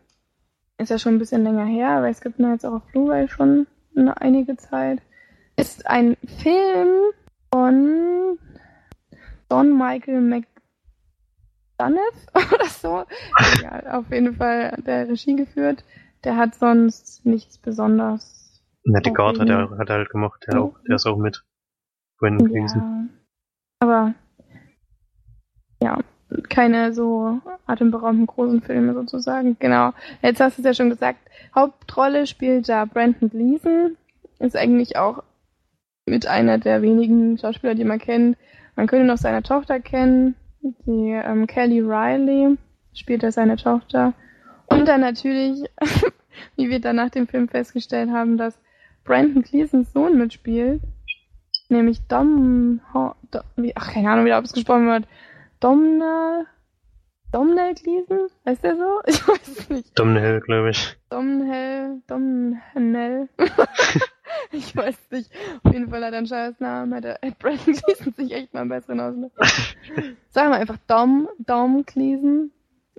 ist 0.79 0.89
ja 0.91 0.99
schon 0.99 1.17
ein 1.17 1.19
bisschen 1.19 1.45
länger 1.45 1.67
her, 1.67 1.91
aber 1.91 2.09
es 2.09 2.21
gibt 2.21 2.39
ihn 2.39 2.51
jetzt 2.51 2.65
auch 2.65 2.73
auf 2.73 2.83
Blu-ray 2.93 3.29
schon 3.29 3.67
eine 3.95 4.21
einige 4.21 4.57
Zeit. 4.57 5.01
Ist 5.57 5.87
ein 5.87 6.17
Film 6.43 6.89
von 7.53 8.39
Don 9.49 9.77
Michael 9.77 10.21
McDonough 10.21 10.49
oder 12.55 12.67
so. 12.67 13.05
Egal, 13.59 13.87
auf 13.93 14.11
jeden 14.11 14.35
Fall 14.37 14.73
hat 14.73 14.87
der 14.87 15.09
Regie 15.09 15.37
geführt. 15.37 15.85
Der 16.25 16.37
hat 16.37 16.55
sonst 16.55 17.25
nichts 17.25 17.59
besonders 17.59 18.63
Nette 18.85 19.11
Okay. 19.11 19.17
Guard 19.17 19.39
hat 19.41 19.49
er 19.49 19.71
hat 19.79 19.89
er 19.89 19.97
halt 19.97 20.11
gemacht, 20.11 20.45
der, 20.47 20.61
auch, 20.61 20.77
der 20.87 20.97
ist 20.97 21.07
auch 21.07 21.17
mit 21.17 21.45
gewesen. 22.21 22.81
Ja. 22.81 23.05
Aber 23.81 24.15
ja, 25.83 25.99
keine 26.49 26.95
so 26.95 27.41
atemberaubenden 27.67 28.27
großen 28.27 28.63
Filme 28.63 28.95
sozusagen. 28.95 29.57
Genau. 29.59 29.93
Jetzt 30.23 30.41
hast 30.41 30.57
du 30.57 30.63
es 30.63 30.67
ja 30.67 30.75
schon 30.75 30.91
gesagt. 30.91 31.19
Hauptrolle 31.55 32.27
spielt 32.27 32.69
da 32.69 32.87
Brandon 32.87 33.29
Gleason. 33.29 33.97
Ist 34.39 34.57
eigentlich 34.57 34.97
auch 34.97 35.23
mit 36.07 36.27
einer 36.27 36.59
der 36.59 36.83
wenigen 36.83 37.39
Schauspieler, 37.39 37.75
die 37.75 37.85
man 37.85 37.99
kennt. 37.99 38.37
Man 38.77 38.87
könnte 38.87 39.07
noch 39.07 39.19
seine 39.19 39.43
Tochter 39.43 39.81
kennen. 39.81 40.35
Die 40.63 41.11
ähm, 41.11 41.47
Kelly 41.47 41.81
Riley 41.81 42.57
spielt 42.95 43.23
da 43.23 43.31
seine 43.31 43.57
Tochter. 43.57 44.15
Und 44.75 44.87
dann 44.87 45.01
natürlich, 45.01 45.65
wie 46.57 46.69
wir 46.69 46.81
dann 46.81 46.97
nach 46.97 47.11
dem 47.11 47.27
Film 47.27 47.49
festgestellt 47.49 48.11
haben, 48.11 48.37
dass 48.37 48.59
Brandon 49.05 49.43
Gleasons 49.43 49.93
Sohn 49.93 50.19
mitspielt. 50.19 50.81
Nämlich 51.69 52.01
Dom, 52.09 52.81
Dom 52.93 53.73
ach, 53.75 53.93
keine 53.93 54.11
Ahnung, 54.11 54.25
wie 54.25 54.29
der 54.29 54.39
ausgesprochen 54.39 54.87
wird. 54.87 55.07
Domna, 55.61 56.45
Domnell 57.35 57.75
Gleason? 57.75 58.29
Heißt 58.47 58.63
der 58.63 58.77
so? 58.77 59.01
Ich 59.07 59.27
weiß 59.27 59.49
es 59.49 59.69
nicht. 59.69 59.99
Domhnall, 59.99 60.41
glaube 60.41 60.71
ich. 60.71 60.97
Domnell, 61.11 62.01
Domnell. 62.07 63.29
ich 64.53 64.77
weiß 64.77 64.97
nicht. 65.11 65.33
Auf 65.65 65.73
jeden 65.73 65.91
Fall 65.91 66.05
hat 66.05 66.13
er 66.13 66.19
einen 66.19 66.29
scheiß 66.29 66.61
Namen. 66.61 66.95
Hat, 66.95 67.05
hat 67.05 67.39
Brandon 67.41 67.75
Gleason 67.75 68.13
sich 68.13 68.31
echt 68.31 68.55
mal 68.55 68.61
einen 68.61 68.69
besseren 68.69 69.01
ausgedacht. 69.01 69.77
Sagen 70.31 70.51
wir 70.51 70.59
einfach 70.59 70.79
Dom, 70.87 71.29
Dom 71.39 71.85
Gleason. 71.85 72.53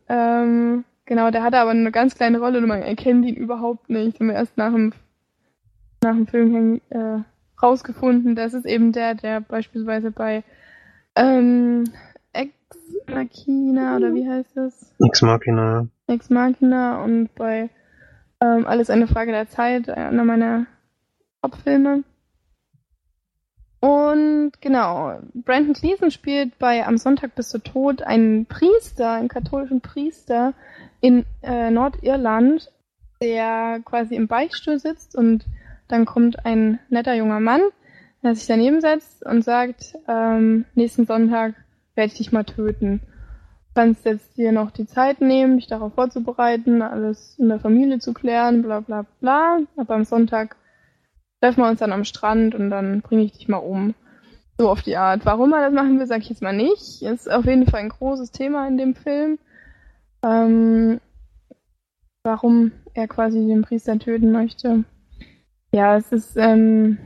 Ähm, 0.09 0.83
genau, 1.05 1.31
der 1.31 1.43
hatte 1.43 1.57
aber 1.57 1.71
eine 1.71 1.91
ganz 1.91 2.15
kleine 2.15 2.39
Rolle 2.39 2.59
und 2.59 2.67
man 2.67 2.81
erkennt 2.81 3.25
ihn 3.25 3.35
überhaupt 3.35 3.89
nicht. 3.89 4.19
Haben 4.19 4.27
wir 4.27 4.35
erst 4.35 4.57
nach 4.57 4.71
dem, 4.71 4.93
nach 6.03 6.13
dem 6.13 6.27
Film 6.27 6.81
äh, 6.89 7.19
rausgefunden. 7.61 8.35
Das 8.35 8.53
ist 8.53 8.65
eben 8.65 8.91
der, 8.91 9.15
der 9.15 9.41
beispielsweise 9.41 10.11
bei 10.11 10.43
ähm, 11.15 11.85
Ex 12.33 12.53
Machina 13.07 13.97
oder 13.97 14.13
wie 14.13 14.27
heißt 14.27 14.55
das? 14.55 14.93
Ex 15.05 15.21
Machina. 15.21 15.87
Ex 16.07 16.29
Machina 16.29 17.03
und 17.03 17.33
bei 17.35 17.69
ähm, 18.41 18.67
Alles 18.67 18.89
eine 18.89 19.07
Frage 19.07 19.31
der 19.31 19.49
Zeit, 19.49 19.89
einer 19.89 20.23
meiner 20.23 20.67
Top-Filme. 21.41 22.03
Und 23.79 24.53
genau, 24.61 25.19
Brandon 25.33 25.73
Gleason 25.73 26.09
spielt 26.09 26.57
bei 26.57 26.85
Am 26.85 26.97
Sonntag 26.97 27.35
bist 27.35 27.53
du 27.53 27.59
tot 27.59 28.01
einen 28.01 28.47
Priester, 28.47 29.11
einen 29.11 29.27
katholischen 29.27 29.81
Priester 29.81 30.53
in 31.05 31.25
äh, 31.41 31.71
Nordirland, 31.71 32.71
der 33.21 33.81
quasi 33.83 34.15
im 34.15 34.27
Beichtstuhl 34.27 34.79
sitzt 34.79 35.15
und 35.15 35.45
dann 35.87 36.05
kommt 36.05 36.45
ein 36.45 36.79
netter 36.89 37.13
junger 37.13 37.39
Mann, 37.39 37.61
der 38.23 38.35
sich 38.35 38.47
daneben 38.47 38.81
setzt 38.81 39.25
und 39.25 39.43
sagt, 39.43 39.95
ähm, 40.07 40.65
nächsten 40.73 41.05
Sonntag 41.05 41.55
werde 41.95 42.11
ich 42.11 42.17
dich 42.17 42.31
mal 42.31 42.43
töten 42.43 43.01
kannst 43.75 44.05
jetzt 44.05 44.37
dir 44.37 44.53
noch 44.53 44.71
die 44.71 44.87
Zeit 44.87 45.19
nehmen, 45.21 45.57
dich 45.57 45.67
darauf 45.67 45.93
vorzubereiten, 45.93 46.81
alles 46.81 47.37
in 47.37 47.49
der 47.49 47.59
Familie 47.59 47.99
zu 47.99 48.13
klären, 48.13 48.63
bla 48.63 48.79
bla 48.79 49.05
bla. 49.19 49.59
Aber 49.75 49.95
am 49.95 50.05
Sonntag 50.05 50.55
treffen 51.41 51.61
wir 51.61 51.69
uns 51.69 51.79
dann 51.79 51.91
am 51.91 52.05
Strand 52.05 52.55
und 52.55 52.69
dann 52.69 53.01
bringe 53.01 53.23
ich 53.23 53.33
dich 53.33 53.47
mal 53.49 53.57
um. 53.57 53.93
So 54.57 54.69
auf 54.69 54.81
die 54.81 54.95
Art. 54.95 55.25
Warum 55.25 55.51
er 55.51 55.65
das 55.65 55.73
machen 55.73 55.99
will, 55.99 56.07
sage 56.07 56.21
ich 56.21 56.29
jetzt 56.29 56.41
mal 56.41 56.55
nicht. 56.55 57.01
Ist 57.01 57.29
auf 57.29 57.45
jeden 57.45 57.67
Fall 57.67 57.81
ein 57.81 57.89
großes 57.89 58.31
Thema 58.31 58.65
in 58.65 58.77
dem 58.77 58.95
Film. 58.95 59.37
Ähm, 60.25 60.99
warum 62.23 62.71
er 62.95 63.07
quasi 63.07 63.45
den 63.45 63.61
Priester 63.61 63.99
töten 63.99 64.31
möchte. 64.31 64.83
Ja, 65.71 65.95
es 65.95 66.11
ist, 66.11 66.35
ähm, 66.37 66.97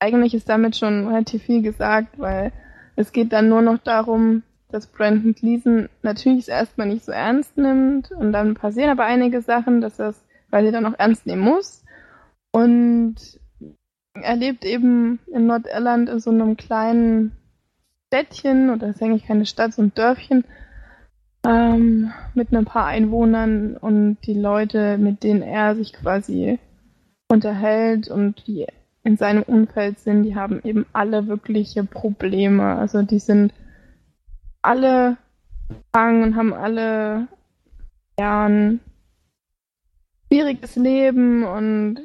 eigentlich 0.00 0.34
ist 0.34 0.48
damit 0.48 0.76
schon 0.76 1.06
relativ 1.06 1.44
viel 1.44 1.62
gesagt, 1.62 2.18
weil 2.18 2.52
es 2.96 3.12
geht 3.12 3.32
dann 3.32 3.48
nur 3.48 3.62
noch 3.62 3.78
darum, 3.78 4.42
dass 4.70 4.86
Brandon 4.86 5.34
Gleason 5.34 5.88
natürlich 6.02 6.40
es 6.40 6.48
erstmal 6.48 6.88
nicht 6.88 7.04
so 7.04 7.12
ernst 7.12 7.56
nimmt 7.56 8.10
und 8.10 8.32
dann 8.32 8.54
passieren 8.54 8.90
aber 8.90 9.04
einige 9.04 9.40
Sachen, 9.40 9.80
dass 9.80 9.98
er 9.98 10.08
es 10.08 10.24
sie 10.50 10.72
dann 10.72 10.86
auch 10.86 10.98
ernst 10.98 11.26
nehmen 11.26 11.42
muss. 11.42 11.84
Und 12.50 13.16
er 14.14 14.36
lebt 14.36 14.64
eben 14.64 15.20
in 15.32 15.46
Nordirland 15.46 16.08
in 16.08 16.20
so 16.20 16.30
einem 16.30 16.56
kleinen 16.56 17.32
Städtchen, 18.06 18.70
oder 18.70 18.88
ist 18.88 19.02
eigentlich 19.02 19.26
keine 19.26 19.46
Stadt, 19.46 19.74
so 19.74 19.82
ein 19.82 19.94
Dörfchen, 19.94 20.44
ähm, 21.48 22.12
mit 22.34 22.52
ein 22.54 22.66
paar 22.66 22.84
Einwohnern 22.84 23.76
und 23.78 24.18
die 24.26 24.34
Leute, 24.34 24.98
mit 24.98 25.22
denen 25.22 25.40
er 25.42 25.74
sich 25.74 25.94
quasi 25.94 26.58
unterhält 27.28 28.08
und 28.08 28.46
die 28.46 28.66
in 29.02 29.16
seinem 29.16 29.44
Umfeld 29.44 29.98
sind, 29.98 30.24
die 30.24 30.36
haben 30.36 30.60
eben 30.62 30.84
alle 30.92 31.26
wirkliche 31.26 31.84
Probleme. 31.84 32.76
Also 32.76 33.02
die 33.02 33.18
sind 33.18 33.54
alle 34.60 35.16
krank 35.92 36.22
und 36.22 36.36
haben 36.36 36.52
alle 36.52 37.28
ja, 38.18 38.46
ein 38.46 38.80
schwieriges 40.26 40.76
Leben 40.76 41.44
und 41.44 42.00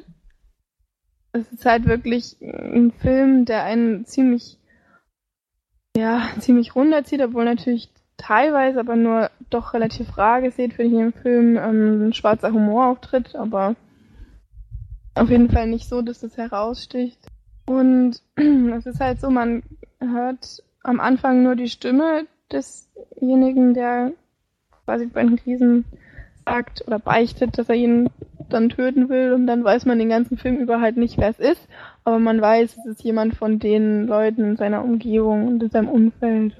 es 1.32 1.52
ist 1.52 1.66
halt 1.66 1.84
wirklich 1.84 2.36
ein 2.40 2.92
Film, 2.92 3.44
der 3.44 3.64
einen 3.64 4.06
ziemlich, 4.06 4.58
ja, 5.94 6.30
ziemlich 6.38 6.74
runterzieht, 6.74 7.20
obwohl 7.20 7.44
natürlich 7.44 7.93
teilweise 8.16 8.80
aber 8.80 8.96
nur 8.96 9.30
doch 9.50 9.74
relativ 9.74 10.16
rar 10.16 10.40
gesehen, 10.40 10.72
finde 10.72 10.96
ich 10.96 11.02
im 11.02 11.12
Film 11.12 11.56
ähm, 11.56 12.08
ein 12.08 12.12
schwarzer 12.12 12.52
Humor 12.52 12.86
auftritt, 12.86 13.34
aber 13.36 13.76
auf 15.14 15.30
jeden 15.30 15.50
Fall 15.50 15.68
nicht 15.68 15.88
so, 15.88 16.02
dass 16.02 16.20
das 16.20 16.36
heraussticht. 16.36 17.20
Und 17.66 18.20
es 18.36 18.86
ist 18.86 19.00
halt 19.00 19.20
so, 19.20 19.30
man 19.30 19.62
hört 20.00 20.62
am 20.82 21.00
Anfang 21.00 21.42
nur 21.42 21.56
die 21.56 21.68
Stimme 21.68 22.26
desjenigen, 22.52 23.74
der 23.74 24.12
quasi 24.84 25.06
bei 25.06 25.22
den 25.22 25.36
Krisen 25.36 25.84
sagt 26.44 26.86
oder 26.86 26.98
beichtet, 26.98 27.56
dass 27.58 27.68
er 27.68 27.74
ihn 27.74 28.10
dann 28.50 28.68
töten 28.68 29.08
will 29.08 29.32
und 29.32 29.46
dann 29.46 29.64
weiß 29.64 29.86
man 29.86 29.98
den 29.98 30.10
ganzen 30.10 30.36
Film 30.36 30.56
über 30.56 30.80
halt 30.80 30.96
nicht, 30.98 31.16
wer 31.16 31.30
es 31.30 31.38
ist, 31.38 31.66
aber 32.04 32.18
man 32.18 32.40
weiß, 32.40 32.76
es 32.76 32.86
ist 32.86 33.02
jemand 33.02 33.34
von 33.34 33.58
den 33.58 34.06
Leuten 34.06 34.44
in 34.44 34.56
seiner 34.56 34.84
Umgebung 34.84 35.48
und 35.48 35.62
in 35.62 35.70
seinem 35.70 35.88
Umfeld. 35.88 36.54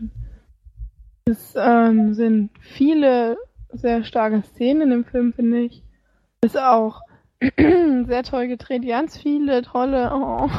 Es 1.26 1.55
ähm, 1.56 2.14
sind 2.14 2.51
viele 2.60 3.36
sehr 3.72 4.05
starke 4.05 4.42
Szenen 4.42 4.82
in 4.82 4.90
dem 4.90 5.05
Film, 5.05 5.32
finde 5.32 5.60
ich. 5.60 5.82
Ist 6.42 6.59
auch 6.59 7.01
sehr 7.59 8.22
toll 8.22 8.48
gedreht, 8.48 8.86
ganz 8.86 9.16
viele 9.16 9.62
tolle, 9.62 10.12
oh, 10.14 10.51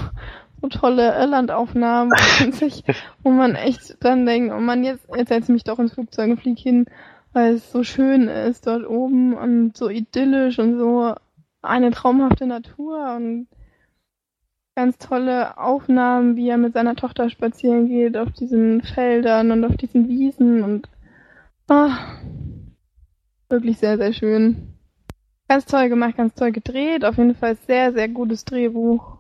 so 0.62 0.68
tolle 0.70 1.14
Irlandaufnahmen, 1.20 2.12
wo 3.24 3.30
man 3.30 3.56
echt 3.56 3.98
dann 4.04 4.26
denkt, 4.26 4.54
oh 4.54 4.60
man, 4.60 4.84
jetzt, 4.84 5.08
jetzt 5.16 5.30
setze 5.30 5.52
ich 5.52 5.54
mich 5.54 5.64
doch 5.64 5.80
ins 5.80 5.94
Flugzeug 5.94 6.32
und 6.32 6.42
fliege 6.42 6.62
hin 6.62 6.86
weil 7.36 7.56
es 7.56 7.70
so 7.70 7.84
schön 7.84 8.30
ist 8.30 8.66
dort 8.66 8.88
oben 8.88 9.34
und 9.34 9.76
so 9.76 9.90
idyllisch 9.90 10.58
und 10.58 10.78
so 10.78 11.14
eine 11.62 11.92
traumhafte 11.92 12.48
Natur 12.48 13.14
und 13.18 13.48
ganz 14.76 14.98
tolle 14.98 15.58
Aufnahmen, 15.58 16.36
wie 16.36 16.50
er 16.50 16.58
mit 16.58 16.74
seiner 16.74 16.96
Tochter 16.96 17.30
spazieren 17.30 17.88
geht 17.88 18.18
auf 18.18 18.32
diesen 18.32 18.82
Feldern 18.82 19.52
und 19.52 19.64
auf 19.64 19.78
diesen 19.78 20.10
Wiesen 20.10 20.64
und 20.64 20.90
ach, 21.68 22.20
wirklich 23.50 23.78
sehr, 23.78 23.98
sehr 23.98 24.14
schön. 24.14 24.74
Ganz 25.48 25.66
toll 25.66 25.90
gemacht, 25.90 26.18
ganz 26.18 26.34
toll 26.36 26.52
gedreht, 26.52 27.06
auf 27.06 27.18
jeden 27.18 27.36
Fall 27.36 27.56
sehr, 27.56 27.94
sehr 27.94 28.10
gutes 28.10 28.46
Drehbuch. 28.46 29.18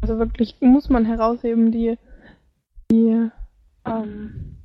Also 0.00 0.18
wirklich 0.18 0.56
muss 0.60 0.88
man 0.88 1.04
herausheben, 1.04 1.72
die, 1.72 1.98
die 2.90 3.28
ähm, 3.84 4.58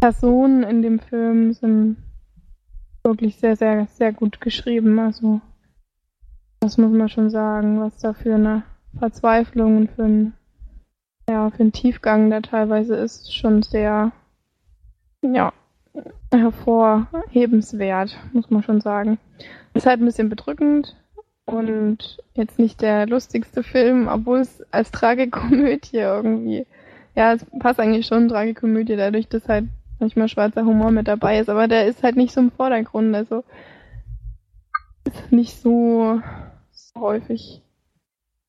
Personen 0.00 0.62
in 0.64 0.82
dem 0.82 0.98
Film 0.98 1.52
sind 1.54 1.96
wirklich 3.02 3.36
sehr, 3.36 3.56
sehr, 3.56 3.86
sehr 3.86 4.12
gut 4.12 4.40
geschrieben. 4.40 4.98
Also, 4.98 5.40
das 6.60 6.78
muss 6.78 6.90
man 6.90 7.08
schon 7.08 7.30
sagen, 7.30 7.80
was 7.80 7.96
da 7.98 8.14
für 8.14 8.34
eine 8.34 8.62
Verzweiflung 8.98 9.76
und 9.76 9.90
für 9.90 10.04
ein, 10.04 10.34
ja, 11.28 11.50
für 11.50 11.60
einen 11.60 11.72
Tiefgang 11.72 12.30
da 12.30 12.40
teilweise 12.40 12.96
ist, 12.96 13.34
schon 13.34 13.62
sehr, 13.62 14.12
ja, 15.22 15.52
hervorhebenswert, 16.32 18.18
muss 18.32 18.50
man 18.50 18.62
schon 18.62 18.80
sagen. 18.80 19.18
Ist 19.74 19.86
halt 19.86 20.00
ein 20.00 20.06
bisschen 20.06 20.28
bedrückend 20.28 20.96
und 21.46 22.18
jetzt 22.34 22.58
nicht 22.58 22.80
der 22.80 23.06
lustigste 23.06 23.62
Film, 23.62 24.08
obwohl 24.08 24.40
es 24.40 24.62
als 24.72 24.90
Tragikomödie 24.90 25.98
irgendwie 25.98 26.66
ja, 27.14 27.32
es 27.32 27.46
passt 27.58 27.80
eigentlich 27.80 28.06
schon 28.06 28.28
Tragikomödie, 28.28 28.96
dadurch, 28.96 29.28
dass 29.28 29.48
halt 29.48 29.66
manchmal 29.98 30.28
schwarzer 30.28 30.64
Humor 30.64 30.90
mit 30.90 31.08
dabei 31.08 31.38
ist, 31.38 31.48
aber 31.48 31.68
der 31.68 31.86
ist 31.86 32.02
halt 32.02 32.16
nicht 32.16 32.32
so 32.32 32.40
im 32.40 32.50
Vordergrund, 32.50 33.14
also 33.14 33.44
ist 35.04 35.30
nicht 35.30 35.56
so, 35.60 36.20
so 36.72 37.00
häufig 37.00 37.62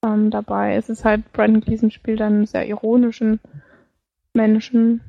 ähm, 0.05 0.29
dabei. 0.29 0.75
Es 0.75 0.89
ist 0.89 1.03
halt, 1.03 1.31
Brandon 1.33 1.61
Gleason 1.61 1.91
spielt 1.91 2.21
einen 2.21 2.45
sehr 2.45 2.67
ironischen 2.67 3.39
Menschen 4.33 5.01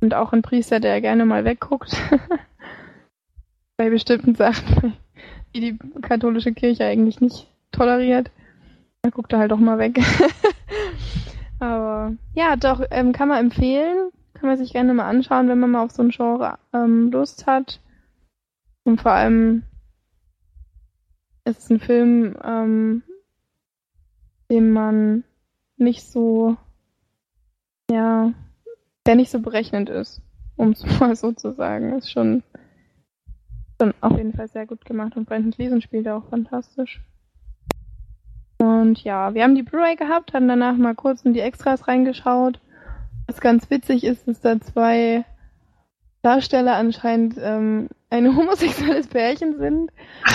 und 0.00 0.14
auch 0.14 0.32
ein 0.32 0.42
Priester, 0.42 0.80
der 0.80 1.00
gerne 1.00 1.24
mal 1.24 1.44
wegguckt 1.44 1.96
bei 3.76 3.90
bestimmten 3.90 4.34
Sachen, 4.34 4.94
die 5.54 5.60
die 5.60 5.78
katholische 6.02 6.52
Kirche 6.52 6.84
eigentlich 6.84 7.20
nicht 7.20 7.48
toleriert. 7.72 8.30
Da 9.02 9.10
guckt 9.10 9.32
er 9.32 9.38
halt 9.38 9.52
auch 9.52 9.58
mal 9.58 9.78
weg. 9.78 9.98
Aber 11.58 12.12
ja, 12.34 12.56
doch, 12.56 12.82
ähm, 12.90 13.12
kann 13.12 13.28
man 13.28 13.38
empfehlen. 13.38 14.10
Kann 14.34 14.48
man 14.48 14.58
sich 14.58 14.72
gerne 14.72 14.94
mal 14.94 15.08
anschauen, 15.08 15.48
wenn 15.48 15.58
man 15.58 15.70
mal 15.70 15.82
auf 15.82 15.90
so 15.90 16.02
ein 16.02 16.10
Genre 16.10 16.58
ähm, 16.72 17.10
Lust 17.10 17.46
hat. 17.46 17.80
Und 18.84 19.00
vor 19.00 19.12
allem 19.12 19.62
ist 21.44 21.58
es 21.58 21.70
ein 21.70 21.80
Film, 21.80 22.36
ähm, 22.42 23.02
den 24.50 24.72
man 24.72 25.24
nicht 25.76 26.04
so, 26.04 26.56
ja, 27.90 28.32
der 29.06 29.14
nicht 29.14 29.30
so 29.30 29.40
berechnend 29.40 29.88
ist, 29.88 30.20
um 30.56 30.72
es 30.72 30.84
mal 31.00 31.16
so 31.16 31.32
zu 31.32 31.52
sagen. 31.52 31.96
Ist 31.96 32.10
schon, 32.10 32.42
schon 33.80 33.94
auf 34.00 34.16
jeden 34.16 34.34
Fall 34.34 34.48
sehr 34.48 34.66
gut 34.66 34.84
gemacht 34.84 35.16
und 35.16 35.26
Brandon 35.26 35.52
Gleason 35.52 35.80
spielt 35.80 36.08
auch 36.08 36.28
fantastisch. 36.28 37.00
Und 38.58 39.02
ja, 39.04 39.32
wir 39.32 39.42
haben 39.42 39.54
die 39.54 39.62
Blu-ray 39.62 39.96
gehabt, 39.96 40.34
haben 40.34 40.46
danach 40.46 40.76
mal 40.76 40.94
kurz 40.94 41.22
in 41.22 41.32
die 41.32 41.40
Extras 41.40 41.88
reingeschaut. 41.88 42.60
Was 43.26 43.40
ganz 43.40 43.70
witzig 43.70 44.04
ist, 44.04 44.28
dass 44.28 44.40
da 44.40 44.60
zwei 44.60 45.24
Darsteller 46.20 46.76
anscheinend 46.76 47.36
ähm, 47.40 47.88
ein 48.10 48.36
homosexuelles 48.36 49.06
Pärchen 49.06 49.56
sind. 49.56 49.90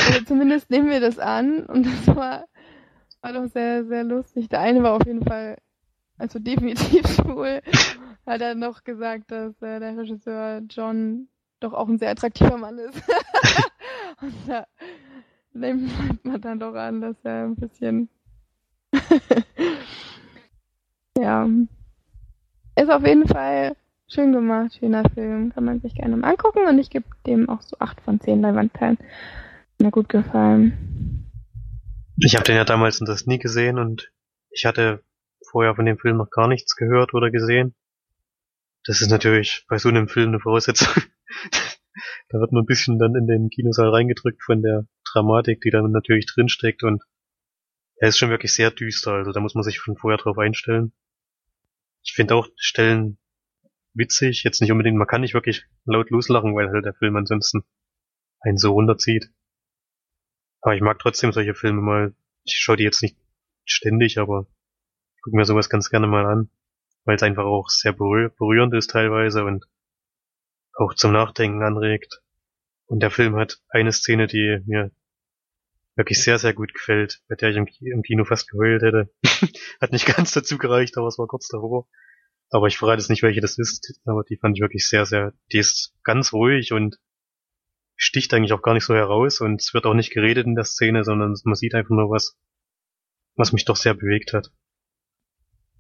Oder 0.09 0.25
zumindest 0.25 0.71
nehmen 0.71 0.89
wir 0.89 1.01
das 1.01 1.19
an. 1.19 1.67
Und 1.67 1.85
das 1.85 2.15
war, 2.15 2.45
war 3.25 3.33
doch 3.33 3.51
sehr, 3.51 3.85
sehr 3.85 4.03
lustig. 4.03 4.49
Der 4.49 4.59
eine 4.59 4.83
war 4.83 4.93
auf 4.93 5.05
jeden 5.07 5.25
Fall, 5.25 5.57
also 6.19 6.37
definitiv 6.37 7.07
schwul. 7.15 7.59
Hat 8.27 8.41
er 8.41 8.53
noch 8.53 8.83
gesagt, 8.83 9.31
dass 9.31 9.59
äh, 9.63 9.79
der 9.79 9.97
Regisseur 9.97 10.61
John 10.69 11.27
doch 11.59 11.73
auch 11.73 11.87
ein 11.87 11.97
sehr 11.97 12.11
attraktiver 12.11 12.57
Mann 12.57 12.77
ist. 12.77 13.01
Und 14.21 14.33
da 14.47 14.67
nimmt 15.53 16.23
man 16.23 16.39
dann 16.39 16.59
doch 16.59 16.75
an, 16.75 17.01
dass 17.01 17.15
er 17.23 17.45
ein 17.45 17.55
bisschen 17.55 18.09
ja. 21.17 21.47
Ist 22.75 22.91
auf 22.91 23.07
jeden 23.07 23.27
Fall 23.27 23.75
schön 24.07 24.33
gemacht, 24.33 24.75
schöner 24.75 25.09
Film. 25.15 25.51
Kann 25.51 25.65
man 25.65 25.81
sich 25.81 25.95
gerne 25.95 26.15
mal 26.15 26.29
angucken 26.29 26.67
und 26.67 26.77
ich 26.77 26.91
gebe 26.91 27.05
dem 27.25 27.49
auch 27.49 27.61
so 27.61 27.77
8 27.79 28.01
von 28.01 28.19
10 28.19 28.41
Leinwandperlen. 28.41 28.99
Mir 29.79 29.91
gut 29.91 30.09
gefallen. 30.09 31.14
Ich 32.17 32.35
habe 32.35 32.45
den 32.45 32.55
ja 32.55 32.63
damals 32.63 32.99
in 32.99 33.05
das 33.05 33.25
nie 33.25 33.39
gesehen 33.39 33.77
und 33.77 34.11
ich 34.49 34.65
hatte 34.65 35.03
vorher 35.49 35.75
von 35.75 35.85
dem 35.85 35.97
Film 35.97 36.17
noch 36.17 36.29
gar 36.29 36.47
nichts 36.47 36.75
gehört 36.75 37.13
oder 37.13 37.29
gesehen. 37.29 37.75
Das 38.85 39.01
ist 39.01 39.09
natürlich 39.09 39.65
bei 39.67 39.77
so 39.77 39.89
einem 39.89 40.07
Film 40.07 40.29
eine 40.29 40.39
Voraussetzung. 40.39 40.93
da 42.29 42.39
wird 42.39 42.51
man 42.51 42.63
ein 42.63 42.67
bisschen 42.67 42.99
dann 42.99 43.15
in 43.15 43.27
den 43.27 43.49
Kinosaal 43.49 43.89
reingedrückt 43.89 44.41
von 44.43 44.61
der 44.61 44.87
Dramatik, 45.11 45.61
die 45.61 45.71
dann 45.71 45.91
natürlich 45.91 46.25
drinsteckt 46.25 46.83
und 46.83 47.03
er 47.97 48.09
ist 48.09 48.17
schon 48.17 48.29
wirklich 48.29 48.53
sehr 48.53 48.71
düster, 48.71 49.13
also 49.13 49.31
da 49.31 49.39
muss 49.39 49.55
man 49.55 49.63
sich 49.63 49.79
von 49.79 49.95
vorher 49.95 50.17
drauf 50.17 50.37
einstellen. 50.37 50.93
Ich 52.03 52.13
finde 52.13 52.35
auch 52.35 52.47
Stellen 52.57 53.17
witzig, 53.93 54.43
jetzt 54.43 54.61
nicht 54.61 54.71
unbedingt, 54.71 54.97
man 54.97 55.07
kann 55.07 55.21
nicht 55.21 55.33
wirklich 55.33 55.65
laut 55.85 56.09
loslachen, 56.09 56.55
weil 56.55 56.69
halt 56.69 56.85
der 56.85 56.93
Film 56.93 57.15
ansonsten 57.15 57.63
einen 58.41 58.57
so 58.57 58.73
runterzieht. 58.73 59.31
Aber 60.65 60.73
ich 60.73 60.81
mag 60.81 60.97
trotzdem 60.97 61.31
solche 61.31 61.53
Filme 61.53 61.79
mal. 61.79 62.15
Ich 62.43 62.55
schaue 62.55 62.75
die 62.75 62.83
jetzt 62.83 63.03
nicht 63.03 63.15
ständig, 63.65 64.17
aber 64.17 64.47
ich 65.15 65.21
gucke 65.21 65.37
mir 65.37 65.45
sowas 65.45 65.69
ganz 65.69 65.91
gerne 65.91 66.07
mal 66.07 66.25
an, 66.25 66.49
weil 67.03 67.17
es 67.17 67.21
einfach 67.21 67.43
auch 67.43 67.69
sehr 67.69 67.93
berührend 67.93 68.73
ist 68.73 68.89
teilweise 68.89 69.45
und 69.45 69.65
auch 70.73 70.95
zum 70.95 71.11
Nachdenken 71.11 71.61
anregt. 71.61 72.23
Und 72.87 73.01
der 73.01 73.11
Film 73.11 73.35
hat 73.35 73.61
eine 73.69 73.91
Szene, 73.91 74.25
die 74.25 74.59
mir 74.65 74.89
wirklich 75.95 76.23
sehr, 76.23 76.39
sehr 76.39 76.55
gut 76.55 76.73
gefällt, 76.73 77.21
bei 77.27 77.35
der 77.35 77.51
ich 77.51 77.57
im, 77.57 77.67
im 77.81 78.01
Kino 78.01 78.25
fast 78.25 78.49
geheult 78.49 78.81
hätte. 78.81 79.13
hat 79.79 79.91
nicht 79.91 80.07
ganz 80.07 80.31
dazu 80.31 80.57
gereicht, 80.57 80.97
aber 80.97 81.09
es 81.09 81.19
war 81.19 81.27
kurz 81.27 81.47
davor. 81.47 81.87
Aber 82.49 82.65
ich 82.65 82.79
verrate 82.79 83.01
es 83.01 83.09
nicht, 83.09 83.21
welche 83.21 83.41
das 83.41 83.59
ist, 83.59 83.99
aber 84.03 84.23
die 84.23 84.37
fand 84.37 84.57
ich 84.57 84.61
wirklich 84.61 84.89
sehr, 84.89 85.05
sehr, 85.05 85.33
die 85.51 85.59
ist 85.59 85.93
ganz 86.03 86.33
ruhig 86.33 86.73
und 86.73 86.97
sticht 87.95 88.33
eigentlich 88.33 88.53
auch 88.53 88.61
gar 88.61 88.73
nicht 88.73 88.85
so 88.85 88.93
heraus 88.93 89.41
und 89.41 89.61
es 89.61 89.73
wird 89.73 89.85
auch 89.85 89.93
nicht 89.93 90.13
geredet 90.13 90.45
in 90.45 90.55
der 90.55 90.65
Szene, 90.65 91.03
sondern 91.03 91.35
man 91.43 91.55
sieht 91.55 91.75
einfach 91.75 91.95
nur 91.95 92.09
was, 92.09 92.37
was 93.35 93.53
mich 93.53 93.65
doch 93.65 93.75
sehr 93.75 93.93
bewegt 93.93 94.33
hat. 94.33 94.51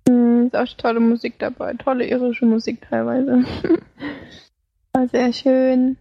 Hm, 0.07 0.47
ist 0.47 0.55
auch 0.55 0.77
tolle 0.77 0.99
Musik 0.99 1.39
dabei, 1.39 1.73
tolle 1.73 2.07
irische 2.07 2.45
Musik 2.45 2.81
teilweise. 2.89 3.43
War 4.93 5.07
sehr 5.07 5.33
schön. 5.33 5.97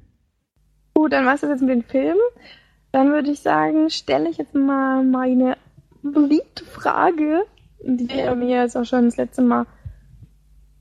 Gut, 0.94 1.12
dann 1.12 1.26
war's 1.26 1.40
das 1.40 1.50
jetzt 1.50 1.62
mit 1.62 1.70
den 1.70 1.82
Filmen. 1.82 2.20
Dann 2.92 3.10
würde 3.10 3.32
ich 3.32 3.40
sagen, 3.40 3.90
stelle 3.90 4.30
ich 4.30 4.36
jetzt 4.36 4.54
mal 4.54 5.02
meine 5.02 5.56
beliebte 6.02 6.64
Frage, 6.64 7.44
die 7.80 8.06
ihr 8.14 8.34
mir 8.36 8.62
jetzt 8.62 8.76
auch 8.76 8.84
schon 8.84 9.06
das 9.06 9.16
letzte 9.16 9.42
Mal 9.42 9.66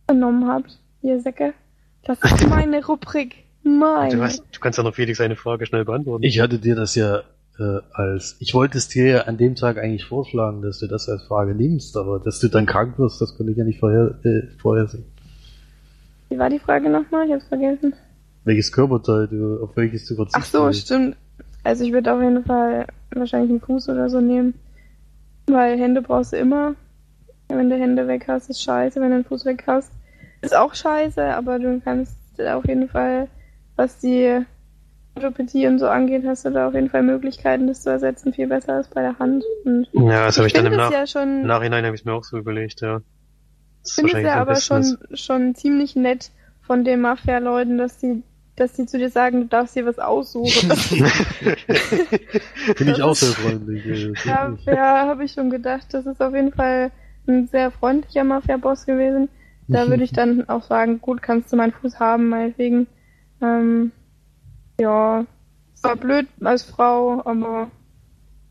genommen 0.07 0.47
habt, 0.47 0.79
ihr 1.01 1.19
Säcke. 1.19 1.55
Das 2.03 2.19
ist 2.21 2.47
meine 2.47 2.85
Rubrik. 2.85 3.42
Meine. 3.63 4.15
Du, 4.15 4.21
hast, 4.21 4.43
du 4.51 4.59
kannst 4.59 4.77
ja 4.77 4.83
noch 4.83 4.93
Felix 4.93 5.19
eine 5.21 5.35
Frage 5.35 5.65
schnell 5.65 5.85
beantworten. 5.85 6.23
Ich 6.23 6.39
hatte 6.39 6.59
dir 6.59 6.75
das 6.75 6.95
ja 6.95 7.23
äh, 7.59 7.79
als, 7.93 8.35
ich 8.39 8.53
wollte 8.53 8.77
es 8.77 8.87
dir 8.87 9.07
ja 9.07 9.21
an 9.21 9.37
dem 9.37 9.55
Tag 9.55 9.77
eigentlich 9.77 10.05
vorschlagen, 10.05 10.61
dass 10.61 10.79
du 10.79 10.87
das 10.87 11.07
als 11.07 11.23
Frage 11.23 11.55
nimmst, 11.55 11.95
aber 11.97 12.19
dass 12.19 12.39
du 12.39 12.47
dann 12.47 12.65
krank 12.65 12.97
wirst, 12.97 13.21
das 13.21 13.37
konnte 13.37 13.51
ich 13.51 13.57
ja 13.57 13.63
nicht 13.63 13.79
vorher, 13.79 14.15
äh, 14.23 14.47
vorhersehen. 14.59 15.05
Wie 16.29 16.39
war 16.39 16.49
die 16.49 16.59
Frage 16.59 16.89
nochmal? 16.89 17.27
Ich 17.27 17.33
hab's 17.33 17.47
vergessen. 17.47 17.93
Welches 18.43 18.71
Körperteil 18.71 19.27
du, 19.27 19.63
auf 19.63 19.75
welches 19.75 20.05
du 20.07 20.15
verzichten 20.15 20.41
Ach 20.41 20.45
so, 20.45 20.65
willst. 20.65 20.81
stimmt. 20.81 21.15
Also 21.63 21.85
ich 21.85 21.93
würde 21.93 22.13
auf 22.13 22.21
jeden 22.21 22.43
Fall 22.43 22.87
wahrscheinlich 23.11 23.51
einen 23.51 23.61
Fuß 23.61 23.89
oder 23.89 24.09
so 24.09 24.19
nehmen. 24.19 24.55
Weil 25.47 25.77
Hände 25.77 26.01
brauchst 26.01 26.33
du 26.33 26.37
immer. 26.37 26.75
Wenn 27.47 27.69
du 27.69 27.77
Hände 27.77 28.07
weg 28.07 28.25
hast, 28.27 28.49
ist 28.49 28.63
scheiße. 28.63 28.99
Wenn 28.99 29.09
du 29.09 29.15
einen 29.15 29.25
Fuß 29.25 29.45
weg 29.45 29.63
hast, 29.67 29.91
ist 30.41 30.55
auch 30.55 30.73
scheiße, 30.73 31.23
aber 31.23 31.59
du 31.59 31.79
kannst 31.81 32.17
auf 32.39 32.65
jeden 32.67 32.89
Fall, 32.89 33.27
was 33.75 33.99
die 33.99 34.45
Orthopädie 35.15 35.67
und 35.67 35.79
so 35.79 35.87
angeht, 35.87 36.23
hast 36.25 36.45
du 36.45 36.49
da 36.49 36.67
auf 36.67 36.73
jeden 36.73 36.89
Fall 36.89 37.03
Möglichkeiten, 37.03 37.67
das 37.67 37.83
zu 37.83 37.89
ersetzen, 37.89 38.33
viel 38.33 38.47
besser 38.47 38.73
als 38.73 38.87
bei 38.87 39.01
der 39.01 39.19
Hand. 39.19 39.43
Und 39.65 39.87
ja, 39.93 40.25
das 40.25 40.37
habe 40.37 40.47
ich 40.47 40.53
dann 40.53 40.65
im 40.65 40.75
Nach 40.75 40.91
ja 40.91 41.05
schon, 41.05 41.41
im 41.41 41.47
Nachhinein 41.47 41.85
habe 41.85 41.95
ich 41.95 42.05
mir 42.05 42.13
auch 42.13 42.23
so 42.23 42.37
überlegt, 42.37 42.81
ja. 42.81 43.01
Das 43.81 43.91
ist 43.91 43.95
finde 43.95 44.17
es 44.17 44.23
ja 44.23 44.35
aber 44.35 44.55
schon, 44.55 44.97
schon 45.13 45.55
ziemlich 45.55 45.95
nett 45.95 46.31
von 46.61 46.83
den 46.83 47.01
Mafia-Leuten, 47.01 47.77
dass 47.77 47.97
die, 47.99 48.23
dass 48.55 48.73
die 48.73 48.85
zu 48.85 48.97
dir 48.97 49.09
sagen, 49.09 49.41
du 49.41 49.47
darfst 49.47 49.75
dir 49.75 49.85
was 49.85 49.99
aussuchen. 49.99 50.71
Finde 52.75 52.93
ich 52.93 53.01
auch 53.01 53.15
sehr 53.15 53.33
freundlich. 53.33 54.25
Ja, 54.25 54.55
ja 54.65 55.05
habe 55.07 55.25
ich 55.25 55.33
schon 55.33 55.49
gedacht. 55.49 55.87
Das 55.91 56.05
ist 56.05 56.21
auf 56.21 56.33
jeden 56.33 56.53
Fall 56.53 56.91
ein 57.27 57.47
sehr 57.47 57.71
freundlicher 57.71 58.23
Mafia-Boss 58.23 58.85
gewesen. 58.85 59.29
Da 59.67 59.87
würde 59.89 60.03
ich 60.03 60.13
dann 60.13 60.47
auch 60.49 60.63
sagen, 60.63 61.01
gut, 61.01 61.21
kannst 61.21 61.51
du 61.51 61.57
meinen 61.57 61.73
Fuß 61.73 61.99
haben, 61.99 62.29
meinetwegen. 62.29 62.87
Ähm, 63.43 63.91
ja, 64.79 65.25
es 65.73 65.83
war 65.83 65.95
blöd 65.95 66.27
als 66.41 66.63
Frau, 66.63 67.21
aber 67.25 67.69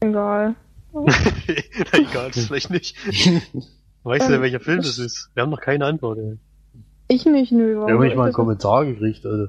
egal. 0.00 0.54
Na 0.92 1.98
egal, 1.98 2.28
das 2.28 2.36
ist 2.36 2.46
vielleicht 2.48 2.70
nicht. 2.70 2.96
Weißt 4.04 4.28
du 4.28 4.32
denn, 4.32 4.42
welcher 4.42 4.60
Film 4.60 4.78
das 4.78 4.98
ist? 4.98 5.30
Wir 5.34 5.42
haben 5.42 5.50
noch 5.50 5.60
keine 5.60 5.86
Antwort. 5.86 6.18
Ey. 6.18 6.38
Ich 7.08 7.24
nicht, 7.24 7.52
nö. 7.52 7.86
Wir 7.86 7.94
haben 7.94 8.02
nicht 8.02 8.16
mal 8.16 8.24
einen 8.24 8.32
Kommentar 8.32 8.84
gekriegt, 8.84 9.24
also 9.24 9.46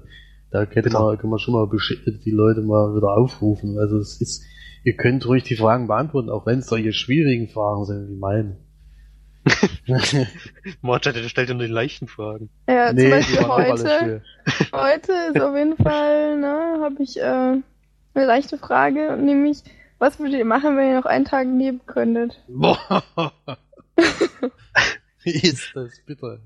da 0.52 0.66
könnte 0.66 0.90
Bitte. 0.90 1.02
man, 1.02 1.18
können 1.18 1.34
wir 1.34 1.40
schon 1.40 1.56
mal 1.56 1.68
die 1.70 2.32
Leute 2.32 2.62
mal 2.62 2.96
wieder 2.96 3.18
aufrufen. 3.18 3.80
Also 3.80 3.98
es 3.98 4.22
ist, 4.22 4.44
ihr 4.84 4.96
könnt 4.96 5.26
ruhig 5.26 5.44
die 5.44 5.56
Fragen 5.56 5.88
beantworten, 5.88 6.30
auch 6.30 6.46
wenn 6.46 6.60
es 6.60 6.68
solche 6.68 6.94
schwierigen 6.94 7.50
Fragen 7.50 7.86
sind 7.86 8.10
wie 8.10 8.16
meine. 8.16 8.58
Marge 10.82 11.14
der 11.14 11.28
stellt 11.30 11.50
dir 11.50 11.54
nur 11.54 11.68
die 11.68 11.72
leichten 11.74 12.08
Fragen. 12.08 12.50
Ja, 12.68 12.88
zum 12.90 12.98
die 12.98 13.10
Beispiel 13.10 13.48
heute. 13.48 14.22
Heute 14.72 15.12
ist 15.34 15.42
auf 15.42 15.56
jeden 15.56 15.78
Fall, 15.78 16.38
ne, 16.38 16.80
habe 16.82 17.04
ich 17.04 17.20
äh, 17.20 17.24
eine 17.24 18.26
leichte 18.26 18.58
Frage, 18.58 19.18
nämlich, 19.18 19.64
was 20.00 20.20
würdet 20.20 20.36
ihr 20.36 20.46
machen, 20.46 20.78
wenn 20.78 20.90
ihr 20.90 21.00
noch 21.00 21.06
einen 21.06 21.26
Tag 21.26 21.48
leben 21.48 21.82
könntet? 21.86 22.42
Boah. 22.48 22.78
Wie 25.24 25.32
ist 25.32 25.72
das 25.76 26.00
bitter? 26.06 26.40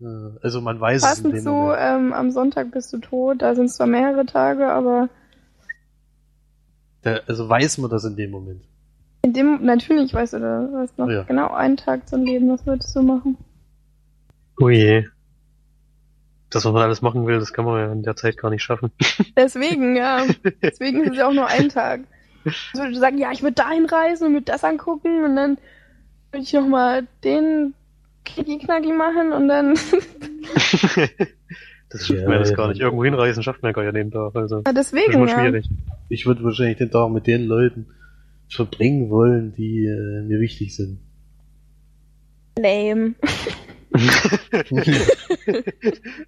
Äh, 0.00 0.38
Also 0.42 0.60
man 0.60 0.80
weiß 0.80 1.02
es 1.02 1.18
in 1.18 1.30
Passend 1.30 1.34
dem 1.34 1.42
zu, 1.42 1.72
ähm, 1.76 2.12
am 2.12 2.30
Sonntag 2.30 2.70
bist 2.70 2.92
du 2.92 2.98
tot, 2.98 3.42
da 3.42 3.54
sind 3.54 3.70
zwar 3.70 3.86
mehrere 3.86 4.26
Tage, 4.26 4.68
aber 4.68 5.08
Da, 7.02 7.20
also 7.26 7.48
weiß 7.48 7.78
man 7.78 7.90
das 7.90 8.04
in 8.04 8.16
dem 8.16 8.30
Moment. 8.30 8.64
In 9.24 9.32
dem, 9.32 9.64
natürlich 9.64 10.12
weißt 10.12 10.34
du, 10.34 10.38
du 10.38 10.76
hast 10.78 10.98
noch 10.98 11.08
Ja. 11.08 11.22
genau 11.22 11.52
einen 11.54 11.78
Tag 11.78 12.06
zum 12.08 12.24
Leben, 12.24 12.50
was 12.50 12.66
würdest 12.66 12.94
du 12.94 13.02
machen? 13.02 13.38
Oh 14.60 14.68
je. 14.68 15.06
Das, 16.50 16.64
was 16.66 16.72
man 16.72 16.82
alles 16.82 17.00
machen 17.00 17.26
will, 17.26 17.38
das 17.38 17.52
kann 17.54 17.64
man 17.64 17.78
ja 17.80 17.90
in 17.90 18.02
der 18.02 18.16
Zeit 18.16 18.36
gar 18.36 18.50
nicht 18.50 18.62
schaffen. 18.62 18.90
Deswegen, 19.36 19.96
ja, 19.96 20.24
deswegen 20.62 21.02
ist 21.02 21.12
es 21.12 21.16
ja 21.16 21.26
auch 21.28 21.32
nur 21.32 21.46
ein 21.46 21.70
Tag. 21.70 22.02
Ich 22.44 22.72
würde 22.74 22.94
sagen, 22.96 23.16
ja, 23.18 23.32
ich 23.32 23.42
würde 23.42 23.54
dahin 23.54 23.86
reisen 23.86 24.26
und 24.26 24.32
mir 24.34 24.42
das 24.42 24.62
angucken 24.62 25.24
und 25.24 25.36
dann 25.36 25.56
würde 26.30 26.44
ich 26.44 26.52
nochmal 26.52 27.06
den 27.24 27.72
Knicki-Knacki 28.26 28.92
machen 28.92 29.32
und 29.32 29.48
dann, 29.48 29.74
das 31.88 32.06
schafft 32.06 32.20
Ja, 32.20 32.24
man 32.24 32.32
ja 32.34 32.38
das 32.40 32.50
ja. 32.50 32.56
gar 32.56 32.68
nicht. 32.68 32.80
Irgendwo 32.80 33.04
hinreisen 33.04 33.42
schafft 33.42 33.62
man 33.62 33.70
ja 33.70 33.72
gar 33.72 33.82
nicht 33.82 33.88
an 33.88 33.94
dem 33.94 34.10
Tag. 34.10 34.36
Also, 34.36 34.56
ja, 34.66 34.72
das 34.72 34.86
ist 34.86 34.92
deswegen, 34.94 35.12
schon 35.14 35.28
ja. 35.28 35.40
schwierig. 35.40 35.68
Ich 36.10 36.26
würde 36.26 36.44
wahrscheinlich 36.44 36.76
den 36.76 36.90
Tag 36.90 37.10
mit 37.10 37.26
den 37.26 37.46
Leuten 37.46 37.86
verbringen 38.48 39.10
wollen, 39.10 39.54
die 39.56 39.84
äh, 39.86 40.22
mir 40.22 40.40
wichtig 40.40 40.74
sind. 40.76 40.98
Lame. 42.58 43.14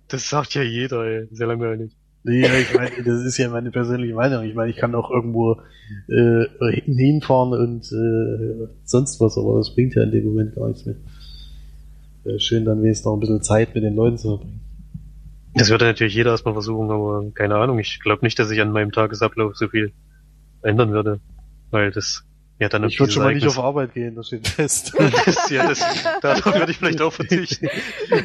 das 0.09 0.29
sagt 0.29 0.55
ja 0.55 0.63
jeder, 0.63 1.05
ey. 1.05 1.29
Sehr 1.31 1.47
langweilig. 1.47 1.93
Nee, 2.25 2.41
ja, 2.41 2.55
ich 2.59 2.75
meine, 2.75 2.91
das 3.05 3.25
ist 3.25 3.39
ja 3.39 3.49
meine 3.49 3.71
persönliche 3.71 4.15
Meinung. 4.15 4.45
Ich 4.45 4.55
meine, 4.55 4.71
ich 4.71 4.77
kann 4.77 4.95
auch 4.97 5.11
irgendwo 5.11 5.61
äh, 6.09 6.45
hin- 6.73 6.97
hinfahren 6.99 7.53
und 7.53 7.85
äh, 7.93 8.67
sonst 8.85 9.21
was, 9.21 9.39
aber 9.39 9.59
das 9.59 9.75
bringt 9.75 9.95
ja 9.95 10.03
in 10.03 10.11
dem 10.11 10.25
Moment 10.25 10.57
gar 10.57 10.67
nichts 10.69 10.85
mehr. 10.87 10.97
Wäre 12.25 12.41
schön, 12.41 12.65
dann 12.65 12.83
wenigstens 12.83 13.07
noch 13.07 13.15
ein 13.15 13.21
bisschen 13.21 13.43
Zeit 13.43 13.75
mit 13.77 13.85
den 13.85 13.95
Leuten 13.95 14.19
zu 14.19 14.29
verbringen. 14.39 14.61
Das 15.55 15.71
würde 15.71 15.85
natürlich 15.85 16.15
jeder 16.15 16.33
erstmal 16.33 16.55
versuchen, 16.55 16.91
aber 16.91 17.31
keine 17.33 17.55
Ahnung. 17.57 17.79
Ich 17.79 18.01
glaube 18.01 18.25
nicht, 18.25 18.39
dass 18.41 18.51
ich 18.51 18.61
an 18.61 18.73
meinem 18.73 18.91
Tagesablauf 18.91 19.57
so 19.57 19.69
viel 19.69 19.93
ändern 20.63 20.91
würde. 20.91 21.21
Weil 21.71 21.91
das 21.91 22.25
ja 22.59 22.69
dann 22.69 22.85
Ich 22.85 22.99
würde 22.99 23.13
schon 23.13 23.23
mal 23.23 23.35
nicht 23.35 23.47
auf 23.47 23.59
Arbeit 23.59 23.95
gehen, 23.95 24.15
das 24.15 24.29
steht 24.29 24.49
fest. 24.49 24.95
das, 24.99 25.51
ja, 25.51 25.69
das, 25.69 25.81
darauf 26.23 26.55
würde 26.55 26.71
ich 26.71 26.79
vielleicht 26.79 27.01
auch 27.01 27.13
verzichten. 27.13 27.69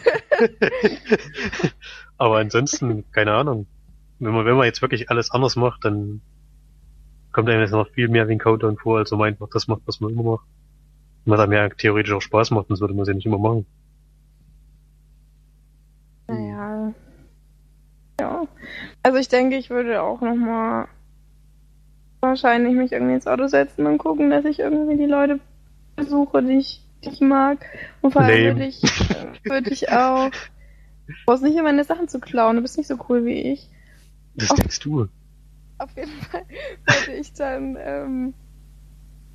Aber 2.18 2.38
ansonsten, 2.38 3.09
keine 3.11 3.34
Ahnung. 3.34 3.68
Wenn 4.19 4.34
man, 4.34 4.45
wenn 4.45 4.55
man 4.55 4.65
jetzt 4.65 4.81
wirklich 4.81 5.09
alles 5.09 5.31
anders 5.31 5.55
macht, 5.55 5.84
dann 5.84 6.22
kommt 7.31 7.49
einem 7.49 7.61
jetzt 7.61 7.72
noch 7.72 7.89
viel 7.89 8.07
mehr 8.07 8.27
wie 8.27 8.34
ein 8.34 8.39
Countdown 8.39 8.77
vor, 8.77 8.99
als 8.99 9.11
wenn 9.11 9.18
man 9.18 9.30
einfach 9.30 9.49
das 9.51 9.68
macht, 9.68 9.81
was 9.85 9.99
man 9.99 10.11
immer 10.11 10.23
macht. 10.23 10.45
Und 11.26 11.31
was 11.31 11.39
einem 11.39 11.53
ja 11.53 11.69
theoretisch 11.69 12.13
auch 12.13 12.22
Spaß 12.22 12.51
macht, 12.51 12.68
sonst 12.68 12.81
würde 12.81 12.93
man 12.93 13.03
es 13.03 13.07
ja 13.07 13.13
nicht 13.13 13.26
immer 13.26 13.39
machen. 13.39 13.65
Naja. 16.27 16.93
Ja. 18.19 18.47
Also 19.03 19.18
ich 19.18 19.27
denke, 19.27 19.57
ich 19.57 19.69
würde 19.69 20.01
auch 20.01 20.22
nochmal 20.22 20.88
wahrscheinlich 22.22 22.73
mich 22.76 22.91
irgendwie 22.91 23.15
ins 23.15 23.27
Auto 23.27 23.48
setzen 23.48 23.85
und 23.85 23.98
gucken, 23.98 24.30
dass 24.30 24.45
ich 24.45 24.60
irgendwie 24.60 24.98
die 24.98 25.06
Leute 25.06 25.39
besuche, 25.95 26.43
die 26.43 26.57
ich, 26.57 26.85
die 27.03 27.10
ich 27.10 27.22
mag. 27.22 27.57
Und 28.02 28.11
vor 28.14 28.22
allem 28.22 28.56
würde 28.57 28.65
ich, 28.65 28.84
äh, 28.84 29.49
würde 29.49 29.69
ich 29.72 29.91
auch. 29.91 30.30
Du 31.07 31.14
brauchst 31.26 31.43
nicht 31.43 31.53
immer 31.56 31.64
meine 31.64 31.84
Sachen 31.84 32.07
zu 32.07 32.19
klauen, 32.19 32.56
du 32.56 32.61
bist 32.61 32.77
nicht 32.77 32.88
so 32.88 32.95
cool 33.10 33.26
wie 33.26 33.41
ich. 33.53 33.68
Das 34.35 34.52
Oh. 34.52 34.56
denkst 34.56 34.80
du. 34.80 35.07
Auf 35.77 35.89
jeden 35.98 36.11
Fall 36.11 36.43
würde 36.85 37.19
ich 37.19 37.34
dann 37.34 37.76
ähm, 37.80 38.34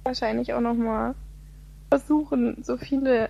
wahrscheinlich 0.05 0.55
auch 0.55 0.61
nochmal 0.61 1.15
versuchen, 1.91 2.63
so 2.63 2.77
viele 2.77 3.29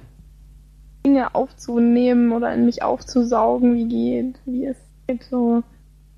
Dinge 1.04 1.34
aufzunehmen 1.34 2.32
oder 2.32 2.52
in 2.52 2.66
mich 2.66 2.82
aufzusaugen, 2.82 3.74
wie 3.74 3.88
geht, 3.88 4.38
wie 4.44 4.66
es 4.66 4.76
geht. 5.06 5.24
So. 5.24 5.62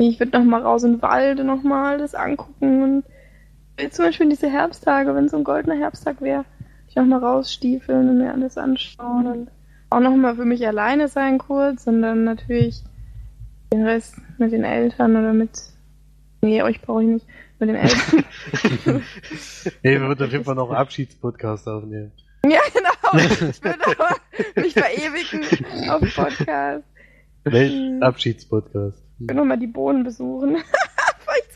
Ich 0.01 0.19
würde 0.21 0.39
nochmal 0.39 0.63
raus 0.63 0.83
in 0.85 0.95
den 0.95 1.03
Wald 1.03 1.41
und 1.41 1.47
nochmal 1.47 1.99
das 1.99 2.15
angucken 2.15 2.83
und 2.83 3.05
will 3.79 3.91
zum 3.91 4.05
Beispiel 4.07 4.29
diese 4.29 4.51
Herbsttage, 4.51 5.15
wenn 5.15 5.29
so 5.29 5.37
ein 5.37 5.45
goldener 5.45 5.77
Herbsttag 5.77 6.21
wäre, 6.21 6.45
ich 6.89 6.97
nochmal 6.97 7.21
rausstiefeln 7.21 8.09
und 8.09 8.19
mir 8.19 8.33
alles 8.33 8.59
anschauen 8.59 9.27
und 9.27 9.51
auch 9.91 10.01
nochmal 10.01 10.37
für 10.37 10.45
mich 10.45 10.67
alleine 10.67 11.09
sein 11.09 11.39
kurz 11.39 11.87
und 11.87 12.03
dann 12.03 12.25
natürlich 12.25 12.83
den 13.73 13.87
Rest 13.87 14.17
mit 14.39 14.53
den 14.53 14.65
Eltern 14.65 15.17
oder 15.17 15.33
mit 15.33 15.51
Nee, 16.41 16.63
euch 16.63 16.81
brauche 16.81 17.03
ich 17.03 17.09
nicht. 17.09 17.27
Mit 17.59 17.71
den 17.71 17.77
Eltern. 17.77 18.25
Nee, 19.83 20.01
wir 20.01 20.09
würden 20.09 20.27
auf 20.27 20.33
jeden 20.33 20.45
Fall 20.45 20.55
noch 20.55 20.69
einen 20.69 20.79
Abschiedspodcast 20.79 21.67
aufnehmen. 21.69 22.13
ja, 22.45 22.61
genau. 22.73 23.25
Ich 23.25 23.65
will 23.65 23.75
aber 23.85 24.17
mich 24.57 24.73
verewigen 24.75 25.91
auf 25.91 26.15
Podcast. 26.15 26.85
Welch 27.45 28.03
Abschiedspodcast. 28.03 29.03
Ich 29.19 29.29
will 29.29 29.37
nochmal 29.37 29.59
die 29.59 29.67
Bohnen 29.67 30.05
besuchen. 30.05 30.59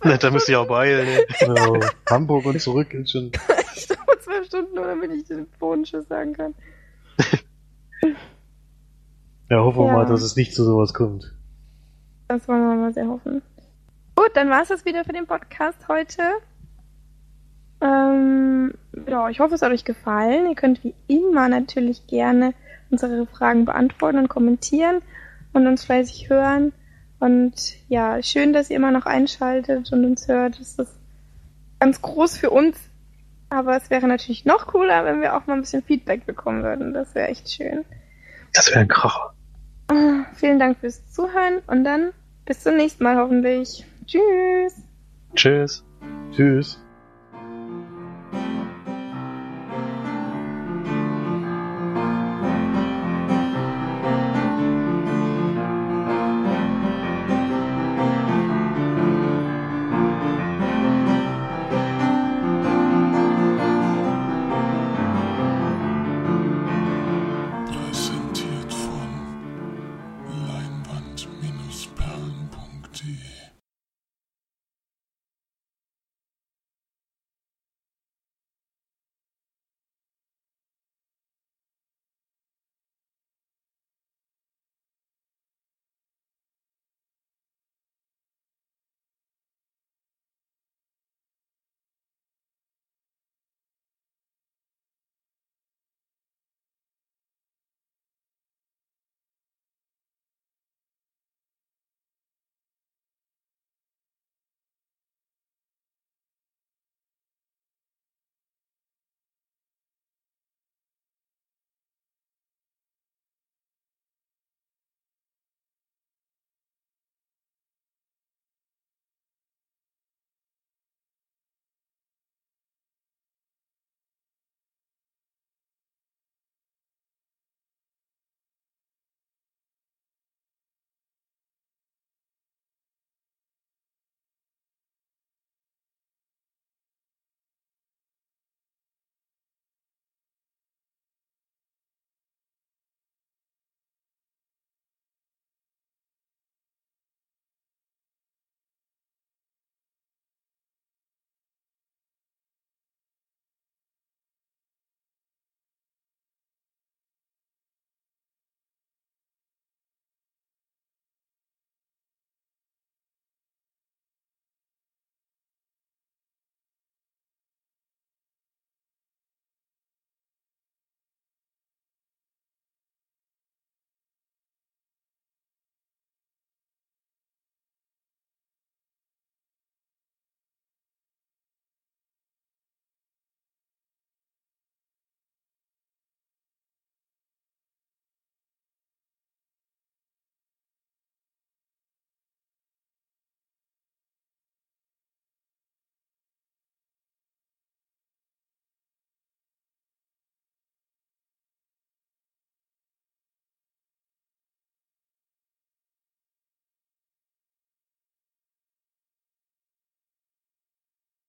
Na, 0.11 0.17
da 0.17 0.31
müsst 0.31 0.49
ihr 0.49 0.61
auch 0.61 0.67
beeilen. 0.69 1.07
Ne? 1.07 1.25
Genau. 1.41 1.81
Hamburg 2.11 2.47
und 2.47 2.61
zurück 2.61 2.93
ist 2.95 3.13
schon. 3.13 3.31
Ich 3.75 3.87
dauere 3.89 4.19
zwölf 4.21 4.47
Stunden, 4.47 4.75
nur 4.75 4.85
damit 4.87 5.11
ich 5.13 5.25
den 5.25 5.47
Bodenschuss 5.59 6.07
sagen 6.09 6.35
kann. 6.35 6.55
Ja, 9.51 9.59
hoffen 9.59 9.81
wir 9.81 9.87
Ja. 9.89 9.93
mal, 9.95 10.07
dass 10.07 10.23
es 10.23 10.35
nicht 10.37 10.55
zu 10.55 10.65
sowas 10.65 10.95
kommt. 10.95 11.31
Das 12.29 12.49
wollen 12.49 12.67
wir 12.67 12.75
mal 12.75 12.93
sehr 12.95 13.07
hoffen. 13.07 13.43
Gut, 14.17 14.31
dann 14.35 14.49
war 14.49 14.63
es 14.63 14.69
das 14.69 14.85
wieder 14.87 15.05
für 15.05 15.13
den 15.13 15.27
Podcast 15.27 15.89
heute. 15.89 16.23
Ähm, 17.83 18.73
ja, 19.07 19.29
ich 19.29 19.41
hoffe, 19.41 19.55
es 19.55 19.63
hat 19.63 19.73
euch 19.73 19.85
gefallen. 19.85 20.49
Ihr 20.49 20.55
könnt 20.55 20.83
wie 20.85 20.95
immer 21.07 21.49
natürlich 21.49 22.07
gerne 22.07 22.55
unsere 22.91 23.27
Fragen 23.27 23.65
beantworten 23.65 24.19
und 24.19 24.29
kommentieren 24.29 25.03
und 25.53 25.67
uns 25.67 25.85
fleißig 25.85 26.31
hören. 26.31 26.73
Und 27.23 27.55
ja, 27.87 28.21
schön, 28.21 28.53
dass 28.53 28.69
ihr 28.69 28.75
immer 28.75 28.91
noch 28.91 29.07
einschaltet 29.07 29.93
und 29.93 30.05
uns 30.05 30.27
hört. 30.27 30.59
Das 30.59 30.75
ist 30.77 30.99
ganz 31.79 32.03
groß 32.03 32.37
für 32.37 32.51
uns. 32.51 32.77
Aber 33.49 33.77
es 33.77 33.91
wäre 33.91 34.09
natürlich 34.09 34.45
noch 34.45 34.67
cooler, 34.67 35.05
wenn 35.05 35.21
wir 35.21 35.37
auch 35.37 35.47
mal 35.47 35.55
ein 35.55 35.61
bisschen 35.61 35.85
Feedback 35.85 36.27
bekommen 36.27 36.65
würden. 36.65 36.93
Das 36.93 37.15
wäre 37.15 37.29
echt 37.29 37.49
schön. 37.49 37.85
Das 38.53 38.71
wäre 38.71 38.81
ein 38.81 38.89
Kracher. 38.89 39.35
Ah, 39.87 40.25
Vielen 40.35 40.59
Dank 40.59 40.79
fürs 40.79 41.13
Zuhören 41.13 41.61
und 41.69 41.85
dann 41.85 42.11
bis 42.45 42.65
zum 42.65 42.77
nächsten 42.77 43.05
Mal 43.05 43.17
hoffentlich. 43.17 43.87
Tschüss. 44.05 44.83
Tschüss. 45.37 45.85
Tschüss. 46.33 46.83